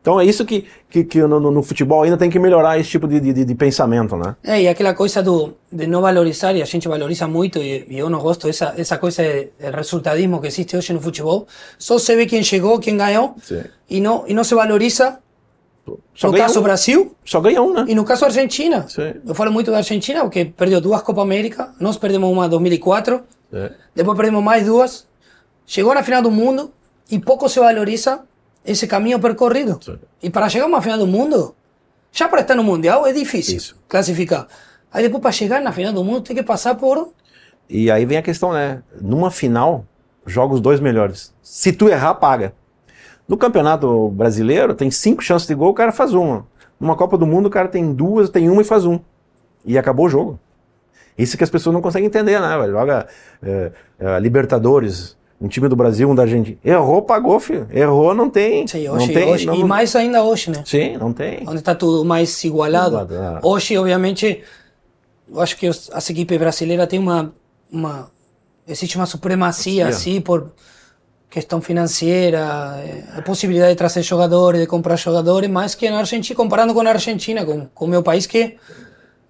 Então 0.03 0.19
é 0.21 0.25
isso 0.25 0.45
que, 0.47 0.65
que, 0.89 1.05
que 1.05 1.21
no, 1.23 1.39
no- 1.41 1.63
futebol 1.63 2.03
ainda 2.03 2.17
tem 2.17 2.31
que 2.31 2.39
melhorar 2.39 2.79
esse 2.79 2.89
tipo 2.89 3.07
de, 3.07 3.21
de, 3.21 3.45
de 3.45 3.55
pensamento, 3.55 4.17
né? 4.17 4.35
É, 4.43 4.63
e 4.63 4.67
aquela 4.69 4.95
coisa 4.95 5.23
do, 5.23 5.55
de 5.71 5.87
não 5.87 6.01
valorizar, 6.01 6.55
e 6.55 6.63
a 6.63 6.65
gente 6.65 6.89
valoriza 6.89 7.27
muito, 7.29 7.59
e, 7.59 7.85
e 7.89 7.99
eu 7.99 8.09
não 8.09 8.19
gosto 8.19 8.47
dessa 8.47 8.73
essa 8.79 8.97
coisa 8.97 9.23
de, 9.23 9.49
de 9.59 9.71
resultadismo 9.77 10.41
que 10.41 10.47
existe 10.47 10.75
hoje 10.75 10.93
no 10.95 11.01
futebol. 11.03 11.47
Só 11.79 11.99
se 11.99 12.17
vê 12.17 12.25
quem 12.25 12.43
chegou, 12.43 12.79
quem 12.79 12.97
ganhou, 12.97 13.35
Sim. 13.43 13.63
e 13.91 14.01
não, 14.01 14.25
e 14.27 14.33
não 14.33 14.43
se 14.43 14.55
valoriza, 14.55 15.19
Só 16.21 16.31
no 16.31 16.37
caso 16.37 16.61
um. 16.61 16.63
Brasil 16.63 17.17
Só 17.25 17.41
ganha 17.41 17.63
um, 17.63 17.73
né? 17.73 17.87
e 17.89 17.95
no 17.95 18.05
caso 18.05 18.27
Argentina. 18.27 18.87
Sim. 18.89 19.15
Eu 19.27 19.35
falo 19.35 19.51
muito 19.51 19.71
da 19.71 19.79
Argentina, 19.79 20.21
porque 20.21 20.45
perdeu 20.45 20.79
duas 20.81 21.01
Copa 21.01 21.23
América, 21.23 21.73
nós 21.81 21.97
perdemos 21.97 22.31
uma 22.31 22.45
em 22.45 22.49
2004, 22.51 23.23
É. 23.53 23.73
depois 23.95 24.17
perdemos 24.17 24.45
mais 24.45 24.67
duas, 24.67 25.07
chegou 25.67 25.95
na 25.95 26.03
final 26.03 26.21
do 26.21 26.31
mundo, 26.31 26.73
e 27.11 27.19
pouco 27.19 27.49
se 27.49 27.59
valoriza 27.59 28.21
esse 28.65 28.87
caminho 28.87 29.19
percorrido. 29.19 29.79
Sim. 29.83 29.99
E 30.23 30.29
para 30.29 30.47
chegar 30.51 30.67
a 30.67 30.69
uma 30.69 30.83
final 30.83 30.99
do 30.99 31.07
mundo, 31.07 31.55
já 32.13 32.29
para 32.29 32.43
estar 32.43 32.55
no 32.55 32.63
Mundial 32.63 33.07
é 33.07 33.13
difícil 33.15 33.57
Isso. 33.57 33.77
classificar. 33.89 34.47
Aí 34.93 35.03
depois 35.05 35.23
para 35.23 35.33
chegar 35.33 35.63
na 35.63 35.73
final 35.73 35.93
do 35.93 36.05
mundo 36.05 36.21
tem 36.21 36.37
que 36.37 36.43
passar 36.43 36.75
por 36.75 37.15
E 37.69 37.91
aí 37.91 38.05
vem 38.05 38.19
a 38.19 38.23
questão, 38.23 38.53
né? 38.53 38.83
Numa 39.01 39.31
final, 39.31 39.87
joga 40.27 40.53
os 40.55 40.61
dois 40.61 40.81
melhores. 40.81 41.33
Se 41.43 41.73
tu 41.73 41.89
errar, 41.89 42.15
paga. 42.17 42.53
No 43.31 43.37
campeonato 43.37 44.09
brasileiro, 44.09 44.75
tem 44.75 44.91
cinco 44.91 45.23
chances 45.23 45.47
de 45.47 45.55
gol, 45.55 45.71
o 45.71 45.75
cara 45.75 45.93
faz 45.93 46.13
uma. 46.13 46.45
Numa 46.81 46.97
Copa 46.97 47.17
do 47.17 47.25
Mundo, 47.25 47.47
o 47.47 47.51
cara 47.51 47.69
tem 47.69 47.93
duas, 47.93 48.29
tem 48.29 48.51
uma 48.51 48.61
e 48.61 48.65
faz 48.65 48.85
um. 48.85 48.99
E 49.65 49.79
acabou 49.79 50.07
o 50.07 50.09
jogo. 50.09 50.41
Isso 51.17 51.39
que 51.39 51.45
as 51.45 51.51
pessoas 51.51 51.73
não 51.73 51.81
conseguem 51.81 52.09
entender, 52.09 52.41
né? 52.41 52.49
Joga 52.69 53.07
é, 53.41 53.71
é, 54.01 54.19
Libertadores, 54.19 55.17
um 55.41 55.47
time 55.47 55.69
do 55.69 55.77
Brasil, 55.77 56.11
um 56.11 56.15
da 56.15 56.23
Argentina. 56.23 56.59
Errou, 56.65 57.03
pagou, 57.03 57.39
filho. 57.39 57.69
Errou, 57.71 58.13
não 58.17 58.29
tem. 58.29 58.67
Sim, 58.67 58.89
não 58.89 58.95
hoje, 58.95 59.13
tem, 59.13 59.31
hoje. 59.33 59.47
não- 59.47 59.55
e 59.55 59.63
mais 59.63 59.95
ainda 59.95 60.25
hoje, 60.25 60.51
né? 60.51 60.65
Sim, 60.67 60.97
não 60.97 61.13
tem. 61.13 61.45
Onde 61.47 61.59
está 61.59 61.73
tudo 61.73 62.05
mais 62.05 62.43
igualado. 62.43 62.97
Igualado, 62.97 63.15
é. 63.15 63.47
Hoje, 63.47 63.79
obviamente, 63.79 64.43
eu 65.33 65.41
acho 65.41 65.57
que 65.57 65.69
as 65.69 66.11
equipes 66.11 66.37
brasileiras 66.37 66.89
têm 66.89 66.99
uma, 66.99 67.33
uma 67.71 68.11
existe 68.67 68.97
uma 68.97 69.07
supremacia 69.07 69.85
Sim. 69.85 69.89
assim 69.89 70.21
por 70.21 70.51
questão 71.31 71.61
financeira, 71.61 72.83
eh, 72.85 73.05
a 73.19 73.23
possibilidade 73.23 73.71
de 73.73 73.79
trazer 73.79 74.03
jogadores, 74.03 74.61
de 74.61 74.67
comprar 74.67 74.97
jogadores, 74.97 75.49
mais 75.49 75.77
que 75.77 75.89
na 75.89 75.99
Argentina, 75.99 76.37
comparando 76.37 76.75
com 76.75 76.81
a 76.81 76.91
Argentina, 76.91 77.45
com, 77.45 77.67
com 77.67 77.85
o 77.85 77.89
meu 77.89 78.03
país 78.03 78.27
que 78.27 78.57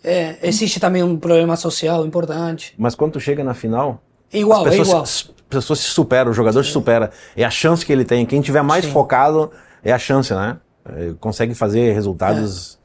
eh, 0.02 0.38
existe 0.42 0.80
também 0.80 1.02
um 1.02 1.18
problema 1.18 1.56
social 1.56 2.06
importante. 2.06 2.74
Mas 2.78 2.94
quando 2.94 3.12
tu 3.12 3.20
chega 3.20 3.44
na 3.44 3.52
final, 3.52 4.02
Igual, 4.32 4.66
as 4.66 4.74
é 4.74 4.78
pessoas, 4.78 4.88
igual. 4.88 5.02
as 5.02 5.30
pessoas 5.48 5.78
se 5.80 5.90
superam, 5.90 6.30
o 6.30 6.34
jogador 6.34 6.64
se 6.64 6.70
supera. 6.70 7.10
É 7.36 7.44
a 7.44 7.50
chance 7.50 7.84
que 7.84 7.92
ele 7.92 8.04
tem. 8.04 8.24
Quem 8.24 8.40
tiver 8.40 8.62
mais 8.62 8.84
Sim. 8.84 8.92
focado 8.92 9.50
é 9.84 9.92
a 9.92 9.98
chance, 9.98 10.32
né? 10.32 10.56
É, 10.84 11.12
Consegue 11.20 11.54
fazer 11.54 11.92
resultados 11.92 12.78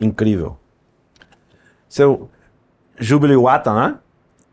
incrível. 0.00 0.56
Seu 1.88 2.28
Júbilo 2.98 3.32
Iwata, 3.32 3.72
né? 3.72 3.98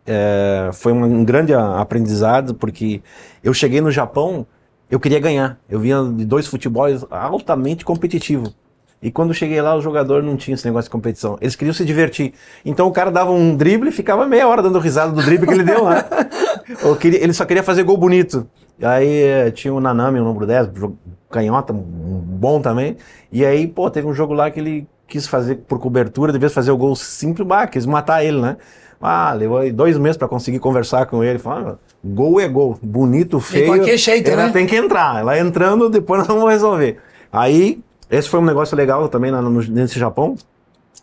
É, 0.06 0.70
foi 0.74 0.94
um, 0.94 1.24
grande 1.24 1.54
aprendizado 1.54 2.56
porque 2.56 3.04
eu 3.44 3.54
cheguei 3.54 3.82
no 3.82 3.92
Japão, 3.92 4.46
eu 4.90 5.00
queria 5.00 5.20
ganhar. 5.20 5.60
Eu 5.70 5.80
vinha 5.80 6.04
de 6.04 6.26
dois 6.26 6.48
futebols 6.48 7.06
altamente 7.10 7.84
competitivos. 7.86 8.56
E 9.02 9.10
quando 9.10 9.34
cheguei 9.34 9.60
lá, 9.62 9.76
o 9.76 9.82
jogador 9.82 10.22
não 10.22 10.38
tinha 10.38 10.54
esse 10.54 10.64
negócio 10.66 10.88
de 10.88 10.92
competição. 10.92 11.36
Eles 11.42 11.56
queriam 11.56 11.74
se 11.74 11.84
divertir. 11.84 12.34
Então 12.64 12.88
o 12.88 12.92
cara 12.92 13.10
dava 13.10 13.32
um 13.32 13.56
drible 13.56 13.90
e 13.90 13.92
ficava 13.92 14.28
meia 14.28 14.48
hora 14.48 14.62
dando 14.62 14.78
risada 14.78 15.12
do 15.12 15.24
drible 15.24 15.48
que 15.48 15.54
ele 15.54 15.64
deu 15.64 15.84
lá. 15.84 16.06
Queria- 17.00 17.24
ele 17.24 17.34
só 17.34 17.44
queria 17.46 17.64
fazer 17.64 17.82
gol 17.84 17.98
bonito. 17.98 18.48
Aí 18.82 19.24
eh, 19.24 19.52
tinha 19.52 19.74
o 19.74 19.80
Nanami, 19.80 20.20
o 20.20 20.24
número 20.24 20.46
10, 20.46 20.68
jo- 20.74 20.96
canhota, 21.32 21.74
um 21.74 21.78
bom 21.80 22.62
também. 22.62 22.96
E 23.32 23.44
aí, 23.46 23.68
pô, 23.68 23.90
teve 23.90 24.08
um 24.08 24.14
jogo 24.14 24.34
lá 24.34 24.52
que 24.52 24.60
ele 24.60 24.88
quis 25.08 25.26
fazer 25.28 25.56
por 25.68 25.80
cobertura, 25.80 26.32
devia 26.32 26.50
fazer 26.50 26.72
o 26.72 26.78
gol 26.78 26.96
simples, 26.96 27.46
bah, 27.48 27.66
quis 27.68 27.86
matar 27.88 28.24
ele, 28.24 28.40
né? 28.40 28.58
Ah, 29.02 29.34
levou 29.34 29.58
aí 29.58 29.72
dois 29.72 29.98
meses 29.98 30.16
pra 30.18 30.28
conseguir 30.28 30.60
conversar 30.60 31.06
com 31.08 31.24
ele. 31.24 31.40
Falou, 31.40 31.70
ah, 31.70 31.78
gol 32.04 32.40
é 32.40 32.48
gol, 32.48 32.78
bonito, 32.82 33.40
feio. 33.40 33.68
qualquer 33.68 33.98
jeito, 33.98 34.28
ele 34.28 34.36
né? 34.36 34.50
Tem 34.52 34.66
que 34.66 34.76
entrar. 34.76 35.20
Ela 35.22 35.38
entrando, 35.40 35.90
depois 35.90 36.20
nós 36.26 36.28
vamos 36.28 36.50
resolver. 36.50 36.98
Aí, 37.32 37.82
esse 38.10 38.28
foi 38.30 38.40
um 38.40 38.46
negócio 38.46 38.76
legal 38.76 39.08
também 39.08 39.32
lá 39.32 39.42
no, 39.42 39.50
nesse 39.64 39.98
Japão, 40.00 40.36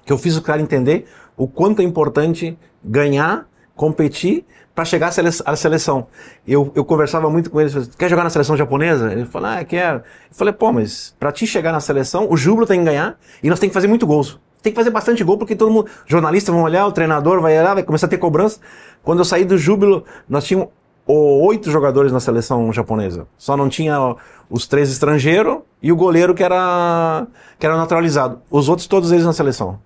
que 0.05 0.13
eu 0.13 0.19
fiz 0.19 0.37
o 0.37 0.43
cara 0.43 0.61
entender 0.61 1.07
o 1.37 1.47
quanto 1.47 1.81
é 1.81 1.85
importante 1.85 2.59
ganhar, 2.85 3.47
competir 3.77 4.45
para 4.75 4.85
chegar 4.85 5.09
à 5.09 5.11
sele- 5.11 5.31
à 5.45 5.57
seleção. 5.57 6.07
Eu, 6.47 6.71
eu 6.75 6.85
conversava 6.85 7.29
muito 7.31 7.51
com 7.51 7.61
ele, 7.61 7.69
falei, 7.71 7.89
quer 7.99 8.09
jogar 8.09 8.25
na 8.25 8.31
seleção 8.31 8.57
japonesa? 8.57 9.11
Ele 9.13 9.25
falou, 9.25 9.49
ah, 9.51 9.65
quero. 9.65 9.99
Eu 9.99 10.03
falei, 10.33 10.53
pô, 10.53 10.73
mas 10.73 11.15
para 11.19 11.33
ti 11.33 11.47
chegar 11.47 11.73
na 11.73 11.81
seleção, 11.81 12.27
o 12.31 12.37
júbilo 12.37 12.67
tem 12.67 12.79
que 12.81 12.85
ganhar 12.87 13.17
e 13.43 13.49
nós 13.49 13.59
tem 13.59 13.69
que 13.69 13.75
fazer 13.75 13.89
muito 13.89 14.07
gols. 14.07 14.39
Tem 14.63 14.73
que 14.73 14.77
fazer 14.77 14.91
bastante 14.91 15.23
gol 15.25 15.39
porque 15.39 15.55
todo 15.55 15.71
mundo, 15.71 15.87
jornalistas 16.07 16.53
vão 16.55 16.65
olhar, 16.65 16.87
o 16.87 16.93
treinador 16.93 17.41
vai 17.41 17.59
olhar, 17.59 17.75
vai 17.75 17.83
começar 17.83 18.07
a 18.07 18.11
ter 18.11 18.19
cobrança. 18.19 18.59
Quando 19.03 19.21
eu 19.21 19.25
saí 19.25 19.45
do 19.45 19.57
júbilo, 19.57 20.05
nós 20.29 20.45
tínhamos 20.45 20.69
ó, 21.09 21.47
oito 21.47 21.71
jogadores 21.71 22.13
na 22.13 22.21
seleção 22.21 22.73
japonesa. 22.73 23.27
Só 23.37 23.57
não 23.57 23.69
tinha 23.69 24.15
os 24.51 24.67
três 24.67 24.91
estrangeiros 24.91 25.59
e 25.83 25.91
o 25.91 25.97
goleiro 25.97 26.35
que 26.35 26.45
era 26.45 27.27
que 27.59 27.67
era 27.67 27.77
naturalizado. 27.77 28.41
Os 28.51 28.69
outros 28.69 28.87
todos 28.87 29.11
eles 29.11 29.25
na 29.25 29.33
seleção. 29.33 29.81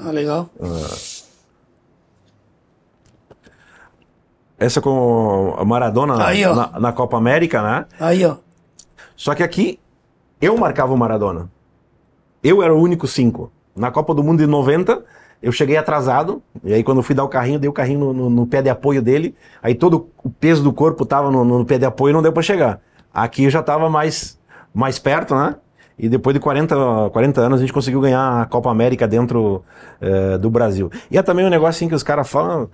Ah, 0.00 0.10
legal. 0.10 0.48
Essa 4.58 4.80
com 4.80 5.50
o 5.50 5.64
Maradona 5.64 6.16
na, 6.16 6.26
Aí, 6.26 6.44
na, 6.44 6.80
na 6.80 6.92
Copa 6.92 7.16
América, 7.16 7.62
né? 7.62 7.86
Aí, 8.00 8.24
ó. 8.24 8.36
Só 9.14 9.34
que 9.34 9.42
aqui 9.42 9.78
eu 10.40 10.56
marcava 10.56 10.92
o 10.92 10.96
Maradona. 10.96 11.50
Eu 12.42 12.62
era 12.62 12.74
o 12.74 12.80
único 12.80 13.06
cinco. 13.06 13.50
Na 13.74 13.90
Copa 13.90 14.14
do 14.14 14.22
Mundo 14.22 14.38
de 14.38 14.46
90, 14.46 15.04
eu 15.42 15.52
cheguei 15.52 15.76
atrasado. 15.76 16.42
E 16.64 16.72
aí, 16.74 16.82
quando 16.82 16.98
eu 16.98 17.02
fui 17.02 17.14
dar 17.14 17.24
o 17.24 17.28
carrinho, 17.28 17.58
dei 17.58 17.68
o 17.68 17.72
carrinho 17.72 18.00
no, 18.00 18.12
no- 18.12 18.30
no 18.30 18.46
pé 18.46 18.62
de 18.62 18.68
apoio 18.70 19.00
dele. 19.02 19.34
Aí 19.62 19.74
todo 19.74 20.08
o 20.24 20.30
peso 20.30 20.62
do 20.62 20.72
corpo 20.72 21.04
tava 21.04 21.30
no, 21.30 21.44
no 21.44 21.64
pé 21.64 21.78
de 21.78 21.84
apoio 21.84 22.12
e 22.12 22.14
não 22.14 22.22
deu 22.22 22.32
para 22.32 22.42
chegar. 22.42 22.80
Aqui 23.12 23.44
eu 23.44 23.50
já 23.50 23.62
tava 23.62 23.88
mais, 23.88 24.38
mais 24.74 24.98
perto, 24.98 25.34
né? 25.34 25.56
E 25.98 26.08
depois 26.08 26.34
de 26.34 26.40
40, 26.40 26.74
40 27.10 27.40
anos 27.40 27.58
a 27.58 27.60
gente 27.62 27.72
conseguiu 27.72 28.00
ganhar 28.00 28.42
a 28.42 28.44
Copa 28.46 28.70
América 28.70 29.08
dentro 29.08 29.64
eh, 30.00 30.36
do 30.36 30.50
Brasil. 30.50 30.90
E 31.10 31.16
é 31.16 31.22
também 31.22 31.46
um 31.46 31.48
negócio 31.48 31.70
assim 31.70 31.88
que 31.88 31.94
os 31.94 32.02
caras 32.02 32.28
falam. 32.28 32.68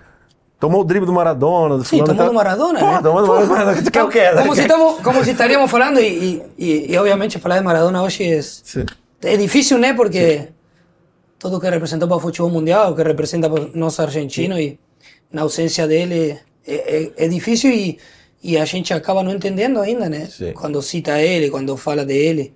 Tomou 0.59 0.81
o 0.81 0.83
drible 0.83 1.05
do 1.05 1.13
Maradona, 1.13 1.77
do 1.77 1.83
Sim, 1.85 1.99
tomou 1.99 2.15
tal. 2.15 2.27
do 2.27 2.33
Maradona, 2.33 2.79
Pô, 2.79 2.85
né? 2.85 2.99
tomou 3.01 3.21
do 3.41 3.47
Maradona. 3.47 3.81
Tu 3.81 3.91
quer 3.91 4.03
o 4.03 4.09
quê? 4.09 4.21
Como 4.37 4.55
se, 4.55 4.61
estamos, 4.61 4.99
como 5.01 5.23
se 5.23 5.31
estaríamos 5.31 5.69
falando, 5.71 5.99
e, 5.99 6.41
e, 6.57 6.91
e 6.91 6.97
obviamente 6.97 7.37
falar 7.39 7.57
de 7.59 7.63
Maradona 7.65 8.01
hoje 8.01 8.23
é, 8.23 8.41
Sim. 8.41 8.85
é 9.23 9.35
difícil, 9.37 9.77
né? 9.77 9.93
Porque 9.93 10.49
tudo 11.43 11.59
que 11.59 11.69
representou 11.69 12.07
para 12.07 12.17
o 12.17 12.19
futebol 12.21 12.49
mundial, 12.49 12.95
que 12.95 13.03
representa 13.03 13.49
para 13.49 13.63
o 13.63 13.77
nosso 13.77 14.01
argentino, 14.01 14.57
e 14.57 14.79
na 15.29 15.41
ausência 15.41 15.85
dele 15.85 16.39
é, 16.65 16.75
é, 16.97 17.11
é 17.25 17.27
difícil 17.27 17.69
e, 17.71 17.99
e 18.41 18.57
a 18.57 18.63
gente 18.63 18.93
acaba 18.93 19.21
não 19.21 19.33
entendendo 19.33 19.79
ainda, 19.81 20.07
né? 20.07 20.25
Sim. 20.27 20.53
Quando 20.53 20.81
cita 20.81 21.21
ele, 21.21 21.49
quando 21.49 21.75
fala 21.75 22.05
dele. 22.05 22.53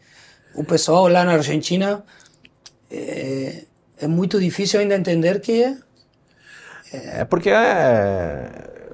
O 0.55 0.63
pessoal 0.63 1.07
lá 1.09 1.25
na 1.25 1.33
Argentina 1.33 2.01
é, 2.89 3.63
é 3.99 4.07
muito 4.07 4.39
difícil 4.39 4.79
ainda 4.79 4.95
entender 4.95 5.39
que 5.41 5.75
É 6.93 7.25
porque 7.25 7.49
é, 7.49 8.49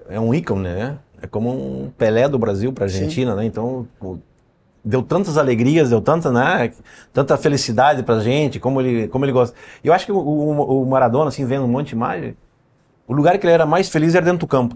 é 0.09 0.19
um 0.19 0.33
ícone, 0.33 0.63
né? 0.69 0.97
É 1.21 1.27
como 1.27 1.51
um 1.51 1.89
Pelé 1.91 2.27
do 2.27 2.39
Brasil 2.39 2.73
para 2.73 2.85
a 2.85 2.87
Argentina, 2.87 3.35
né? 3.35 3.45
Então, 3.45 3.87
o- 4.01 4.17
deu 4.83 5.01
tantas 5.03 5.37
alegrias, 5.37 5.89
deu 5.89 6.01
tanta, 6.01 6.31
né? 6.31 6.71
Tanta 7.13 7.37
felicidade 7.37 8.03
pra 8.03 8.19
gente, 8.19 8.59
como 8.59 8.81
ele, 8.81 9.07
como 9.07 9.25
ele 9.25 9.31
gosta. 9.31 9.55
Eu 9.83 9.93
acho 9.93 10.05
que 10.05 10.11
o, 10.11 10.17
o- 10.17 10.83
o 10.83 10.85
Maradona, 10.85 11.29
assim, 11.29 11.45
vendo 11.45 11.65
um 11.65 11.67
monte 11.67 11.89
de 11.89 11.95
imagem, 11.95 12.35
o 13.07 13.13
lugar 13.13 13.37
que 13.37 13.45
ele 13.45 13.53
era 13.53 13.65
mais 13.65 13.89
feliz 13.89 14.15
era 14.15 14.25
dentro 14.25 14.39
do 14.41 14.47
campo. 14.47 14.75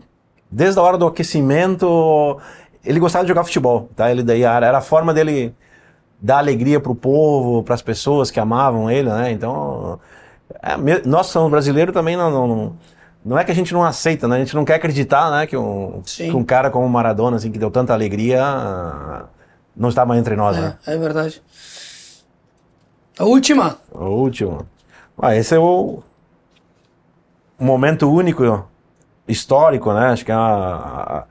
Desde 0.51 0.79
a 0.79 0.83
hora 0.83 0.97
do 0.97 1.07
aquecimento, 1.07 2.39
ele 2.85 2.99
gostava 2.99 3.25
de 3.25 3.29
jogar 3.29 3.43
futebol, 3.43 3.89
tá? 3.95 4.11
Ele 4.11 4.23
daí 4.23 4.43
era, 4.43 4.67
era 4.67 4.77
a 4.79 4.81
forma 4.81 5.13
dele 5.13 5.53
dar 6.21 6.39
alegria 6.39 6.79
pro 6.79 6.95
povo, 6.95 7.63
para 7.63 7.75
as 7.75 7.81
pessoas 7.81 8.31
que 8.31 8.39
amavam 8.39 8.89
ele, 8.89 9.09
né? 9.09 9.31
Então, 9.31 9.99
é, 10.63 10.75
nós 11.07 11.27
somos 11.27 11.51
brasileiros 11.51 11.93
também 11.93 12.15
não, 12.17 12.31
não, 12.31 12.73
não, 13.25 13.37
é 13.39 13.43
que 13.45 13.51
a 13.51 13.55
gente 13.55 13.73
não 13.73 13.83
aceita, 13.83 14.27
né? 14.27 14.37
A 14.37 14.39
gente 14.39 14.55
não 14.55 14.65
quer 14.65 14.75
acreditar, 14.75 15.31
né? 15.31 15.47
Que 15.47 15.57
um, 15.57 16.01
que 16.29 16.35
um 16.35 16.43
cara 16.43 16.69
como 16.71 16.85
o 16.85 16.89
Maradona, 16.89 17.37
assim, 17.37 17.51
que 17.51 17.59
deu 17.59 17.71
tanta 17.71 17.93
alegria, 17.93 18.41
não 19.77 19.89
está 19.89 20.05
mais 20.05 20.19
entre 20.19 20.35
nós, 20.35 20.57
né? 20.57 20.77
é, 20.87 20.95
é 20.95 20.97
verdade. 20.97 21.41
A 23.19 23.23
última. 23.25 23.77
O 23.91 24.05
último. 24.05 24.65
Ah, 25.19 25.35
esse 25.35 25.55
é 25.55 25.59
o 25.59 26.01
momento 27.59 28.11
único, 28.11 28.67
histórico, 29.27 29.91
né? 29.93 30.07
Acho 30.07 30.23
que 30.25 30.31
é 30.31 30.35
a- 30.35 30.39
a- 30.39 31.23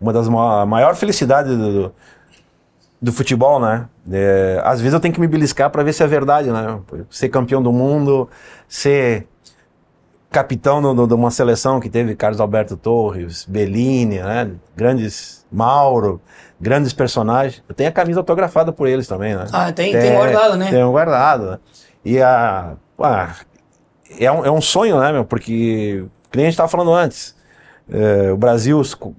uma 0.00 0.12
das 0.12 0.28
ma- 0.28 0.62
a 0.62 0.66
maior 0.66 0.94
felicidades 0.94 1.56
do, 1.56 1.72
do, 1.72 1.94
do 3.02 3.12
futebol, 3.12 3.58
né? 3.60 3.88
É, 4.10 4.60
às 4.64 4.80
vezes 4.80 4.94
eu 4.94 5.00
tenho 5.00 5.12
que 5.12 5.20
me 5.20 5.26
beliscar 5.26 5.68
para 5.70 5.82
ver 5.82 5.92
se 5.92 6.02
é 6.02 6.06
verdade, 6.06 6.50
né? 6.50 6.78
Ser 7.10 7.28
campeão 7.28 7.60
do 7.62 7.72
mundo, 7.72 8.28
ser 8.68 9.26
capitão 10.30 10.94
de 11.06 11.14
uma 11.14 11.30
seleção 11.30 11.80
que 11.80 11.88
teve 11.88 12.14
Carlos 12.14 12.40
Alberto 12.40 12.76
Torres, 12.76 13.44
Bellini, 13.44 14.18
né? 14.20 14.50
Grandes 14.76 15.44
Mauro, 15.50 16.20
grandes 16.60 16.92
personagens. 16.92 17.62
Eu 17.68 17.74
tenho 17.74 17.88
a 17.88 17.92
camisa 17.92 18.20
autografada 18.20 18.72
por 18.72 18.86
eles 18.88 19.06
também, 19.06 19.34
né? 19.36 19.44
Ah, 19.52 19.72
tem- 19.72 19.92
tem 19.92 20.14
guardado, 20.14 20.56
né? 20.56 20.70
Tenho 20.70 20.90
guardado. 20.90 21.50
né? 21.52 21.58
E 22.04 22.20
a 22.22 22.74
ah, 22.98 23.34
é, 24.18 24.30
um, 24.32 24.44
é 24.44 24.50
um 24.50 24.60
sonho, 24.60 24.98
né, 25.00 25.12
meu? 25.12 25.24
Porque 25.24 26.04
que 26.30 26.36
nem 26.36 26.46
a 26.46 26.48
gente 26.48 26.54
estava 26.54 26.68
falando 26.68 26.92
antes, 26.92 27.36
é, 27.90 28.30
o 28.32 28.36
Brasil 28.36 28.78
os 28.78 28.94
co- 28.94 29.14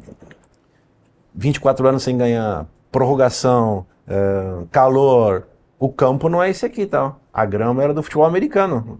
24 1.35 1.87
anos 1.87 2.03
sem 2.03 2.17
ganhar, 2.17 2.65
prorrogação, 2.91 3.85
é, 4.07 4.63
calor, 4.71 5.47
o 5.79 5.89
campo 5.89 6.29
não 6.29 6.41
é 6.41 6.49
esse 6.49 6.65
aqui, 6.65 6.85
tá? 6.85 7.13
A 7.33 7.45
grama 7.45 7.83
era 7.83 7.93
do 7.93 8.01
futebol 8.01 8.25
americano. 8.25 8.99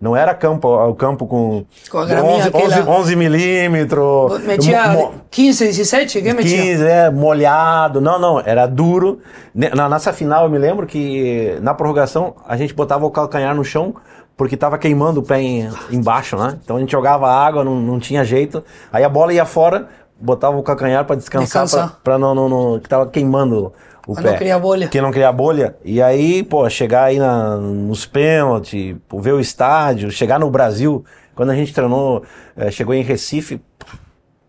Não 0.00 0.14
era 0.14 0.34
campo, 0.34 0.68
o 0.68 0.94
campo 0.94 1.26
com, 1.26 1.64
Com 1.90 1.98
a 1.98 2.04
graminha 2.04 2.34
11, 2.36 2.48
aquela- 2.48 2.64
11, 2.66 2.82
11 2.82 3.16
milímetros. 3.16 4.40
Metia 4.44 4.88
mo- 4.88 4.98
mo- 4.98 5.14
15, 5.30 5.64
17? 5.66 6.20
Quem 6.22 6.34
metia? 6.34 6.62
15, 6.62 6.84
é, 6.86 7.10
molhado. 7.10 8.00
Não, 8.00 8.18
não, 8.18 8.40
era 8.40 8.66
duro. 8.66 9.20
Na 9.54 9.88
nossa 9.88 10.12
final, 10.12 10.44
eu 10.44 10.50
me 10.50 10.58
lembro 10.58 10.86
que 10.86 11.56
na 11.62 11.72
prorrogação 11.72 12.34
a 12.46 12.56
gente 12.56 12.74
botava 12.74 13.06
o 13.06 13.10
calcanhar 13.10 13.54
no 13.54 13.64
chão 13.64 13.94
porque 14.36 14.54
estava 14.54 14.76
queimando 14.76 15.20
o 15.20 15.22
pé 15.22 15.40
em, 15.40 15.70
embaixo, 15.90 16.36
né? 16.36 16.58
Então 16.62 16.76
a 16.76 16.80
gente 16.80 16.92
jogava 16.92 17.26
água, 17.30 17.64
não, 17.64 17.76
não 17.76 17.98
tinha 17.98 18.22
jeito. 18.22 18.62
Aí 18.92 19.02
a 19.02 19.08
bola 19.08 19.32
ia 19.32 19.46
fora, 19.46 19.88
botava 20.20 20.58
o 20.58 20.62
calcanhar 20.62 21.06
para 21.06 21.16
descansar, 21.16 21.64
Descansar. 21.64 21.96
para 22.04 22.18
não, 22.18 22.34
não, 22.34 22.48
não, 22.48 22.78
que 22.78 22.86
tava 22.86 23.06
queimando 23.06 23.72
o 24.06 24.14
Pra 24.14 24.22
pé. 24.22 24.30
não 24.30 24.38
criar 24.38 24.58
bolha. 24.58 24.88
Que 24.88 25.00
não 25.00 25.10
criar 25.10 25.32
bolha. 25.32 25.76
E 25.84 26.00
aí, 26.00 26.42
pô, 26.42 26.68
chegar 26.70 27.04
aí 27.04 27.18
na, 27.18 27.56
nos 27.56 28.06
pênaltis, 28.06 28.96
pô, 29.08 29.20
ver 29.20 29.32
o 29.32 29.40
estádio, 29.40 30.10
chegar 30.10 30.38
no 30.38 30.50
Brasil. 30.50 31.04
Quando 31.34 31.50
a 31.50 31.54
gente 31.54 31.74
treinou, 31.74 32.22
eh, 32.56 32.70
chegou 32.70 32.94
em 32.94 33.02
Recife, 33.02 33.60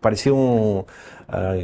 parecia 0.00 0.34
um 0.34 0.84
ah, 1.28 1.56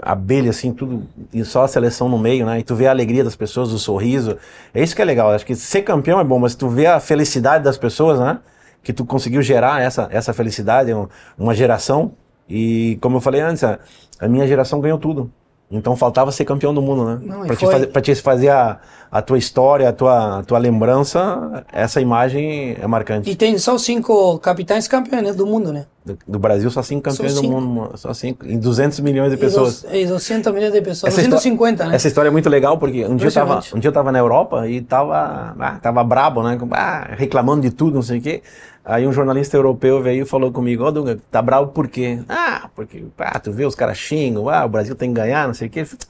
abelha 0.00 0.50
assim, 0.50 0.72
tudo 0.72 1.04
e 1.32 1.44
só 1.44 1.64
a 1.64 1.68
seleção 1.68 2.08
no 2.08 2.16
meio, 2.18 2.46
né? 2.46 2.60
E 2.60 2.62
tu 2.62 2.74
vê 2.76 2.86
a 2.86 2.90
alegria 2.90 3.24
das 3.24 3.34
pessoas, 3.34 3.72
o 3.72 3.78
sorriso. 3.78 4.36
É 4.72 4.82
isso 4.82 4.94
que 4.94 5.02
é 5.02 5.04
legal. 5.04 5.32
Acho 5.32 5.44
que 5.44 5.56
ser 5.56 5.82
campeão 5.82 6.20
é 6.20 6.24
bom, 6.24 6.38
mas 6.38 6.54
tu 6.54 6.68
vê 6.68 6.86
a 6.86 7.00
felicidade 7.00 7.64
das 7.64 7.76
pessoas, 7.76 8.20
né? 8.20 8.38
Que 8.82 8.92
tu 8.92 9.04
conseguiu 9.04 9.42
gerar 9.42 9.80
essa 9.82 10.08
essa 10.12 10.32
felicidade, 10.32 10.92
um- 10.94 11.08
uma 11.38 11.54
geração. 11.54 12.12
E 12.48 12.98
como 13.00 13.16
eu 13.16 13.20
falei 13.20 13.40
antes, 13.40 13.64
a 13.64 14.28
minha 14.28 14.46
geração 14.46 14.80
ganhou 14.80 14.98
tudo. 14.98 15.30
Então 15.74 15.96
faltava 15.96 16.30
ser 16.30 16.44
campeão 16.44 16.74
do 16.74 16.82
mundo, 16.82 17.04
né? 17.04 17.18
Não, 17.22 17.46
Pra 17.46 17.56
te, 17.56 17.64
foi. 17.64 17.72
fazer, 17.72 17.86
pra 17.86 18.02
te 18.02 18.14
fazer 18.16 18.48
a, 18.50 18.78
a 19.10 19.22
tua 19.22 19.38
história, 19.38 19.88
a 19.88 19.92
tua, 19.92 20.40
a 20.40 20.42
tua 20.42 20.58
lembrança, 20.58 21.64
essa 21.72 22.00
imagem 22.00 22.76
é 22.80 22.86
marcante. 22.86 23.30
E 23.30 23.34
tem 23.34 23.56
só 23.58 23.78
cinco 23.78 24.38
capitães 24.38 24.86
campeões 24.86 25.34
do 25.34 25.46
mundo, 25.46 25.72
né? 25.72 25.86
Do, 26.04 26.18
do 26.26 26.38
Brasil, 26.38 26.68
só 26.70 26.82
cinco 26.82 27.02
campeões 27.02 27.34
do 27.34 27.40
cinco. 27.40 27.60
mundo, 27.60 27.90
só 27.96 28.12
cinco, 28.12 28.44
em 28.44 28.58
200 28.58 28.98
milhões 29.00 29.30
de 29.30 29.36
pessoas. 29.36 29.82
dos- 29.82 29.92
E 29.94 30.04
200 30.04 30.52
milhões 30.52 30.72
de 30.72 30.82
pessoas. 30.82 31.12
Essa 31.12 31.22
histó- 31.22 31.36
250, 31.36 31.86
né? 31.86 31.94
Essa 31.94 32.08
história 32.08 32.28
é 32.28 32.30
muito 32.32 32.50
legal 32.50 32.76
porque 32.76 33.04
um 33.06 33.14
dia, 33.16 33.28
eu 33.28 33.32
tava, 33.32 33.60
um 33.74 33.78
dia 33.78 33.88
eu 33.88 33.92
tava 33.92 34.10
na 34.12 34.18
Europa 34.18 34.68
e 34.68 34.80
tava, 34.82 35.54
ah, 35.58 35.78
tava 35.80 36.02
brabo, 36.04 36.42
né? 36.42 36.58
Ah, 36.72 37.08
reclamando 37.16 37.62
de 37.62 37.70
tudo, 37.70 37.94
não 37.94 38.02
sei 38.02 38.18
o 38.18 38.20
quê. 38.22 38.42
Aí 38.84 39.06
um 39.06 39.12
jornalista 39.12 39.56
europeu 39.56 40.02
veio 40.02 40.22
e 40.22 40.26
falou 40.26 40.50
comigo, 40.50 40.84
ó 40.84 40.90
Dunga, 40.90 41.18
tá 41.30 41.40
bravo 41.40 41.68
por 41.68 41.86
quê? 41.88 42.20
Ah, 42.28 42.68
porque, 42.74 43.04
ah, 43.18 43.38
tu 43.38 43.52
vê 43.52 43.64
os 43.64 43.74
caras 43.76 43.96
xingam, 43.96 44.48
ah, 44.48 44.64
o 44.64 44.68
Brasil 44.68 44.94
tem 44.96 45.10
que 45.12 45.20
ganhar, 45.20 45.46
não 45.46 45.54
sei 45.54 45.68
o 45.68 45.70
quê. 45.70 45.84
Falei, 45.84 46.04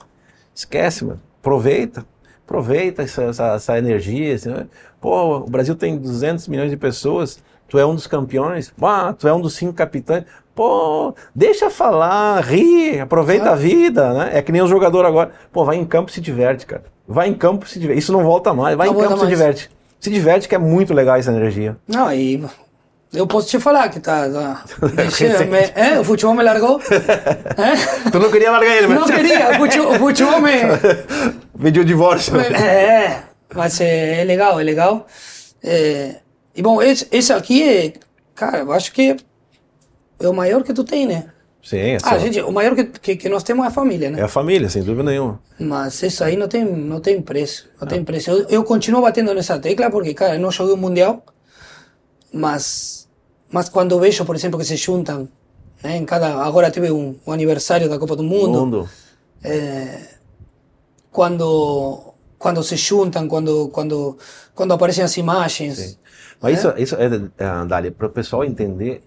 Esquece, 0.55 1.05
mano. 1.05 1.21
Aproveita. 1.41 2.05
Aproveita 2.45 3.03
essa, 3.03 3.23
essa, 3.25 3.47
essa 3.55 3.79
energia. 3.79 4.35
assim, 4.35 4.51
né? 4.51 4.67
Pô, 5.01 5.39
o 5.39 5.51
Brasil 5.51 5.75
tem 5.75 5.97
200 5.97 6.49
milhões 6.49 6.71
de 6.71 6.77
pessoas. 6.77 7.39
Tu 7.69 7.79
é 7.79 7.87
um 7.87 7.95
dos 7.95 8.07
campeões. 8.07 8.73
Ah, 8.83 9.15
tu 9.19 9.27
é 9.27 9.33
um 9.33 9.41
dos 9.41 9.55
cinco 9.55 9.73
capitães. 9.73 10.25
Pô, 10.55 11.15
deixa 11.35 11.71
falar, 11.71 12.41
ri, 12.43 13.01
aproveita 13.01 13.53
a 13.53 13.55
vida, 13.55 14.13
né? 14.13 14.31
É 14.35 14.43
que 14.43 14.53
nem 14.53 14.61
o 14.61 14.67
jogador 14.67 15.07
agora. 15.07 15.31
Pô, 15.51 15.65
vai 15.65 15.77
em 15.77 15.85
campo 15.85 16.11
e 16.11 16.13
se 16.13 16.21
diverte, 16.21 16.67
cara. 16.67 16.85
Vai 17.09 17.29
em 17.29 17.35
campo 17.35 17.65
e 17.65 17.69
se 17.69 17.79
diverte. 17.79 18.01
Isso 18.01 18.13
não 18.13 18.23
volta 18.23 18.53
mais. 18.53 18.77
Vai 18.77 18.89
Não 18.89 18.95
em 18.95 19.03
campo 19.03 19.17
e 19.17 19.21
se 19.21 19.27
diverte. 19.27 19.71
Se 19.99 20.11
diverte 20.11 20.49
que 20.49 20.55
é 20.55 20.59
muito 20.59 20.93
legal 20.93 21.17
essa 21.17 21.31
energia. 21.31 21.77
Não, 21.89 22.13
e 22.13 22.45
eu 23.13 23.27
posso 23.27 23.49
te 23.49 23.59
falar 23.61 23.89
que 23.89 24.01
tá. 24.01 24.29
tá 24.29 24.65
deixa- 24.97 25.45
me- 25.47 25.73
é, 25.75 26.01
o 26.01 26.05
futebol 26.05 26.35
me 26.35 26.43
largou. 26.43 26.81
É? 26.81 27.75
Tu 28.11 28.19
não 28.19 28.31
queria 28.31 28.51
largar 28.51 28.77
ele, 28.77 28.87
mas 28.87 29.01
Não 29.01 29.07
queria, 29.07 29.51
o 29.51 29.55
futebol, 29.57 29.93
o 29.93 29.99
futebol 29.99 30.41
me. 30.41 30.51
pediu 31.63 31.85
divórcio. 31.85 32.39
É, 32.41 33.23
mas 33.55 33.81
é, 33.81 34.21
é 34.21 34.25
legal, 34.25 34.59
é 34.61 34.63
legal. 34.65 35.07
É, 35.63 36.17
e 36.55 36.63
bom, 36.63 36.81
esse, 36.83 37.07
esse 37.13 37.33
aqui 37.33 37.63
é. 37.63 37.93
Cara, 38.35 38.59
eu 38.61 38.73
acho 38.73 38.93
que 38.93 39.17
é 40.21 40.29
o 40.29 40.33
maior 40.33 40.63
que 40.63 40.73
tu 40.73 40.83
tem, 40.85 41.07
né? 41.07 41.27
Sim, 41.63 41.79
é, 41.79 41.99
Ah, 42.03 42.19
gente, 42.19 42.41
o 42.41 42.51
maior 42.51 42.75
que, 42.75 42.83
que, 42.85 43.15
que 43.15 43.29
nós 43.29 43.45
temos 43.45 43.65
é 43.65 43.69
a 43.69 43.71
família, 43.71 44.11
né? 44.11 44.19
é 44.19 44.23
a 44.25 44.29
família, 44.29 44.69
sem 44.69 44.83
dúvida 44.83 45.05
nenhuma. 45.09 45.41
Mas 45.61 46.03
isso 46.03 46.25
aí 46.25 46.35
não 46.37 46.49
tem, 46.49 46.65
não 46.65 46.99
tem 46.99 47.23
preço. 47.23 47.69
Não 47.81 47.87
tem 47.87 48.03
preço. 48.03 48.31
Eu, 48.33 48.47
eu 48.49 48.65
continuo 48.65 49.01
batendo 49.03 49.33
nessa 49.33 49.57
tecla 49.61 49.89
porque, 49.89 50.13
cara, 50.13 50.35
eu 50.35 50.41
não 50.41 50.51
joguei 50.51 50.75
o 50.75 50.77
Mundial, 50.77 51.25
mas, 52.33 53.02
mas 53.53 53.69
quando 53.69 54.01
vejo, 54.01 54.25
por 54.25 54.35
exemplo, 54.35 54.59
que 54.59 54.65
se 54.65 54.77
juntam, 54.77 55.29
né, 55.83 55.99
em 55.99 56.05
cada, 56.05 56.43
agora 56.43 56.71
teve 56.71 56.91
um, 56.91 57.17
um 57.27 57.33
aniversário 57.33 57.89
da 57.89 57.99
Copa 57.99 58.17
do 58.17 58.23
Mundo, 58.23 58.61
Mundo. 58.61 58.89
quando, 61.11 62.15
quando 62.39 62.63
se 62.63 62.77
juntam, 62.77 63.29
quando, 63.29 63.69
quando, 63.69 64.17
quando 64.55 64.73
aparecem 64.73 65.05
as 65.05 65.17
imagens. 65.19 65.99
Mas 66.41 66.59
isso, 66.59 66.75
isso 66.79 66.97
é, 66.97 67.07
é 67.39 67.67
Dália, 67.67 67.93
para 67.93 68.07
o 68.07 68.11
pessoal 68.11 68.43
entender, 68.43 69.03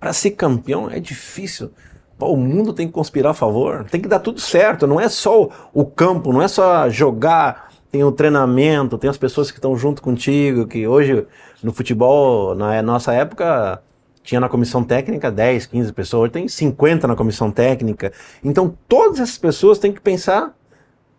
para 0.00 0.12
ser 0.12 0.32
campeão 0.32 0.90
é 0.90 0.98
difícil. 0.98 1.70
Pô, 2.18 2.32
o 2.32 2.36
mundo 2.36 2.72
tem 2.72 2.86
que 2.86 2.92
conspirar 2.92 3.32
a 3.32 3.34
favor, 3.34 3.84
tem 3.90 4.00
que 4.00 4.08
dar 4.08 4.20
tudo 4.20 4.40
certo. 4.40 4.86
Não 4.86 5.00
é 5.00 5.08
só 5.08 5.48
o 5.72 5.84
campo, 5.84 6.32
não 6.32 6.40
é 6.40 6.48
só 6.48 6.88
jogar. 6.88 7.70
Tem 7.90 8.02
o 8.02 8.10
treinamento, 8.10 8.96
tem 8.96 9.10
as 9.10 9.18
pessoas 9.18 9.50
que 9.50 9.58
estão 9.58 9.76
junto 9.76 10.00
contigo. 10.00 10.66
Que 10.66 10.86
hoje 10.86 11.26
no 11.62 11.72
futebol, 11.72 12.54
na 12.54 12.82
nossa 12.82 13.12
época, 13.12 13.82
tinha 14.22 14.40
na 14.40 14.48
comissão 14.48 14.84
técnica 14.84 15.30
10, 15.30 15.66
15 15.66 15.92
pessoas, 15.92 16.22
hoje 16.24 16.32
tem 16.32 16.48
50 16.48 17.06
na 17.06 17.16
comissão 17.16 17.50
técnica. 17.50 18.12
Então 18.42 18.74
todas 18.88 19.20
essas 19.20 19.38
pessoas 19.38 19.78
têm 19.78 19.92
que 19.92 20.00
pensar 20.00 20.54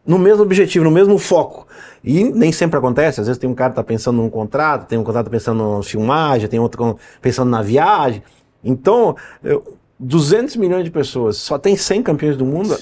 no 0.05 0.19
mesmo 0.19 0.43
objetivo, 0.43 0.83
no 0.85 0.91
mesmo 0.91 1.17
foco. 1.17 1.65
E 2.03 2.23
nem 2.25 2.51
sempre 2.51 2.77
acontece. 2.77 3.21
Às 3.21 3.27
vezes 3.27 3.39
tem 3.39 3.49
um 3.49 3.55
cara 3.55 3.71
que 3.71 3.77
tá 3.77 3.83
pensando 3.83 4.17
num 4.17 4.29
contrato, 4.29 4.87
tem 4.87 4.97
um 4.97 5.03
contrato 5.03 5.29
pensando 5.29 5.77
na 5.77 5.83
filmagem, 5.83 6.47
tem 6.49 6.59
outro 6.59 6.97
pensando 7.21 7.49
na 7.49 7.61
viagem. 7.61 8.21
Então, 8.63 9.15
eu- 9.43 9.77
200 9.99 10.57
milhões 10.57 10.83
de 10.83 10.91
pessoas, 10.91 11.37
só 11.37 11.57
tem 11.57 11.77
100 11.77 12.03
campeões 12.03 12.35
do 12.35 12.45
mundo, 12.45 12.77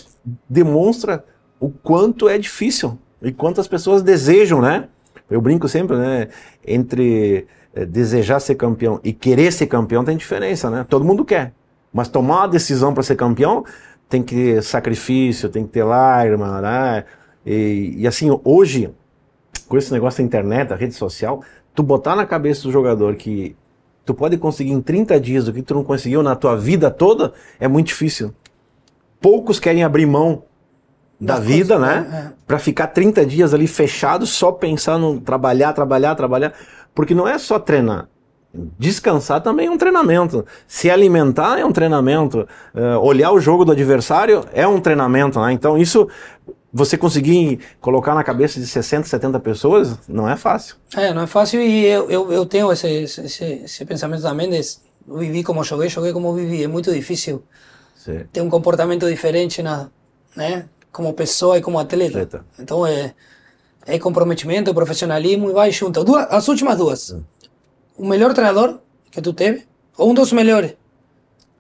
demonstra 0.49 1.23
o 1.59 1.69
quanto 1.69 2.27
é 2.27 2.37
difícil 2.39 2.97
e 3.21 3.31
quanto 3.31 3.61
as 3.61 3.67
pessoas 3.67 4.01
desejam, 4.01 4.59
né? 4.59 4.87
Eu 5.31 5.41
brinco 5.41 5.67
sempre, 5.67 5.95
né? 5.97 6.27
Entre 6.67 7.47
eh, 7.73 7.85
desejar 7.85 8.39
ser 8.41 8.55
campeão 8.55 8.99
e 9.03 9.13
querer 9.13 9.51
ser 9.51 9.67
campeão 9.67 10.03
tem 10.03 10.17
diferença, 10.17 10.69
né? 10.69 10.85
Todo 10.87 11.05
mundo 11.05 11.23
quer. 11.23 11.53
Mas 11.93 12.09
tomar 12.09 12.41
uma 12.41 12.47
decisão 12.47 12.93
para 12.93 13.01
ser 13.01 13.15
campeão 13.15 13.63
tem 14.09 14.21
que 14.21 14.35
ter 14.35 14.63
sacrifício, 14.63 15.49
tem 15.49 15.63
que 15.65 15.71
ter 15.71 15.83
lágrima, 15.83 16.61
né? 16.61 17.05
E, 17.45 17.95
e 17.97 18.07
assim, 18.07 18.27
hoje, 18.43 18.93
com 19.67 19.77
esse 19.77 19.91
negócio 19.91 20.21
da 20.21 20.27
internet, 20.27 20.67
da 20.67 20.75
rede 20.75 20.93
social, 20.93 21.41
tu 21.73 21.81
botar 21.81 22.15
na 22.15 22.25
cabeça 22.25 22.63
do 22.63 22.71
jogador 22.71 23.15
que 23.15 23.55
tu 24.05 24.13
pode 24.13 24.37
conseguir 24.37 24.71
em 24.71 24.81
30 24.81 25.19
dias 25.19 25.47
o 25.47 25.53
que 25.53 25.61
tu 25.61 25.73
não 25.73 25.83
conseguiu 25.83 26.21
na 26.21 26.35
tua 26.35 26.57
vida 26.57 26.91
toda, 26.91 27.33
é 27.59 27.67
muito 27.67 27.87
difícil. 27.87 28.33
Poucos 29.21 29.59
querem 29.59 29.83
abrir 29.83 30.05
mão 30.05 30.43
da 31.21 31.39
vida, 31.39 31.77
coisas, 31.77 32.09
né? 32.09 32.33
Pra 32.47 32.57
ficar 32.57 32.87
30 32.87 33.25
dias 33.25 33.53
ali 33.53 33.67
fechado, 33.67 34.25
só 34.25 34.51
pensando 34.51 35.13
em 35.13 35.19
trabalhar, 35.19 35.71
trabalhar, 35.73 36.15
trabalhar. 36.15 36.53
Porque 36.95 37.13
não 37.13 37.27
é 37.27 37.37
só 37.37 37.59
treinar. 37.59 38.09
Descansar 38.77 39.39
também 39.39 39.67
é 39.67 39.71
um 39.71 39.77
treinamento. 39.77 40.45
Se 40.67 40.89
alimentar 40.89 41.59
é 41.59 41.63
um 41.63 41.71
treinamento. 41.71 42.45
Eh, 42.75 42.97
olhar 42.97 43.31
o 43.31 43.39
jogo 43.39 43.63
do 43.63 43.71
adversário 43.71 44.43
é 44.51 44.67
um 44.67 44.81
treinamento, 44.81 45.39
né? 45.39 45.53
Então 45.53 45.77
isso, 45.77 46.09
você 46.73 46.97
conseguir 46.97 47.59
colocar 47.79 48.13
na 48.13 48.23
cabeça 48.23 48.59
de 48.59 48.67
60, 48.67 49.07
70 49.07 49.39
pessoas, 49.39 49.97
não 50.09 50.27
é 50.27 50.35
fácil. 50.35 50.75
É, 50.97 51.13
não 51.13 51.21
é 51.21 51.27
fácil 51.27 51.61
e 51.61 51.85
eu, 51.85 52.09
eu, 52.09 52.33
eu 52.33 52.45
tenho 52.45 52.69
esse, 52.71 52.87
esse, 52.87 53.43
esse, 53.63 53.85
pensamento 53.85 54.21
também 54.21 54.49
de 54.49 54.59
vivi 55.07 55.43
como 55.43 55.63
joguei, 55.63 55.87
joguei 55.87 56.11
como 56.11 56.33
vivi. 56.33 56.63
É 56.63 56.67
muito 56.67 56.91
difícil 56.91 57.43
Sim. 57.95 58.25
ter 58.33 58.41
um 58.41 58.49
comportamento 58.49 59.07
diferente 59.07 59.61
na, 59.63 59.89
né, 60.35 60.65
como 60.91 61.13
pessoa 61.13 61.57
e 61.57 61.61
como 61.61 61.79
atleta. 61.79 62.21
Atleta. 62.21 62.45
Então 62.59 62.85
é, 62.85 63.13
é 63.85 63.97
comprometimento, 63.97 64.73
profissionalismo 64.73 65.49
e 65.49 65.53
vai 65.53 65.71
junto. 65.71 66.03
Duas, 66.03 66.27
as 66.29 66.47
últimas 66.47 66.77
duas. 66.77 67.15
O 67.97 68.05
melhor 68.05 68.33
treinador 68.33 68.79
que 69.09 69.21
tu 69.21 69.33
teve? 69.33 69.65
Ou 69.97 70.11
um 70.11 70.13
dos 70.13 70.31
melhores? 70.31 70.75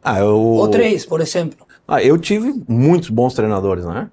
Ah, 0.03 0.19
eu, 0.19 0.35
Ou 0.35 0.67
três, 0.67 1.05
por 1.05 1.21
exemplo. 1.21 1.65
Ah, 1.87 2.01
eu 2.01 2.17
tive 2.17 2.63
muitos 2.67 3.09
bons 3.09 3.33
treinadores, 3.33 3.85
né? 3.85 4.09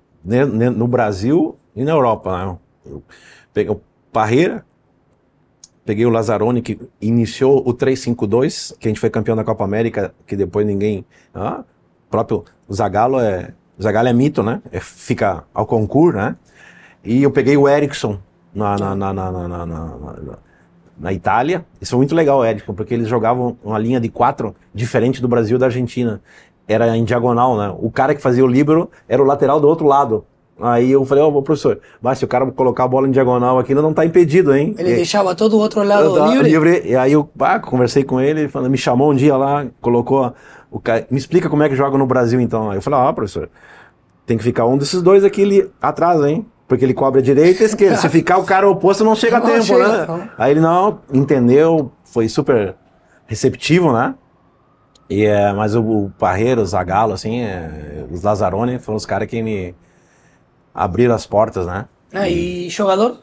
No 0.77 0.87
Brasil 0.87 1.57
e 1.75 1.85
na 1.85 1.93
Europa, 1.93 2.45
né? 2.45 2.59
Eu 2.85 3.03
peguei 3.55 3.73
o 3.73 3.81
Parreira, 4.13 4.65
peguei 5.85 6.05
o 6.05 6.11
Lazzaroni, 6.11 6.61
que 6.61 6.79
iniciou 7.01 7.67
o 7.67 7.73
3-5-2, 7.73 8.77
que 8.79 8.89
a 8.89 8.91
gente 8.91 9.01
foi 9.01 9.09
campeão 9.09 9.37
da 9.37 9.45
Copa 9.45 9.65
América, 9.65 10.15
que 10.27 10.37
depois 10.37 10.67
ninguém... 10.67 11.07
Ah, 11.35 11.65
o 12.07 12.11
próprio 12.11 12.45
Zagallo 12.73 13.21
é... 13.21 13.55
Zagallo 13.83 14.09
é 14.09 14.13
mito, 14.13 14.43
né? 14.43 14.61
É- 14.73 14.81
fica 14.81 15.45
ao 15.55 15.67
concurso, 15.67 16.19
né? 16.19 16.37
E 17.05 17.23
eu 17.23 17.31
peguei 17.31 17.57
o 17.57 17.69
Eriksson 17.69 18.19
na, 18.55 18.77
na, 18.77 18.95
na, 18.97 19.13
na, 19.13 20.39
na, 20.99 21.13
Itália. 21.13 21.65
Isso 21.81 21.93
foi 21.93 21.99
muito 21.99 22.15
legal, 22.15 22.45
Erickson, 22.45 22.75
porque 22.75 22.93
eles 22.93 23.09
jogavam 23.09 23.57
uma 23.63 23.79
linha 23.79 24.01
de 24.01 24.09
quatro 24.09 24.55
diferente 24.75 25.23
do 25.23 25.29
Brasil 25.29 25.57
e 25.57 25.61
da 25.61 25.67
Argentina. 25.67 26.21
Era 26.67 26.97
em 26.97 27.05
diagonal, 27.05 27.57
né? 27.57 27.75
O 27.79 27.91
cara 27.91 28.15
que 28.15 28.21
fazia 28.21 28.45
o 28.45 28.49
líbero 28.49 28.91
era 29.09 29.23
o 29.23 29.25
lateral 29.25 29.61
do 29.61 29.69
outro 29.69 29.87
lado. 29.87 30.25
Aí 30.61 30.91
eu 30.91 31.05
falei, 31.05 31.23
ó, 31.23 31.31
professor, 31.41 31.79
mas 32.03 32.19
se 32.19 32.25
o 32.25 32.29
cara 32.29 32.45
colocar 32.51 32.83
a 32.83 32.89
bola 32.89 33.07
em 33.07 33.13
diagonal 33.13 33.61
aqui, 33.61 33.75
não 33.75 33.95
tá 33.95 34.05
impedido, 34.05 34.55
hein? 34.55 34.75
Ele 34.77 34.91
E- 34.93 34.97
deixava 34.97 35.35
todo 35.35 35.57
o 35.57 35.61
outro 35.61 35.83
lado 35.85 36.13
tava 36.15 36.35
livre. 36.43 36.83
E 36.85 36.97
aí 36.97 37.13
eu 37.13 37.23
pá, 37.25 37.61
conversei 37.61 38.03
com 38.03 38.21
ele, 38.21 38.41
ele 38.41 38.49
falou, 38.49 38.69
me 38.69 38.77
chamou 38.77 39.13
um 39.13 39.15
dia 39.15 39.37
lá, 39.37 39.67
colocou 39.81 40.35
o 40.71 40.81
cara, 40.81 41.07
me 41.11 41.19
explica 41.19 41.49
como 41.49 41.63
é 41.63 41.69
que 41.69 41.75
joga 41.77 41.97
no 41.97 42.07
Brasil 42.07 42.41
então. 42.41 42.71
Aí 42.71 42.79
eu 42.79 42.83
falei, 42.83 42.99
ó, 42.99 43.13
professor, 43.13 43.49
tem 44.27 44.37
que 44.37 44.45
ficar 44.45 44.67
um 44.67 44.77
desses 44.77 45.03
dois 45.03 45.25
aqui 45.25 45.43
ali 45.43 45.71
atrás, 45.81 46.23
hein? 46.23 46.47
Porque 46.67 46.85
ele 46.85 46.93
cobre 46.93 47.21
a 47.21 47.23
direita 47.23 47.63
e 47.63 47.65
a 47.65 47.67
esquerda. 47.67 47.97
Se 47.97 48.09
ficar 48.11 48.37
o 48.39 48.45
cara 48.45 48.69
oposto, 48.69 49.03
não 49.03 49.15
chega 49.15 49.39
a 49.39 49.41
Não 49.41 49.47
tempo, 49.47 49.63
chega, 49.63 49.89
né? 49.89 50.07
não. 50.07 50.29
Aí 50.37 50.51
ele 50.51 50.61
não 50.61 51.01
entendeu, 51.13 51.91
foi 52.05 52.29
super 52.29 52.75
receptivo, 53.27 53.93
né? 53.93 54.15
E, 55.09 55.25
é, 55.25 55.51
mas 55.55 55.75
o, 55.75 55.83
o 55.83 56.13
Parreiro, 56.19 56.61
o 56.61 56.67
Zagallo, 56.67 57.15
assim, 57.15 57.41
é, 57.41 58.05
os 58.11 58.23
Lazzaroni 58.23 58.79
foram 58.79 58.97
os 58.97 59.07
caras 59.07 59.27
que 59.27 59.43
me 59.43 59.75
abriram 60.75 61.15
as 61.15 61.27
portas, 61.27 61.67
né? 61.67 61.87
né? 62.13 62.31
E 62.31 62.69
jogador? 62.69 63.19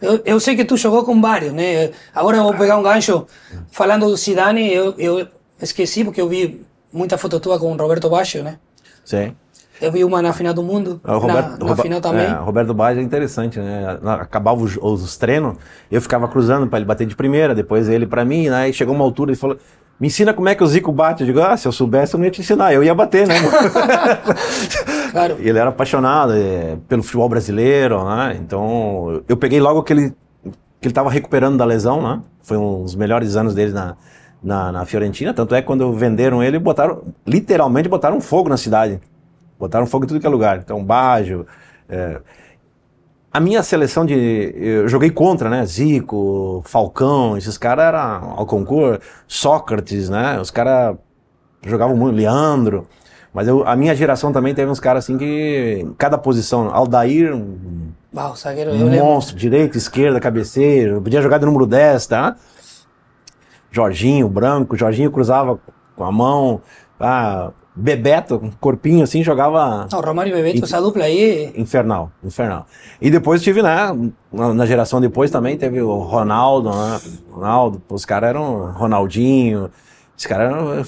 Eu, 0.00 0.20
eu 0.24 0.40
sei 0.40 0.56
que 0.56 0.64
tu 0.64 0.76
jogou 0.76 1.04
com 1.04 1.20
vários, 1.20 1.52
né? 1.52 1.90
Agora 2.14 2.38
eu 2.38 2.42
vou 2.42 2.54
pegar 2.54 2.76
um 2.76 2.82
gancho 2.82 3.26
falando 3.70 4.06
do 4.06 4.16
Zidane. 4.16 4.72
Eu, 4.72 4.94
eu 4.98 5.28
esqueci 5.64 6.04
porque 6.04 6.20
eu 6.20 6.28
vi 6.28 6.64
muita 6.92 7.16
foto 7.18 7.38
tua 7.40 7.58
com 7.58 7.72
o 7.72 7.76
Roberto 7.76 8.08
Baggio, 8.10 8.42
né? 8.42 8.58
Sim. 9.04 9.34
Eu 9.80 9.90
vi 9.90 10.04
uma 10.04 10.22
na 10.22 10.32
final 10.32 10.54
do 10.54 10.62
mundo, 10.62 11.00
O 11.04 11.18
Roberto, 11.18 11.50
na, 11.52 11.56
na 11.58 11.66
Roba- 11.70 11.82
final 11.82 12.00
também. 12.00 12.26
É, 12.26 12.38
o 12.38 12.44
Roberto 12.44 12.72
Baggio 12.72 13.00
é 13.00 13.04
interessante, 13.04 13.58
né? 13.58 13.98
Na- 14.00 14.14
Acabava 14.14 14.62
os, 14.62 14.76
os 14.80 15.16
treinos, 15.16 15.56
eu 15.90 16.00
ficava 16.00 16.28
cruzando 16.28 16.68
para 16.68 16.78
ele 16.78 16.86
bater 16.86 17.06
de 17.06 17.16
primeira, 17.16 17.52
depois 17.54 17.88
ele 17.88 18.06
para 18.06 18.24
mim, 18.24 18.48
né? 18.48 18.68
E 18.68 18.72
chegou 18.72 18.94
uma 18.94 19.02
altura 19.02 19.32
e 19.32 19.34
falou: 19.34 19.56
Me 19.98 20.06
ensina 20.06 20.32
como 20.32 20.48
é 20.48 20.54
que 20.54 20.62
o 20.62 20.66
Zico 20.68 20.92
bate. 20.92 21.22
Eu 21.22 21.26
digo: 21.26 21.40
Ah, 21.40 21.56
se 21.56 21.66
eu 21.66 21.72
soubesse, 21.72 22.14
eu 22.14 22.18
não 22.18 22.24
ia 22.26 22.30
te 22.30 22.40
ensinar, 22.40 22.72
eu 22.72 22.84
ia 22.84 22.94
bater, 22.94 23.26
né? 23.26 23.34
Claro. 25.10 25.36
Ele 25.40 25.58
era 25.58 25.68
apaixonado 25.68 26.32
é, 26.32 26.76
pelo 26.88 27.02
futebol 27.02 27.28
brasileiro, 27.28 28.02
né? 28.04 28.38
Então, 28.40 29.22
eu 29.28 29.36
peguei 29.36 29.60
logo 29.60 29.82
que 29.82 29.92
ele 29.92 30.10
que 30.80 30.88
ele 30.88 30.90
estava 30.92 31.08
recuperando 31.10 31.56
da 31.56 31.64
lesão, 31.64 32.02
né? 32.02 32.20
Foi 32.40 32.56
um 32.56 32.82
dos 32.82 32.94
melhores 32.96 33.36
anos 33.36 33.54
dele 33.54 33.72
na, 33.72 33.94
na, 34.42 34.72
na 34.72 34.84
Fiorentina. 34.84 35.32
Tanto 35.32 35.54
é 35.54 35.60
que 35.60 35.66
quando 35.66 35.92
venderam 35.92 36.42
ele, 36.42 36.58
botaram 36.58 37.02
literalmente 37.26 37.88
botaram 37.88 38.20
fogo 38.20 38.48
na 38.48 38.56
cidade, 38.56 39.00
botaram 39.58 39.86
fogo 39.86 40.04
em 40.04 40.08
tudo 40.08 40.20
que 40.20 40.26
é 40.26 40.30
lugar. 40.30 40.58
Então, 40.58 40.82
Baggio. 40.82 41.46
é, 41.88 42.20
a 43.32 43.40
minha 43.40 43.62
seleção 43.62 44.04
de. 44.04 44.14
Eu 44.54 44.88
joguei 44.88 45.10
contra, 45.10 45.48
né? 45.48 45.64
Zico, 45.64 46.62
Falcão, 46.66 47.36
esses 47.36 47.56
caras 47.56 47.86
eram 47.86 48.34
ao 48.36 48.44
concurso, 48.44 49.00
Sócrates, 49.26 50.10
né? 50.10 50.38
Os 50.38 50.50
caras 50.50 50.96
jogavam 51.64 51.96
muito, 51.96 52.14
Leandro. 52.16 52.86
Mas 53.32 53.48
eu- 53.48 53.66
a 53.66 53.74
minha 53.74 53.94
geração 53.94 54.30
também 54.30 54.52
teve 54.54 54.70
uns 54.70 54.78
caras 54.78 55.04
assim 55.04 55.16
que. 55.16 55.86
Cada 55.96 56.18
posição. 56.18 56.68
Aldair, 56.74 57.34
um 57.34 57.88
Bah, 58.12 58.30
o 58.30 58.36
zagueiro, 58.36 58.70
lembro. 58.72 58.90
monstro, 59.02 59.34
direita, 59.34 59.78
esquerda, 59.78 60.20
cabeceiro. 60.20 61.00
Podia 61.00 61.22
jogar 61.22 61.38
de 61.38 61.46
número 61.46 61.64
10, 61.66 62.06
tá? 62.06 62.36
Jorginho, 63.72 64.28
branco. 64.28 64.76
Jorginho 64.76 65.10
cruzava 65.10 65.58
com 65.96 66.04
a 66.04 66.12
mão. 66.12 66.60
Ah, 67.00 67.50
Bebeto, 67.74 68.38
com 68.38 68.50
corpinho 68.60 69.02
assim, 69.02 69.24
jogava 69.24 69.88
Não, 69.90 70.00
Romário 70.02 70.30
e 70.30 70.42
Bebeto, 70.42 70.64
essa 70.66 70.78
dupla 70.80 71.04
aí. 71.04 71.50
infernal, 71.56 72.12
infernal. 72.22 72.66
E 73.00 73.10
depois 73.10 73.42
tive, 73.42 73.62
né, 73.62 73.76
na, 74.30 74.52
na 74.52 74.66
geração 74.66 75.00
depois 75.00 75.30
também 75.30 75.56
teve 75.56 75.80
o 75.80 75.96
Ronaldo, 76.00 76.68
né, 76.68 77.00
Ronaldo, 77.30 77.80
os 77.88 78.04
caras 78.04 78.28
eram 78.28 78.72
Ronaldinho, 78.72 79.70
os 80.14 80.26
caras 80.26 80.52
eram, 80.52 80.84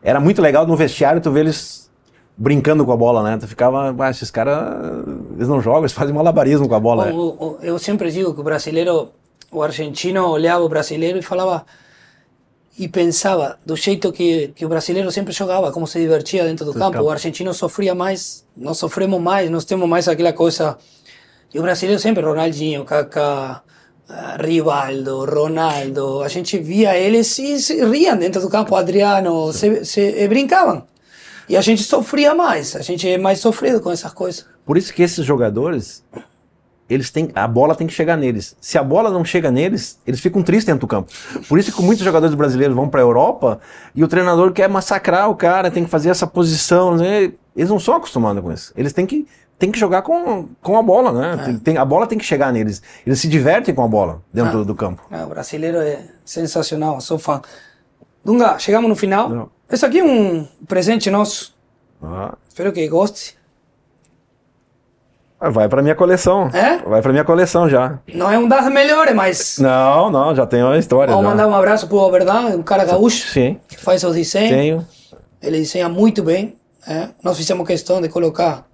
era 0.00 0.20
muito 0.20 0.40
legal 0.40 0.64
no 0.64 0.76
vestiário 0.76 1.20
tu 1.20 1.32
ver 1.32 1.40
eles 1.40 1.90
brincando 2.36 2.84
com 2.86 2.92
a 2.92 2.96
bola, 2.96 3.24
né, 3.24 3.36
tu 3.36 3.48
ficava, 3.48 3.92
ah, 3.98 4.10
esses 4.10 4.30
caras, 4.30 5.04
eles 5.34 5.48
não 5.48 5.60
jogam, 5.60 5.80
eles 5.80 5.92
fazem 5.92 6.14
malabarismo 6.14 6.68
com 6.68 6.74
a 6.76 6.80
bola, 6.80 7.12
o- 7.12 7.30
o- 7.30 7.58
eu 7.62 7.78
sempre 7.80 8.12
digo 8.12 8.32
que 8.32 8.40
o 8.40 8.44
brasileiro, 8.44 9.08
o 9.50 9.62
argentino 9.62 10.26
olhava 10.28 10.64
o 10.64 10.68
brasileiro 10.68 11.18
e 11.18 11.22
falava 11.22 11.64
e 12.78 12.88
pensava 12.88 13.58
do 13.66 13.76
jeito 13.76 14.12
que, 14.12 14.52
que 14.54 14.64
o 14.64 14.68
brasileiro 14.68 15.10
sempre 15.10 15.32
jogava, 15.32 15.70
como 15.72 15.86
se 15.86 15.98
divertia 16.00 16.44
dentro 16.44 16.64
do 16.64 16.72
campo. 16.72 17.02
O 17.02 17.10
argentino 17.10 17.52
sofria 17.52 17.94
mais, 17.94 18.46
nós 18.56 18.78
sofremos 18.78 19.20
mais, 19.20 19.50
nós 19.50 19.64
temos 19.64 19.88
mais 19.88 20.08
aquela 20.08 20.32
coisa. 20.32 20.78
E 21.52 21.58
o 21.58 21.62
brasileiro 21.62 22.00
sempre, 22.00 22.24
Ronaldinho, 22.24 22.84
Kaká, 22.84 23.62
ah, 24.08 24.36
Rivaldo, 24.40 25.24
Ronaldo, 25.24 26.22
a 26.22 26.28
gente 26.28 26.58
via 26.58 26.96
eles 26.96 27.38
e 27.38 27.60
se 27.60 27.84
riam 27.84 28.16
dentro 28.16 28.40
do 28.40 28.48
campo, 28.48 28.74
Adriano, 28.74 29.52
se, 29.52 29.84
se, 29.84 30.26
brincavam. 30.26 30.84
E 31.48 31.56
a 31.56 31.60
gente 31.60 31.82
sofria 31.82 32.34
mais, 32.34 32.74
a 32.76 32.80
gente 32.80 33.08
é 33.08 33.18
mais 33.18 33.40
sofrido 33.40 33.80
com 33.80 33.90
essas 33.90 34.12
coisas. 34.12 34.46
Por 34.64 34.78
isso 34.78 34.94
que 34.94 35.02
esses 35.02 35.26
jogadores, 35.26 36.02
eles 36.90 37.10
têm, 37.10 37.30
a 37.34 37.46
bola 37.46 37.74
tem 37.74 37.86
que 37.86 37.92
chegar 37.92 38.16
neles. 38.16 38.56
Se 38.60 38.76
a 38.76 38.82
bola 38.82 39.10
não 39.10 39.24
chega 39.24 39.50
neles, 39.50 39.98
eles 40.06 40.18
ficam 40.20 40.42
tristes 40.42 40.64
dentro 40.66 40.80
do 40.80 40.86
campo. 40.86 41.10
Por 41.48 41.58
isso 41.58 41.72
que 41.72 41.80
muitos 41.82 42.04
jogadores 42.04 42.34
brasileiros 42.34 42.74
vão 42.76 42.88
para 42.88 43.00
a 43.00 43.04
Europa 43.04 43.60
e 43.94 44.02
o 44.02 44.08
treinador 44.08 44.52
quer 44.52 44.68
massacrar 44.68 45.30
o 45.30 45.36
cara, 45.36 45.70
tem 45.70 45.84
que 45.84 45.90
fazer 45.90 46.10
essa 46.10 46.26
posição. 46.26 46.96
né? 46.96 47.32
Eles 47.56 47.70
não 47.70 47.78
são 47.80 47.94
acostumados 47.94 48.42
com 48.42 48.52
isso. 48.52 48.72
Eles 48.76 48.92
têm 48.92 49.06
que, 49.06 49.26
têm 49.58 49.70
que 49.70 49.78
jogar 49.78 50.02
com, 50.02 50.48
com 50.60 50.76
a 50.78 50.82
bola, 50.82 51.12
né? 51.12 51.44
Tem- 51.44 51.58
tem- 51.58 51.76
a 51.78 51.84
bola 51.84 52.06
tem 52.06 52.18
que 52.18 52.24
chegar 52.24 52.52
neles. 52.52 52.82
Eles 53.06 53.20
se 53.20 53.28
divertem 53.28 53.74
com 53.74 53.84
a 53.84 53.88
bola 53.88 54.22
dentro 54.32 54.58
do, 54.58 54.64
do 54.66 54.74
campo. 54.74 55.02
Ah, 55.10 55.24
o 55.24 55.28
brasileiro 55.28 55.78
é 55.78 56.00
sensacional, 56.24 57.00
sou 57.00 57.18
fã. 57.18 57.40
Dunga, 58.24 58.58
chegamos 58.58 58.88
no 58.88 58.96
final. 58.96 59.28
Não. 59.28 59.50
Esse 59.70 59.86
aqui 59.86 60.00
é 60.00 60.04
um 60.04 60.46
presente 60.66 61.10
nosso. 61.10 61.54
Ah, 62.02 62.34
Espero 62.48 62.72
que 62.72 62.86
goste. 62.88 63.36
Vai 65.40 65.68
para 65.68 65.82
minha 65.82 65.94
coleção. 65.94 66.48
É? 66.52 66.78
Vai 66.78 67.00
para 67.00 67.12
minha 67.12 67.24
coleção 67.24 67.68
já. 67.68 67.98
Não 68.12 68.30
é 68.30 68.38
um 68.38 68.46
das 68.48 68.70
melhores, 68.70 69.14
mas 69.14 69.58
Não, 69.58 70.10
não, 70.10 70.34
já 70.34 70.44
tenho 70.46 70.68
a 70.68 70.78
história. 70.78 71.12
vamos 71.14 71.24
já. 71.24 71.30
mandar 71.36 71.48
um 71.48 71.54
abraço 71.54 71.86
pro 71.88 72.10
Verdade, 72.10 72.56
um 72.56 72.62
cara 72.62 72.84
gaúcho 72.84 73.28
Sim, 73.28 73.58
que 73.68 73.78
faz 73.78 74.02
os 74.04 74.14
desenhos. 74.14 74.50
tenho. 74.50 74.86
Ele 75.42 75.58
desenha 75.58 75.88
muito 75.88 76.22
bem. 76.22 76.56
é. 76.86 77.08
Nós 77.22 77.36
fizemos 77.36 77.66
questão 77.66 78.00
de 78.02 78.08
colocar 78.08 78.66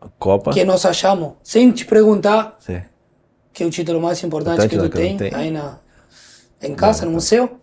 A 0.00 0.06
Copa. 0.18 0.52
que 0.52 0.64
nós 0.64 0.84
achamos, 0.86 1.32
sem 1.42 1.70
te 1.72 1.84
perguntar, 1.84 2.56
Sim. 2.60 2.80
que 3.52 3.62
é 3.64 3.66
o 3.66 3.70
título 3.70 4.00
mais 4.00 4.22
importante 4.22 4.62
que 4.68 4.76
tu 4.76 4.84
Importante, 4.84 5.16
tem 5.18 5.30
tenho. 5.30 5.36
aí 5.36 5.50
na, 5.50 5.78
em 6.62 6.74
casa, 6.74 7.04
no 7.04 7.12
museu. 7.12 7.58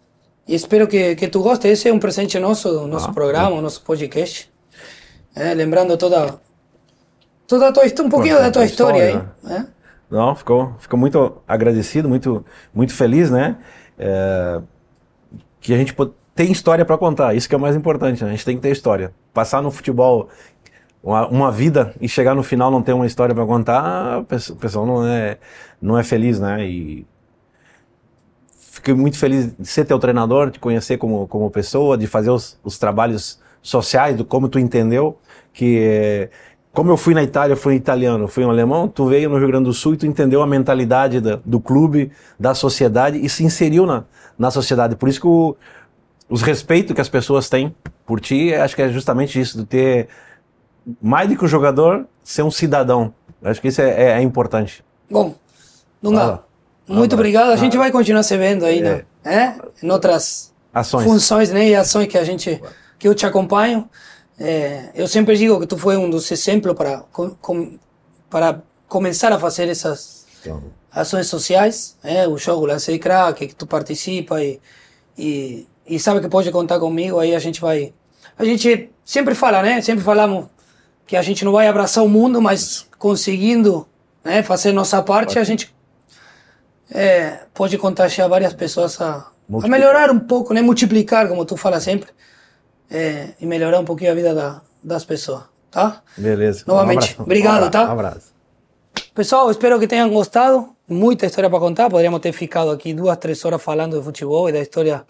E 0.47 0.55
espero 0.55 0.87
que, 0.87 1.15
que 1.15 1.27
tu 1.27 1.41
goste. 1.43 1.67
Esse 1.67 1.87
é 1.87 1.93
um 1.93 1.99
presente 1.99 2.37
nosso, 2.39 2.69
do 2.71 2.87
nosso 2.87 3.09
Ah, 3.11 3.13
programa, 3.13 3.61
nosso 3.61 3.81
podcast. 3.83 4.49
É, 5.35 5.53
lembrando 5.53 5.95
toda, 5.95 6.39
toda 7.49 7.67
a 7.67 7.71
tua 7.71 7.83
um 7.83 8.09
pouquinho 8.09 8.37
Pô, 8.37 8.41
da 8.43 8.51
tua 8.51 8.63
história, 8.63 9.09
história, 9.09 9.33
aí. 9.43 9.53
é. 9.57 9.65
Não, 10.09 10.35
ficou, 10.35 10.73
ficou 10.79 10.97
muito 10.97 11.41
agradecido, 11.47 12.07
muito, 12.07 12.45
muito 12.73 12.93
feliz, 12.93 13.29
né? 13.29 13.57
É, 13.97 14.61
que 15.59 15.73
a 15.73 15.77
gente 15.77 15.95
tem 16.33 16.51
história 16.51 16.85
para 16.85 16.97
contar, 16.97 17.35
isso 17.35 17.49
que 17.49 17.53
é 17.53 17.57
o 17.57 17.61
mais 17.61 17.75
importante, 17.75 18.23
né? 18.23 18.29
A 18.29 18.31
gente 18.31 18.45
tem 18.45 18.55
que 18.55 18.61
ter 18.61 18.71
história. 18.71 19.11
Passar 19.33 19.61
no 19.61 19.69
futebol 19.69 20.29
uma, 21.03 21.27
uma 21.27 21.51
vida 21.51 21.93
e 21.99 22.07
chegar 22.07 22.33
no 22.33 22.43
final 22.43 22.71
não 22.71 22.81
ter 22.81 22.93
uma 22.93 23.05
história 23.05 23.35
para 23.35 23.45
contar, 23.45 24.19
o 24.19 24.55
pessoal 24.55 24.85
não 24.85 25.05
é, 25.05 25.37
não 25.81 25.97
é 25.97 26.03
feliz, 26.03 26.39
né? 26.39 26.65
E 26.65 27.05
fiquei 28.71 28.93
muito 28.93 29.17
feliz 29.17 29.53
de 29.57 29.67
ser 29.67 29.85
teu 29.85 29.99
treinador, 29.99 30.49
de 30.49 30.59
conhecer 30.59 30.97
como, 30.97 31.27
como 31.27 31.49
pessoa, 31.51 31.97
de 31.97 32.07
fazer 32.07 32.29
os, 32.29 32.59
os 32.63 32.77
trabalhos 32.77 33.39
sociais, 33.61 34.15
do 34.15 34.23
como 34.23 34.47
tu 34.47 34.57
entendeu 34.57 35.19
que 35.53 36.29
como 36.73 36.91
eu 36.91 36.97
fui 36.97 37.13
na 37.13 37.23
Itália, 37.23 37.55
fui 37.55 37.75
italiano, 37.75 38.27
fui 38.27 38.45
um 38.45 38.49
alemão, 38.49 38.87
tu 38.87 39.07
veio 39.07 39.29
no 39.29 39.37
Rio 39.37 39.47
Grande 39.47 39.65
do 39.65 39.73
Sul 39.73 39.95
e 39.95 39.97
tu 39.97 40.05
entendeu 40.05 40.41
a 40.41 40.47
mentalidade 40.47 41.19
da- 41.19 41.39
do 41.43 41.59
clube, 41.59 42.11
da 42.39 42.53
sociedade 42.53 43.17
e 43.23 43.27
se 43.29 43.43
inseriu 43.43 43.85
na, 43.85 44.03
na 44.37 44.51
sociedade. 44.51 44.95
Por 44.95 45.09
isso 45.09 45.19
que 45.19 45.27
o, 45.27 45.55
os 46.29 46.41
respeitos 46.41 46.93
que 46.93 47.01
as 47.01 47.09
pessoas 47.09 47.49
têm 47.49 47.75
por 48.05 48.19
ti, 48.21 48.53
acho 48.53 48.75
que 48.75 48.81
é 48.83 48.89
justamente 48.89 49.39
isso, 49.39 49.57
de 49.57 49.65
ter 49.65 50.07
mais 51.01 51.27
do 51.27 51.35
que 51.35 51.43
um 51.43 51.47
jogador, 51.47 52.05
ser 52.23 52.43
um 52.43 52.51
cidadão. 52.51 53.13
Acho 53.43 53.59
que 53.61 53.67
isso 53.69 53.81
é, 53.81 53.89
é- 53.89 54.11
é 54.11 54.21
importante. 54.21 54.83
Bom, 55.09 55.35
Dunga, 56.01 56.17
Fala. 56.19 56.45
muito 56.87 56.97
Abraço. 56.99 57.13
obrigado. 57.15 57.49
A 57.51 57.55
gente 57.55 57.77
vai 57.77 57.91
continuar 57.91 58.23
se 58.23 58.37
vendo 58.37 58.63
aí, 58.65 58.81
né? 58.81 59.03
É? 59.25 59.53
Em 59.83 59.89
outras 59.91 60.53
Ações. 60.73 61.03
funções 61.03 61.51
né, 61.51 61.67
e 61.69 61.75
ações 61.75 62.07
que 62.07 62.17
a 62.17 62.23
gente 62.23 62.61
que 62.97 63.07
eu 63.07 63.15
te 63.15 63.25
acompanho. 63.25 63.89
É, 64.39 64.89
eu 64.95 65.07
sempre 65.07 65.35
digo 65.35 65.59
que 65.59 65.67
tu 65.67 65.77
foi 65.77 65.97
um 65.97 66.09
dos 66.09 66.31
exemplos 66.31 66.73
para 66.73 66.99
com, 67.11 67.77
para 68.29 68.61
começar 68.87 69.33
a 69.33 69.39
fazer 69.39 69.67
essas 69.67 70.25
ações 70.91 71.27
sociais, 71.27 71.97
é, 72.03 72.27
o 72.27 72.37
jogo 72.37 72.65
Lance 72.65 72.91
de 72.91 72.99
Crack, 72.99 73.47
que 73.47 73.55
tu 73.55 73.67
participa 73.67 74.41
e, 74.41 74.59
e, 75.17 75.67
e 75.85 75.99
sabe 75.99 76.21
que 76.21 76.29
pode 76.29 76.51
contar 76.51 76.79
comigo, 76.79 77.19
aí 77.19 77.35
a 77.35 77.39
gente 77.39 77.59
vai... 77.59 77.93
A 78.37 78.45
gente 78.45 78.89
sempre 79.03 79.35
fala, 79.35 79.61
né? 79.61 79.81
Sempre 79.81 80.03
falamos 80.03 80.47
que 81.05 81.17
a 81.17 81.21
gente 81.21 81.43
não 81.43 81.51
vai 81.51 81.67
abraçar 81.67 82.03
o 82.03 82.07
mundo, 82.09 82.41
mas 82.41 82.87
conseguindo 82.97 83.85
né, 84.23 84.41
fazer 84.41 84.71
nossa 84.71 85.01
parte, 85.01 85.37
a 85.37 85.43
gente 85.43 85.73
é, 86.89 87.39
pode 87.53 87.77
contagiar 87.77 88.29
várias 88.29 88.53
pessoas 88.53 88.99
a, 89.01 89.29
a 89.61 89.67
melhorar 89.67 90.09
um 90.09 90.19
pouco, 90.19 90.53
né? 90.53 90.61
Multiplicar, 90.61 91.27
como 91.27 91.45
tu 91.45 91.57
fala 91.57 91.79
sempre, 91.79 92.09
é, 92.89 93.29
e 93.39 93.45
melhorar 93.45 93.79
um 93.79 93.85
pouquinho 93.85 94.11
a 94.11 94.15
vida 94.15 94.33
da, 94.33 94.61
das 94.83 95.05
pessoas, 95.05 95.43
tá? 95.69 96.01
beleza. 96.17 96.63
Novamente, 96.65 97.11
abraço. 97.11 97.21
obrigado, 97.21 97.67
um 97.67 97.69
tá? 97.69 97.87
Um 97.87 97.91
abraço. 97.91 98.33
Pessoal, 99.13 99.51
espero 99.51 99.79
que 99.79 99.87
tenham 99.87 100.09
gostado. 100.09 100.69
Muita 100.87 101.25
história 101.25 101.49
para 101.49 101.59
contar. 101.59 101.89
Poderíamos 101.89 102.19
ter 102.19 102.31
ficado 102.31 102.71
aqui 102.71 102.93
duas, 102.93 103.17
três 103.17 103.43
horas 103.45 103.61
falando 103.61 103.97
de 103.97 104.03
futebol 104.03 104.49
e 104.49 104.53
da 104.53 104.59
história 104.59 105.03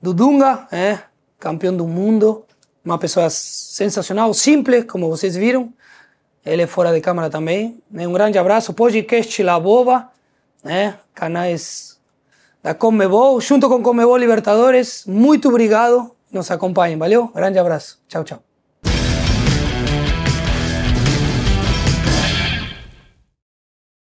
do 0.00 0.14
Dunga, 0.14 0.66
é, 0.70 1.00
campeão 1.38 1.76
do 1.76 1.86
mundo. 1.86 2.44
Uma 2.84 2.98
pessoa 2.98 3.28
sensacional, 3.28 4.32
simples, 4.32 4.84
como 4.84 5.08
vocês 5.08 5.36
viram. 5.36 5.72
ele 6.46 6.62
é 6.62 6.66
fora 6.66 6.92
de 6.92 7.00
câmera 7.00 7.28
também. 7.28 7.82
Né? 7.90 8.08
Um 8.08 8.12
grande 8.12 8.38
abraço. 8.38 8.72
Podcast 8.72 9.42
La 9.42 9.58
Boba, 9.60 10.08
né? 10.64 10.98
canais 11.14 11.98
da 12.62 12.72
Comebol, 12.74 13.40
junto 13.40 13.68
com 13.68 13.82
Comebol 13.82 14.16
Libertadores. 14.16 15.04
Muito 15.06 15.48
obrigado. 15.48 16.12
Nos 16.32 16.50
acompanhem. 16.50 16.98
Valeu? 16.98 17.28
Grande 17.28 17.58
abraço. 17.58 17.98
Tchau, 18.08 18.24
tchau. 18.24 18.47